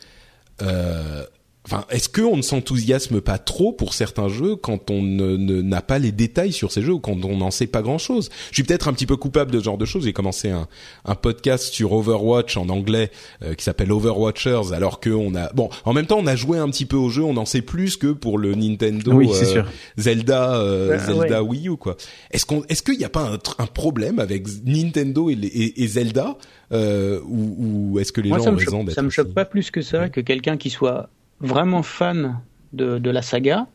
euh, 0.63 1.25
Enfin, 1.71 1.85
est-ce 1.91 2.09
qu'on 2.09 2.37
ne 2.37 2.43
s'enthousiasme 2.43 3.21
pas 3.21 3.39
trop 3.39 3.73
pour 3.73 3.95
certains 3.95 4.29
jeux 4.29 4.57
quand 4.57 4.91
on 4.91 5.03
n'a 5.03 5.37
ne, 5.37 5.63
n'a 5.63 5.83
pas 5.83 6.01
les 6.01 6.11
détails 6.11 6.53
sur 6.53 6.73
ces 6.73 6.83
jeux 6.83 6.95
ou 6.95 6.99
quand 6.99 7.25
on 7.25 7.37
n'en 7.37 7.53
sait 7.53 7.69
pas 7.69 7.81
grand-chose? 7.81 8.29
Je 8.51 8.57
suis 8.57 8.65
peut-être 8.65 8.89
un 8.89 8.93
petit 8.93 9.07
peu 9.07 9.17
coupable 9.17 9.53
de 9.53 9.61
ce 9.61 9.65
genre 9.65 9.79
de 9.79 9.85
choses. 9.85 10.03
J'ai 10.03 10.13
commencé 10.13 10.51
un, 10.51 10.67
un 11.05 11.15
podcast 11.15 11.73
sur 11.73 11.93
Overwatch 11.93 12.57
en 12.57 12.69
anglais 12.71 13.13
euh, 13.45 13.55
qui 13.55 13.63
s'appelle 13.63 13.93
Overwatchers, 13.93 14.73
alors 14.73 14.99
que 14.99 15.11
on 15.11 15.37
a 15.37 15.53
bon, 15.53 15.71
en 15.85 15.93
même 15.93 16.07
temps, 16.07 16.19
on 16.19 16.27
a 16.27 16.35
joué 16.35 16.59
un 16.59 16.69
petit 16.71 16.87
peu 16.87 16.97
au 16.97 17.09
jeu, 17.09 17.23
on 17.23 17.37
en 17.37 17.45
sait 17.45 17.63
plus 17.63 17.97
que 17.97 18.09
pour 18.09 18.39
le 18.39 18.57
Nintendo 18.57 19.13
oui, 19.13 19.31
euh, 19.31 19.45
sûr. 19.45 19.67
Zelda 19.97 20.57
euh, 20.57 20.89
bah, 20.89 20.99
Zelda 20.99 21.45
Wii 21.45 21.69
U 21.69 21.77
quoi. 21.77 21.97
Est-ce 22.33 22.47
qu'on 22.47 22.65
est-ce 22.69 22.83
qu'il 22.83 22.99
n'y 22.99 23.05
a 23.05 23.09
pas 23.09 23.29
un, 23.29 23.39
un, 23.63 23.67
problème 23.67 24.19
avec 24.19 24.45
Nintendo 24.65 25.31
et, 25.31 25.35
et, 25.35 25.85
et 25.85 25.87
Zelda 25.87 26.37
euh, 26.73 27.21
ou, 27.25 27.93
ou 27.93 27.99
est-ce 28.01 28.11
que 28.11 28.21
les 28.21 28.31
Moi, 28.31 28.39
gens 28.39 28.53
ont 28.53 28.57
raison 28.57 28.83
d'être 28.83 28.97
Ça 28.97 29.03
me 29.03 29.11
choque 29.11 29.33
pas 29.33 29.45
plus 29.45 29.71
que 29.71 29.83
ça 29.83 30.09
que 30.09 30.21
quelqu'un 30.21 30.57
qui 30.57 30.71
soit 30.71 31.09
vraiment 31.41 31.83
fan 31.83 32.41
de, 32.73 32.99
de 32.99 33.11
la 33.11 33.23
saga 33.23 33.67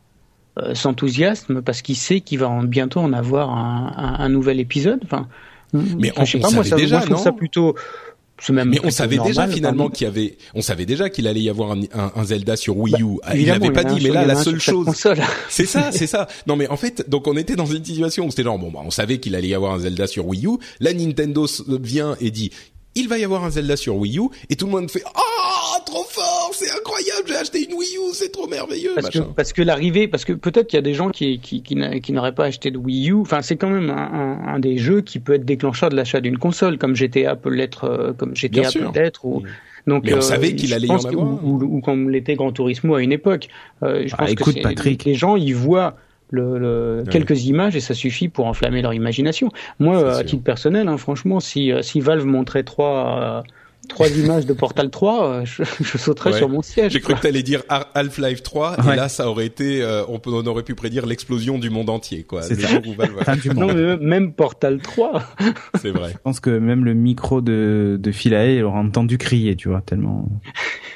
euh, 0.57 0.74
s'enthousiasme 0.74 1.61
parce 1.61 1.82
qu'il 1.82 1.97
sait 1.97 2.22
qu'il 2.22 2.39
va 2.39 2.47
en, 2.47 2.63
bientôt 2.63 3.01
en 3.01 3.11
avoir 3.11 3.49
un, 3.49 3.93
un, 3.97 4.24
un 4.24 4.30
nouvel 4.30 4.59
épisode. 4.59 5.01
Enfin, 5.03 5.28
mais 5.74 6.11
on, 6.16 6.24
je 6.26 6.32
sais 6.32 6.39
pas, 6.39 6.51
moi, 6.51 6.63
ça, 6.63 6.76
déjà, 6.76 6.97
moi, 6.97 7.01
je 7.01 7.05
trouve 7.07 7.18
non 7.18 7.24
ça 7.24 7.32
plutôt. 7.32 7.76
Même 8.49 8.70
mais 8.70 8.80
on 8.84 8.89
savait 8.89 9.16
normal, 9.16 9.34
déjà 9.34 9.47
finalement 9.47 9.89
qu'il 9.89 10.05
y 10.05 10.07
avait, 10.09 10.38
on 10.53 10.61
savait 10.61 10.86
déjà 10.86 11.09
qu'il 11.09 11.26
allait 11.26 11.41
y 11.41 11.49
avoir 11.49 11.72
un, 11.72 11.82
un, 11.93 12.11
un 12.16 12.24
Zelda 12.26 12.57
sur 12.57 12.78
Wii 12.78 13.01
U. 13.01 13.18
Bah, 13.24 13.34
il 13.34 13.47
n'avait 13.47 13.72
pas 13.72 13.86
dit, 13.86 14.03
mais 14.03 14.09
là 14.09 14.26
la 14.26 14.36
seule 14.36 14.59
chose, 14.59 14.88
c'est 15.49 15.66
ça, 15.66 15.91
c'est 15.93 16.05
ça. 16.05 16.28
Non 16.45 16.57
mais 16.57 16.68
en 16.68 16.76
fait, 16.76 17.09
donc 17.09 17.28
on 17.28 17.38
était 17.38 17.55
dans 17.55 17.66
une 17.66 17.84
situation 17.84 18.26
où 18.26 18.30
c'était 18.30 18.43
genre 18.43 18.59
bon, 18.59 18.72
bah, 18.72 18.82
on 18.84 18.91
savait 18.91 19.20
qu'il 19.20 19.36
allait 19.36 19.47
y 19.47 19.55
avoir 19.55 19.74
un 19.74 19.80
Zelda 19.80 20.05
sur 20.05 20.28
Wii 20.28 20.47
U. 20.47 20.57
La 20.82 20.93
Nintendo 20.93 21.47
vient 21.80 22.18
et 22.20 22.30
dit, 22.30 22.51
il 22.96 23.08
va 23.08 23.18
y 23.18 23.24
avoir 23.24 23.43
un 23.43 23.52
Zelda 23.52 23.76
sur 23.76 23.96
Wii 23.98 24.20
U 24.20 24.30
et 24.50 24.56
tout 24.56 24.66
le 24.66 24.72
monde 24.72 24.89
fait 24.89 25.04
ah 25.14 25.80
trop 25.86 26.06
fort 26.10 26.52
c'est 26.54 26.72
incroyable 26.72 27.28
j'ai 27.28 27.36
acheté 27.36 27.66
une 27.70 27.76
Wii 27.76 27.98
U 27.98 28.14
c'est 28.14 28.32
trop 28.32 28.48
merveilleux 28.48 28.91
parce 28.96 29.08
machin. 29.08 29.22
que 29.24 29.34
parce 29.34 29.54
que 29.54 29.62
l'arrivée 29.62 30.08
parce 30.08 30.26
que 30.26 30.34
peut-être 30.34 30.68
qu'il 30.68 30.78
y 30.78 30.80
a 30.80 30.84
des 30.84 30.93
gens 30.93 31.10
qui 31.10 31.39
qui, 31.39 31.62
qui, 31.62 32.12
n'auraient 32.12 32.36
pas 32.36 32.46
acheté 32.46 32.72
de 32.72 32.78
Wii 32.78 33.12
U 33.12 33.16
enfin 33.22 33.41
c'est 33.41 33.58
quand 33.58 33.70
même 33.70 33.89
un, 33.89 33.96
un, 33.96 34.56
un, 34.56 34.60
des 34.60 34.78
jeux 34.78 35.02
qui 35.02 35.20
peut 35.20 35.34
être 35.34 35.46
déclencheur 35.46 35.89
de 35.89 35.96
l'achat 35.96 36.22
d'une 36.22 36.38
console 36.38 36.78
comme 36.78 36.96
GTA 36.96 37.36
peut 37.36 37.54
l'être 37.54 37.84
euh, 37.84 38.14
comme 38.14 38.36
GTA 38.36 38.72
peut 38.72 38.91
l'être 38.93 39.26
ou 39.26 39.43
donc, 39.88 40.04
mais 40.06 40.14
on 40.14 40.18
euh, 40.18 40.22
savait 40.22 40.56
qu'il 40.56 40.74
allait 40.74 40.88
y 40.88 40.91
en 40.91 40.98
avoir. 40.98 41.14
Ou, 41.14 41.39
ou, 41.43 41.64
ou, 41.64 41.82
comme 41.82 42.10
l'était 42.10 42.36
Gran 42.36 42.52
Turismo 42.52 42.96
à 42.96 43.04
une 43.04 43.12
époque. 43.12 43.50
Euh, 43.84 44.04
je 44.08 44.14
ah, 44.14 44.24
pense 44.24 44.32
écoute, 44.32 44.56
que 44.56 44.62
Patrick. 44.62 45.04
les 45.06 45.14
gens 45.14 45.36
ils 45.36 45.56
voient 45.56 45.96
le, 46.36 46.60
le 46.60 47.04
ouais. 47.06 47.12
quelques 47.12 47.46
images 47.46 47.76
et 47.76 47.82
ça 47.82 47.94
suffit 47.94 48.30
pour 48.30 48.46
enflammer 48.46 48.82
leur 48.82 48.94
imagination. 48.94 49.50
Moi, 49.80 49.98
à 49.98 50.14
sûr. 50.16 50.26
titre 50.26 50.44
personnel, 50.44 50.88
hein, 50.88 50.98
franchement, 50.98 51.40
si, 51.40 51.72
si 51.82 52.00
Valve 52.02 52.26
montrait 52.26 52.64
trois 52.64 53.44
trois 53.88 54.10
images 54.10 54.46
de 54.46 54.54
Portal 54.54 54.90
3, 54.90 55.44
je, 55.46 55.64
je 55.82 55.98
sauterais 55.98 56.32
ouais. 56.32 56.38
sur 56.38 56.50
mon 56.50 56.62
siège. 56.62 56.94
J'ai 56.94 57.00
cru 57.00 57.16
que 57.16 57.22
t'allais 57.22 57.44
dire 57.44 57.64
Half-Life 57.70 58.44
3 58.44 58.82
ouais. 58.82 58.94
et 58.94 58.96
là 58.96 59.10
ça 59.10 59.30
aurait 59.30 59.46
été, 59.46 59.82
euh, 59.82 60.04
on, 60.08 60.20
peut, 60.20 60.32
on, 60.32 60.46
aurait 60.48 60.64
pu 60.64 60.76
prédire 60.76 61.06
l'explosion 61.06 61.58
du 61.58 61.70
monde 61.70 61.90
entier, 61.90 62.24
quoi. 62.24 62.42
C'est 62.42 62.56
ça. 62.56 62.70
non, 63.56 63.74
mais 63.74 63.98
même 63.98 64.34
Portal 64.34 64.80
3. 64.80 65.24
C'est 65.82 65.92
vrai. 65.92 66.12
Je 66.14 66.18
pense 66.24 66.40
que 66.40 66.50
même 66.50 66.86
le 66.86 66.94
micro 66.94 67.42
de, 67.42 67.98
de 68.00 68.12
Philae 68.12 68.62
aura 68.64 68.80
entendu 68.80 69.18
crier, 69.18 69.56
tu 69.56 69.70
vois, 69.70 69.82
tellement. 69.82 70.28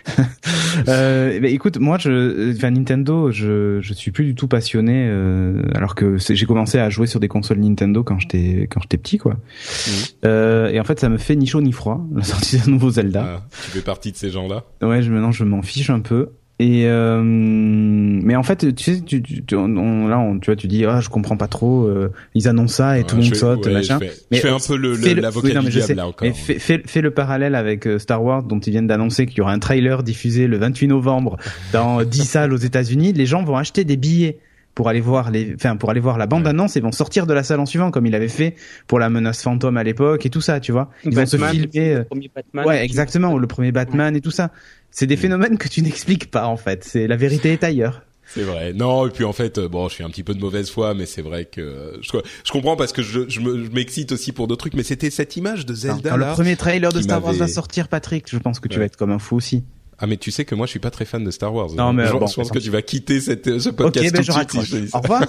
euh, 0.87 1.39
bah, 1.39 1.47
écoute, 1.47 1.77
moi, 1.77 1.97
je, 1.99 2.53
enfin, 2.55 2.71
Nintendo, 2.71 3.31
je, 3.31 3.79
je 3.81 3.93
suis 3.93 4.11
plus 4.11 4.25
du 4.25 4.35
tout 4.35 4.47
passionné, 4.47 5.07
euh, 5.07 5.61
alors 5.75 5.95
que 5.95 6.17
j'ai 6.17 6.45
commencé 6.45 6.79
à 6.79 6.89
jouer 6.89 7.07
sur 7.07 7.19
des 7.19 7.27
consoles 7.27 7.59
Nintendo 7.59 8.03
quand 8.03 8.19
j'étais, 8.19 8.67
quand 8.69 8.81
j'étais 8.81 8.97
petit, 8.97 9.17
quoi. 9.17 9.33
Mmh. 9.33 9.91
Euh, 10.25 10.69
et 10.69 10.79
en 10.79 10.83
fait, 10.83 10.99
ça 10.99 11.09
me 11.09 11.17
fait 11.17 11.35
ni 11.35 11.47
chaud 11.47 11.61
ni 11.61 11.71
froid, 11.71 12.05
la 12.13 12.23
sortie 12.23 12.57
d'un 12.57 12.73
nouveau 12.79 12.91
Zelda. 12.91 13.25
Ah, 13.27 13.41
tu 13.65 13.71
fais 13.71 13.81
partie 13.81 14.11
de 14.11 14.17
ces 14.17 14.29
gens-là 14.29 14.63
Ouais, 14.81 15.01
je, 15.01 15.11
maintenant, 15.11 15.31
je 15.31 15.43
m'en 15.43 15.61
fiche 15.61 15.89
un 15.89 15.99
peu. 15.99 16.29
Et 16.61 16.87
euh, 16.87 17.21
mais 17.23 18.35
en 18.35 18.43
fait, 18.43 18.75
tu 18.75 18.83
sais, 18.83 18.99
tu, 18.99 19.23
tu, 19.23 19.55
on, 19.55 20.07
là, 20.09 20.19
on, 20.19 20.39
tu 20.39 20.47
vois, 20.47 20.57
tu 20.57 20.67
dis, 20.67 20.83
ah, 20.85 20.99
je 20.99 21.07
comprends 21.07 21.37
pas 21.37 21.47
trop. 21.47 21.85
Euh, 21.85 22.11
ils 22.35 22.49
annoncent 22.49 22.75
ça 22.75 22.97
et 22.97 22.99
ouais, 22.99 23.07
tout 23.07 23.15
le 23.15 23.23
monde 23.23 23.33
saute, 23.33 23.65
ouais, 23.65 23.71
machin. 23.71 23.97
Je 24.01 24.07
fais, 24.07 24.13
mais 24.29 24.37
je 24.37 24.41
fais 24.41 24.49
un 24.49 24.59
peu 24.59 24.75
le, 24.75 24.95
le 24.97 25.21
l'avocat 25.21 25.59
oui, 25.59 25.65
du 25.65 25.71
diable 25.71 25.93
là 25.93 26.07
encore. 26.07 26.27
Mais 26.27 26.33
fais, 26.33 26.59
fais, 26.59 26.81
fais, 26.85 26.99
le 26.99 27.11
parallèle 27.11 27.55
avec 27.55 27.87
euh, 27.87 27.97
Star 27.97 28.21
Wars, 28.21 28.43
dont 28.43 28.59
ils 28.59 28.71
viennent 28.71 28.87
d'annoncer 28.87 29.25
qu'il 29.25 29.37
y 29.37 29.41
aura 29.41 29.53
un 29.53 29.59
trailer 29.59 30.03
diffusé 30.03 30.47
le 30.47 30.57
28 30.57 30.87
novembre 30.87 31.37
dans 31.71 32.03
10 32.03 32.25
salles 32.25 32.51
aux 32.51 32.57
États-Unis. 32.57 33.13
Les 33.13 33.25
gens 33.25 33.41
vont 33.41 33.55
acheter 33.55 33.85
des 33.85 33.95
billets 33.95 34.39
pour 34.79 34.87
aller 34.87 35.01
voir 35.01 35.29
les, 35.29 35.55
enfin 35.55 35.75
pour 35.75 35.89
aller 35.89 35.99
voir 35.99 36.17
la 36.17 36.25
bande 36.25 36.47
annonce 36.47 36.77
et 36.77 36.79
vont 36.79 36.93
sortir 36.93 37.27
de 37.27 37.33
la 37.33 37.43
salle 37.43 37.59
en 37.59 37.65
suivant 37.65 37.91
comme 37.91 38.05
il 38.05 38.15
avait 38.15 38.29
fait 38.29 38.55
pour 38.87 38.97
la 38.97 39.09
menace 39.09 39.43
fantôme 39.43 39.75
à 39.75 39.83
l'époque 39.83 40.25
et 40.25 40.29
tout 40.29 40.39
ça, 40.39 40.61
tu 40.61 40.71
vois. 40.71 40.89
Ils 41.03 41.13
Batman, 41.13 41.25
vont 41.25 41.47
se 41.47 41.51
filmer. 41.51 41.95
Le 41.95 42.03
premier 42.05 42.31
Batman, 42.33 42.65
ouais, 42.65 42.85
exactement, 42.85 43.37
le 43.37 43.45
premier 43.45 43.73
Batman 43.73 44.15
et 44.15 44.21
tout 44.21 44.31
ça. 44.31 44.51
C'est 44.89 45.05
des 45.05 45.17
phénomènes 45.17 45.57
que 45.57 45.67
tu 45.67 45.81
n'expliques 45.81 46.31
pas 46.31 46.47
en 46.47 46.55
fait. 46.55 46.85
C'est 46.85 47.07
la 47.07 47.17
vérité 47.17 47.51
est 47.51 47.65
ailleurs. 47.65 48.03
C'est 48.25 48.43
vrai. 48.43 48.71
Non, 48.71 49.05
et 49.05 49.09
puis 49.09 49.25
en 49.25 49.33
fait, 49.33 49.59
bon, 49.59 49.89
je 49.89 49.95
suis 49.95 50.03
un 50.05 50.09
petit 50.09 50.23
peu 50.23 50.33
de 50.33 50.39
mauvaise 50.39 50.69
foi, 50.69 50.93
mais 50.93 51.05
c'est 51.05 51.23
vrai 51.23 51.43
que 51.43 51.99
je, 51.99 52.17
je 52.45 52.51
comprends 52.53 52.77
parce 52.77 52.93
que 52.93 53.01
je, 53.01 53.27
je 53.27 53.41
m'excite 53.41 54.13
aussi 54.13 54.31
pour 54.31 54.47
d'autres 54.47 54.61
trucs, 54.61 54.75
mais 54.75 54.83
c'était 54.83 55.09
cette 55.09 55.35
image 55.35 55.65
de 55.65 55.73
Zelda. 55.73 56.11
Quand 56.11 56.15
le 56.15 56.27
premier 56.27 56.55
trailer 56.55 56.93
de 56.93 57.01
Star 57.01 57.21
Wars 57.21 57.33
va 57.33 57.49
sortir, 57.49 57.89
Patrick, 57.89 58.29
je 58.31 58.37
pense 58.37 58.61
que 58.61 58.69
tu 58.69 58.75
ouais. 58.75 58.79
vas 58.79 58.85
être 58.85 58.95
comme 58.95 59.11
un 59.11 59.19
fou 59.19 59.35
aussi. 59.35 59.65
Ah 59.99 60.07
mais 60.07 60.17
tu 60.17 60.31
sais 60.31 60.45
que 60.45 60.55
moi 60.55 60.65
je 60.65 60.71
suis 60.71 60.79
pas 60.79 60.91
très 60.91 61.05
fan 61.05 61.23
de 61.23 61.31
Star 61.31 61.53
Wars. 61.53 61.71
Non 61.73 61.93
mais 61.93 62.07
je 62.07 62.13
bon, 62.13 62.19
pense 62.19 62.51
que 62.51 62.59
tu 62.59 62.69
vas 62.69 62.81
quitter 62.81 63.19
cette, 63.19 63.59
ce 63.59 63.69
podcast 63.69 64.07
okay, 64.07 64.11
ben 64.11 64.45
tout 64.45 64.57
de 64.57 64.63
suite. 64.63 64.89
Si 64.89 64.95
Au 64.95 65.01
revoir. 65.01 65.25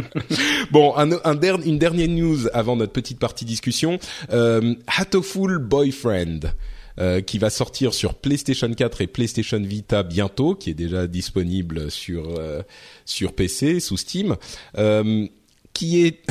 bon, 0.70 0.96
un, 0.96 1.10
un 1.24 1.34
der, 1.34 1.58
une 1.64 1.78
dernière 1.78 2.08
news 2.08 2.48
avant 2.52 2.76
notre 2.76 2.92
petite 2.92 3.18
partie 3.18 3.44
discussion. 3.44 3.98
Euh, 4.30 4.74
Hatoful 4.86 5.58
Boyfriend. 5.58 6.52
Euh, 7.00 7.20
qui 7.20 7.38
va 7.38 7.50
sortir 7.50 7.92
sur 7.92 8.14
PlayStation 8.14 8.72
4 8.72 9.00
et 9.00 9.08
PlayStation 9.08 9.58
Vita 9.58 10.04
bientôt, 10.04 10.54
qui 10.54 10.70
est 10.70 10.74
déjà 10.74 11.08
disponible 11.08 11.90
sur 11.90 12.38
euh, 12.38 12.62
sur 13.04 13.32
PC 13.32 13.80
sous 13.80 13.96
Steam, 13.96 14.36
euh, 14.78 15.26
qui 15.72 16.06
est 16.06 16.24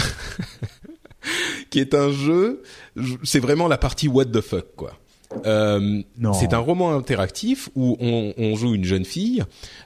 qui 1.69 1.79
est 1.79 1.93
un 1.93 2.13
jeu, 2.13 2.63
c'est 3.25 3.41
vraiment 3.41 3.67
la 3.67 3.77
partie 3.77 4.07
what 4.07 4.23
the 4.27 4.39
fuck 4.39 4.73
quoi. 4.77 4.97
Euh, 5.45 6.01
c'est 6.33 6.53
un 6.53 6.59
roman 6.59 6.95
interactif 6.95 7.69
où 7.75 7.97
on, 7.99 8.33
on, 8.37 8.55
joue 8.55 8.75
une 8.75 8.85
jeune 8.85 9.05
fille 9.05 9.43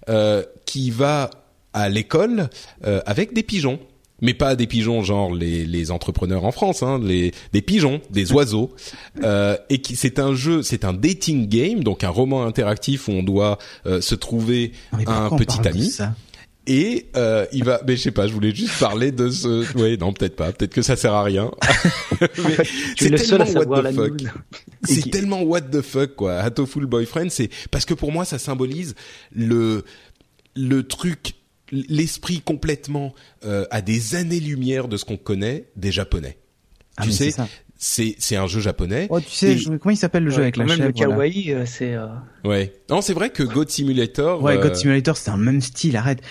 euh, 0.09 0.43
qui 0.65 0.91
va 0.91 1.29
à 1.73 1.89
l'école 1.89 2.49
euh, 2.85 3.01
avec 3.05 3.33
des 3.33 3.43
pigeons. 3.43 3.79
Mais 4.19 4.33
pas 4.33 4.55
des 4.55 4.65
pigeons 4.65 5.03
genre 5.03 5.31
les, 5.31 5.63
les 5.63 5.91
entrepreneurs 5.91 6.43
en 6.43 6.51
France, 6.51 6.81
hein, 6.81 6.99
les, 7.03 7.33
des 7.53 7.61
pigeons, 7.61 8.01
des 8.09 8.31
oiseaux, 8.31 8.73
et 9.21 9.77
qui 9.79 9.95
c'est 9.95 10.17
un 10.17 10.33
jeu, 10.33 10.63
c'est 10.63 10.85
un 10.85 10.93
dating 10.93 11.47
game, 11.47 11.83
donc 11.83 12.03
un 12.03 12.09
roman 12.09 12.43
interactif 12.43 13.07
où 13.07 13.11
on 13.11 13.21
doit 13.21 13.59
se 13.85 14.15
trouver 14.15 14.71
un 15.05 15.29
petit 15.37 15.67
ami. 15.67 15.93
Et 16.67 17.07
euh, 17.15 17.45
il 17.53 17.63
va, 17.63 17.81
mais 17.87 17.95
je 17.95 18.01
sais 18.01 18.11
pas, 18.11 18.27
je 18.27 18.33
voulais 18.33 18.53
juste 18.53 18.77
parler 18.77 19.13
de 19.13 19.29
ce. 19.29 19.65
Oui, 19.77 19.97
non, 19.97 20.11
peut-être 20.11 20.35
pas. 20.35 20.51
Peut-être 20.51 20.73
que 20.73 20.81
ça 20.81 20.97
sert 20.97 21.13
à 21.13 21.23
rien. 21.23 21.49
c'est 22.97 23.13
à 23.13 23.45
savoir 23.45 23.81
la 23.81 23.93
fuck. 23.93 24.21
C'est 24.83 25.01
qui... 25.01 25.09
tellement 25.09 25.41
what 25.41 25.61
the 25.61 25.81
fuck 25.81 26.15
quoi. 26.15 26.35
Hatoful 26.35 26.85
Boyfriend, 26.85 27.29
c'est 27.29 27.49
parce 27.71 27.85
que 27.85 27.93
pour 27.93 28.11
moi 28.11 28.25
ça 28.25 28.37
symbolise 28.37 28.95
le 29.33 29.85
le 30.55 30.83
truc, 30.83 31.35
l'esprit 31.71 32.41
complètement 32.41 33.13
euh, 33.45 33.65
à 33.71 33.81
des 33.81 34.15
années-lumière 34.15 34.89
de 34.89 34.97
ce 34.97 35.05
qu'on 35.05 35.17
connaît 35.17 35.69
des 35.77 35.93
japonais. 35.93 36.37
Ah, 36.97 37.03
tu 37.03 37.11
sais, 37.11 37.33
c'est 37.77 38.15
c'est 38.19 38.35
un 38.35 38.47
jeu 38.47 38.59
japonais. 38.59 39.07
Oh, 39.09 39.21
tu 39.21 39.29
sais, 39.29 39.53
et... 39.53 39.63
comment 39.63 39.91
il 39.91 39.97
s'appelle 39.97 40.23
le 40.23 40.31
jeu 40.31 40.37
ouais, 40.37 40.43
avec 40.43 40.57
la 40.57 40.65
même 40.65 40.77
chèvre 40.77 40.87
le 40.87 40.93
kawaii, 40.93 41.51
voilà. 41.51 41.65
c'est. 41.65 41.93
Euh... 41.93 42.07
Ouais. 42.43 42.73
Non, 42.89 43.01
c'est 43.01 43.13
vrai 43.13 43.29
que 43.29 43.43
God 43.43 43.69
Simulator. 43.69 44.43
Ouais, 44.43 44.57
euh... 44.57 44.61
God 44.61 44.75
Simulator, 44.75 45.15
c'est 45.15 45.29
un 45.29 45.37
même 45.37 45.61
style. 45.61 45.95
Arrête. 45.95 46.21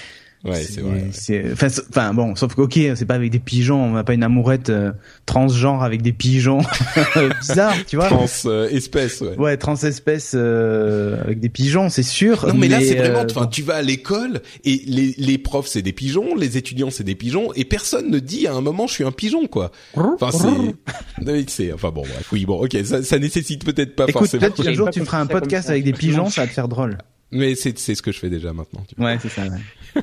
Ouais, 0.45 0.63
c'est 0.63 0.81
vrai. 0.81 1.71
Enfin, 1.89 2.15
bon, 2.15 2.37
sauf 2.37 2.55
que 2.55 2.61
ok, 2.61 2.79
c'est 2.95 3.07
pas 3.07 3.15
avec 3.15 3.31
des 3.31 3.39
pigeons, 3.39 3.83
on 3.83 3.93
n'a 3.93 4.05
pas 4.05 4.15
une 4.15 4.23
amourette 4.23 4.71
euh, 4.71 4.93
transgenre 5.25 5.83
avec 5.83 6.03
des 6.03 6.13
pigeons 6.13 6.61
bizarre, 7.41 7.75
tu 7.87 7.97
vois. 7.97 8.07
Trans 8.07 8.27
euh, 8.45 8.69
espèce, 8.69 9.21
ouais. 9.23 9.37
Ouais, 9.37 9.57
trans 9.57 9.77
espèce 9.77 10.33
euh, 10.35 11.21
avec 11.23 11.41
des 11.41 11.49
pigeons, 11.49 11.89
c'est 11.89 12.05
sûr. 12.05 12.47
Non, 12.47 12.55
mais, 12.55 12.69
là, 12.69 12.81
c'est 12.81 12.95
vraiment, 12.95 13.25
enfin, 13.29 13.47
tu 13.47 13.63
vas 13.63 13.77
à 13.77 13.83
l'école 13.83 14.41
et 14.65 14.83
les 14.87 15.15
les 15.19 15.39
profs 15.39 15.67
c'est 15.67 15.83
des 15.83 15.93
pigeons, 15.93 16.35
les 16.37 16.57
étudiants 16.57 16.91
c'est 16.91 17.05
des 17.05 17.15
pigeons 17.15 17.53
et 17.55 17.65
personne 17.65 18.11
ne 18.11 18.19
dit 18.19 18.47
à 18.47 18.55
un 18.55 18.61
moment 18.61 18.87
je 18.87 18.93
suis 18.93 19.05
un 19.05 19.13
pigeon 19.13 19.47
quoi. 19.47 19.73
Enfin, 19.97 20.31
c'est, 20.31 21.47
c'est, 21.49 21.73
enfin 21.73 21.91
bon, 21.91 22.03
bref, 22.03 22.29
oui, 22.33 22.45
bon, 22.45 22.63
ok, 22.63 22.77
ça, 22.85 23.03
ça 23.03 23.19
nécessite 23.19 23.65
peut-être 23.65 23.97
pas 23.97 24.05
Écoute, 24.05 24.21
forcément. 24.21 24.41
Peut-être 24.43 24.63
qu'un 24.63 24.75
jour 24.75 24.91
tu 24.91 25.05
feras 25.05 25.19
un 25.19 25.27
podcast 25.27 25.71
avec 25.71 25.83
des 25.83 25.93
pigeons, 25.93 26.31
ça 26.31 26.43
va 26.43 26.47
te 26.47 26.53
faire 26.53 26.69
drôle. 26.69 26.99
Mais 27.33 27.55
c'est 27.55 27.77
c'est 27.79 27.95
ce 27.95 28.03
que 28.03 28.13
je 28.13 28.19
fais 28.19 28.31
déjà 28.31 28.53
maintenant. 28.53 28.85
Tu 28.89 29.01
ouais, 29.03 29.19
c'est 29.21 29.29
ça. 29.29 29.43
Ouais. 29.43 30.03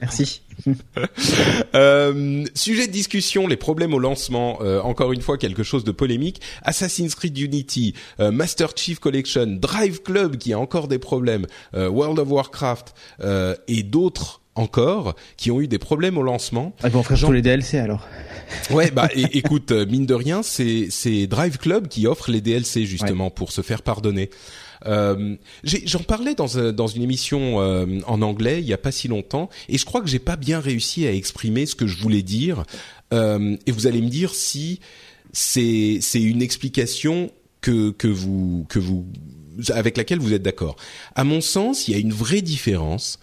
Merci. 0.00 0.42
euh, 1.74 2.44
sujet 2.54 2.86
de 2.86 2.92
discussion, 2.92 3.46
les 3.46 3.56
problèmes 3.56 3.94
au 3.94 3.98
lancement. 3.98 4.58
Euh, 4.60 4.80
encore 4.80 5.12
une 5.12 5.20
fois, 5.20 5.38
quelque 5.38 5.62
chose 5.62 5.84
de 5.84 5.92
polémique. 5.92 6.40
Assassin's 6.62 7.14
Creed 7.14 7.38
Unity, 7.38 7.94
euh, 8.20 8.32
Master 8.32 8.70
Chief 8.74 8.98
Collection, 8.98 9.46
Drive 9.46 10.02
Club 10.02 10.36
qui 10.36 10.52
a 10.52 10.58
encore 10.58 10.88
des 10.88 10.98
problèmes, 10.98 11.46
euh, 11.74 11.88
World 11.88 12.18
of 12.18 12.28
Warcraft 12.28 12.94
et 13.68 13.82
d'autres 13.82 14.40
encore 14.56 15.16
qui 15.36 15.50
ont 15.50 15.60
eu 15.60 15.66
des 15.68 15.78
problèmes 15.78 16.16
au 16.16 16.22
lancement. 16.22 16.74
Ah 16.82 16.88
bon, 16.88 17.02
frère, 17.02 17.18
tous 17.18 17.32
les 17.32 17.42
DLC 17.42 17.78
alors. 17.78 18.06
Ouais, 18.70 18.90
bah 18.90 19.08
écoute, 19.14 19.72
mine 19.72 20.06
de 20.06 20.14
rien, 20.14 20.42
c'est 20.42 20.88
c'est 20.90 21.26
Drive 21.26 21.58
Club 21.58 21.88
qui 21.88 22.06
offre 22.06 22.30
les 22.30 22.40
DLC 22.40 22.84
justement 22.84 23.30
pour 23.30 23.52
se 23.52 23.62
faire 23.62 23.82
pardonner. 23.82 24.30
Euh, 24.86 25.36
J'en 25.64 26.00
parlais 26.00 26.34
dans, 26.34 26.56
euh, 26.56 26.72
une 26.94 27.02
émission 27.02 27.60
euh, 27.60 28.00
en 28.06 28.22
anglais 28.22 28.60
il 28.60 28.66
y 28.66 28.72
a 28.72 28.78
pas 28.78 28.92
si 28.92 29.08
longtemps, 29.08 29.48
et 29.68 29.78
je 29.78 29.84
crois 29.84 30.00
que 30.00 30.08
j'ai 30.08 30.18
pas 30.18 30.36
bien 30.36 30.60
réussi 30.60 31.06
à 31.06 31.12
exprimer 31.12 31.66
ce 31.66 31.74
que 31.74 31.86
je 31.86 31.96
voulais 31.98 32.22
dire. 32.22 32.64
Et 33.12 33.70
vous 33.70 33.86
allez 33.86 34.02
me 34.02 34.08
dire 34.08 34.34
si 34.34 34.80
c'est 35.32 36.00
une 36.14 36.42
explication 36.42 37.30
que 37.60 38.08
vous 38.08 38.66
avec 39.68 39.96
laquelle 39.96 40.18
vous 40.18 40.32
êtes 40.32 40.42
d'accord. 40.42 40.74
À 41.14 41.22
mon 41.22 41.40
sens, 41.40 41.86
il 41.86 41.92
y 41.92 41.94
a 41.94 41.98
une 41.98 42.12
vraie 42.12 42.42
différence 42.42 43.20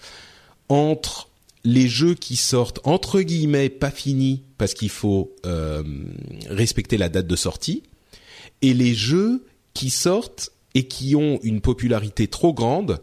entre 0.69 1.27
les 1.65 1.89
jeux 1.89 2.13
qui 2.15 2.37
sortent 2.37 2.79
entre 2.85 3.19
guillemets 3.19 3.67
pas 3.67 3.91
finis 3.91 4.43
parce 4.57 4.73
qu'il 4.73 4.89
faut 4.89 5.35
respecter 6.49 6.97
la 6.97 7.09
date 7.09 7.27
de 7.27 7.35
sortie 7.35 7.83
et 8.61 8.73
les 8.73 8.93
jeux 8.93 9.43
qui 9.73 9.89
sortent 9.89 10.51
et 10.75 10.87
qui 10.87 11.15
ont 11.15 11.39
une 11.43 11.61
popularité 11.61 12.27
trop 12.27 12.53
grande 12.53 13.01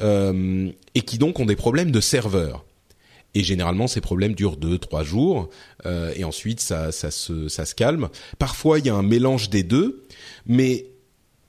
euh, 0.00 0.70
et 0.94 1.02
qui 1.02 1.18
donc 1.18 1.38
ont 1.40 1.46
des 1.46 1.56
problèmes 1.56 1.90
de 1.90 2.00
serveur. 2.00 2.64
Et 3.34 3.42
généralement, 3.42 3.86
ces 3.86 4.00
problèmes 4.00 4.34
durent 4.34 4.56
deux, 4.56 4.78
trois 4.78 5.04
jours, 5.04 5.48
euh, 5.86 6.12
et 6.16 6.24
ensuite 6.24 6.60
ça, 6.60 6.92
ça 6.92 7.10
se, 7.10 7.48
ça 7.48 7.64
se 7.64 7.74
calme. 7.74 8.08
Parfois, 8.38 8.78
il 8.78 8.86
y 8.86 8.90
a 8.90 8.94
un 8.94 9.02
mélange 9.02 9.48
des 9.48 9.62
deux, 9.62 10.04
mais 10.46 10.86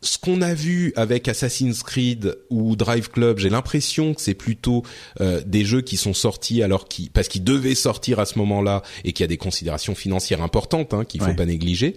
ce 0.03 0.17
qu'on 0.17 0.41
a 0.41 0.53
vu 0.53 0.93
avec 0.95 1.27
Assassin's 1.27 1.81
Creed 1.81 2.37
ou 2.49 2.75
Drive 2.75 3.09
Club, 3.09 3.39
j'ai 3.39 3.49
l'impression 3.49 4.13
que 4.13 4.21
c'est 4.21 4.33
plutôt 4.33 4.83
euh, 5.21 5.41
des 5.45 5.65
jeux 5.65 5.81
qui 5.81 5.97
sont 5.97 6.13
sortis 6.13 6.61
alors 6.61 6.87
qui 6.87 7.09
parce 7.09 7.29
qu'ils 7.29 7.43
devaient 7.43 7.75
sortir 7.75 8.19
à 8.19 8.25
ce 8.25 8.37
moment-là 8.39 8.83
et 9.05 9.13
qu'il 9.13 9.23
y 9.23 9.25
a 9.25 9.27
des 9.27 9.37
considérations 9.37 9.95
financières 9.95 10.41
importantes 10.41 10.93
hein, 10.93 11.05
qu'il 11.05 11.21
faut 11.21 11.33
pas 11.33 11.45
négliger. 11.45 11.95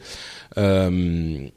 Euh, 0.56 1.48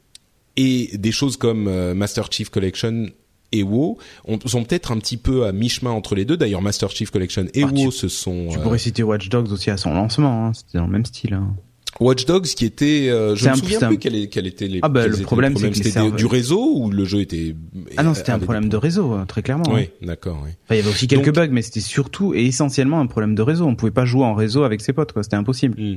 et 0.60 0.98
des 0.98 1.12
choses 1.12 1.36
comme 1.36 1.68
euh, 1.68 1.94
Master 1.94 2.30
Chief 2.30 2.50
Collection 2.50 3.06
et 3.52 3.62
WoW 3.62 3.98
sont 4.46 4.64
peut-être 4.64 4.92
un 4.92 4.98
petit 4.98 5.16
peu 5.16 5.46
à 5.46 5.52
mi-chemin 5.52 5.90
entre 5.90 6.14
les 6.14 6.24
deux. 6.24 6.36
D'ailleurs, 6.36 6.62
Master 6.62 6.90
Chief 6.90 7.10
Collection 7.10 7.46
et 7.54 7.64
WoW, 7.64 7.90
ce 7.90 8.08
sont. 8.08 8.48
Tu 8.50 8.58
pourrais 8.58 8.78
citer 8.78 9.02
Watch 9.02 9.28
Dogs 9.28 9.50
aussi 9.52 9.70
à 9.70 9.76
son 9.76 9.94
lancement. 9.94 10.46
Hein. 10.46 10.52
C'était 10.54 10.78
dans 10.78 10.86
le 10.86 10.92
même 10.92 11.06
style. 11.06 11.34
Hein. 11.34 11.56
Watch 11.98 12.24
Dogs 12.24 12.46
qui 12.46 12.64
était, 12.64 13.08
euh, 13.08 13.34
je 13.34 13.48
me 13.48 13.54
souviens 13.56 13.78
plus 13.88 13.98
quel, 13.98 14.28
quel 14.28 14.46
était 14.46 14.68
les. 14.68 14.78
Ah 14.82 14.88
bah 14.88 15.06
le 15.06 15.16
problème, 15.18 15.56
c'est 15.56 15.70
que 15.70 15.76
c'était 15.76 16.10
du 16.12 16.26
réseau 16.26 16.76
ou 16.76 16.90
le 16.90 17.04
jeu 17.04 17.20
était. 17.20 17.56
Ah 17.96 18.02
non, 18.02 18.14
c'était 18.14 18.32
un 18.32 18.38
problème 18.38 18.68
de 18.68 18.76
réseau, 18.76 19.14
euh, 19.14 19.24
très 19.24 19.42
clairement. 19.42 19.64
Oui, 19.72 19.88
d'accord. 20.00 20.40
Oui. 20.44 20.50
Enfin, 20.64 20.74
il 20.74 20.76
y 20.76 20.80
avait 20.80 20.90
aussi 20.90 21.08
quelques 21.08 21.34
bugs, 21.34 21.48
mais 21.50 21.62
c'était 21.62 21.80
surtout 21.80 22.34
et 22.34 22.46
essentiellement 22.46 23.00
un 23.00 23.06
problème 23.06 23.34
de 23.34 23.42
réseau. 23.42 23.66
On 23.66 23.74
pouvait 23.74 23.90
pas 23.90 24.04
jouer 24.04 24.24
en 24.24 24.34
réseau 24.34 24.62
avec 24.62 24.80
ses 24.80 24.92
potes, 24.92 25.12
quoi. 25.12 25.22
C'était 25.22 25.36
impossible. 25.36 25.80
Hmm. 25.80 25.96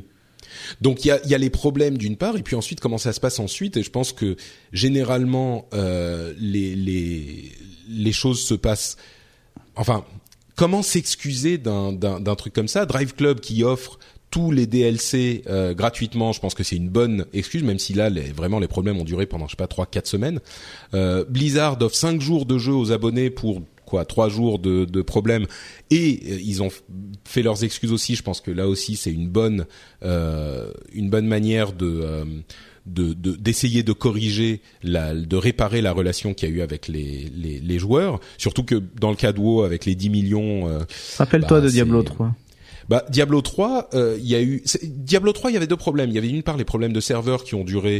Donc 0.81 1.05
il 1.05 1.07
y 1.07 1.33
a, 1.33 1.37
les 1.37 1.49
problèmes 1.49 1.97
d'une 1.97 2.17
part, 2.17 2.37
et 2.37 2.43
puis 2.43 2.55
ensuite 2.55 2.79
comment 2.79 2.97
ça 2.97 3.13
se 3.13 3.19
passe 3.19 3.39
ensuite. 3.39 3.77
Et 3.77 3.83
je 3.83 3.89
pense 3.89 4.13
que 4.13 4.35
généralement 4.71 5.67
euh, 5.73 6.33
les, 6.37 6.75
les 6.75 7.51
les 7.87 8.11
choses 8.11 8.41
se 8.41 8.53
passent. 8.53 8.97
Enfin, 9.75 10.05
comment 10.55 10.83
s'excuser 10.83 11.57
d'un 11.57 12.35
truc 12.37 12.53
comme 12.53 12.67
ça? 12.67 12.85
Drive 12.85 13.15
Club 13.15 13.39
qui 13.39 13.63
offre 13.63 13.99
tous 14.29 14.49
les 14.49 14.65
DLC 14.65 15.43
euh, 15.47 15.75
gratuitement, 15.75 16.31
je 16.31 16.39
pense 16.39 16.55
que 16.55 16.63
c'est 16.63 16.75
une 16.75 16.89
bonne 16.89 17.27
excuse, 17.33 17.61
même 17.61 17.77
si 17.77 17.93
là, 17.93 18.09
vraiment, 18.35 18.57
les 18.57 18.67
problèmes 18.67 18.99
ont 18.99 19.03
duré 19.03 19.27
pendant, 19.27 19.45
je 19.45 19.51
sais 19.51 19.57
pas, 19.57 19.67
trois, 19.67 19.85
quatre 19.85 20.07
semaines. 20.07 20.39
Euh, 20.95 21.23
Blizzard 21.29 21.79
offre 21.83 21.95
cinq 21.95 22.19
jours 22.19 22.47
de 22.47 22.57
jeu 22.57 22.73
aux 22.73 22.91
abonnés 22.91 23.29
pour 23.29 23.61
quoi 23.93 24.05
trois 24.05 24.27
jours 24.27 24.57
de, 24.57 24.85
de 24.85 25.01
problèmes. 25.03 25.45
Et 25.91 26.19
euh, 26.25 26.39
ils 26.43 26.63
ont 26.63 26.69
fait 27.25 27.43
leurs 27.43 27.63
excuses 27.63 27.91
aussi. 27.91 28.15
Je 28.15 28.23
pense 28.23 28.41
que 28.41 28.49
là 28.49 28.67
aussi 28.67 28.95
c'est 28.95 29.11
une 29.11 29.29
bonne 29.29 29.67
euh, 30.03 30.71
une 30.93 31.11
bonne 31.11 31.27
manière 31.27 31.73
de 31.73 32.01
euh, 32.03 32.25
de 32.87 33.13
d'essayer 33.13 33.83
de, 33.83 33.93
corriger 33.93 34.61
la 34.81 35.13
de 35.13 35.35
réparer 35.35 35.81
la 35.81 35.91
relation 35.91 36.33
qu'il 36.33 36.49
y 36.49 36.51
a 36.51 36.55
eu 36.55 36.61
avec 36.61 36.87
les, 36.87 37.31
les, 37.35 37.59
les 37.59 37.77
joueurs. 37.77 38.19
Surtout 38.39 38.63
que 38.63 38.81
dans 38.99 39.11
le 39.11 39.15
cas 39.15 39.31
de 39.31 39.39
WoW 39.39 39.61
avec 39.61 39.85
les 39.85 39.93
10 39.93 40.09
millions 40.09 40.67
euh, 40.67 40.79
rappelle-toi 41.19 41.59
bah, 41.59 41.65
de 41.65 41.69
Diablo 41.69 42.01
3 42.01 42.33
bah 42.89 43.05
Diablo 43.09 43.41
3, 43.41 43.89
euh, 43.93 44.17
il 44.19 44.27
y 44.27 44.35
a 44.35 44.41
eu 44.41 44.63
Diablo 44.83 45.31
3, 45.31 45.51
il 45.51 45.53
y 45.53 45.57
avait 45.57 45.67
deux 45.67 45.77
problèmes. 45.77 46.09
Il 46.09 46.15
y 46.15 46.17
avait 46.17 46.27
d'une 46.27 46.43
part 46.43 46.57
les 46.57 46.65
problèmes 46.65 46.93
de 46.93 46.99
serveurs 46.99 47.43
qui 47.43 47.55
ont 47.55 47.63
duré 47.63 47.99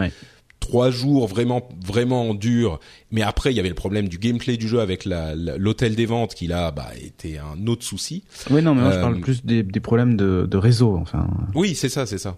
trois 0.63 0.91
jours 0.91 1.27
vraiment 1.27 1.67
vraiment 1.85 2.33
durs. 2.33 2.79
Mais 3.11 3.21
après, 3.21 3.51
il 3.51 3.57
y 3.57 3.59
avait 3.59 3.67
le 3.67 3.75
problème 3.75 4.07
du 4.07 4.17
gameplay 4.17 4.55
du 4.55 4.69
jeu 4.69 4.79
avec 4.79 5.03
l'hôtel 5.05 5.95
des 5.95 6.05
ventes 6.05 6.35
qui 6.35 6.47
là 6.47 6.71
bah 6.71 6.87
était 7.03 7.37
un 7.37 7.67
autre 7.67 7.83
souci. 7.83 8.23
Oui, 8.49 8.61
non, 8.61 8.73
mais 8.73 8.81
moi 8.81 8.91
je 8.91 8.99
parle 8.99 9.17
euh, 9.17 9.19
plus 9.19 9.43
des, 9.43 9.61
des 9.61 9.79
problèmes 9.81 10.15
de, 10.15 10.47
de, 10.49 10.57
réseau, 10.57 10.95
enfin. 10.95 11.27
Oui, 11.53 11.75
c'est 11.75 11.89
ça, 11.89 12.05
c'est 12.05 12.17
ça. 12.17 12.37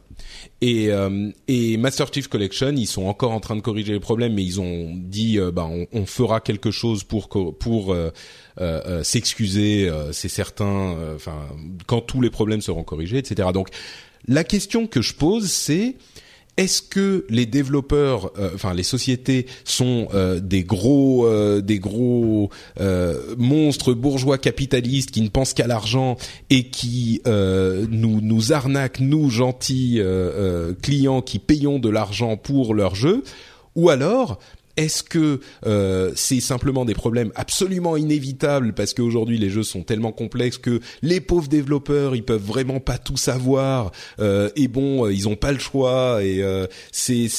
Et 0.62 0.92
euh, 0.92 1.30
et 1.48 1.78
Master 1.78 2.12
Chief 2.12 2.28
Collection, 2.28 2.74
ils 2.76 2.88
sont 2.88 3.06
encore 3.06 3.32
en 3.32 3.40
train 3.40 3.56
de 3.56 3.62
corriger 3.62 3.94
les 3.94 4.00
problèmes, 4.00 4.34
mais 4.34 4.44
ils 4.44 4.60
ont 4.60 4.92
dit 4.96 5.38
euh, 5.38 5.52
bah 5.52 5.68
on, 5.70 5.86
on, 5.94 6.08
fera 6.08 6.42
quelque 6.42 6.72
chose 6.72 7.04
pour 7.04 7.30
pour 7.30 7.94
euh, 7.94 8.10
euh, 8.60 9.04
s'excuser, 9.04 9.92
c'est 10.12 10.30
certain. 10.30 10.96
Enfin, 11.16 11.38
quand 11.86 12.02
tous 12.02 12.22
les 12.22 12.32
problèmes 12.32 12.62
seront 12.62 12.84
corrigés, 12.84 13.20
etc. 13.20 13.50
Donc 13.54 13.70
la 14.28 14.44
question 14.44 14.88
que 14.88 15.04
je 15.04 15.14
pose, 15.14 15.52
c'est 15.52 15.96
est-ce 16.58 16.82
que 16.82 17.26
les 17.30 17.46
développeurs, 17.46 18.32
euh, 18.38 18.52
enfin 18.56 18.74
les 18.74 18.84
sociétés, 18.84 19.46
sont 19.66 20.08
euh, 20.14 20.40
des 20.40 20.64
gros, 20.64 21.26
euh, 21.26 21.62
des 21.62 21.80
gros 21.80 22.50
monstres 23.38 23.94
bourgeois 23.94 24.38
capitalistes 24.38 25.12
qui 25.12 25.22
ne 25.22 25.30
pensent 25.30 25.54
qu'à 25.54 25.68
l'argent 25.68 26.18
et 26.50 26.70
qui 26.70 27.22
nous 27.26 28.22
nous 28.22 28.54
arnaquent 28.54 29.00
nous 29.00 29.30
gentils 29.30 30.02
clients 30.82 31.22
qui 31.22 31.40
payons 31.40 31.80
de 31.80 31.90
l'argent 31.90 32.38
pour 32.38 32.74
leur 32.74 32.96
jeu, 32.96 33.24
ou 33.76 33.90
alors 33.90 34.40
est-ce 34.78 35.04
que 35.04 35.40
euh, 35.66 36.12
c'est 36.16 36.40
simplement 36.40 36.86
des 36.86 36.94
problèmes 36.94 37.32
absolument 37.36 37.98
inévitables 37.98 38.74
parce 38.74 38.94
qu'aujourd'hui 38.94 39.38
les 39.38 39.50
jeux 39.50 39.64
sont 39.64 39.84
tellement 39.84 40.12
complexes 40.12 40.58
que 40.58 40.80
les 41.02 41.22
pauvres 41.22 41.48
développeurs 41.48 42.16
ils 42.16 42.24
peuvent 42.24 42.44
vraiment 42.44 42.80
pas 42.80 42.98
tout 42.98 43.18
savoir 43.18 43.92
euh, 44.20 44.50
et 44.56 44.68
bon 44.68 45.06
euh, 45.06 45.14
ils 45.14 45.28
ont 45.28 45.36
pas 45.36 45.52
le 45.52 45.60
choix 45.60 46.24
et 46.24 46.42
euh, 46.42 46.68
c'est 46.92 47.30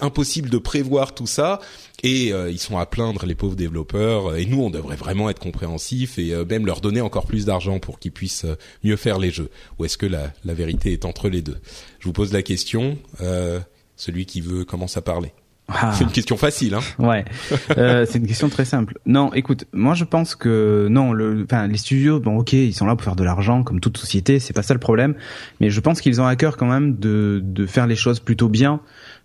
impossible 0.00 0.50
de 0.50 0.58
prévoir 0.58 1.14
tout 1.14 1.26
ça. 1.26 1.60
Et 2.02 2.32
ils 2.50 2.58
sont 2.58 2.76
à 2.76 2.84
plaindre 2.84 3.24
les 3.24 3.34
pauvres 3.34 3.56
développeurs 3.56 4.36
et 4.36 4.44
nous 4.44 4.60
on 4.60 4.68
devrait 4.68 4.96
vraiment 4.96 5.30
être 5.30 5.38
compréhensifs 5.38 6.18
et 6.18 6.34
même 6.44 6.66
leur 6.66 6.82
donner 6.82 7.00
encore 7.00 7.24
plus 7.24 7.46
d'argent 7.46 7.78
pour 7.78 7.98
qu'ils 7.98 8.12
puissent 8.12 8.44
mieux 8.82 8.96
faire 8.96 9.18
les 9.18 9.30
jeux. 9.30 9.48
Ou 9.78 9.86
est-ce 9.86 9.96
que 9.96 10.04
la, 10.04 10.30
la 10.44 10.52
vérité 10.52 10.92
est 10.92 11.06
entre 11.06 11.30
les 11.30 11.40
deux? 11.40 11.56
Je 12.00 12.04
vous 12.04 12.12
pose 12.12 12.34
la 12.34 12.42
question 12.42 12.98
celui 13.96 14.26
qui 14.26 14.42
veut 14.42 14.66
commence 14.66 14.98
à 14.98 15.02
parler 15.02 15.32
ah. 15.68 15.92
C'est 15.94 16.04
une 16.04 16.10
question 16.10 16.36
facile, 16.36 16.74
hein 16.74 16.80
Ouais, 16.98 17.24
euh, 17.78 18.04
c'est 18.08 18.18
une 18.18 18.26
question 18.26 18.48
très 18.48 18.66
simple. 18.66 18.98
Non, 19.06 19.32
écoute, 19.32 19.64
moi 19.72 19.94
je 19.94 20.04
pense 20.04 20.34
que 20.34 20.88
non, 20.90 21.12
le, 21.12 21.44
enfin 21.44 21.66
les 21.66 21.78
studios, 21.78 22.20
bon 22.20 22.36
ok, 22.38 22.52
ils 22.52 22.74
sont 22.74 22.86
là 22.86 22.94
pour 22.94 23.04
faire 23.04 23.16
de 23.16 23.24
l'argent 23.24 23.62
comme 23.62 23.80
toute 23.80 23.96
société, 23.96 24.40
c'est 24.40 24.52
pas 24.52 24.62
ça 24.62 24.74
le 24.74 24.80
problème. 24.80 25.14
Mais 25.60 25.70
je 25.70 25.80
pense 25.80 26.02
qu'ils 26.02 26.20
ont 26.20 26.26
à 26.26 26.36
cœur 26.36 26.58
quand 26.58 26.66
même 26.66 26.96
de 26.96 27.40
de 27.42 27.66
faire 27.66 27.86
les 27.86 27.96
choses 27.96 28.20
plutôt 28.20 28.48
bien. 28.48 28.80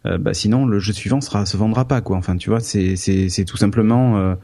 Euh, 0.05 0.17
bah 0.17 0.33
sinon 0.33 0.65
le 0.65 0.79
jeu 0.79 0.93
suivant 0.93 1.19
sera 1.19 1.45
se 1.45 1.57
vendra 1.57 1.85
pas 1.85 1.99
quoi. 1.99 2.15
Enfin 2.15 2.37
tu 2.37 2.49
vois, 2.49 2.61
c'est 2.61 2.95
c'est 2.95 3.27
c'est 3.27 3.43
tout 3.43 3.57
simplement. 3.57 4.17
Euh, 4.17 4.35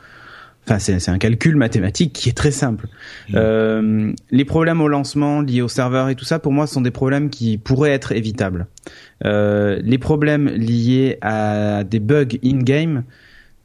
Enfin, 0.67 0.79
c'est 0.79 1.09
un 1.09 1.17
calcul 1.19 1.55
mathématique 1.55 2.13
qui 2.13 2.29
est 2.29 2.33
très 2.33 2.51
simple. 2.51 2.87
Mmh. 3.29 3.33
Euh, 3.35 4.13
les 4.31 4.45
problèmes 4.45 4.81
au 4.81 4.87
lancement 4.87 5.41
liés 5.41 5.61
au 5.61 5.67
serveur 5.67 6.09
et 6.09 6.15
tout 6.15 6.25
ça, 6.25 6.39
pour 6.39 6.51
moi, 6.51 6.65
sont 6.65 6.81
des 6.81 6.91
problèmes 6.91 7.29
qui 7.29 7.57
pourraient 7.57 7.91
être 7.91 8.11
évitables. 8.13 8.67
Euh, 9.25 9.79
les 9.83 9.99
problèmes 9.99 10.47
liés 10.47 11.17
à 11.21 11.83
des 11.83 11.99
bugs 11.99 12.37
in-game, 12.43 13.03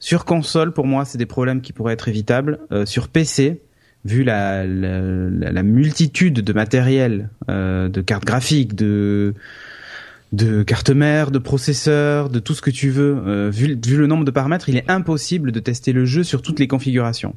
sur 0.01 0.25
console, 0.25 0.73
pour 0.73 0.87
moi, 0.87 1.05
c'est 1.05 1.19
des 1.19 1.27
problèmes 1.27 1.61
qui 1.61 1.73
pourraient 1.73 1.93
être 1.93 2.09
évitables. 2.09 2.59
Euh, 2.73 2.87
sur 2.87 3.09
PC, 3.09 3.61
vu 4.07 4.25
la, 4.25 4.67
la, 4.67 5.63
multitude 5.63 6.41
de 6.41 6.53
matériel, 6.55 7.29
euh, 7.51 7.89
de 7.89 8.01
cartes 8.01 8.25
graphiques, 8.25 8.75
de 8.75 9.35
de 10.33 10.63
cartes 10.63 10.91
mères, 10.91 11.31
de 11.31 11.39
processeurs, 11.39 12.29
de 12.29 12.39
tout 12.39 12.55
ce 12.55 12.63
que 12.63 12.71
tu 12.71 12.91
veux, 12.91 13.23
euh, 13.27 13.51
vu, 13.51 13.79
vu 13.85 13.97
le 13.97 14.07
nombre 14.07 14.25
de 14.25 14.31
paramètres, 14.31 14.69
il 14.69 14.77
est 14.77 14.89
impossible 14.89 15.51
de 15.53 15.61
tester 15.61 15.93
le 15.93 16.05
jeu 16.05 16.23
sur 16.23 16.43
toutes 16.43 16.61
les 16.61 16.69
configurations. 16.69 17.35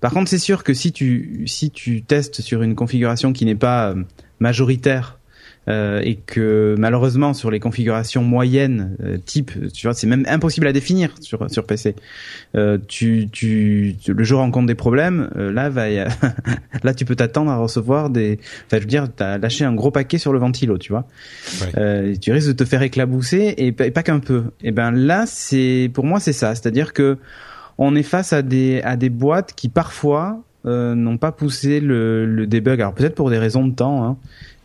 Par 0.00 0.12
contre, 0.12 0.28
c'est 0.28 0.38
sûr 0.38 0.64
que 0.64 0.74
si 0.74 0.92
tu 0.92 1.44
si 1.46 1.70
tu 1.70 2.02
testes 2.02 2.42
sur 2.42 2.62
une 2.62 2.74
configuration 2.74 3.32
qui 3.32 3.46
n'est 3.46 3.54
pas 3.54 3.90
euh, 3.90 4.02
majoritaire 4.38 5.18
euh, 5.68 6.00
et 6.04 6.16
que 6.16 6.74
malheureusement 6.78 7.32
sur 7.32 7.50
les 7.50 7.60
configurations 7.60 8.22
moyennes 8.22 8.96
euh, 9.02 9.16
type, 9.16 9.52
tu 9.72 9.86
vois, 9.86 9.94
c'est 9.94 10.06
même 10.06 10.24
impossible 10.28 10.66
à 10.66 10.72
définir 10.72 11.14
sur 11.20 11.50
sur 11.50 11.64
PC. 11.64 11.94
Euh, 12.54 12.78
tu, 12.86 13.28
tu, 13.32 13.96
le 14.06 14.24
jeu 14.24 14.36
rencontre 14.36 14.66
des 14.66 14.74
problèmes, 14.74 15.30
euh, 15.36 15.50
là 15.50 15.70
va 15.70 15.84
là 16.82 16.94
tu 16.94 17.04
peux 17.04 17.16
t'attendre 17.16 17.50
à 17.50 17.56
recevoir 17.56 18.10
des, 18.10 18.38
enfin 18.66 18.76
je 18.76 18.80
veux 18.80 18.86
dire, 18.86 19.08
t'as 19.14 19.38
lâché 19.38 19.64
un 19.64 19.74
gros 19.74 19.90
paquet 19.90 20.18
sur 20.18 20.32
le 20.32 20.38
ventilo, 20.38 20.76
tu 20.76 20.92
vois. 20.92 21.06
Ouais. 21.76 22.16
tu 22.18 22.32
risques 22.32 22.48
de 22.48 22.52
te 22.52 22.64
faire 22.64 22.82
éclabousser 22.82 23.54
et, 23.56 23.72
pas 23.72 24.02
qu'un 24.02 24.18
peu. 24.18 24.44
Et 24.62 24.70
ben 24.70 24.90
là 24.90 25.24
c'est 25.26 25.90
pour 25.94 26.04
moi 26.04 26.20
c'est 26.20 26.32
ça, 26.32 26.54
c'est-à-dire 26.54 26.92
que 26.92 27.16
on 27.78 27.96
est 27.96 28.02
face 28.02 28.32
à 28.32 28.42
des 28.42 28.82
à 28.82 28.96
des 28.96 29.08
boîtes 29.08 29.54
qui 29.54 29.68
parfois 29.68 30.42
n'ont 30.66 31.18
pas 31.18 31.30
poussé 31.30 31.80
le, 31.80 32.24
le 32.24 32.46
debug. 32.46 32.80
Alors 32.80 32.94
peut-être 32.94 33.14
pour 33.14 33.28
des 33.28 33.38
raisons 33.38 33.66
de 33.66 33.74
temps, 33.74 34.04
hein, 34.04 34.16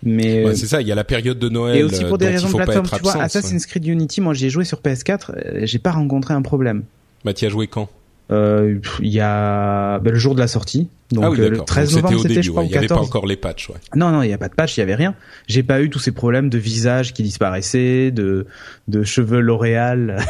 mais 0.04 0.46
ouais, 0.46 0.56
c'est 0.56 0.68
ça, 0.68 0.82
il 0.82 0.88
y 0.88 0.92
a 0.92 0.96
la 0.96 1.04
période 1.04 1.40
de 1.40 1.50
Noël. 1.50 1.78
Et 1.78 1.84
aussi 1.84 2.06
pour 2.06 2.18
des 2.18 2.28
raisons 2.28 2.50
de 2.50 2.56
plateforme, 2.56 2.88
tu 2.90 3.02
vois, 3.02 3.22
Assassin's 3.22 3.66
Creed 3.66 3.86
Unity, 3.86 4.22
moi 4.22 4.34
j'y 4.34 4.46
ai 4.46 4.50
joué 4.50 4.64
sur 4.64 4.80
PS4, 4.82 5.32
euh, 5.32 5.60
j'ai 5.64 5.80
pas 5.80 5.92
rencontré 5.92 6.34
un 6.34 6.42
problème. 6.42 6.84
Bah 7.26 7.34
tu 7.34 7.46
as 7.46 7.50
joué 7.50 7.68
quand? 7.68 7.84
euh, 7.84 7.99
il 8.30 8.80
y 9.02 9.20
a 9.20 10.00
ben, 10.00 10.14
le 10.14 10.20
jour 10.20 10.36
de 10.36 10.40
la 10.40 10.48
sortie. 10.48 10.90
Donc 11.12 11.24
ah 11.26 11.30
oui, 11.32 11.42
euh, 11.42 11.50
le 11.50 11.58
13 11.58 11.96
novembre, 11.96 12.22
c'était 12.22 12.44
je 12.44 12.52
crois 12.52 12.64
Il 12.64 12.70
y 12.70 12.78
avait 12.78 12.88
pas 12.88 13.00
encore 13.00 13.26
les 13.26 13.36
patchs, 13.36 13.70
ouais. 13.70 13.78
Non 13.96 14.12
non, 14.12 14.22
il 14.22 14.30
y 14.30 14.34
a 14.34 14.38
pas 14.38 14.48
de 14.48 14.54
patch, 14.54 14.78
il 14.78 14.82
y 14.82 14.84
avait 14.84 14.96
rien. 14.96 15.16
J'ai 15.48 15.64
pas 15.64 15.82
eu 15.82 15.90
tous 15.90 15.98
ces 15.98 16.12
problèmes 16.12 16.50
de 16.50 16.60
visage 16.60 17.14
qui 17.14 17.24
disparaissaient, 17.24 18.12
de 18.12 18.46
de 18.88 19.04
cheveux 19.04 19.40
L'Oréal 19.40 20.24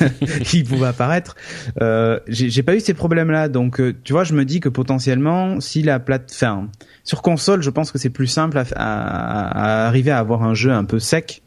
qui 0.42 0.64
pouvaient 0.64 0.88
apparaître. 0.88 1.36
Euh, 1.80 2.18
j'ai 2.26 2.62
pas 2.64 2.74
eu 2.74 2.80
ces 2.80 2.94
problèmes-là, 2.94 3.48
donc 3.48 3.80
euh, 3.80 3.94
tu 4.02 4.12
vois, 4.12 4.24
je 4.24 4.34
me 4.34 4.44
dis 4.44 4.58
que 4.58 4.68
potentiellement, 4.68 5.60
si 5.60 5.82
la 5.82 6.00
plateforme 6.00 6.70
sur 7.04 7.22
console, 7.22 7.62
je 7.62 7.70
pense 7.70 7.92
que 7.92 7.98
c'est 7.98 8.10
plus 8.10 8.26
simple 8.26 8.58
à, 8.58 8.64
à, 8.74 9.84
à, 9.84 9.86
arriver 9.86 10.10
à 10.10 10.18
avoir 10.18 10.42
un 10.42 10.54
jeu 10.54 10.72
un 10.72 10.84
peu 10.84 10.98
sec, 10.98 11.42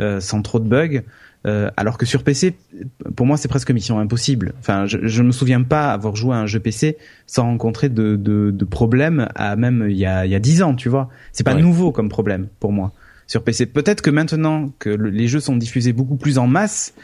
euh, 0.00 0.20
sans 0.20 0.42
trop 0.42 0.60
de 0.60 0.68
bugs. 0.68 1.02
Euh, 1.46 1.70
alors 1.76 1.96
que 1.96 2.04
sur 2.04 2.22
PC, 2.22 2.54
pour 3.16 3.26
moi, 3.26 3.36
c'est 3.36 3.48
presque 3.48 3.70
mission 3.70 3.98
impossible. 3.98 4.52
Enfin, 4.58 4.86
je, 4.86 4.98
je 5.02 5.22
me 5.22 5.32
souviens 5.32 5.62
pas 5.62 5.92
avoir 5.92 6.14
joué 6.16 6.34
à 6.34 6.38
un 6.38 6.46
jeu 6.46 6.60
PC 6.60 6.98
sans 7.26 7.44
rencontrer 7.44 7.88
de, 7.88 8.16
de, 8.16 8.50
de 8.50 8.64
problèmes 8.64 9.28
à 9.34 9.56
même 9.56 9.86
il 9.88 9.96
y 9.96 10.06
a 10.06 10.26
il 10.26 10.32
y 10.32 10.34
a 10.34 10.38
dix 10.38 10.62
ans, 10.62 10.74
tu 10.74 10.88
vois. 10.88 11.08
C'est 11.32 11.44
pas 11.44 11.54
nouveau 11.54 11.92
comme 11.92 12.08
problème 12.08 12.48
pour 12.58 12.72
moi 12.72 12.92
sur 13.30 13.44
PC. 13.44 13.66
Peut-être 13.66 14.02
que 14.02 14.10
maintenant 14.10 14.72
que 14.80 14.90
les 14.90 15.28
jeux 15.28 15.38
sont 15.38 15.56
diffusés 15.56 15.92
beaucoup 15.92 16.16
plus 16.16 16.36
en 16.36 16.48
masse, 16.48 16.94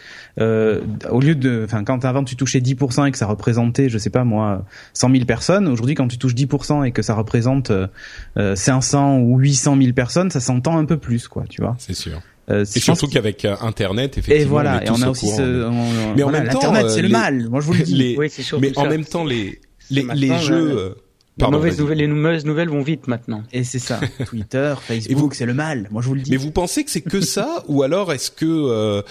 euh, 0.41 0.81
au 1.09 1.21
lieu 1.21 1.37
de, 1.37 1.63
enfin, 1.65 1.85
quand 1.85 2.05
avant 2.05 2.25
tu 2.25 2.35
touchais 2.35 2.59
10% 2.59 3.07
et 3.07 3.13
que 3.13 3.17
ça 3.17 3.27
représentait, 3.27 3.89
je 3.89 3.97
sais 3.97 4.11
pas 4.11 4.25
moi, 4.25 4.65
100 4.95 5.13
000 5.13 5.25
personnes, 5.25 5.69
aujourd'hui 5.69 5.95
quand 5.95 6.09
tu 6.09 6.19
touches 6.19 6.35
10% 6.35 6.85
et 6.85 6.91
que 6.91 7.03
ça 7.03 7.15
représente 7.15 7.71
euh, 7.71 8.57
500 8.57 9.21
ou 9.21 9.39
800 9.39 9.77
000 9.81 9.93
personnes, 9.93 10.33
ça 10.33 10.41
s'entend 10.41 10.79
un 10.79 10.85
peu 10.85 10.97
plus, 10.97 11.29
quoi, 11.29 11.45
tu 11.49 11.63
vois. 11.63 11.77
C'est 11.79 11.95
sûr. 11.95 12.21
Euh, 12.49 12.65
et 12.65 12.81
surtout 12.81 13.09
qu'avec 13.09 13.45
euh, 13.45 13.57
Internet, 13.61 14.19
effectivement, 14.19 14.41
et 14.41 14.45
voilà, 14.45 14.85
et 14.85 14.91
on 14.91 15.03
a 15.03 15.09
aussi 15.09 15.29
ce, 15.29 15.69
mais 16.15 16.23
en 16.23 16.31
même 16.31 16.49
temps, 16.49 16.59
Internet, 16.59 16.91
c'est 16.91 17.03
le 17.03 17.09
mal. 17.09 17.49
Moi, 17.49 17.61
je 17.61 17.67
vous 17.67 17.73
le 17.73 17.83
dis. 17.85 17.95
Les, 17.95 18.17
oui, 18.17 18.31
mais 18.61 18.77
en 18.79 18.87
même 18.87 19.05
temps, 19.05 19.25
les 19.25 19.59
les, 19.91 20.07
les 20.15 20.39
jeux. 20.39 20.79
Euh, 20.79 20.95
les 21.39 21.49
mauvaises 21.49 21.79
nouvelles, 21.79 21.99
les 21.99 22.07
mauvaises 22.07 22.47
nouvelles 22.47 22.71
vont 22.71 22.81
vite 22.81 23.09
maintenant. 23.09 23.43
Et 23.53 23.63
c'est 23.63 23.79
ça. 23.79 24.01
Twitter, 24.27 24.75
Facebook, 24.81 25.35
c'est 25.35 25.45
le 25.45 25.53
mal. 25.53 25.87
Moi, 25.91 26.01
je 26.01 26.09
vous 26.09 26.15
le 26.15 26.23
dis. 26.23 26.31
Mais 26.31 26.39
vous 26.39 26.51
pensez 26.51 26.83
que 26.83 26.91
c'est 26.91 27.03
que 27.03 27.21
ça, 27.21 27.63
ou 27.69 27.83
alors 27.83 28.11
est-ce 28.15 28.31
que 28.31 28.47
euh, 28.47 29.03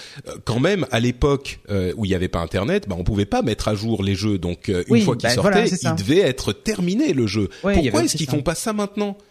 quand 0.44 0.58
même 0.58 0.86
à 0.90 0.98
l'époque 0.98 1.60
euh, 1.70 1.92
où 1.96 2.04
il 2.04 2.08
n'y 2.08 2.16
avait 2.16 2.26
pas 2.26 2.40
Internet, 2.40 2.88
bah 2.88 2.96
on 2.98 3.04
pouvait 3.04 3.26
pas 3.26 3.42
mettre 3.42 3.68
à 3.68 3.76
jour 3.76 4.02
les 4.02 4.16
jeux. 4.16 4.38
Donc 4.38 4.68
une 4.88 5.02
fois 5.02 5.14
qu'ils 5.14 5.28
bah, 5.28 5.34
sortaient, 5.34 5.68
il 5.68 5.94
devait 5.94 6.18
être 6.18 6.52
terminé 6.52 7.12
le 7.12 7.28
jeu. 7.28 7.48
Pourquoi 7.60 8.02
est-ce 8.02 8.16
qu'ils 8.16 8.28
font 8.28 8.42
pas 8.42 8.56
ça 8.56 8.72
maintenant? 8.72 9.16
euh, 9.16 9.22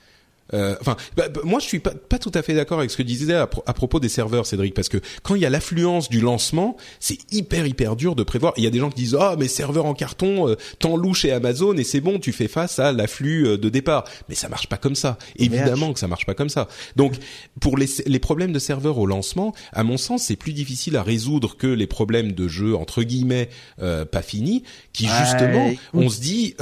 enfin, 0.53 0.95
bah, 1.15 1.29
bah, 1.29 1.41
moi 1.43 1.59
je 1.59 1.65
suis 1.65 1.79
pas, 1.79 1.91
pas 1.91 2.19
tout 2.19 2.31
à 2.33 2.41
fait 2.41 2.53
d'accord 2.53 2.79
avec 2.79 2.91
ce 2.91 2.97
que 2.97 3.03
disait 3.03 3.33
à, 3.33 3.49
à, 3.65 3.73
propos 3.73 3.99
des 3.99 4.09
serveurs, 4.09 4.45
Cédric, 4.45 4.73
parce 4.73 4.89
que 4.89 4.97
quand 5.23 5.35
il 5.35 5.41
y 5.41 5.45
a 5.45 5.49
l'affluence 5.49 6.09
du 6.09 6.21
lancement, 6.21 6.77
c'est 6.99 7.17
hyper 7.33 7.65
hyper 7.65 7.95
dur 7.95 8.15
de 8.15 8.23
prévoir. 8.23 8.53
Il 8.57 8.63
y 8.63 8.67
a 8.67 8.69
des 8.69 8.79
gens 8.79 8.89
qui 8.89 9.01
disent 9.01 9.17
ah 9.19 9.31
oh, 9.33 9.37
mais 9.39 9.47
serveur 9.47 9.85
en 9.85 9.93
carton, 9.93 10.47
euh, 10.47 10.55
t'en 10.79 10.97
loues 10.97 11.13
chez 11.13 11.31
Amazon 11.31 11.75
et 11.77 11.83
c'est 11.83 12.01
bon, 12.01 12.19
tu 12.19 12.31
fais 12.31 12.47
face 12.47 12.79
à 12.79 12.91
l'afflux 12.91 13.47
euh, 13.47 13.57
de 13.57 13.69
départ. 13.69 14.05
Mais 14.29 14.35
ça 14.35 14.49
marche 14.49 14.67
pas 14.67 14.77
comme 14.77 14.95
ça. 14.95 15.17
Évidemment 15.37 15.93
que 15.93 15.99
ça 15.99 16.07
marche 16.07 16.25
pas 16.25 16.33
comme 16.33 16.49
ça. 16.49 16.67
Donc 16.95 17.13
pour 17.59 17.77
les, 17.77 17.87
les 18.05 18.19
problèmes 18.19 18.51
de 18.51 18.59
serveurs 18.59 18.97
au 18.97 19.05
lancement, 19.05 19.53
à 19.73 19.83
mon 19.83 19.97
sens, 19.97 20.23
c'est 20.23 20.35
plus 20.35 20.53
difficile 20.53 20.97
à 20.97 21.03
résoudre 21.03 21.57
que 21.57 21.67
les 21.67 21.87
problèmes 21.87 22.33
de 22.33 22.47
jeux 22.47 22.75
entre 22.75 23.03
guillemets 23.03 23.49
euh, 23.81 24.05
pas 24.05 24.21
finis, 24.21 24.63
qui 24.93 25.07
justement, 25.07 25.71
on 25.93 26.09
se 26.09 26.19
dit, 26.19 26.55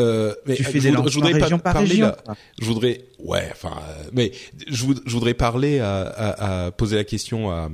mais 0.45 0.55
tu 0.55 0.63
fais 0.63 0.79
je, 0.79 0.89
des 0.89 1.09
je 1.09 1.15
voudrais 1.15 1.37
pas 1.37 1.57
parler 1.57 1.97
là, 1.97 2.17
je 2.59 2.65
voudrais 2.65 3.05
Ouais, 3.23 3.47
enfin, 3.51 3.72
euh, 3.77 4.09
mais 4.11 4.31
je, 4.67 4.85
voudrais 4.85 5.33
parler 5.33 5.79
à, 5.79 6.71
poser 6.75 6.95
la 6.95 7.03
question 7.03 7.51
à, 7.51 7.69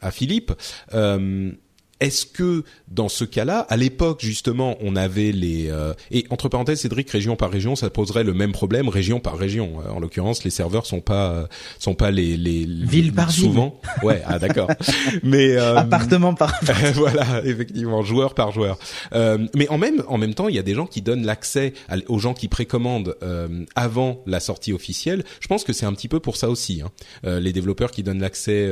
à 0.00 0.10
Philippe. 0.10 0.52
Euh, 0.94 1.52
est-ce 2.04 2.26
que 2.26 2.64
dans 2.88 3.08
ce 3.08 3.24
cas-là, 3.24 3.60
à 3.68 3.76
l'époque 3.76 4.20
justement, 4.22 4.76
on 4.80 4.96
avait 4.96 5.32
les 5.32 5.68
euh, 5.70 5.94
et 6.10 6.26
entre 6.30 6.48
parenthèses, 6.48 6.80
Cédric, 6.80 7.10
région 7.10 7.36
par 7.36 7.50
région, 7.50 7.76
ça 7.76 7.90
poserait 7.90 8.24
le 8.24 8.34
même 8.34 8.52
problème, 8.52 8.88
région 8.88 9.20
par 9.20 9.36
région. 9.36 9.78
En 9.88 10.00
l'occurrence, 10.00 10.44
les 10.44 10.50
serveurs 10.50 10.86
sont 10.86 11.00
pas 11.00 11.48
sont 11.78 11.94
pas 11.94 12.10
les 12.10 12.36
les 12.36 12.66
ville 12.66 13.12
par 13.12 13.30
souvent. 13.30 13.80
Ouais, 14.02 14.22
ah 14.26 14.38
d'accord. 14.38 14.68
mais 15.22 15.56
euh, 15.56 15.76
appartement 15.76 16.34
par 16.34 16.54
voilà, 16.94 17.42
effectivement, 17.44 18.02
joueur 18.02 18.34
par 18.34 18.52
joueur. 18.52 18.78
Euh, 19.14 19.38
mais 19.54 19.68
en 19.68 19.78
même 19.78 20.02
en 20.08 20.18
même 20.18 20.34
temps, 20.34 20.48
il 20.48 20.54
y 20.54 20.58
a 20.58 20.62
des 20.62 20.74
gens 20.74 20.86
qui 20.86 21.02
donnent 21.02 21.24
l'accès 21.24 21.72
aux 22.08 22.18
gens 22.18 22.34
qui 22.34 22.48
précommandent 22.48 23.16
euh, 23.22 23.64
avant 23.74 24.22
la 24.26 24.40
sortie 24.40 24.72
officielle. 24.72 25.24
Je 25.40 25.48
pense 25.48 25.64
que 25.64 25.72
c'est 25.72 25.86
un 25.86 25.92
petit 25.92 26.08
peu 26.08 26.20
pour 26.20 26.36
ça 26.36 26.48
aussi. 26.48 26.82
Hein. 26.82 26.90
Euh, 27.24 27.40
les 27.40 27.52
développeurs 27.52 27.90
qui 27.90 28.02
donnent 28.02 28.20
l'accès 28.20 28.70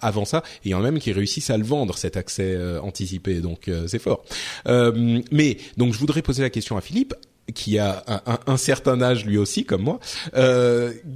avant 0.00 0.24
ça 0.24 0.42
et 0.64 0.74
en 0.74 0.80
même 0.80 0.98
qui 0.98 1.12
réussissent 1.12 1.50
à 1.50 1.58
le 1.58 1.64
vendre 1.64 1.96
cet 1.96 2.16
accès 2.16 2.49
euh, 2.54 2.80
anticipé, 2.80 3.40
donc 3.40 3.68
euh, 3.68 3.86
c'est 3.86 3.98
fort. 3.98 4.24
Euh, 4.66 5.20
mais 5.30 5.58
donc 5.76 5.92
je 5.92 5.98
voudrais 5.98 6.22
poser 6.22 6.42
la 6.42 6.50
question 6.50 6.76
à 6.76 6.80
Philippe 6.80 7.14
qui 7.54 7.78
a 7.78 8.04
un, 8.46 8.56
certain 8.56 9.02
âge 9.02 9.24
lui 9.24 9.36
aussi 9.36 9.64
comme 9.64 9.82
moi, 9.82 9.98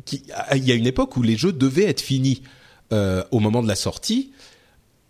qui, 0.04 0.24
il 0.56 0.64
y 0.64 0.72
a 0.72 0.74
une 0.74 0.86
époque 0.86 1.16
où 1.16 1.22
les 1.22 1.36
jeux 1.36 1.52
devaient 1.52 1.84
être 1.84 2.00
finis 2.00 2.42
au 2.90 3.38
moment 3.38 3.62
de 3.62 3.68
la 3.68 3.76
sortie. 3.76 4.32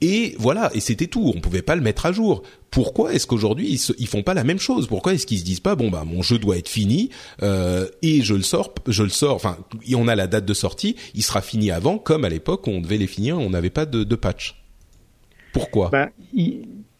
Et 0.03 0.35
voilà, 0.39 0.71
et 0.75 0.81
c'était 0.81 1.07
tout. 1.07 1.33
On 1.35 1.41
pouvait 1.41 1.63
pas 1.63 1.77
le 1.77 1.81
mettre 1.81 2.05
à 2.05 2.13
jour. 2.13 2.43
Pourquoi 2.71 3.15
est-ce 3.15 3.27
qu'aujourd'hui 3.27 3.71
ils, 3.71 3.95
ils 3.99 4.07
font 4.07 4.23
pas 4.23 4.35
la 4.35 4.45
même 4.45 4.59
chose? 4.59 4.87
Pourquoi 4.87 5.15
est-ce 5.15 5.27
qu'ils 5.27 5.39
se 5.39 5.45
disent 5.45 5.61
pas 5.61 5.77
bon 5.77 5.89
bah 5.89 6.05
mon 6.05 6.21
jeu 6.21 6.39
doit 6.39 6.59
être 6.59 6.69
fini 6.69 7.09
et 7.41 8.21
je 8.21 8.35
le 8.35 8.43
sors, 8.43 8.75
je 8.87 9.03
le 9.03 9.09
sors. 9.09 9.35
Enfin, 9.35 9.57
on 9.95 10.09
a 10.09 10.15
la 10.15 10.27
date 10.27 10.45
de 10.45 10.53
sortie, 10.53 10.95
il 11.15 11.23
sera 11.23 11.41
fini 11.41 11.71
avant, 11.71 11.97
comme 11.97 12.27
à 12.27 12.29
l'époque 12.29 12.69
on 12.69 12.83
devait 12.83 12.99
les 12.99 13.07
finir, 13.07 13.39
on 13.39 13.49
n'avait 13.49 13.71
pas 13.71 13.87
de 13.87 14.15
patch? 14.15 14.64
Pourquoi 15.55 15.89
bah, 15.89 16.11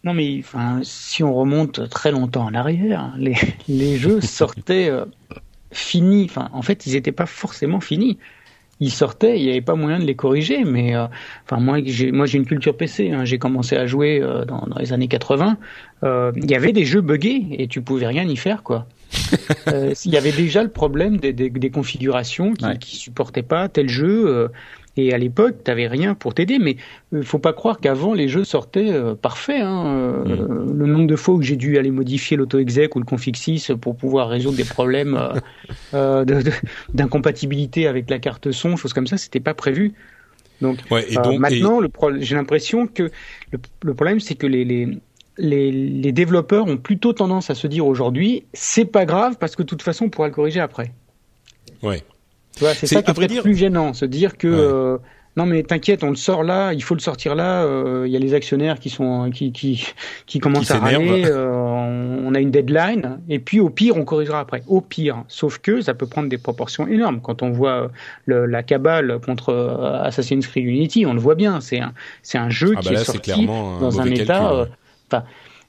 Non 0.03 0.13
mais 0.13 0.39
enfin, 0.39 0.79
si 0.81 1.23
on 1.23 1.35
remonte 1.35 1.87
très 1.89 2.11
longtemps 2.11 2.45
en 2.45 2.53
arrière, 2.55 3.13
les, 3.17 3.35
les 3.67 3.97
jeux 3.97 4.21
sortaient 4.21 4.89
euh, 4.89 5.05
finis. 5.71 6.25
Enfin, 6.27 6.49
en 6.53 6.63
fait, 6.63 6.87
ils 6.87 6.93
n'étaient 6.93 7.11
pas 7.11 7.27
forcément 7.27 7.81
finis. 7.81 8.17
Ils 8.81 8.91
sortaient, 8.91 9.39
il 9.39 9.45
n'y 9.45 9.51
avait 9.51 9.61
pas 9.61 9.75
moyen 9.75 9.99
de 9.99 10.05
les 10.05 10.15
corriger. 10.15 10.63
Mais 10.63 10.95
euh, 10.95 11.05
enfin, 11.43 11.61
moi, 11.61 11.79
j'ai 11.83 12.11
moi 12.11 12.25
j'ai 12.25 12.37
une 12.37 12.45
culture 12.45 12.75
PC. 12.75 13.11
Hein, 13.11 13.25
j'ai 13.25 13.37
commencé 13.37 13.75
à 13.75 13.85
jouer 13.85 14.21
euh, 14.21 14.45
dans, 14.45 14.65
dans, 14.67 14.79
les 14.79 14.93
années 14.93 15.09
80. 15.09 15.57
Il 16.03 16.49
y 16.49 16.55
avait 16.55 16.71
des 16.71 16.85
jeux 16.85 17.01
buggés 17.01 17.47
et 17.51 17.67
tu 17.67 17.81
pouvais 17.81 18.07
rien 18.07 18.23
y 18.23 18.37
faire, 18.37 18.63
quoi. 18.63 18.87
il 20.05 20.11
y 20.11 20.17
avait 20.17 20.31
déjà 20.31 20.61
le 20.63 20.69
problème 20.69 21.17
des, 21.17 21.33
des, 21.33 21.49
des 21.49 21.69
configurations 21.69 22.53
qui, 22.53 22.65
ne 22.65 22.75
supportaient 22.79 23.43
pas 23.43 23.69
tel 23.69 23.89
jeu. 23.89 24.49
Et 24.97 25.13
à 25.13 25.17
l'époque, 25.17 25.63
t'avais 25.63 25.87
rien 25.87 26.15
pour 26.15 26.33
t'aider. 26.33 26.59
Mais 26.59 26.77
il 27.11 27.19
euh, 27.19 27.23
faut 27.23 27.39
pas 27.39 27.53
croire 27.53 27.79
qu'avant 27.79 28.13
les 28.13 28.27
jeux 28.27 28.43
sortaient 28.43 28.91
euh, 28.91 29.15
parfaits. 29.15 29.61
Hein. 29.61 29.85
Euh, 29.85 30.23
mm. 30.23 30.77
Le 30.77 30.85
nombre 30.85 31.07
de 31.07 31.15
fois 31.15 31.35
où 31.35 31.41
j'ai 31.41 31.57
dû 31.57 31.77
aller 31.77 31.91
modifier 31.91 32.37
l'auto-exec 32.37 32.95
ou 32.95 32.99
le 32.99 33.05
config 33.05 33.35
6 33.35 33.73
pour 33.81 33.95
pouvoir 33.95 34.29
résoudre 34.29 34.57
des 34.57 34.63
problèmes 34.63 35.19
d'incompatibilité 36.93 37.87
avec 37.87 38.09
la 38.09 38.19
carte 38.19 38.51
son, 38.51 38.77
choses 38.77 38.93
comme 38.93 39.07
ça, 39.07 39.17
c'était 39.17 39.39
pas 39.39 39.53
prévu. 39.53 39.93
Donc, 40.61 40.79
ouais, 40.89 41.05
et 41.11 41.15
donc 41.15 41.39
maintenant, 41.39 41.81
j'ai 42.19 42.35
l'impression 42.35 42.87
que 42.87 43.11
le, 43.51 43.93
problème, 43.93 44.21
c'est 44.21 44.35
que 44.35 44.47
les, 44.47 44.63
les 44.63 44.97
les, 45.37 45.69
les, 45.69 46.13
développeurs 46.13 46.65
ont 46.65 46.77
plutôt 46.77 47.11
tendance 47.11 47.49
à 47.49 47.55
se 47.55 47.67
dire 47.67 47.85
aujourd'hui, 47.85 48.45
c'est 48.53 48.85
pas 48.85 49.05
grave 49.05 49.35
parce 49.37 49.57
que 49.57 49.63
de 49.63 49.67
toute 49.67 49.81
façon 49.81 50.05
on 50.05 50.09
pourra 50.09 50.29
le 50.29 50.33
corriger 50.33 50.61
après. 50.61 50.93
Ouais 51.83 52.05
c'est 52.55 52.87
ça 52.87 53.01
qui 53.01 53.23
est 53.23 53.27
dire... 53.27 53.43
plus 53.43 53.55
gênant, 53.55 53.93
se 53.93 54.05
dire 54.05 54.37
que 54.37 54.47
euh, 54.47 54.97
non 55.37 55.45
mais 55.45 55.63
t'inquiète, 55.63 56.03
on 56.03 56.09
le 56.09 56.15
sort 56.15 56.43
là, 56.43 56.73
il 56.73 56.81
faut 56.81 56.95
le 56.95 57.01
sortir 57.01 57.35
là. 57.35 57.63
Il 57.63 57.67
euh, 57.67 58.07
y 58.07 58.15
a 58.15 58.19
les 58.19 58.33
actionnaires 58.33 58.79
qui 58.79 58.89
sont 58.89 59.29
qui 59.31 59.51
qui 59.51 59.85
qui 60.25 60.39
commencent 60.39 60.71
à 60.71 60.79
râler. 60.79 61.25
Euh, 61.25 61.51
on 61.51 62.33
a 62.33 62.39
une 62.39 62.51
deadline, 62.51 63.19
et 63.29 63.39
puis 63.39 63.59
au 63.59 63.69
pire, 63.69 63.97
on 63.97 64.05
corrigera 64.05 64.39
après. 64.39 64.63
Au 64.67 64.81
pire. 64.81 65.23
Sauf 65.27 65.57
que 65.59 65.81
ça 65.81 65.93
peut 65.93 66.07
prendre 66.07 66.29
des 66.29 66.37
proportions 66.37 66.87
énormes. 66.87 67.21
Quand 67.21 67.43
on 67.43 67.51
voit 67.51 67.91
le, 68.25 68.45
la 68.45 68.63
cabale 68.63 69.19
contre 69.25 69.53
Assassin's 70.03 70.47
Creed 70.47 70.65
Unity, 70.65 71.05
on 71.05 71.13
le 71.13 71.19
voit 71.19 71.35
bien. 71.35 71.61
C'est 71.61 71.79
un, 71.79 71.93
c'est 72.23 72.37
un 72.37 72.49
jeu 72.49 72.73
ah 72.77 72.79
qui 72.79 72.87
bah 72.87 72.93
là, 72.93 73.01
est 73.01 73.03
sorti 73.03 73.45
dans 73.45 73.99
un 73.99 74.05
état. 74.05 74.67
Enfin, 75.11 75.23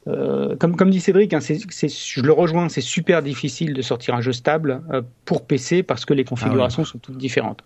euh, 0.08 0.54
comme, 0.56 0.76
comme 0.76 0.90
dit 0.90 1.00
Cédric, 1.00 1.32
hein, 1.32 1.40
je 1.40 2.20
le 2.20 2.32
rejoins, 2.32 2.68
c'est 2.68 2.80
super 2.80 3.22
difficile 3.22 3.74
de 3.74 3.82
sortir 3.82 4.14
un 4.14 4.20
jeu 4.20 4.32
stable 4.32 4.82
euh, 4.92 5.02
pour 5.24 5.46
PC 5.46 5.82
parce 5.82 6.04
que 6.04 6.14
les 6.14 6.24
configurations 6.24 6.82
ah 6.82 6.90
sont 6.90 6.98
toutes 6.98 7.18
différentes. 7.18 7.60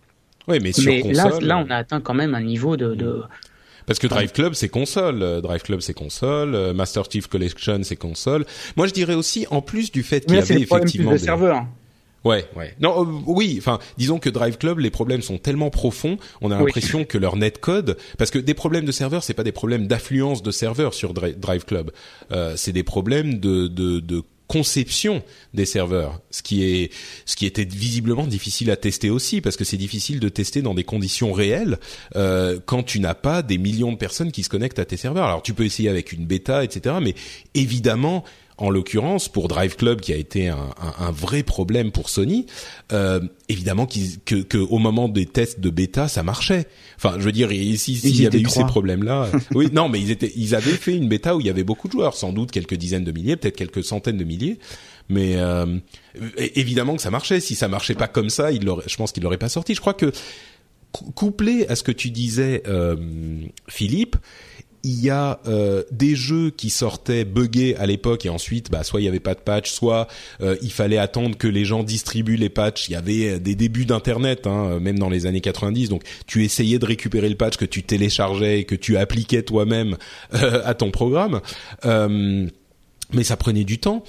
Oui, 0.49 0.59
mais 0.63 0.73
sur 0.73 0.91
mais 0.91 1.03
console, 1.03 1.45
là, 1.45 1.57
là, 1.57 1.65
on 1.67 1.71
a 1.71 1.77
atteint 1.77 2.01
quand 2.01 2.15
même 2.15 2.35
un 2.35 2.41
niveau 2.41 2.77
de. 2.77 2.95
de... 2.95 3.23
Parce 3.87 3.99
que 3.99 4.07
Drive 4.07 4.33
Club 4.33 4.55
c'est 4.55 4.69
console, 4.69 5.43
Drive 5.43 5.63
Club 5.63 5.81
c'est 5.81 5.95
console, 5.95 6.73
Master 6.75 7.05
Chief 7.11 7.27
Collection 7.27 7.81
c'est 7.83 7.97
console. 7.97 8.45
Moi 8.77 8.87
je 8.87 8.93
dirais 8.93 9.15
aussi 9.15 9.47
en 9.51 9.63
plus 9.63 9.91
du 9.91 10.03
fait 10.03 10.25
qu'il 10.25 10.37
y 10.37 10.39
avait 10.39 10.61
effectivement 10.61 11.11
des 11.11 11.19
serveurs. 11.19 11.67
Ouais, 12.25 12.47
ouais. 12.57 12.75
Non, 12.81 13.03
euh, 13.03 13.21
oui. 13.27 13.57
Enfin, 13.59 13.79
disons 13.97 14.19
que 14.19 14.29
Drive 14.29 14.59
Club, 14.59 14.79
les 14.81 14.91
problèmes 14.91 15.23
sont 15.23 15.39
tellement 15.39 15.71
profonds, 15.71 16.19
on 16.41 16.51
a 16.51 16.59
l'impression 16.59 17.05
que 17.05 17.19
leur 17.19 17.37
netcode, 17.37 17.97
parce 18.19 18.31
que 18.31 18.39
des 18.39 18.55
problèmes 18.55 18.85
de 18.85 18.93
serveur, 18.93 19.23
c'est 19.25 19.35
pas 19.35 19.45
des 19.45 19.53
problèmes 19.53 19.87
d'affluence 19.87 20.43
de 20.43 20.51
serveurs 20.51 20.95
sur 20.95 21.15
Drive 21.15 21.65
Club, 21.65 21.93
euh, 22.33 22.55
c'est 22.57 22.73
des 22.73 22.83
problèmes 22.83 23.41
de, 23.41 23.69
de, 23.69 24.01
de 24.01 24.23
conception 24.51 25.23
des 25.55 25.65
serveurs, 25.65 26.21
ce 26.33 26.43
qui 26.43 26.65
est 26.65 26.91
ce 27.25 27.37
qui 27.37 27.47
était 27.47 27.65
visiblement 27.65 28.27
difficile 28.27 28.73
à 28.73 28.77
tester 28.77 29.09
aussi 29.09 29.41
parce 29.41 29.57
que 29.57 29.63
c'est 29.63 29.77
difficile 29.77 30.19
de 30.19 30.29
tester 30.29 30.61
dans 30.61 30.75
des 30.75 30.83
conditions 30.83 31.33
réelles 31.33 31.79
euh, 32.17 32.59
quand 32.67 32.83
tu 32.83 32.99
n'as 32.99 33.15
pas 33.15 33.43
des 33.43 33.59
millions 33.59 33.93
de 33.93 33.97
personnes 33.97 34.33
qui 34.33 34.43
se 34.43 34.49
connectent 34.49 34.81
à 34.81 34.85
tes 34.85 34.97
serveurs. 34.97 35.27
Alors 35.27 35.43
tu 35.43 35.55
peux 35.55 35.65
essayer 35.65 35.89
avec 35.89 36.11
une 36.11 36.27
bêta, 36.27 36.65
etc. 36.65 36.97
Mais 37.01 37.15
évidemment, 37.55 38.25
en 38.61 38.71
l'occurrence 38.71 39.29
pour 39.29 39.49
Drive 39.49 39.77
Club 39.77 40.01
qui 40.01 40.13
a 40.13 40.17
été 40.17 40.49
un, 40.49 40.57
un, 40.57 41.07
un 41.07 41.11
vrai 41.11 41.43
problème 41.43 41.91
pour 41.91 42.11
Sony, 42.11 42.47
euh, 42.93 43.21
évidemment 43.49 43.87
que, 43.87 44.43
que 44.43 44.59
au 44.59 44.79
moment 44.79 45.09
des 45.09 45.27
tests 45.27 45.61
de 45.61 45.71
bêta 45.71 46.09
ça 46.09 46.23
marchait. 46.23 46.67
Enfin, 46.97 47.15
je 47.19 47.25
veux 47.25 47.33
dire, 47.33 47.51
ici 47.51 47.97
s'il 47.97 48.21
y 48.21 48.27
avait 48.27 48.41
eu 48.41 48.49
ces 48.49 48.65
problèmes-là, 48.65 49.31
oui, 49.55 49.69
non, 49.73 49.89
mais 49.89 50.01
ils 50.01 50.11
étaient, 50.11 50.33
ils 50.37 50.55
avaient 50.55 50.73
fait 50.73 50.95
une 50.95 51.09
bêta 51.09 51.35
où 51.35 51.41
il 51.41 51.47
y 51.47 51.51
avait 51.51 51.65
beaucoup 51.65 51.89
de 51.89 51.93
joueurs, 51.93 52.15
sans 52.15 52.33
doute 52.33 52.51
quelques 52.51 52.75
dizaines 52.75 53.05
de 53.05 53.13
milliers, 53.13 53.37
peut-être 53.37 53.57
quelques 53.57 53.83
centaines 53.83 54.19
de 54.19 54.25
milliers, 54.25 54.59
mais 55.09 55.37
euh, 55.37 55.79
évidemment 56.37 56.95
que 56.97 57.03
ça 57.03 57.11
marchait. 57.11 57.41
Si 57.41 57.55
ça 57.55 57.67
marchait 57.67 57.95
pas 57.95 58.09
comme 58.09 58.31
ça, 58.31 58.53
il 58.53 58.61
je 58.87 58.97
pense 58.97 59.13
qu'il 59.13 59.23
l'aurait 59.23 59.39
pas 59.39 59.49
sorti. 59.49 59.75
Je 59.75 59.81
crois 59.81 59.95
que 59.95 60.13
couplé 60.93 61.67
à 61.69 61.77
ce 61.77 61.83
que 61.83 61.93
tu 61.93 62.11
disais, 62.11 62.63
euh, 62.67 62.97
Philippe, 63.69 64.17
il 64.83 65.01
y 65.01 65.11
a 65.11 65.41
euh, 65.47 65.83
des 65.91 66.15
jeux 66.17 66.51
qui 66.51 66.71
sortaient 66.71 67.25
buggés 67.25 67.77
à 67.77 67.87
l'époque 67.87 68.25
et 68.25 68.29
ensuite 68.29 68.71
bah 68.71 68.83
soit 68.83 69.01
il 69.01 69.05
y 69.05 69.09
avait 69.09 69.21
pas 69.21 69.35
de 69.35 69.41
patch 69.41 69.71
soit 69.71 70.09
euh, 70.41 70.57
il 70.63 70.73
fallait 70.73 70.99
attendre 70.99 71.37
que 71.37 71.49
les 71.49 71.65
gens 71.65 71.83
distribuent 71.83 72.37
les 72.37 72.49
patchs. 72.49 72.89
Il 72.89 72.93
y 72.93 72.97
avait 72.97 73.35
euh, 73.35 73.39
des 73.39 73.55
débuts 73.55 73.85
d'internet 73.85 74.47
hein, 74.47 74.81
même 74.81 74.99
dans 74.99 75.11
les 75.11 75.27
années 75.27 75.41
90 75.41 75.91
donc 75.91 76.03
tu 76.27 76.45
essayais 76.45 76.79
de 76.79 76.87
récupérer 76.87 77.29
le 77.29 77.35
patch 77.35 77.57
que 77.57 77.65
tu 77.65 77.83
téléchargeais 77.83 78.61
et 78.61 78.65
que 78.65 78.75
tu 78.75 78.97
appliquais 78.97 79.43
toi-même 79.43 79.97
à 80.33 80.75
ton 80.75 80.91
programme. 80.91 81.41
Mais 81.85 83.25
ça 83.25 83.37
prenait 83.37 83.65
du 83.65 83.79
temps. 83.79 84.05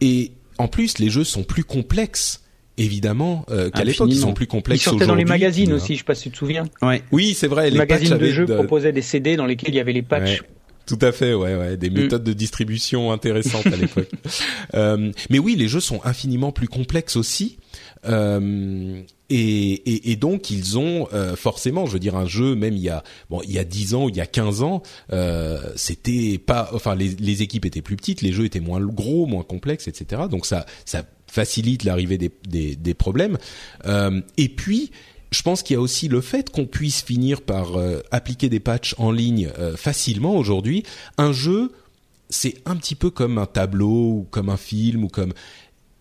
Et 0.00 0.32
en 0.58 0.68
plus 0.68 0.98
les 0.98 1.10
jeux 1.10 1.24
sont 1.24 1.42
plus 1.42 1.64
complexes 1.64 2.43
évidemment 2.78 3.44
euh, 3.50 3.70
qu'à 3.70 3.84
l'époque 3.84 4.08
ils 4.10 4.18
sont 4.18 4.34
plus 4.34 4.46
complexes 4.46 4.82
Ils 4.82 4.84
sortaient 4.84 5.06
dans 5.06 5.14
les 5.14 5.24
magazines 5.24 5.72
aussi, 5.72 5.94
je 5.94 5.98
sais 5.98 6.04
pas 6.04 6.14
si 6.14 6.24
tu 6.24 6.30
te 6.30 6.36
souviens. 6.36 6.64
Ouais. 6.82 7.02
Oui, 7.12 7.34
c'est 7.34 7.46
vrai. 7.46 7.70
Les, 7.70 7.78
magazines 7.78 8.16
de 8.16 8.26
jeux 8.26 8.46
proposaient 8.46 8.92
des 8.92 9.02
CD 9.02 9.36
dans 9.36 9.46
lesquels 9.46 9.70
il 9.70 9.76
y 9.76 9.80
avait 9.80 9.92
les 9.92 10.02
patchs. 10.02 10.42
Tout 10.86 10.98
à 11.00 11.12
fait, 11.12 11.32
ouais, 11.32 11.56
ouais, 11.56 11.76
des 11.76 11.88
mm. 11.88 11.94
méthodes 11.94 12.24
de 12.24 12.32
distribution 12.32 13.10
intéressantes 13.10 13.66
à 13.66 13.76
l'époque. 13.76 14.10
euh, 14.74 15.12
mais 15.30 15.38
oui, 15.38 15.56
les 15.56 15.66
jeux 15.66 15.80
sont 15.80 16.00
infiniment 16.04 16.52
plus 16.52 16.68
complexes 16.68 17.16
aussi. 17.16 17.56
Euh, 18.06 19.02
et, 19.30 19.72
et, 19.72 20.12
et, 20.12 20.16
donc 20.16 20.50
ils 20.50 20.78
ont 20.78 21.08
euh, 21.14 21.36
forcément, 21.36 21.86
je 21.86 21.92
veux 21.92 21.98
dire, 21.98 22.16
un 22.16 22.26
jeu 22.26 22.54
même 22.54 22.74
il 22.74 22.82
y 22.82 22.90
a 22.90 23.02
bon 23.30 23.40
il 23.42 23.52
y 23.52 23.58
a 23.58 23.64
10 23.64 23.94
ans 23.94 24.04
ou 24.04 24.08
il 24.10 24.16
y 24.16 24.20
a 24.20 24.26
15 24.26 24.62
ans, 24.62 24.82
euh, 25.12 25.72
c'était 25.76 26.36
pas, 26.36 26.68
enfin 26.74 26.94
les, 26.94 27.08
les 27.08 27.42
équipes 27.42 27.64
étaient 27.64 27.80
plus 27.80 27.96
petites, 27.96 28.20
les 28.20 28.32
jeux 28.32 28.44
étaient 28.44 28.60
moins 28.60 28.80
gros, 28.80 29.24
moins 29.24 29.42
complexes, 29.42 29.88
etc. 29.88 30.22
Donc 30.30 30.44
ça 30.44 30.66
ça 30.84 31.04
facilite 31.34 31.82
l'arrivée 31.82 32.16
des, 32.16 32.30
des, 32.48 32.76
des, 32.76 32.94
problèmes. 32.94 33.38
Euh, 33.86 34.20
et 34.36 34.48
puis, 34.48 34.92
je 35.32 35.42
pense 35.42 35.62
qu'il 35.62 35.74
y 35.74 35.76
a 35.76 35.80
aussi 35.80 36.06
le 36.06 36.20
fait 36.20 36.48
qu'on 36.48 36.66
puisse 36.66 37.02
finir 37.02 37.42
par 37.42 37.76
euh, 37.76 38.00
appliquer 38.12 38.48
des 38.48 38.60
patchs 38.60 38.94
en 38.98 39.10
ligne 39.10 39.50
euh, 39.58 39.76
facilement 39.76 40.36
aujourd'hui. 40.36 40.84
Un 41.18 41.32
jeu, 41.32 41.72
c'est 42.30 42.54
un 42.66 42.76
petit 42.76 42.94
peu 42.94 43.10
comme 43.10 43.38
un 43.38 43.46
tableau 43.46 43.88
ou 43.88 44.26
comme 44.30 44.48
un 44.48 44.56
film 44.56 45.04
ou 45.04 45.08
comme 45.08 45.34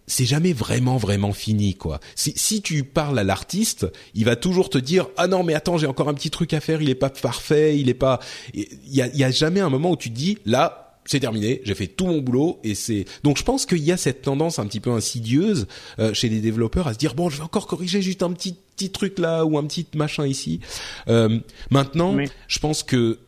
c'est 0.06 0.26
jamais 0.26 0.52
vraiment 0.52 0.98
vraiment 0.98 1.32
fini 1.32 1.76
quoi. 1.76 2.00
Si, 2.16 2.34
si 2.36 2.62
tu 2.62 2.84
parles 2.84 3.18
à 3.18 3.24
l'artiste, 3.24 3.88
il 4.14 4.26
va 4.26 4.36
toujours 4.36 4.70
te 4.70 4.78
dire 4.78 5.08
ah 5.16 5.28
non 5.28 5.44
mais 5.44 5.54
attends 5.54 5.78
j'ai 5.78 5.88
encore 5.88 6.10
un 6.10 6.14
petit 6.14 6.30
truc 6.30 6.54
à 6.54 6.60
faire, 6.60 6.82
il 6.82 6.90
est 6.90 6.96
pas 6.96 7.10
parfait, 7.10 7.80
il 7.80 7.90
est 7.90 7.94
pas. 7.94 8.20
Il 8.54 8.68
y 8.86 9.02
a, 9.02 9.08
y 9.08 9.24
a 9.24 9.32
jamais 9.32 9.62
un 9.62 9.70
moment 9.70 9.92
où 9.92 9.98
tu 9.98 10.10
te 10.10 10.16
dis 10.16 10.38
là 10.46 10.83
c'est 11.06 11.20
terminé, 11.20 11.62
j'ai 11.64 11.76
fait 11.76 11.88
tout 11.88 12.06
mon 12.06 12.20
boulot 12.20 12.60
et 12.64 12.76
c'est 12.76 13.06
donc 13.24 13.38
je 13.38 13.44
pense 13.44 13.66
qu'il 13.66 13.84
y 13.84 13.92
a 13.92 13.98
cette 13.98 14.22
tendance 14.22 14.60
un 14.60 14.66
petit 14.66 14.80
peu 14.80 14.92
insidieuse 14.92 15.68
euh, 16.00 16.14
chez 16.14 16.30
les 16.30 16.40
développeurs 16.40 16.88
à 16.88 16.94
se 16.94 16.98
dire 16.98 17.14
bon 17.14 17.30
je 17.30 17.38
vais 17.38 17.44
encore 17.44 17.68
corriger 17.68 18.02
juste 18.02 18.24
un 18.24 18.32
petit 18.32 18.56
petit 18.76 18.90
truc 18.92 19.20
là 19.20 19.46
ou 19.46 19.58
un 19.58 19.66
petit 19.66 19.86
machin 19.96 20.26
ici. 20.26 20.60
Euh, 21.08 21.40
maintenant, 21.70 22.16
je 22.48 22.60
pense 22.60 22.84
que 22.84 23.20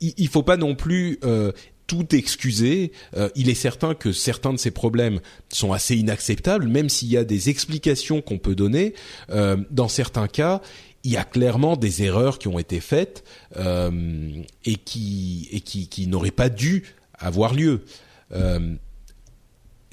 il, 0.00 0.14
il, 0.16 0.28
faut 0.28 0.42
pas 0.42 0.56
non 0.56 0.74
plus 0.74 1.18
euh, 1.24 1.52
tout 1.90 2.14
excuser. 2.14 2.92
Euh, 3.16 3.30
il 3.34 3.50
est 3.50 3.54
certain 3.54 3.94
que 3.94 4.12
certains 4.12 4.52
de 4.52 4.58
ces 4.58 4.70
problèmes 4.70 5.18
sont 5.52 5.72
assez 5.72 5.96
inacceptables, 5.96 6.68
même 6.68 6.88
s'il 6.88 7.08
y 7.08 7.16
a 7.16 7.24
des 7.24 7.48
explications 7.48 8.22
qu'on 8.22 8.38
peut 8.38 8.54
donner. 8.54 8.94
Euh, 9.30 9.56
dans 9.72 9.88
certains 9.88 10.28
cas, 10.28 10.60
il 11.02 11.10
y 11.10 11.16
a 11.16 11.24
clairement 11.24 11.76
des 11.76 12.04
erreurs 12.04 12.38
qui 12.38 12.46
ont 12.46 12.60
été 12.60 12.78
faites 12.78 13.24
euh, 13.56 13.90
et 14.64 14.76
qui 14.76 15.48
et 15.50 15.60
qui, 15.62 15.88
qui 15.88 16.06
n'auraient 16.06 16.30
pas 16.30 16.48
dû 16.48 16.84
avoir 17.20 17.54
lieu. 17.54 17.82
Euh, 18.32 18.74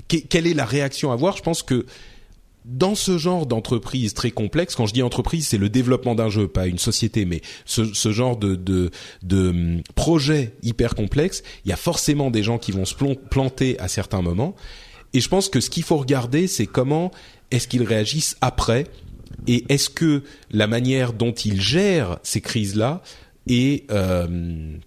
quelle 0.08 0.48
est 0.48 0.54
la 0.54 0.66
réaction 0.66 1.12
à 1.12 1.14
avoir? 1.14 1.36
Je 1.36 1.44
pense 1.44 1.64
que 1.64 1.86
dans 2.68 2.96
ce 2.96 3.18
genre 3.18 3.46
d'entreprise 3.46 4.14
très 4.14 4.32
complexe, 4.32 4.76
quand 4.76 4.86
je 4.86 4.94
dis 4.94 5.02
entreprise, 5.02 5.48
c'est 5.48 5.58
le 5.58 5.70
développement 5.70 6.16
d'un 6.16 6.30
jeu, 6.30 6.48
pas 6.48 6.68
une 6.68 6.78
société, 6.78 7.26
mais 7.26 7.42
ce, 7.66 8.12
genre 8.12 8.36
de, 8.38 8.56
de, 8.56 8.92
de 9.24 9.50
hum, 9.50 9.82
projet 9.96 10.54
hyper 10.64 10.96
complexe, 10.96 11.44
il 11.66 11.70
y 11.70 11.74
a 11.74 11.78
forcément 11.78 12.30
des 12.30 12.44
gens 12.44 12.58
qui 12.58 12.72
vont 12.72 12.86
se 12.86 12.96
planter 13.30 13.80
à 13.80 13.88
certains 13.88 14.22
moments. 14.22 14.56
Et 15.14 15.22
je 15.22 15.30
pense 15.30 15.48
que 15.48 15.62
ce 15.62 15.70
qu'il 15.70 15.84
faut 15.84 15.98
regarder, 15.98 16.48
c'est 16.48 16.66
comment 16.66 17.12
est-ce 17.52 17.68
qu'ils 17.70 17.84
réagissent 17.84 18.36
après, 18.42 18.86
et 19.48 19.64
est-ce 19.70 19.90
que 19.90 20.24
la 20.52 20.68
manière 20.68 21.14
dont 21.14 21.32
ils 21.32 21.62
gèrent 21.62 22.20
ces 22.24 22.42
crises-là 22.42 23.02
est 23.48 23.90
euh, 23.92 24.78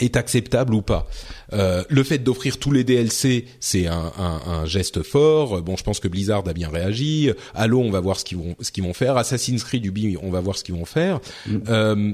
est 0.00 0.16
acceptable 0.16 0.74
ou 0.74 0.82
pas. 0.82 1.06
Euh, 1.52 1.84
le 1.88 2.02
fait 2.02 2.18
d'offrir 2.18 2.58
tous 2.58 2.72
les 2.72 2.84
DLC, 2.84 3.46
c'est 3.60 3.86
un, 3.86 4.12
un, 4.18 4.40
un, 4.46 4.66
geste 4.66 5.02
fort. 5.02 5.62
Bon, 5.62 5.76
je 5.76 5.84
pense 5.84 6.00
que 6.00 6.08
Blizzard 6.08 6.46
a 6.48 6.52
bien 6.52 6.68
réagi. 6.68 7.30
Halo, 7.54 7.80
on 7.80 7.90
va 7.90 8.00
voir 8.00 8.18
ce 8.18 8.24
qu'ils 8.24 8.38
vont 8.38 8.56
ce 8.60 8.72
qu'ils 8.72 8.84
vont 8.84 8.94
faire. 8.94 9.16
Assassin's 9.16 9.62
Creed 9.62 9.84
Ubi, 9.84 10.16
on 10.20 10.30
va 10.30 10.40
voir 10.40 10.56
ce 10.56 10.64
qu'ils 10.64 10.74
vont 10.74 10.84
faire. 10.84 11.20
Mm. 11.46 11.58
Euh, 11.68 12.12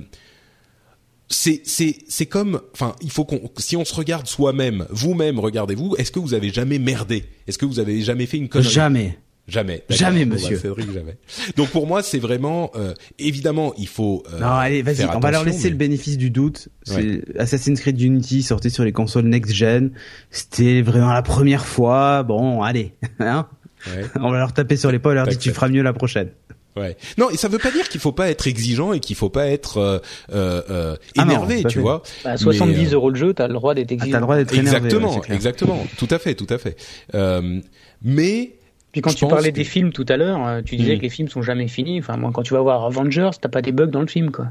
c'est 1.28 1.62
c'est 1.64 1.98
c'est 2.08 2.26
comme 2.26 2.60
enfin 2.72 2.96
il 3.00 3.10
faut 3.10 3.24
qu'on 3.24 3.50
si 3.56 3.76
on 3.76 3.84
se 3.84 3.94
regarde 3.94 4.26
soi-même 4.26 4.84
vous-même 4.90 5.38
regardez-vous 5.38 5.94
est-ce 5.96 6.10
que 6.10 6.18
vous 6.18 6.34
avez 6.34 6.50
jamais 6.50 6.80
merdé? 6.80 7.24
Est-ce 7.46 7.56
que 7.56 7.66
vous 7.66 7.78
avez 7.78 8.02
jamais 8.02 8.26
fait 8.26 8.36
une 8.36 8.48
connerie? 8.48 8.68
Jamais 8.68 9.18
Jamais. 9.50 9.82
Jamais, 9.88 10.24
monsieur. 10.24 10.56
Cédric, 10.56 10.92
jamais. 10.92 11.16
Donc 11.56 11.70
pour 11.70 11.86
moi, 11.86 12.02
c'est 12.02 12.18
vraiment 12.18 12.70
euh, 12.76 12.94
évidemment, 13.18 13.74
il 13.76 13.88
faut. 13.88 14.22
Euh, 14.32 14.38
non, 14.38 14.46
allez, 14.46 14.82
vas-y, 14.82 15.04
on 15.04 15.18
va 15.18 15.30
leur 15.30 15.44
laisser 15.44 15.68
le 15.68 15.76
bénéfice 15.76 16.16
du 16.16 16.30
doute. 16.30 16.68
Ouais. 16.88 17.20
Assassin's 17.38 17.80
Creed 17.80 18.00
Unity 18.00 18.42
sorti 18.42 18.70
sur 18.70 18.84
les 18.84 18.92
consoles 18.92 19.24
next 19.24 19.52
gen. 19.52 19.90
C'était 20.30 20.82
vraiment 20.82 21.12
la 21.12 21.22
première 21.22 21.66
fois. 21.66 22.22
Bon, 22.22 22.62
allez, 22.62 22.94
hein 23.18 23.48
ouais. 23.88 24.04
On 24.20 24.30
va 24.30 24.38
leur 24.38 24.52
taper 24.52 24.76
sur 24.76 24.92
l'épaule, 24.92 25.14
leur 25.14 25.26
dire 25.26 25.38
tu 25.38 25.50
feras 25.50 25.68
mieux 25.68 25.82
la 25.82 25.92
prochaine. 25.92 26.30
Ouais. 26.76 26.96
Non, 27.18 27.30
et 27.30 27.36
ça 27.36 27.48
veut 27.48 27.58
pas 27.58 27.72
dire 27.72 27.88
qu'il 27.88 28.00
faut 28.00 28.12
pas 28.12 28.30
être 28.30 28.46
exigeant 28.46 28.92
et 28.92 29.00
qu'il 29.00 29.16
faut 29.16 29.28
pas 29.28 29.48
être 29.48 29.78
euh, 29.78 29.98
euh, 30.32 30.62
euh 30.70 30.96
énervé, 31.16 31.56
ah 31.58 31.62
non, 31.62 31.68
tu 31.68 31.74
fait. 31.74 31.80
vois. 31.80 32.02
Bah, 32.24 32.36
70 32.36 32.72
Mais, 32.72 32.86
euh, 32.86 32.94
euros 32.94 33.10
le 33.10 33.16
jeu, 33.16 33.34
t'as 33.34 33.48
le 33.48 33.54
droit 33.54 33.74
d'être 33.74 33.90
exigeant. 33.90 34.10
Ah, 34.10 34.12
t'as 34.12 34.18
le 34.18 34.22
droit 34.22 34.36
d'être 34.36 34.54
exactement, 34.54 35.10
énervé. 35.10 35.34
exactement, 35.34 35.86
tout 35.98 36.08
à 36.10 36.18
fait, 36.18 36.34
tout 36.34 36.46
à 36.48 36.58
fait. 36.58 36.76
Euh, 37.14 37.60
mais 38.02 38.52
puis 38.92 39.00
quand 39.00 39.10
je 39.10 39.16
tu 39.16 39.26
parlais 39.26 39.50
que... 39.50 39.56
des 39.56 39.64
films 39.64 39.92
tout 39.92 40.06
à 40.08 40.16
l'heure, 40.16 40.62
tu 40.64 40.76
disais 40.76 40.94
mmh. 40.94 40.98
que 40.98 41.02
les 41.02 41.10
films 41.10 41.28
sont 41.28 41.42
jamais 41.42 41.68
finis. 41.68 41.98
Enfin, 41.98 42.16
moi, 42.16 42.30
quand 42.32 42.42
tu 42.42 42.54
vas 42.54 42.60
voir 42.60 42.84
Avengers, 42.84 43.30
t'as 43.40 43.48
pas 43.48 43.62
des 43.62 43.72
bugs 43.72 43.86
dans 43.86 44.00
le 44.00 44.06
film, 44.06 44.30
quoi. 44.30 44.48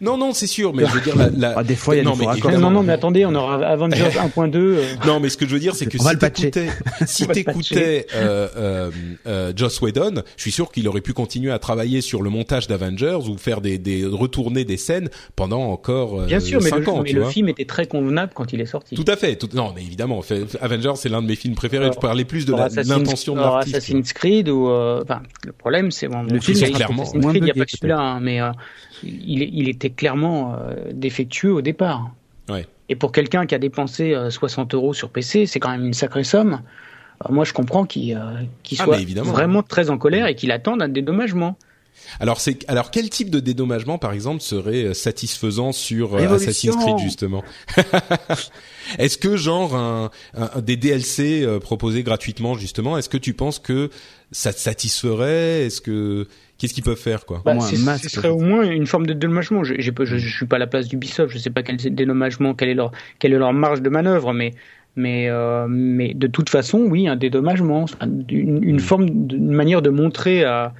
Non, 0.00 0.16
non, 0.16 0.32
c'est 0.32 0.46
sûr, 0.46 0.74
mais 0.74 0.84
je 0.86 0.92
veux 0.92 1.00
dire 1.00 1.16
la. 1.16 1.30
la... 1.30 1.54
Ah, 1.58 1.64
des 1.64 1.76
fois, 1.76 1.94
il 1.94 1.98
y 1.98 2.00
a 2.00 2.04
non, 2.04 2.16
des 2.16 2.26
mais 2.26 2.56
Non, 2.58 2.70
non, 2.70 2.82
mais 2.82 2.92
attendez, 2.92 3.24
on 3.26 3.34
aura 3.34 3.64
Avengers 3.66 3.96
1.2. 4.36 4.56
Euh... 4.56 4.84
Non, 5.06 5.20
mais 5.20 5.28
ce 5.28 5.36
que 5.36 5.46
je 5.46 5.52
veux 5.52 5.60
dire, 5.60 5.74
c'est 5.74 5.86
que 5.86 5.98
si 5.98 6.18
t'écoutais, 6.18 6.68
si 7.06 7.26
t'écoutais 7.28 8.06
euh, 8.14 8.48
euh, 8.56 8.90
euh, 9.26 9.52
Joss 9.54 9.80
Whedon, 9.80 10.22
je 10.36 10.42
suis 10.42 10.52
sûr 10.52 10.70
qu'il 10.70 10.86
aurait 10.88 11.00
pu 11.00 11.12
continuer 11.12 11.52
à 11.52 11.58
travailler 11.58 12.00
sur 12.00 12.22
le 12.22 12.30
montage 12.30 12.66
d'Avengers 12.66 13.18
ou 13.28 13.36
faire 13.36 13.60
des, 13.60 13.78
des 13.78 14.04
retourner 14.04 14.64
des 14.64 14.76
scènes 14.76 15.08
pendant 15.34 15.62
encore 15.62 16.20
euh, 16.20 16.26
Bien 16.26 16.40
sûr, 16.40 16.60
mais, 16.62 16.70
5 16.70 16.78
le, 16.78 16.88
ans, 16.88 17.02
mais 17.02 17.12
le 17.12 17.24
film 17.24 17.48
était 17.48 17.64
très 17.64 17.86
convenable 17.86 18.32
quand 18.34 18.52
il 18.52 18.60
est 18.60 18.66
sorti. 18.66 18.94
Tout 18.94 19.04
à 19.06 19.16
fait. 19.16 19.36
Tout, 19.36 19.48
non, 19.54 19.72
mais 19.74 19.82
évidemment, 19.82 20.22
fait- 20.22 20.56
Avengers, 20.60 20.92
c'est 20.96 21.08
l'un 21.08 21.22
de 21.22 21.26
mes 21.26 21.36
films 21.36 21.54
préférés. 21.54 21.90
je 21.92 21.98
parlais 21.98 22.24
plus 22.24 22.46
de 22.46 22.52
l'intention 22.52 23.34
de 23.34 23.40
l'artiste. 23.40 23.76
Assassin's 23.76 24.12
Creed 24.12 24.48
ou 24.48 24.68
euh, 24.68 25.02
enfin 25.02 25.22
le 25.44 25.52
problème 25.52 25.90
c'est 25.90 26.08
bon, 26.08 26.22
Le 26.22 26.40
film 26.40 26.58
clairement 26.72 27.02
Assassin's 27.02 27.26
Creed, 27.26 27.42
il 27.42 27.44
n'y 27.44 27.50
a 27.50 27.54
pas 27.54 27.64
que 27.64 27.70
celui-là 27.70 27.98
hein, 27.98 28.20
mais 28.20 28.40
euh, 28.40 28.50
il, 29.02 29.68
était 29.68 29.90
clairement 29.90 30.54
euh, 30.54 30.74
défectueux 30.92 31.52
au 31.52 31.62
départ. 31.62 32.10
Ouais. 32.48 32.66
Et 32.88 32.96
pour 32.96 33.12
quelqu'un 33.12 33.46
qui 33.46 33.54
a 33.54 33.58
dépensé 33.58 34.14
euh, 34.14 34.30
60 34.30 34.74
euros 34.74 34.94
sur 34.94 35.10
PC, 35.10 35.46
c'est 35.46 35.60
quand 35.60 35.70
même 35.70 35.84
une 35.84 35.94
sacrée 35.94 36.24
somme. 36.24 36.60
Euh, 37.24 37.32
moi, 37.32 37.44
je 37.44 37.52
comprends 37.52 37.84
qu'il 37.84 38.14
euh, 38.14 38.42
Ah, 38.78 38.84
soit 38.84 38.98
vraiment 39.22 39.62
très 39.62 39.90
en 39.90 39.98
colère 39.98 40.26
et 40.26 40.34
qu'il 40.34 40.52
attende 40.52 40.82
un 40.82 40.88
dédommagement. 40.88 41.56
Alors 42.20 42.40
c'est 42.40 42.68
alors 42.68 42.90
quel 42.90 43.08
type 43.10 43.30
de 43.30 43.40
dédommagement 43.40 43.96
par 43.96 44.12
exemple 44.12 44.42
serait 44.42 44.84
euh, 44.84 44.94
satisfaisant 44.94 45.72
sur 45.72 46.14
euh, 46.14 46.18
Révolution. 46.18 46.50
Assassin's 46.50 46.76
Creed 46.76 46.98
justement 46.98 47.42
Est-ce 48.98 49.18
que 49.18 49.36
genre 49.36 49.74
un, 49.74 50.10
un- 50.34 50.60
des 50.60 50.76
DLC 50.76 51.42
euh, 51.42 51.58
proposés 51.58 52.02
gratuitement 52.02 52.54
justement 52.54 52.98
Est-ce 52.98 53.08
que 53.08 53.16
tu 53.16 53.34
penses 53.34 53.58
que 53.58 53.90
ça 54.30 54.52
te 54.52 54.58
satisferait? 54.58 55.64
Est-ce 55.66 55.80
que 55.80 56.28
qu'est-ce 56.58 56.74
qu'ils 56.74 56.84
peuvent 56.84 56.96
faire 56.98 57.24
quoi? 57.26 57.42
Au 57.44 57.52
moins 57.54 57.64
un 57.64 57.68
c'est- 57.68 57.84
masque, 57.84 58.04
ce 58.04 58.10
serait 58.10 58.28
au 58.28 58.38
moins 58.40 58.62
une 58.68 58.86
forme 58.86 59.06
de 59.06 59.12
dédommagement. 59.12 59.64
Je, 59.64 59.74
je, 59.78 59.92
je 60.04 60.36
suis 60.36 60.46
pas 60.46 60.56
à 60.56 60.58
la 60.58 60.66
place 60.66 60.88
d'Ubisoft, 60.88 61.32
je 61.32 61.38
sais 61.38 61.50
pas 61.50 61.62
quel 61.62 61.76
dédommagement, 61.76 62.54
quelle 62.54 62.68
est 62.70 62.74
leur, 62.74 62.92
quelle 63.18 63.32
est 63.32 63.38
leur 63.38 63.52
marge 63.52 63.82
de 63.82 63.88
manœuvre, 63.88 64.32
mais, 64.32 64.52
mais, 64.96 65.28
euh, 65.28 65.66
mais 65.68 66.14
de 66.14 66.26
toute 66.26 66.48
façon, 66.50 66.78
oui, 66.80 67.08
un 67.08 67.16
dédommagement, 67.16 67.86
une, 68.30 68.62
une 68.62 68.80
forme, 68.80 69.06
une 69.06 69.50
manière 69.52 69.82
de 69.82 69.90
montrer 69.90 70.44
à, 70.44 70.74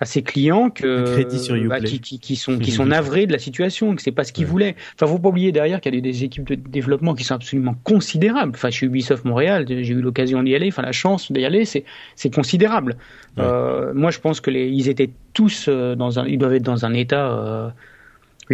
à 0.00 0.06
ses 0.06 0.22
clients 0.22 0.70
que 0.70 1.28
sur 1.38 1.56
bah, 1.68 1.80
qui, 1.80 2.00
qui, 2.00 2.18
qui 2.18 2.36
sont 2.36 2.58
qui 2.58 2.70
sont 2.78 2.86
navrés 2.86 3.26
de 3.26 3.32
la 3.32 3.38
situation, 3.38 3.94
que 3.94 4.02
c'est 4.02 4.12
pas 4.12 4.24
ce 4.24 4.32
qu'ils 4.32 4.46
voulaient. 4.46 4.74
Enfin, 4.94 5.06
faut 5.06 5.18
pas 5.18 5.28
oublier 5.28 5.52
derrière 5.52 5.80
qu'il 5.80 5.94
y 5.94 5.98
a 5.98 6.00
des, 6.00 6.10
des 6.10 6.24
équipes 6.24 6.48
de 6.48 6.54
développement 6.54 7.14
qui 7.14 7.24
sont 7.24 7.34
absolument 7.34 7.76
considérables. 7.84 8.52
Enfin, 8.54 8.70
chez 8.70 8.86
Ubisoft 8.86 9.24
Montréal, 9.26 9.66
j'ai 9.68 9.92
eu 9.92 10.00
l'occasion 10.00 10.42
d'y 10.42 10.54
aller, 10.54 10.68
enfin 10.68 10.82
la 10.82 10.92
chance 10.92 11.30
d'y 11.30 11.44
aller, 11.44 11.66
c'est 11.66 11.84
c'est 12.16 12.34
considérable. 12.34 12.96
Ouais. 13.36 13.44
Euh, 13.44 13.92
moi, 13.94 14.10
je 14.10 14.18
pense 14.18 14.40
que 14.40 14.50
les, 14.50 14.68
ils 14.68 14.88
étaient 14.88 15.10
tous 15.34 15.66
euh, 15.68 15.94
dans 15.94 16.18
un, 16.18 16.26
ils 16.26 16.38
doivent 16.38 16.54
être 16.54 16.62
dans 16.62 16.84
un 16.84 16.94
état 16.94 17.30
euh, 17.30 17.68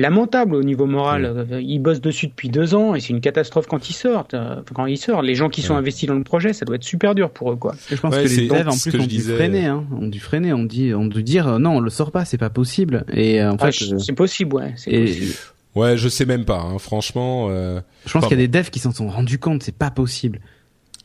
lamentable 0.00 0.54
au 0.54 0.62
niveau 0.62 0.86
moral. 0.86 1.24
Euh, 1.50 1.60
Ils 1.60 1.78
bossent 1.78 2.00
dessus 2.00 2.26
depuis 2.28 2.48
deux 2.48 2.74
ans 2.74 2.94
et 2.94 3.00
c'est 3.00 3.10
une 3.10 3.20
catastrophe 3.20 3.66
quand 3.66 3.88
ils 3.90 3.94
sortent. 3.94 4.34
Euh, 4.34 4.56
quand 4.74 4.86
ils 4.86 4.98
sortent, 4.98 5.24
les 5.24 5.34
gens 5.34 5.48
qui 5.48 5.62
sont 5.62 5.72
Ouais. 5.72 5.78
investis 5.80 6.06
dans 6.08 6.14
le 6.14 6.22
projet, 6.24 6.52
ça 6.52 6.64
doit 6.64 6.76
être 6.76 6.84
super 6.84 7.14
dur 7.14 7.30
pour 7.30 7.50
eux, 7.52 7.56
quoi. 7.56 7.74
Je 7.90 7.96
pense 7.96 8.14
Ouais, 8.14 8.24
que 8.24 8.28
les 8.28 8.46
devs 8.48 8.68
en 8.68 8.76
plus 8.76 8.94
ont 8.94 8.98
dû 9.02 9.06
disais. 9.08 9.34
freiner, 9.34 9.66
hein. 9.66 9.84
ont 9.98 10.06
dû 10.06 10.20
freiner, 10.20 10.52
on 10.52 10.64
dit, 10.64 10.94
on 10.94 11.06
dû 11.06 11.22
dire 11.22 11.48
euh, 11.48 11.58
non, 11.58 11.76
on 11.76 11.80
le 11.80 11.90
sort 11.90 12.12
pas, 12.12 12.24
c'est 12.24 12.38
pas 12.38 12.50
possible. 12.50 13.04
Et 13.12 13.42
euh, 13.42 13.52
en 13.52 13.56
Ah, 13.60 13.72
fait, 13.72 13.84
euh, 13.92 13.98
c'est 13.98 14.12
possible, 14.14 14.54
ouais. 14.56 14.72
c'est 14.76 14.90
et 14.92 15.04
possible. 15.04 15.32
Ouais, 15.74 15.96
je 15.96 16.08
sais 16.08 16.24
même 16.24 16.44
pas. 16.44 16.58
Hein, 16.60 16.78
franchement. 16.78 17.48
euh, 17.50 17.80
je 18.06 18.12
pense 18.12 18.24
Enfin 18.24 18.28
qu'il 18.28 18.38
y 18.40 18.42
a 18.42 18.46
des 18.46 18.48
devs 18.58 18.70
qui 18.70 18.78
s'en 18.78 18.92
sont 18.92 19.08
rendus 19.08 19.38
compte, 19.38 19.62
c'est 19.62 19.76
pas 19.76 19.90
possible. 19.90 20.40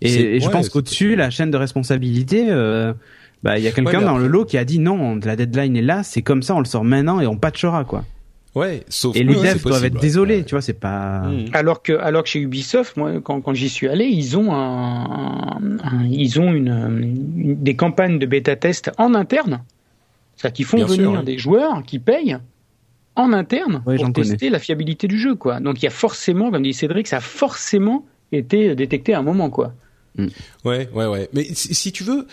Et, 0.02 0.40
je 0.40 0.46
ouais, 0.48 0.52
pense 0.52 0.70
qu'au-dessus, 0.70 1.16
la 1.16 1.30
chaîne 1.30 1.52
de 1.52 1.58
responsabilité, 1.58 2.48
euh, 2.50 2.92
bah 3.44 3.58
il 3.60 3.64
y 3.64 3.68
a 3.68 3.72
quelqu'un 3.72 4.00
Ouais, 4.00 4.06
dans 4.06 4.18
le 4.18 4.28
lot 4.28 4.46
qui 4.46 4.58
a 4.58 4.66
dit 4.66 4.80
non, 4.80 5.20
la 5.24 5.36
deadline 5.36 5.76
est 5.78 5.82
là, 5.82 6.04
c'est 6.04 6.22
comme 6.22 6.42
ça, 6.42 6.56
on 6.56 6.60
le 6.60 6.66
sort 6.66 6.84
maintenant 6.84 7.20
et 7.22 7.28
on 7.28 7.38
patchera 7.38 7.84
quoi. 7.86 8.04
Ouais, 8.54 8.84
sauf 8.90 9.16
Et 9.16 9.24
les 9.24 9.34
devs 9.34 9.42
doivent 9.42 9.62
possible, 9.62 9.86
être 9.86 10.00
désolés, 10.02 10.38
Ouais. 10.40 10.44
tu 10.44 10.56
vois, 10.56 10.62
c'est 10.62 10.74
pas. 10.74 11.22
Mm. 11.30 11.46
Alors 11.54 11.82
que, 11.82 11.94
alors 11.94 12.24
que 12.24 12.30
chez 12.30 12.40
Ubisoft, 12.42 12.98
moi, 12.98 13.14
quand, 13.24 13.40
quand 13.42 13.54
j'y 13.54 13.70
suis 13.70 13.88
allé, 13.88 14.06
ils 14.06 14.38
ont 14.38 14.52
un, 14.54 15.78
un- 15.84 16.06
ils 16.10 16.40
ont 16.40 16.52
une, 16.54 16.68
une- 16.68 17.64
des 17.64 17.76
campagnes 17.76 18.20
de 18.20 18.26
bêta 18.26 18.56
test 18.58 18.92
en 18.98 19.14
interne. 19.16 19.62
C'est-à-dire 20.36 20.54
qu'ils 20.54 20.66
font 20.66 20.78
Bien 20.78 20.88
sûr, 20.88 20.96
venir 20.98 21.12
ouais. 21.20 21.24
des 21.26 21.38
joueurs 21.38 21.84
qui 21.84 22.00
payent 22.00 22.38
en 23.16 23.32
interne 23.32 23.84
Ouais, 23.86 23.96
pour 23.98 24.12
tester 24.12 24.50
la 24.50 24.60
fiabilité 24.60 25.08
du 25.08 25.18
jeu, 25.20 25.36
quoi. 25.36 25.60
Donc 25.62 25.82
il 25.82 25.86
y 25.86 25.88
a 25.88 25.92
forcément, 25.92 26.52
comme 26.52 26.64
dit 26.64 26.74
Cédric, 26.74 27.08
ça 27.08 27.18
a 27.18 27.22
forcément 27.22 28.06
été 28.34 28.76
détecté 28.76 29.14
à 29.14 29.20
un 29.20 29.24
moment, 29.24 29.50
quoi. 29.50 29.74
Ouais, 30.66 30.90
ouais, 30.94 31.06
ouais. 31.06 31.30
Mais 31.34 31.44
si, 31.54 31.74
si 31.74 31.92
tu 31.94 32.04
veux, 32.04 32.28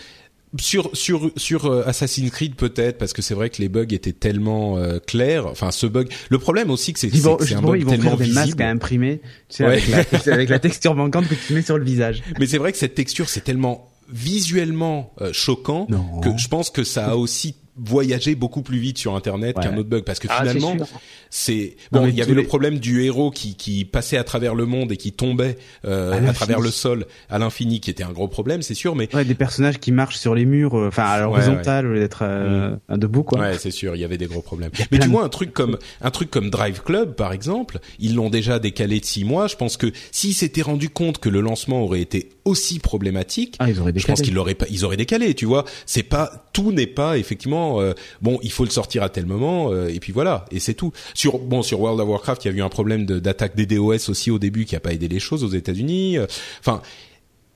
sur 0.57 0.89
sur 0.93 1.31
sur 1.37 1.65
euh, 1.67 1.83
Assassin's 1.85 2.31
Creed 2.31 2.55
peut-être 2.55 2.97
parce 2.97 3.13
que 3.13 3.21
c'est 3.21 3.35
vrai 3.35 3.49
que 3.51 3.61
les 3.61 3.69
bugs 3.69 3.85
étaient 3.91 4.13
tellement 4.13 4.77
euh, 4.77 4.97
clairs. 4.99 5.45
Enfin, 5.45 5.69
ce 5.71 5.85
bug. 5.85 6.09
Le 6.29 6.39
problème 6.39 6.71
aussi 6.71 6.91
que 6.93 6.99
c'est 6.99 7.09
c'est- 7.09 7.27
un 7.27 7.37
justement, 7.39 7.69
bug 7.69 7.79
ils 7.79 7.85
vont 7.85 7.91
tellement 7.91 8.17
faire 8.17 8.27
des 8.27 8.33
masques 8.33 8.59
à 8.61 8.69
imprimer, 8.69 9.21
tu 9.49 9.57
sais, 9.57 9.65
Ouais. 9.65 9.81
avec, 9.81 10.11
la, 10.25 10.33
avec 10.33 10.49
la 10.49 10.59
texture 10.67 10.95
manquante 10.95 11.27
que 11.27 11.35
tu 11.35 11.53
mets 11.53 11.61
sur 11.61 11.77
le 11.77 11.85
visage. 11.85 12.23
Mais 12.39 12.47
c'est 12.47 12.57
vrai 12.57 12.71
que 12.71 12.77
cette 12.79 12.95
texture 12.95 13.29
c'est 13.29 13.41
tellement 13.43 13.91
visuellement 14.11 15.13
euh, 15.21 15.31
choquant 15.33 15.85
Non. 15.89 16.19
que 16.21 16.29
je 16.37 16.47
pense 16.47 16.69
que 16.71 16.83
ça 16.83 17.07
a 17.11 17.15
aussi 17.15 17.55
voyagé 17.81 18.35
beaucoup 18.35 18.61
plus 18.61 18.77
vite 18.79 18.97
sur 18.97 19.15
internet 19.15 19.55
Ouais. 19.55 19.63
qu'un 19.63 19.77
autre 19.77 19.87
bug 19.89 20.03
parce 20.03 20.19
que 20.19 20.27
Ah, 20.29 20.39
finalement 20.39 20.75
sûr. 20.75 20.87
C'est 21.29 21.75
bon 21.91 22.07
il 22.07 22.15
y 22.15 22.21
avait 22.21 22.33
le 22.33 22.43
problème 22.43 22.79
du 22.79 23.03
héros 23.03 23.31
qui 23.31 23.55
qui 23.55 23.85
passait 23.85 24.17
à 24.17 24.23
travers 24.23 24.55
le 24.55 24.65
monde 24.65 24.91
et 24.91 24.97
qui 24.97 25.11
tombait 25.11 25.57
euh, 25.85 26.13
À 26.13 26.29
à, 26.29 26.33
travers 26.33 26.59
le 26.59 26.71
sol 26.71 27.05
à 27.29 27.39
l'infini 27.39 27.79
qui 27.79 27.89
était 27.89 28.03
un 28.03 28.11
gros 28.11 28.27
problème 28.27 28.61
c'est 28.61 28.73
sûr 28.73 28.95
mais 28.95 29.09
Ouais, 29.13 29.25
des 29.25 29.35
personnages 29.35 29.79
qui 29.79 29.91
marchent 29.91 30.17
sur 30.17 30.35
les 30.35 30.45
murs, 30.45 30.77
euh, 30.77 30.87
enfin 30.87 31.03
à 31.03 31.19
l'horizontale 31.19 31.87
au 31.87 31.93
lieu 31.93 31.99
d'être 31.99 32.19
euh, 32.23 32.75
debout 32.89 33.23
quoi. 33.23 33.39
Ouais, 33.39 33.57
c'est 33.57 33.71
sûr, 33.71 33.95
il 33.95 34.01
y 34.01 34.03
avait 34.03 34.17
des 34.17 34.27
gros 34.27 34.41
problèmes. 34.41 34.71
Mais 34.91 34.99
tu 34.99 35.09
vois 35.09 35.23
un 35.23 35.29
truc 35.29 35.53
comme 35.53 35.77
un 36.01 36.11
truc 36.11 36.29
comme 36.29 36.49
Drive 36.49 36.81
Club 36.83 37.15
par 37.15 37.33
exemple, 37.33 37.79
ils 37.99 38.15
l'ont 38.15 38.29
déjà 38.29 38.59
décalé 38.59 38.99
de 38.99 39.05
six 39.05 39.23
mois. 39.23 39.47
Je 39.47 39.55
pense 39.55 39.77
que 39.77 39.91
s'ils 40.11 40.33
s'étaient 40.33 40.61
rendu 40.61 40.89
compte 40.89 41.17
que 41.19 41.29
le 41.29 41.41
lancement 41.41 41.81
aurait 41.81 42.01
été 42.01 42.29
aussi 42.45 42.79
problématique, 42.79 43.55
Ah, 43.59 43.69
ils 43.69 43.79
auraient 43.79 43.93
je 43.95 44.05
pense 44.05 44.21
qu'ils 44.21 44.33
l'auraient 44.33 44.55
pas, 44.55 44.65
ils 44.69 44.85
auraient 44.85 44.97
décalé. 44.97 45.33
Tu 45.33 45.45
vois, 45.45 45.65
c'est 45.85 46.03
pas 46.03 46.49
tout 46.53 46.71
n'est 46.71 46.87
pas 46.87 47.17
effectivement 47.17 47.81
euh, 47.81 47.93
bon. 48.21 48.39
Il 48.43 48.51
faut 48.51 48.63
le 48.63 48.69
sortir 48.69 49.03
à 49.03 49.09
tel 49.09 49.25
moment 49.25 49.71
euh, 49.71 49.87
et 49.87 49.99
puis 49.99 50.13
voilà 50.13 50.45
et 50.51 50.59
c'est 50.59 50.73
tout. 50.73 50.91
Sur 51.19 51.37
bon 51.37 51.61
sur 51.63 51.81
World 51.81 51.99
of 51.99 52.07
Warcraft, 52.07 52.45
il 52.45 52.51
y 52.51 52.53
a 52.53 52.57
eu 52.57 52.61
un 52.61 52.69
problème 52.69 53.05
de- 53.05 53.19
d'attaque 53.19 53.53
des 53.53 53.65
DOS 53.65 54.07
aussi 54.09 54.31
au 54.31 54.39
début 54.39 54.63
qui 54.63 54.77
a 54.77 54.79
pas 54.79 54.93
aidé 54.93 55.09
les 55.09 55.19
choses 55.19 55.43
aux 55.43 55.49
États-Unis. 55.49 56.17
Euh, 56.17 56.25
Enfin. 56.61 56.81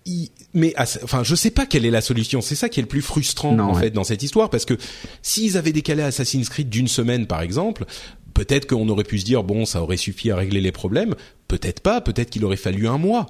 il- 0.06 0.28
mais 0.54 0.74
enfin, 0.78 1.24
je 1.24 1.34
sais 1.34 1.50
pas 1.50 1.66
quelle 1.66 1.86
est 1.86 1.90
la 1.90 2.02
solution. 2.02 2.42
C'est 2.42 2.56
ça 2.56 2.68
qui 2.68 2.82
est 2.82 2.84
le 2.84 2.90
plus 2.90 3.02
frustrant 3.02 3.54
Non, 3.54 3.64
en 3.70 3.76
ouais. 3.76 3.84
fait 3.84 3.90
dans 3.92 4.04
cette 4.04 4.22
histoire, 4.22 4.50
parce 4.50 4.66
que 4.66 4.74
s'ils 5.22 5.56
avaient 5.56 5.72
décalé 5.72 6.04
Assassin's 6.04 6.50
Creed 6.50 6.68
d'une 6.68 6.90
semaine, 6.90 7.26
par 7.26 7.42
exemple, 7.42 7.86
peut-être 8.34 8.68
qu'on 8.68 8.90
aurait 8.90 9.06
pu 9.06 9.18
se 9.20 9.24
dire 9.24 9.44
bon, 9.46 9.64
ça 9.66 9.82
aurait 9.82 9.96
suffi 9.96 10.30
à 10.30 10.36
régler 10.36 10.60
les 10.60 10.74
problèmes. 10.74 11.16
Peut-être 11.48 11.80
pas. 11.80 12.02
Peut-être 12.02 12.32
qu'il 12.32 12.44
aurait 12.44 12.58
fallu 12.58 12.90
un 12.90 12.98
mois. 12.98 13.28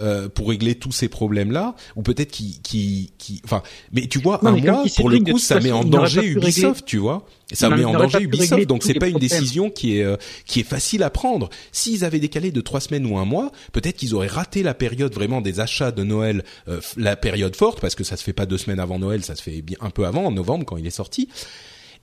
Euh, 0.00 0.28
pour 0.28 0.48
régler 0.48 0.74
tous 0.74 0.92
ces 0.92 1.08
problèmes-là, 1.08 1.74
ou 1.96 2.02
peut-être 2.02 2.30
qui, 2.30 2.60
qui, 2.62 3.12
qui, 3.18 3.40
enfin, 3.44 3.62
mais 3.92 4.06
tu 4.06 4.18
vois, 4.18 4.40
Non, 4.42 4.50
un 4.50 4.56
mois 4.56 4.84
pour 4.96 5.08
le 5.08 5.20
coup, 5.20 5.38
ça 5.38 5.60
met 5.60 5.72
en 5.72 5.84
danger 5.84 6.24
Ubisoft, 6.24 6.84
tu 6.84 6.98
vois. 6.98 7.26
Ça 7.52 7.68
Non, 7.68 7.76
met 7.76 7.84
en 7.84 7.92
danger 7.92 8.20
Ubisoft, 8.22 8.66
donc 8.66 8.82
c'est 8.82 8.94
pas 8.94 9.08
une 9.08 9.18
décision 9.18 9.70
qui 9.70 9.98
est 9.98 10.02
euh, 10.04 10.16
qui 10.46 10.60
est 10.60 10.68
facile 10.68 11.02
à 11.02 11.10
prendre. 11.10 11.48
S'ils 11.72 12.04
avaient 12.04 12.20
décalé 12.20 12.50
de 12.50 12.60
trois 12.60 12.80
semaines 12.80 13.06
ou 13.06 13.18
un 13.18 13.24
mois, 13.24 13.52
peut-être 13.72 13.96
qu'ils 13.96 14.14
auraient 14.14 14.26
raté 14.26 14.62
la 14.62 14.74
période 14.74 15.14
vraiment 15.14 15.40
des 15.40 15.60
achats 15.60 15.92
de 15.92 16.02
Noël, 16.02 16.44
euh, 16.68 16.80
la 16.96 17.16
période 17.16 17.56
forte, 17.56 17.80
parce 17.80 17.94
que 17.94 18.04
ça 18.04 18.16
se 18.16 18.24
fait 18.24 18.32
pas 18.32 18.46
deux 18.46 18.58
semaines 18.58 18.80
avant 18.80 18.98
Noël, 18.98 19.24
ça 19.24 19.34
se 19.36 19.42
fait 19.42 19.62
bien 19.62 19.78
un 19.80 19.90
peu 19.90 20.06
avant, 20.06 20.24
en 20.24 20.32
novembre 20.32 20.64
quand 20.64 20.76
il 20.76 20.86
est 20.86 20.90
sorti. 20.90 21.28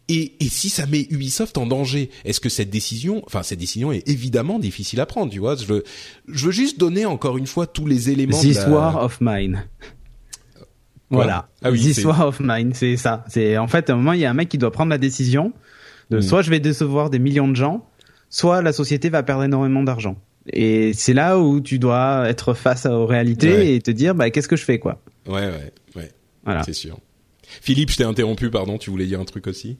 Et, 0.09 0.33
et 0.41 0.49
si 0.49 0.69
ça 0.69 0.85
met 0.85 1.07
Ubisoft 1.11 1.57
en 1.57 1.65
danger, 1.65 2.09
est-ce 2.25 2.41
que 2.41 2.49
cette 2.49 2.69
décision, 2.69 3.21
enfin 3.25 3.41
cette 3.41 3.59
décision 3.59 3.91
est 3.93 4.07
évidemment 4.09 4.59
difficile 4.59 4.99
à 4.99 5.05
prendre, 5.05 5.31
tu 5.31 5.39
vois? 5.39 5.55
Je 5.55 5.65
veux, 5.65 5.83
je 6.27 6.45
veux 6.47 6.51
juste 6.51 6.77
donner 6.79 7.05
encore 7.05 7.37
une 7.37 7.47
fois 7.47 7.67
tous 7.67 7.85
les 7.87 8.09
éléments. 8.09 8.37
de 8.37 8.41
This 8.45 8.57
la- 8.57 8.69
War 8.69 9.03
of 9.03 9.19
Mine. 9.21 9.63
Voilà. 11.09 11.47
Ah 11.61 11.69
oui, 11.71 11.79
This 11.79 11.97
c'est- 11.97 12.05
War 12.05 12.27
of 12.27 12.39
Mine, 12.39 12.73
c'est 12.73 12.97
ça. 12.97 13.23
C'est 13.29 13.57
en 13.57 13.67
fait 13.67 13.89
à 13.89 13.93
un 13.93 13.97
moment 13.97 14.13
il 14.13 14.19
y 14.19 14.25
a 14.25 14.29
un 14.29 14.33
mec 14.33 14.49
qui 14.49 14.57
doit 14.57 14.71
prendre 14.71 14.89
la 14.89 14.97
décision 14.97 15.53
de 16.09 16.17
Mm. 16.17 16.21
soit 16.21 16.41
je 16.41 16.49
vais 16.49 16.59
décevoir 16.59 17.09
des 17.09 17.19
millions 17.19 17.47
de 17.47 17.55
gens, 17.55 17.87
soit 18.29 18.61
la 18.61 18.73
société 18.73 19.09
va 19.09 19.23
perdre 19.23 19.43
énormément 19.43 19.83
d'argent. 19.83 20.17
Et 20.51 20.91
c'est 20.93 21.13
là 21.13 21.39
où 21.39 21.61
tu 21.61 21.79
dois 21.79 22.27
être 22.27 22.53
face 22.53 22.85
aux 22.85 23.05
réalités 23.05 23.53
Ouais. 23.53 23.75
et 23.75 23.81
te 23.81 23.91
dire 23.91 24.15
bah 24.15 24.29
qu'est-ce 24.31 24.47
que 24.49 24.57
je 24.57 24.65
fais 24.65 24.79
quoi? 24.79 25.01
Ouais, 25.27 25.33
ouais, 25.47 25.71
ouais, 25.95 26.11
Voilà. 26.43 26.63
c'est 26.63 26.73
sûr. 26.73 26.97
Philippe, 27.61 27.91
je 27.91 27.97
t'ai 27.97 28.03
interrompu, 28.03 28.49
pardon, 28.49 28.77
tu 28.79 28.89
voulais 28.89 29.05
dire 29.05 29.19
un 29.21 29.25
truc 29.25 29.45
aussi? 29.47 29.77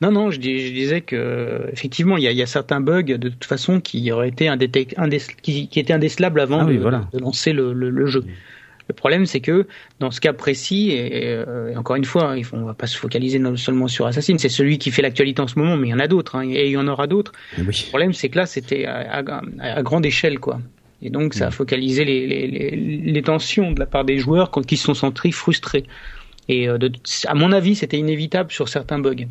Non, 0.00 0.10
non, 0.10 0.30
je, 0.30 0.38
dis- 0.40 0.66
je 0.66 0.72
disais 0.72 1.00
que 1.00 1.68
effectivement, 1.72 2.16
il 2.16 2.24
y 2.24 2.26
a, 2.28 2.32
il 2.32 2.36
y 2.36 2.42
a 2.42 2.46
certains 2.46 2.80
bugs 2.80 3.02
de 3.04 3.28
toute 3.28 3.44
façon 3.44 3.80
qui 3.80 4.10
auraient 4.12 4.28
été 4.28 4.46
indétec- 4.46 4.94
indé- 4.96 5.22
qui, 5.40 5.68
qui 5.68 5.80
étaient 5.80 5.92
indécelables 5.92 6.40
avant 6.40 6.60
Ah 6.60 6.64
de, 6.64 6.70
oui, 6.70 6.76
voilà. 6.78 7.08
de 7.12 7.18
lancer 7.20 7.52
le, 7.52 7.72
le- 7.72 7.90
le 7.90 8.06
jeu. 8.06 8.24
Le 8.86 8.92
problème, 8.92 9.24
c'est 9.24 9.40
que 9.40 9.66
dans 10.00 10.10
ce 10.10 10.20
cas 10.20 10.34
précis, 10.34 10.90
et, 10.90 11.22
euh, 11.24 11.70
et 11.72 11.76
encore 11.76 11.96
une 11.96 12.04
fois, 12.04 12.34
on 12.52 12.64
va 12.64 12.74
pas 12.74 12.86
se 12.86 12.98
focaliser 12.98 13.38
non 13.38 13.56
seulement 13.56 13.88
sur 13.88 14.04
Assassin, 14.06 14.36
c'est 14.36 14.50
celui 14.50 14.76
qui 14.76 14.90
fait 14.90 15.00
l'actualité 15.00 15.40
en 15.40 15.46
ce 15.46 15.58
moment, 15.58 15.78
mais 15.78 15.88
il 15.88 15.90
y 15.90 15.94
en 15.94 16.00
a 16.00 16.06
d'autres, 16.08 16.36
hein, 16.36 16.42
et 16.50 16.66
il 16.66 16.72
y 16.72 16.76
en 16.76 16.86
aura 16.86 17.06
d'autres. 17.06 17.32
Le 17.56 17.64
Oui. 17.64 17.86
problème, 17.88 18.12
c'est 18.12 18.28
que 18.28 18.36
là, 18.36 18.44
c'était 18.44 18.84
à, 18.84 19.22
à- 19.24 19.42
à 19.78 19.82
grande 19.82 20.04
échelle, 20.04 20.38
quoi. 20.38 20.60
Et 21.00 21.08
donc, 21.08 21.32
ça 21.32 21.46
a 21.46 21.50
focalisé 21.50 22.04
les, 22.04 22.26
les, 22.26 22.46
les, 22.46 22.70
les 23.12 23.22
tensions 23.22 23.72
de 23.72 23.80
la 23.80 23.86
part 23.86 24.04
des 24.04 24.18
joueurs 24.18 24.50
quand- 24.50 24.66
qui 24.66 24.76
se 24.76 24.84
sont 24.84 24.94
sentis 24.94 25.32
frustrés. 25.32 25.84
Et 26.48 26.68
euh, 26.68 26.76
de, 26.76 26.92
à 27.26 27.34
mon 27.34 27.52
avis, 27.52 27.74
c'était 27.76 27.98
inévitable 27.98 28.52
sur 28.52 28.68
certains 28.68 28.98
bugs. 28.98 29.26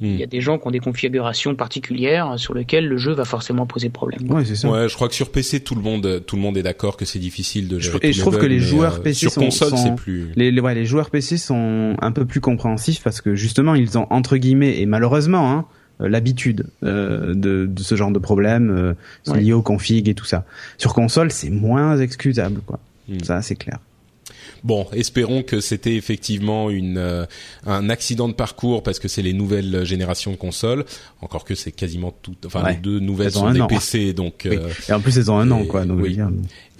Il 0.00 0.16
y 0.16 0.22
a 0.22 0.26
des 0.26 0.40
gens 0.40 0.58
qui 0.58 0.66
ont 0.66 0.70
des 0.70 0.80
configurations 0.80 1.54
particulières 1.54 2.38
sur 2.38 2.54
lesquelles 2.54 2.86
le 2.86 2.96
jeu 2.96 3.12
va 3.12 3.24
forcément 3.24 3.66
poser 3.66 3.90
problème. 3.90 4.30
Ouais, 4.30 4.44
c'est 4.44 4.56
ça. 4.56 4.70
Ouais, 4.70 4.88
je 4.88 4.94
crois 4.94 5.08
que 5.08 5.14
sur 5.14 5.30
PC, 5.30 5.60
tout 5.60 5.74
le 5.74 5.82
monde, 5.82 6.22
tout 6.26 6.36
le 6.36 6.42
monde 6.42 6.56
est 6.56 6.62
d'accord 6.62 6.96
que 6.96 7.04
c'est 7.04 7.18
difficile 7.18 7.68
de 7.68 7.78
gérer. 7.78 7.98
Et 8.02 8.12
je 8.12 8.20
trouve 8.20 8.38
que 8.38 8.46
les 8.46 8.60
joueurs 8.60 8.96
euh, 8.96 9.00
PC 9.00 9.28
sur 9.28 9.34
console, 9.34 9.76
c'est 9.76 9.94
plus. 9.94 10.28
Les, 10.36 10.50
les, 10.50 10.60
ouais, 10.60 10.74
les 10.74 10.86
joueurs 10.86 11.10
PC 11.10 11.36
sont 11.36 11.96
un 12.00 12.12
peu 12.12 12.24
plus 12.24 12.40
compréhensifs 12.40 13.02
parce 13.02 13.20
que 13.20 13.34
justement, 13.34 13.74
ils 13.74 13.98
ont 13.98 14.06
entre 14.10 14.36
guillemets 14.38 14.80
et 14.80 14.86
malheureusement, 14.86 15.52
hein, 15.52 15.66
euh, 16.00 16.08
l'habitude 16.08 16.66
euh, 16.82 17.34
de, 17.34 17.66
de, 17.66 17.82
ce 17.82 17.94
genre 17.94 18.10
de 18.10 18.18
problème 18.18 18.70
euh, 18.70 19.32
ouais. 19.32 19.40
lié 19.40 19.52
au 19.52 19.62
config 19.62 20.08
et 20.08 20.14
tout 20.14 20.24
ça. 20.24 20.44
Sur 20.78 20.94
console, 20.94 21.30
c'est 21.30 21.50
moins 21.50 21.98
excusable, 21.98 22.60
quoi. 22.64 22.78
Hmm. 23.08 23.22
Ça, 23.22 23.42
c'est 23.42 23.56
clair. 23.56 23.78
Bon, 24.64 24.86
espérons 24.92 25.42
que 25.42 25.60
c'était 25.60 25.96
effectivement 25.96 26.70
une 26.70 26.98
euh, 26.98 27.26
un 27.66 27.90
accident 27.90 28.28
de 28.28 28.34
parcours 28.34 28.82
parce 28.82 28.98
que 28.98 29.08
c'est 29.08 29.22
les 29.22 29.32
nouvelles 29.32 29.84
générations 29.84 30.32
de 30.32 30.36
consoles. 30.36 30.84
Encore 31.20 31.44
que 31.44 31.54
c'est 31.54 31.72
quasiment 31.72 32.14
toutes, 32.22 32.46
enfin 32.46 32.62
ouais. 32.62 32.72
les 32.72 32.78
deux 32.78 33.00
nouvelles 33.00 33.32
sont 33.32 33.50
des 33.50 33.66
PC, 33.66 34.12
donc. 34.12 34.46
Oui. 34.50 34.58
Et 34.88 34.92
en 34.92 35.00
plus, 35.00 35.16
elles 35.18 35.30
ont 35.30 35.38
un 35.38 35.50
an, 35.50 35.64
quoi. 35.64 35.84
Donc 35.84 36.00
oui. 36.02 36.18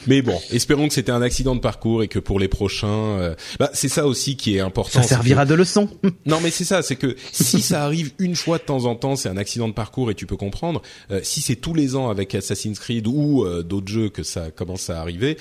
Mais 0.07 0.23
bon, 0.23 0.39
espérons 0.51 0.89
que 0.89 0.95
c'était 0.95 1.13
un 1.13 1.23
accident 1.23 1.55
de 1.55 1.61
parcours 1.61 2.03
et 2.03 2.09
que 2.09 2.19
pour 2.19 2.39
les 2.41 2.49
prochains, 2.49 2.89
euh, 2.89 3.35
bah, 3.59 3.71
c'est 3.75 3.89
ça 3.89 4.07
aussi 4.07 4.37
qui 4.37 4.57
est 4.57 4.61
important. 4.61 5.03
Ça 5.03 5.09
servira 5.09 5.45
que... 5.45 5.51
de 5.51 5.55
leçon. 5.55 5.89
non, 6.27 6.39
mais 6.43 6.51
c'est 6.51 6.65
ça, 6.65 6.83
c'est 6.83 6.97
que 6.97 7.17
si 7.33 7.61
ça 7.61 7.85
arrive 7.85 8.13
une 8.19 8.37
fois 8.37 8.59
de 8.59 8.63
temps 8.63 8.87
en 8.87 8.95
temps, 8.95 9.17
c'est 9.17 9.29
un 9.29 9.37
accident 9.37 9.69
de 9.69 9.75
parcours 9.75 10.11
et 10.11 10.15
tu 10.15 10.27
peux 10.27 10.37
comprendre. 10.37 10.81
Euh, 11.11 11.21
si 11.23 11.41
c'est 11.41 11.57
tous 11.57 11.75
les 11.75 11.97
ans 11.97 12.09
avec 12.09 12.35
Assassin's 12.35 12.79
Creed 12.79 13.07
ou 13.07 13.45
euh, 13.45 13.63
d'autres 13.63 13.93
jeux 13.93 14.09
que 14.09 14.23
ça 14.23 14.51
commence 14.51 14.89
à 14.89 15.01
arriver, 15.01 15.37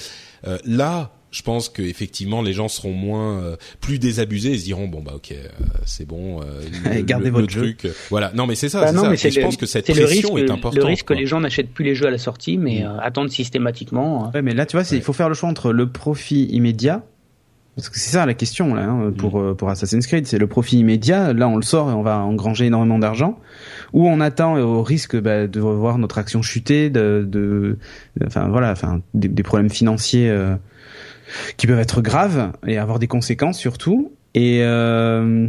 euh, 0.45 0.57
là, 0.66 1.14
je 1.31 1.41
pense 1.43 1.69
que 1.69 1.81
effectivement 1.81 2.41
les 2.41 2.53
gens 2.53 2.68
seront 2.68 2.93
moins 2.93 3.39
euh, 3.39 3.56
plus 3.81 3.99
désabusés 3.99 4.53
et 4.53 4.57
se 4.57 4.64
diront 4.64 4.88
bon 4.88 5.01
bah 5.01 5.14
ok 5.15 5.31
euh, 5.31 5.47
c'est 5.85 6.07
bon 6.07 6.41
euh, 6.41 6.61
le, 6.95 7.01
gardez 7.01 7.26
le, 7.26 7.31
votre 7.31 7.56
le 7.56 7.61
truc 7.61 7.81
jeu. 7.84 7.95
voilà 8.10 8.31
non 8.34 8.47
mais 8.47 8.56
c'est 8.56 8.69
ça 8.69 8.81
bah 8.81 8.88
c'est 8.88 8.93
non, 8.93 9.03
ça 9.03 9.10
mais 9.10 9.15
et 9.15 9.31
je 9.31 9.39
le, 9.39 9.45
pense 9.45 9.57
que 9.57 9.65
cette 9.65 9.85
pression 9.85 10.34
risque, 10.34 10.49
est 10.49 10.51
importante 10.51 10.76
le 10.76 10.85
risque 10.85 11.06
quoi. 11.06 11.15
que 11.15 11.22
les 11.22 11.27
gens 11.27 11.39
n'achètent 11.39 11.72
plus 11.72 11.85
les 11.85 11.95
jeux 11.95 12.07
à 12.07 12.11
la 12.11 12.18
sortie 12.18 12.57
mais 12.57 12.84
mmh. 12.84 12.99
attendent 13.01 13.30
systématiquement 13.30 14.31
ouais 14.34 14.41
mais 14.41 14.53
là 14.53 14.65
tu 14.65 14.76
vois 14.76 14.84
ouais. 14.89 14.97
il 14.97 15.01
faut 15.01 15.14
faire 15.14 15.30
le 15.30 15.35
choix 15.35 15.49
entre 15.49 15.72
le 15.72 15.91
profit 15.91 16.45
immédiat 16.45 17.03
parce 17.76 17.89
que 17.89 17.99
c'est 17.99 18.10
ça 18.11 18.26
la 18.26 18.34
question 18.34 18.73
là 18.73 18.89
hein, 18.89 19.14
pour 19.15 19.39
mmh. 19.39 19.56
pour 19.56 19.69
Assassin's 19.69 20.06
Creed, 20.06 20.27
c'est 20.27 20.38
le 20.38 20.47
profit 20.47 20.80
immédiat. 20.80 21.31
Là, 21.31 21.47
on 21.47 21.56
le 21.56 21.61
sort 21.61 21.89
et 21.89 21.93
on 21.93 22.01
va 22.01 22.18
engranger 22.18 22.65
énormément 22.65 22.99
d'argent. 22.99 23.39
Ou 23.93 24.06
on 24.06 24.19
attend 24.19 24.57
au 24.57 24.84
risque 24.84 25.15
bah, 25.15 25.47
de 25.47 25.60
voir 25.61 25.97
notre 25.97 26.18
action 26.18 26.41
chuter, 26.41 26.89
de, 26.89 27.26
de, 27.26 27.77
enfin 28.26 28.49
voilà, 28.49 28.72
enfin 28.72 29.01
des, 29.14 29.30
des 29.30 29.43
problèmes 29.43 29.69
financiers 29.69 30.30
euh, 30.30 30.56
qui 31.57 31.68
peuvent 31.68 31.80
être 31.80 32.01
graves 32.01 32.51
et 32.65 32.77
avoir 32.77 32.99
des 32.99 33.07
conséquences 33.07 33.60
surtout. 33.60 34.11
Et 34.35 34.60
euh, 34.64 35.47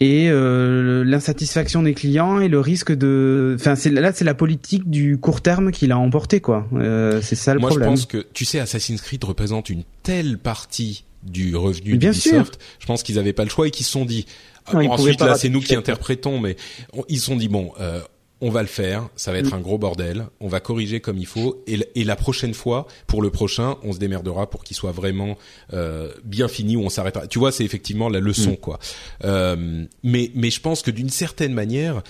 et 0.00 0.28
euh, 0.28 1.04
l'insatisfaction 1.04 1.82
des 1.82 1.94
clients 1.94 2.40
et 2.40 2.48
le 2.48 2.58
risque 2.58 2.92
de 2.92 3.56
enfin 3.58 3.76
c'est 3.76 3.90
là 3.90 4.12
c'est 4.12 4.24
la 4.24 4.34
politique 4.34 4.90
du 4.90 5.18
court 5.18 5.40
terme 5.40 5.70
qui 5.70 5.86
l'a 5.86 5.98
emporté 5.98 6.40
quoi. 6.40 6.66
Euh, 6.74 7.20
c'est 7.22 7.36
ça 7.36 7.54
le 7.54 7.60
Moi, 7.60 7.70
problème. 7.70 7.90
je 7.90 7.92
pense 7.92 8.06
que 8.06 8.26
tu 8.32 8.44
sais 8.44 8.58
Assassin's 8.58 9.00
Creed 9.00 9.22
représente 9.22 9.70
une 9.70 9.84
telle 10.02 10.38
partie 10.38 11.04
du 11.22 11.54
revenu 11.54 11.96
Bien 11.96 12.10
d'Ubisoft 12.10 12.58
je 12.80 12.86
pense 12.86 13.02
qu'ils 13.02 13.18
avaient 13.18 13.32
pas 13.32 13.44
le 13.44 13.50
choix 13.50 13.68
et 13.68 13.70
qu'ils 13.70 13.86
se 13.86 13.92
sont 13.92 14.04
dit 14.04 14.26
non, 14.72 14.80
bon, 14.80 14.90
ensuite 14.90 15.20
là 15.20 15.36
c'est 15.36 15.48
nous 15.48 15.60
qui 15.60 15.76
interprétons 15.76 16.40
mais 16.40 16.56
on, 16.92 17.04
ils 17.08 17.18
se 17.18 17.26
sont 17.26 17.36
dit 17.36 17.48
bon 17.48 17.72
euh, 17.80 18.00
on 18.44 18.50
va 18.50 18.60
le 18.60 18.68
faire, 18.68 19.08
ça 19.16 19.32
va 19.32 19.38
être 19.38 19.52
mmh. 19.52 19.54
un 19.54 19.60
gros 19.60 19.78
bordel, 19.78 20.26
on 20.38 20.48
va 20.48 20.60
corriger 20.60 21.00
comme 21.00 21.16
il 21.16 21.26
faut, 21.26 21.64
et, 21.66 21.78
et, 21.94 22.04
la 22.04 22.14
prochaine 22.14 22.52
fois, 22.52 22.86
pour 23.06 23.22
le 23.22 23.30
prochain, 23.30 23.76
on 23.82 23.94
se 23.94 23.98
démerdera 23.98 24.50
pour 24.50 24.64
qu'il 24.64 24.76
soit 24.76 24.92
vraiment 24.92 25.38
euh, 25.72 26.12
bien 26.24 26.46
fini, 26.46 26.76
où 26.76 26.82
on 26.82 26.90
s'arrêtera. 26.90 27.26
Tu 27.26 27.38
vois, 27.38 27.52
c'est 27.52 27.64
effectivement 27.64 28.10
la 28.10 28.20
leçon, 28.20 28.52
mmh. 28.52 28.56
quoi. 28.58 28.78
Euh, 29.24 29.86
mais, 30.02 30.30
mais 30.34 30.50
je 30.50 30.60
pense 30.60 30.82
que 30.82 30.90
d'une 30.90 31.08
certaine 31.08 31.54
manière, 31.54 32.02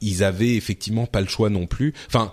ils 0.00 0.22
avaient 0.22 0.54
effectivement 0.54 1.06
pas 1.06 1.20
le 1.20 1.26
choix 1.26 1.50
non 1.50 1.66
plus. 1.66 1.92
Enfin, 2.06 2.32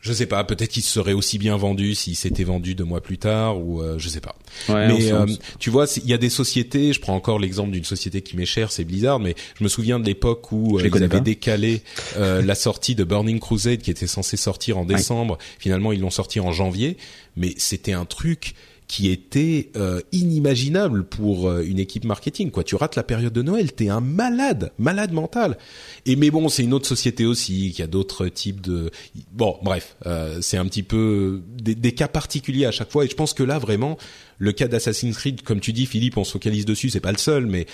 je 0.00 0.12
sais 0.12 0.26
pas, 0.26 0.44
peut-être 0.44 0.70
qu'il 0.70 0.82
serait 0.82 1.12
aussi 1.12 1.38
bien 1.38 1.56
vendu 1.56 1.94
s'il 1.94 2.16
s'était 2.16 2.44
vendu 2.44 2.74
deux 2.74 2.84
mois 2.84 3.00
plus 3.00 3.18
tard 3.18 3.60
ou 3.60 3.82
euh, 3.82 3.98
je 3.98 4.08
sais 4.08 4.20
pas. 4.20 4.36
Ouais, 4.68 4.88
mais 4.88 5.12
euh, 5.12 5.26
tu 5.58 5.70
vois, 5.70 5.86
il 5.96 6.08
y 6.08 6.12
a 6.12 6.18
des 6.18 6.30
sociétés. 6.30 6.92
Je 6.92 7.00
prends 7.00 7.14
encore 7.14 7.38
l'exemple 7.38 7.70
d'une 7.70 7.84
société 7.84 8.22
qui 8.22 8.36
m'est 8.36 8.46
chère, 8.46 8.70
c'est 8.70 8.84
Blizzard. 8.84 9.18
Mais 9.18 9.34
je 9.58 9.64
me 9.64 9.68
souviens 9.68 9.98
de 9.98 10.04
l'époque 10.04 10.52
où 10.52 10.78
euh, 10.78 10.82
ils 10.84 10.96
avaient 10.96 11.08
pas. 11.08 11.20
décalé 11.20 11.82
euh, 12.16 12.42
la 12.42 12.54
sortie 12.54 12.94
de 12.94 13.04
Burning 13.04 13.40
Crusade 13.40 13.80
qui 13.80 13.90
était 13.90 14.06
censée 14.06 14.36
sortir 14.36 14.78
en 14.78 14.84
décembre. 14.84 15.34
Ouais. 15.34 15.44
Finalement, 15.58 15.92
ils 15.92 16.00
l'ont 16.00 16.10
sorti 16.10 16.40
en 16.40 16.52
janvier. 16.52 16.96
Mais 17.36 17.54
c'était 17.58 17.92
un 17.92 18.04
truc 18.04 18.54
qui 18.88 19.10
était 19.10 19.70
euh, 19.76 20.00
inimaginable 20.12 21.04
pour 21.04 21.48
euh, 21.48 21.62
une 21.62 21.78
équipe 21.78 22.04
marketing. 22.04 22.50
Quoi, 22.50 22.62
tu 22.62 22.76
rates 22.76 22.94
la 22.94 23.02
période 23.02 23.32
de 23.32 23.42
Noël, 23.42 23.72
t'es 23.72 23.88
un 23.88 24.00
malade, 24.00 24.72
malade 24.78 25.12
mental. 25.12 25.58
Et 26.04 26.14
mais 26.14 26.30
bon, 26.30 26.48
c'est 26.48 26.62
une 26.62 26.72
autre 26.72 26.86
société 26.86 27.26
aussi 27.26 27.72
qui 27.72 27.82
a 27.82 27.88
d'autres 27.88 28.28
types 28.28 28.60
de. 28.60 28.90
Bon, 29.32 29.56
bref, 29.62 29.96
euh, 30.06 30.38
c'est 30.40 30.56
un 30.56 30.64
petit 30.66 30.84
peu 30.84 31.42
des, 31.60 31.74
des, 31.74 31.92
cas 31.92 32.08
particuliers 32.08 32.66
à 32.66 32.70
chaque 32.70 32.90
fois. 32.90 33.04
Et 33.04 33.08
je 33.08 33.16
pense 33.16 33.34
que 33.34 33.42
là, 33.42 33.58
vraiment, 33.58 33.98
le 34.38 34.52
cas 34.52 34.68
d'Assassin's 34.68 35.16
Creed, 35.16 35.42
comme 35.42 35.60
tu 35.60 35.72
dis, 35.72 35.86
Philippe, 35.86 36.16
on 36.16 36.24
se 36.24 36.32
focalise 36.32 36.64
dessus. 36.64 36.90
C'est 36.90 37.00
pas 37.00 37.12
le 37.12 37.18
seul, 37.18 37.46
mais 37.46 37.66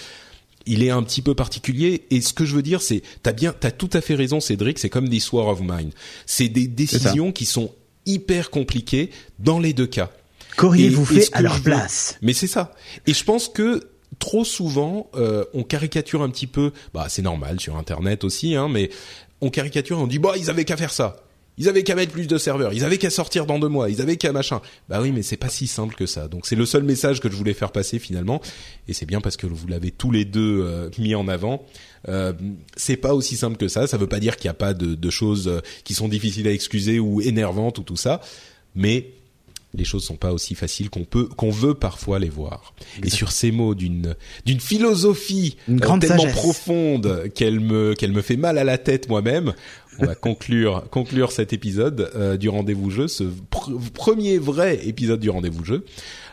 il 0.64 0.82
est 0.82 0.90
un 0.90 1.02
petit 1.02 1.20
peu 1.20 1.34
particulier. 1.34 2.06
Et 2.10 2.22
ce 2.22 2.32
que 2.32 2.46
je 2.46 2.54
veux 2.54 2.62
dire, 2.62 2.80
c'est, 2.80 3.02
t'as 3.22 3.32
bien, 3.32 3.52
t'as 3.52 3.70
tout 3.70 3.90
à 3.92 4.00
fait 4.00 4.14
raison, 4.14 4.40
Cédric. 4.40 4.78
C'est 4.78 4.90
comme 4.90 5.10
des 5.10 5.20
War 5.30 5.48
of 5.48 5.60
Mine. 5.60 5.90
C'est 6.24 6.48
des 6.48 6.68
décisions 6.68 7.32
qui 7.32 7.44
sont 7.44 7.70
hyper 8.06 8.50
compliquées 8.50 9.10
dans 9.38 9.60
les 9.60 9.74
deux 9.74 9.86
cas 9.86 10.10
Qu'auriez-vous 10.56 11.04
fait 11.04 11.28
à 11.32 11.42
leur 11.42 11.60
place 11.60 12.18
Mais 12.22 12.32
c'est 12.32 12.46
ça. 12.46 12.74
Et 13.06 13.14
je 13.14 13.24
pense 13.24 13.48
que 13.48 13.80
trop 14.18 14.44
souvent, 14.44 15.10
euh, 15.14 15.44
on 15.54 15.62
caricature 15.62 16.22
un 16.22 16.30
petit 16.30 16.46
peu. 16.46 16.72
Bah, 16.94 17.06
c'est 17.08 17.22
normal 17.22 17.60
sur 17.60 17.76
Internet 17.76 18.24
aussi, 18.24 18.54
hein, 18.54 18.68
mais 18.68 18.90
on 19.40 19.50
caricature. 19.50 19.98
On 19.98 20.06
dit 20.06 20.18
bah 20.18 20.34
ils 20.36 20.50
avaient 20.50 20.64
qu'à 20.64 20.76
faire 20.76 20.92
ça. 20.92 21.16
Ils 21.58 21.68
avaient 21.68 21.82
qu'à 21.82 21.94
mettre 21.94 22.12
plus 22.12 22.26
de 22.26 22.38
serveurs. 22.38 22.72
Ils 22.72 22.82
avaient 22.82 22.96
qu'à 22.96 23.10
sortir 23.10 23.44
dans 23.44 23.58
deux 23.58 23.68
mois. 23.68 23.90
Ils 23.90 24.00
avaient 24.00 24.16
qu'à 24.16 24.32
machin. 24.32 24.62
Bah 24.88 25.02
oui, 25.02 25.12
mais 25.12 25.22
c'est 25.22 25.36
pas 25.36 25.50
si 25.50 25.66
simple 25.66 25.94
que 25.94 26.06
ça. 26.06 26.26
Donc 26.26 26.46
c'est 26.46 26.56
le 26.56 26.64
seul 26.64 26.82
message 26.82 27.20
que 27.20 27.30
je 27.30 27.36
voulais 27.36 27.52
faire 27.52 27.72
passer 27.72 27.98
finalement. 27.98 28.40
Et 28.88 28.94
c'est 28.94 29.04
bien 29.04 29.20
parce 29.20 29.36
que 29.36 29.46
vous 29.46 29.66
l'avez 29.66 29.90
tous 29.90 30.10
les 30.10 30.24
deux 30.24 30.62
euh, 30.62 30.88
mis 30.98 31.14
en 31.14 31.28
avant. 31.28 31.66
Euh, 32.08 32.32
c'est 32.76 32.96
pas 32.96 33.14
aussi 33.14 33.36
simple 33.36 33.58
que 33.58 33.68
ça. 33.68 33.86
Ça 33.86 33.98
veut 33.98 34.06
pas 34.06 34.18
dire 34.18 34.36
qu'il 34.36 34.48
n'y 34.48 34.52
a 34.52 34.54
pas 34.54 34.72
de, 34.72 34.94
de 34.94 35.10
choses 35.10 35.60
qui 35.84 35.92
sont 35.92 36.08
difficiles 36.08 36.48
à 36.48 36.52
excuser 36.52 36.98
ou 36.98 37.20
énervantes 37.20 37.78
ou 37.78 37.82
tout 37.82 37.96
ça. 37.96 38.22
Mais 38.74 39.10
les 39.74 39.84
choses 39.84 40.04
sont 40.04 40.16
pas 40.16 40.32
aussi 40.32 40.54
faciles 40.54 40.90
qu'on 40.90 41.04
peut 41.04 41.24
qu'on 41.24 41.50
veut 41.50 41.74
parfois 41.74 42.18
les 42.18 42.28
voir. 42.28 42.74
Exactement. 42.78 43.06
Et 43.06 43.10
sur 43.10 43.32
ces 43.32 43.50
mots 43.50 43.74
d'une 43.74 44.14
d'une 44.44 44.60
philosophie 44.60 45.56
Une 45.68 45.80
grande 45.80 46.04
euh, 46.04 46.08
tellement 46.08 46.24
sagesse. 46.24 46.38
profonde 46.38 47.30
qu'elle 47.34 47.60
me 47.60 47.94
qu'elle 47.94 48.12
me 48.12 48.22
fait 48.22 48.36
mal 48.36 48.58
à 48.58 48.64
la 48.64 48.78
tête 48.78 49.08
moi-même, 49.08 49.54
on 49.98 50.06
va 50.06 50.14
conclure 50.14 50.84
conclure 50.90 51.32
cet 51.32 51.52
épisode 51.52 52.10
euh, 52.14 52.36
du 52.36 52.48
rendez-vous 52.48 52.90
jeu, 52.90 53.08
ce 53.08 53.24
pr 53.24 53.70
premier 53.94 54.38
vrai 54.38 54.80
épisode 54.86 55.20
du 55.20 55.30
rendez-vous 55.30 55.64
jeu. 55.64 55.84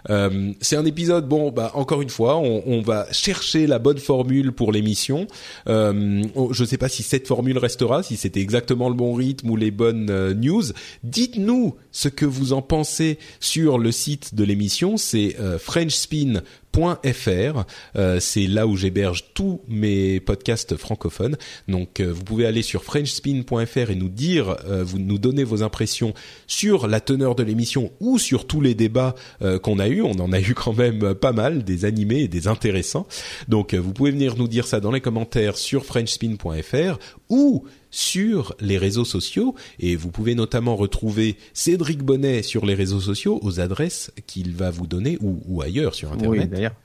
Euh, 0.09 0.53
c'est 0.61 0.76
un 0.76 0.85
épisode, 0.85 1.27
bon, 1.27 1.51
bah 1.51 1.71
encore 1.73 2.01
une 2.01 2.09
fois, 2.09 2.38
on, 2.38 2.63
on 2.65 2.81
va 2.81 3.07
chercher 3.11 3.67
la 3.67 3.80
bonne 3.80 3.97
formule 3.97 4.51
pour 4.51 4.71
l'émission. 4.71 5.27
Euh, 5.67 6.23
je 6.51 6.63
ne 6.63 6.67
sais 6.67 6.77
pas 6.77 6.89
si 6.89 7.03
cette 7.03 7.27
formule 7.27 7.57
restera, 7.57 8.03
si 8.03 8.17
c'était 8.17 8.41
exactement 8.41 8.89
le 8.89 8.95
bon 8.95 9.13
rythme 9.13 9.49
ou 9.49 9.55
les 9.55 9.71
bonnes 9.71 10.09
euh, 10.09 10.34
news. 10.34 10.63
Dites-nous 11.03 11.76
ce 11.91 12.07
que 12.09 12.26
vous 12.26 12.53
en 12.53 12.61
pensez 12.61 13.19
sur 13.39 13.77
le 13.77 13.91
site 13.91 14.35
de 14.35 14.43
l'émission. 14.43 14.97
C'est 14.97 15.35
euh, 15.39 15.57
FrenchSpin 15.59 16.41
.fr, 16.73 17.65
euh, 17.95 18.19
c'est 18.19 18.47
là 18.47 18.67
où 18.67 18.76
j'héberge 18.76 19.26
tous 19.34 19.61
mes 19.67 20.19
podcasts 20.19 20.77
francophones. 20.77 21.38
Donc 21.67 21.99
euh, 21.99 22.11
vous 22.11 22.23
pouvez 22.23 22.45
aller 22.45 22.61
sur 22.61 22.84
frenchspin.fr 22.84 23.89
et 23.89 23.95
nous 23.95 24.09
dire, 24.09 24.55
euh, 24.65 24.84
vous 24.84 24.99
nous 24.99 25.17
donner 25.17 25.43
vos 25.43 25.63
impressions 25.63 26.13
sur 26.47 26.88
la 26.88 27.01
teneur 27.01 27.35
de 27.35 27.43
l'émission 27.43 27.91
ou 27.99 28.17
sur 28.17 28.47
tous 28.47 28.61
les 28.61 28.76
débats 28.76 29.15
qu'on 29.63 29.80
a 29.80 29.88
eu. 29.90 30.02
On 30.02 30.20
en 30.20 30.32
a 30.32 30.40
eu 30.40 30.53
quand 30.53 30.74
même 30.74 31.14
pas 31.16 31.32
mal, 31.32 31.64
des 31.64 31.86
animés 31.86 32.22
et 32.22 32.28
des 32.28 32.48
intéressants. 32.48 33.07
Donc 33.48 33.74
vous 33.74 33.94
pouvez 33.94 34.11
venir 34.11 34.36
nous 34.38 34.48
dire 34.48 34.68
ça 34.68 34.80
dans 34.80 34.91
les 34.91 35.02
commentaires 35.02 35.57
sur 35.57 35.86
frenchspin.fr 35.86 36.99
ou 37.30 37.66
sur 37.91 38.56
les 38.60 38.78
réseaux 38.78 39.06
sociaux 39.06 39.56
et 39.80 39.95
vous 39.95 40.11
pouvez 40.11 40.36
notamment 40.36 40.76
retrouver 40.76 41.38
Cédric 41.53 42.03
Bonnet 42.03 42.44
sur 42.44 42.66
les 42.66 42.76
réseaux 42.76 42.99
sociaux 42.99 43.40
aux 43.41 43.60
adresses 43.60 44.11
qu'il 44.28 44.56
va 44.56 44.70
vous 44.70 44.88
donner 44.88 45.18
ou, 45.22 45.40
ou 45.48 45.61
ailleurs 45.61 45.95
sur 45.95 46.11
internet. 46.11 46.41
Oui, 46.41 46.48
d'ailleurs. 46.48 46.76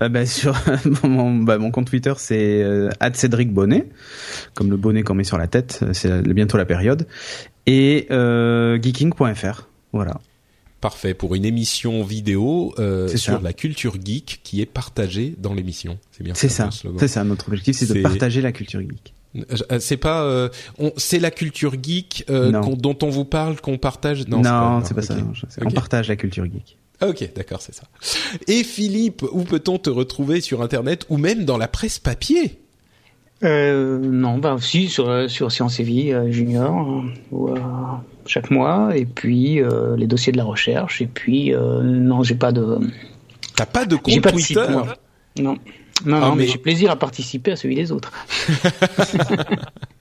Euh, 0.00 0.08
bah, 0.08 0.26
sur 0.26 0.54
mon, 1.02 1.34
bah, 1.34 1.58
mon, 1.58 1.70
compte 1.70 1.88
Twitter, 1.88 2.12
c'est 2.18 2.62
euh, 2.62 2.90
Cédric 3.14 3.52
Bonnet, 3.52 3.88
comme 4.54 4.70
le 4.70 4.76
bonnet 4.76 5.02
qu'on 5.02 5.14
met 5.14 5.24
sur 5.24 5.38
la 5.38 5.46
tête. 5.46 5.84
C'est 5.92 6.22
bientôt 6.22 6.58
la 6.58 6.66
période. 6.66 7.06
Et 7.66 8.06
euh, 8.10 8.78
geeking.fr, 8.80 9.68
voilà. 9.92 10.20
Parfait 10.80 11.14
pour 11.14 11.34
une 11.34 11.46
émission 11.46 12.04
vidéo 12.04 12.74
euh, 12.78 13.08
sur 13.08 13.34
ça. 13.34 13.40
la 13.42 13.54
culture 13.54 13.96
geek 14.02 14.40
qui 14.42 14.60
est 14.60 14.66
partagée 14.66 15.34
dans 15.38 15.54
l'émission. 15.54 15.98
C'est 16.12 16.22
bien. 16.22 16.34
C'est 16.34 16.50
ça. 16.50 16.68
C'est 16.98 17.08
ça. 17.08 17.24
Notre 17.24 17.48
objectif, 17.48 17.76
c'est 17.76 17.92
de 17.92 18.02
partager 18.02 18.42
la 18.42 18.52
culture 18.52 18.80
geek. 18.80 19.14
C'est 19.80 19.96
pas, 19.96 20.22
euh, 20.22 20.48
c'est 20.96 21.18
la 21.18 21.30
culture 21.30 21.74
geek 21.82 22.24
euh, 22.30 22.52
dont 22.76 22.96
on 23.02 23.08
vous 23.08 23.24
parle, 23.24 23.60
qu'on 23.60 23.78
partage? 23.78 24.28
Non, 24.28 24.42
non 24.42 24.82
c'est 24.84 24.94
pas, 24.94 25.02
pas, 25.02 25.14
okay. 25.14 25.40
ça. 25.40 25.46
Okay. 25.58 25.66
On 25.66 25.70
partage 25.70 26.08
la 26.08 26.16
culture 26.16 26.44
geek. 26.44 26.76
Ok, 27.02 27.30
d'accord, 27.34 27.60
c'est 27.60 27.74
ça. 27.74 27.84
Et 28.46 28.62
Philippe, 28.62 29.24
où 29.32 29.44
peut-on 29.44 29.78
te 29.78 29.90
retrouver 29.90 30.40
sur 30.40 30.62
Internet 30.62 31.06
ou 31.08 31.16
même 31.18 31.44
dans 31.44 31.58
la 31.58 31.68
presse 31.68 31.98
papier? 31.98 32.60
Euh, 33.44 33.98
Non, 33.98 34.38
bah 34.38 34.56
si 34.60 34.88
sur 34.88 35.30
sur 35.30 35.52
Science 35.52 35.80
et 35.80 35.84
Vie 35.84 36.12
Junior 36.30 37.04
chaque 38.26 38.50
mois, 38.50 38.96
et 38.96 39.04
puis 39.04 39.60
les 39.96 40.06
dossiers 40.06 40.32
de 40.32 40.38
la 40.38 40.44
recherche, 40.44 41.02
et 41.02 41.06
puis 41.06 41.52
non, 41.52 42.22
j'ai 42.22 42.34
pas 42.34 42.52
de. 42.52 42.78
T'as 43.54 43.66
pas 43.66 43.86
de 43.86 43.96
compte 43.96 44.22
Twitter 44.22 44.66
Non. 45.40 45.56
Non, 46.04 46.18
ah, 46.22 46.28
non, 46.28 46.36
mais, 46.36 46.46
j'ai 46.46 46.58
plaisir 46.58 46.90
à 46.90 46.96
participer 46.96 47.52
à 47.52 47.56
celui 47.56 47.74
des 47.74 47.90
autres. 47.90 48.12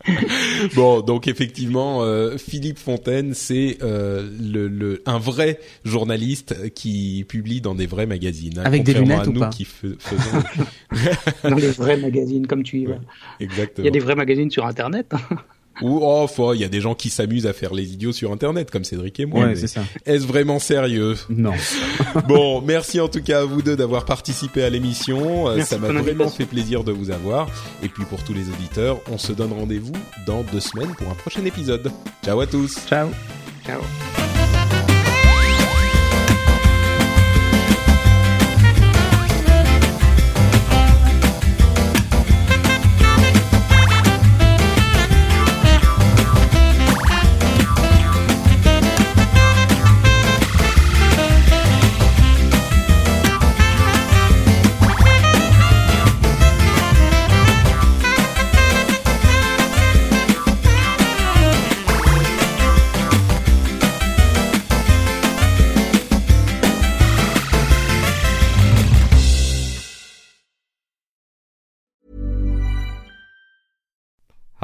bon, 0.76 0.99
donc 0.99 1.27
effectivement, 1.27 2.03
euh, 2.03 2.38
Philippe 2.38 2.80
Fontaine, 2.80 3.34
c'est 3.34 3.77
euh, 3.81 4.30
le, 4.41 4.68
le, 4.68 5.02
un 5.06 5.19
vrai 5.19 5.60
journaliste 5.85 6.73
qui 6.73 7.26
publie 7.30 7.61
dans 7.61 7.76
des 7.76 7.85
vrais 7.85 8.07
magazines. 8.07 8.60
Hein, 8.60 8.64
Avec 8.65 8.84
des 8.84 8.93
lunettes 8.93 9.19
à 9.19 9.26
nous 9.27 9.38
ou 9.38 9.39
pas 9.39 9.49
qui 9.49 9.64
faisons... 9.64 9.95
dans 11.49 11.56
les 11.56 11.72
vrais 11.72 11.97
magazines, 11.97 12.45
comme 12.45 12.64
tu 12.64 12.80
dis. 12.80 12.88
exactement. 13.39 13.84
Il 13.84 13.85
y 13.85 13.88
a 13.88 13.91
des 13.91 13.99
vrais 13.99 14.15
magazines 14.15 14.52
sur 14.52 14.65
Internet. 14.65 15.14
Ou 15.81 15.99
oh, 16.02 16.53
il 16.53 16.61
y 16.61 16.64
a 16.64 16.69
des 16.69 16.81
gens 16.81 16.95
qui 16.95 17.10
s'amusent 17.10 17.47
à 17.47 17.53
faire 17.53 17.73
les 17.73 17.93
idiots 17.93 18.14
sur 18.14 18.31
Internet, 18.31 18.72
comme 18.72 18.84
Cédric 18.84 19.19
et 19.19 19.26
moi. 19.26 19.45
Ouais, 19.45 19.56
c'est 19.56 19.68
ça. 19.68 19.84
Est-ce 20.06 20.26
vraiment 20.26 20.60
sérieux? 20.60 21.15
Non. 21.30 21.53
bon, 22.27 22.61
merci 22.61 22.99
en 22.99 23.07
tout 23.07 23.22
cas 23.22 23.41
à 23.41 23.45
vous 23.45 23.61
deux 23.61 23.76
d'avoir 23.76 24.06
participé 24.06 24.64
à 24.64 24.69
l'émission. 24.69 25.49
Euh, 25.49 25.61
ça 25.61 25.77
m'a 25.77 25.91
vraiment 25.91 26.30
fait 26.30 26.45
plaisir 26.45 26.84
de 26.84 26.91
vous 26.91 27.11
avoir. 27.11 27.49
Et 27.84 27.89
puis 27.89 28.06
pour 28.06 28.23
tous 28.23 28.34
les 28.34 28.49
auditeurs, 28.49 28.99
on 29.11 29.18
se 29.18 29.34
donne 29.34 29.53
rendez-vous 29.53 29.93
dans 30.26 30.43
deux 30.43 30.60
semaines 30.60 30.93
pour 30.97 31.10
un 31.10 31.15
prochain 31.15 31.43
épisode. 31.45 31.91
Ciao 32.23 32.39
à 32.39 32.47
tous. 32.47 32.80
Ciao. 32.88 33.10
Ciao. 33.65 33.81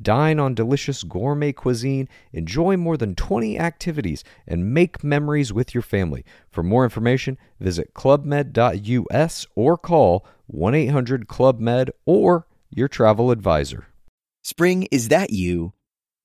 Dine 0.00 0.38
on 0.38 0.54
delicious 0.54 1.02
gourmet 1.02 1.52
cuisine, 1.52 2.08
enjoy 2.32 2.76
more 2.76 2.96
than 2.96 3.14
20 3.14 3.58
activities, 3.58 4.22
and 4.46 4.72
make 4.72 5.02
memories 5.02 5.52
with 5.52 5.74
your 5.74 5.82
family. 5.82 6.24
For 6.50 6.62
more 6.62 6.84
information, 6.84 7.38
visit 7.60 7.94
clubmed.us 7.94 9.46
or 9.54 9.78
call 9.78 10.26
1 10.46 10.74
800 10.74 11.28
Club 11.28 11.60
Med 11.60 11.90
or 12.04 12.46
your 12.70 12.88
travel 12.88 13.30
advisor. 13.30 13.86
Spring, 14.42 14.86
is 14.90 15.08
that 15.08 15.30
you? 15.30 15.72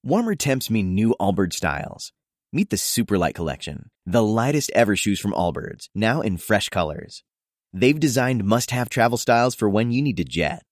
Warmer 0.03 0.35
temps 0.35 0.69
mean 0.69 0.93
new 0.93 1.15
Allbirds 1.19 1.53
styles. 1.53 2.11
Meet 2.53 2.69
the 2.69 2.75
Superlight 2.75 3.33
Collection, 3.33 3.89
the 4.05 4.21
lightest 4.21 4.71
ever 4.75 4.95
shoes 4.95 5.19
from 5.19 5.31
Allbirds, 5.31 5.87
now 5.95 6.21
in 6.21 6.37
fresh 6.37 6.69
colors. 6.69 7.23
They've 7.71 7.99
designed 7.99 8.43
must 8.43 8.71
have 8.71 8.89
travel 8.89 9.17
styles 9.17 9.55
for 9.55 9.69
when 9.69 9.91
you 9.91 10.01
need 10.01 10.17
to 10.17 10.25
jet. 10.25 10.63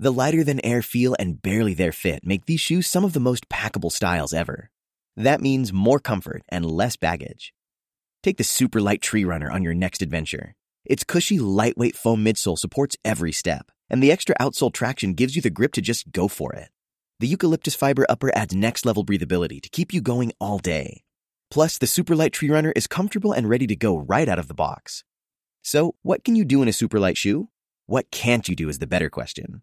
The 0.00 0.12
lighter 0.12 0.44
than 0.44 0.64
air 0.64 0.80
feel 0.80 1.16
and 1.18 1.42
barely 1.42 1.74
there 1.74 1.90
fit 1.90 2.24
make 2.24 2.46
these 2.46 2.60
shoes 2.60 2.86
some 2.86 3.04
of 3.04 3.14
the 3.14 3.20
most 3.20 3.48
packable 3.48 3.90
styles 3.90 4.32
ever. 4.32 4.70
That 5.16 5.40
means 5.40 5.72
more 5.72 5.98
comfort 5.98 6.44
and 6.48 6.64
less 6.64 6.94
baggage. 6.94 7.52
Take 8.22 8.36
the 8.36 8.44
super 8.44 8.80
light 8.80 9.02
tree 9.02 9.24
runner 9.24 9.50
on 9.50 9.64
your 9.64 9.74
next 9.74 10.00
adventure. 10.00 10.54
Its 10.84 11.02
cushy, 11.02 11.40
lightweight 11.40 11.96
foam 11.96 12.24
midsole 12.24 12.56
supports 12.56 12.96
every 13.04 13.32
step, 13.32 13.72
and 13.90 14.00
the 14.00 14.12
extra 14.12 14.36
outsole 14.40 14.72
traction 14.72 15.14
gives 15.14 15.34
you 15.34 15.42
the 15.42 15.50
grip 15.50 15.72
to 15.72 15.82
just 15.82 16.12
go 16.12 16.28
for 16.28 16.52
it. 16.52 16.68
The 17.18 17.26
eucalyptus 17.26 17.74
fiber 17.74 18.06
upper 18.08 18.30
adds 18.36 18.54
next 18.54 18.86
level 18.86 19.04
breathability 19.04 19.60
to 19.60 19.68
keep 19.68 19.92
you 19.92 20.00
going 20.00 20.30
all 20.40 20.58
day. 20.58 21.02
Plus, 21.50 21.76
the 21.76 21.88
super 21.88 22.14
light 22.14 22.32
tree 22.32 22.50
runner 22.50 22.72
is 22.76 22.86
comfortable 22.86 23.32
and 23.32 23.48
ready 23.48 23.66
to 23.66 23.74
go 23.74 23.98
right 23.98 24.28
out 24.28 24.38
of 24.38 24.46
the 24.46 24.54
box. 24.54 25.02
So, 25.62 25.96
what 26.02 26.22
can 26.22 26.36
you 26.36 26.44
do 26.44 26.62
in 26.62 26.68
a 26.68 26.72
super 26.72 27.00
light 27.00 27.16
shoe? 27.16 27.48
What 27.86 28.12
can't 28.12 28.48
you 28.48 28.54
do 28.54 28.68
is 28.68 28.78
the 28.78 28.86
better 28.86 29.10
question. 29.10 29.62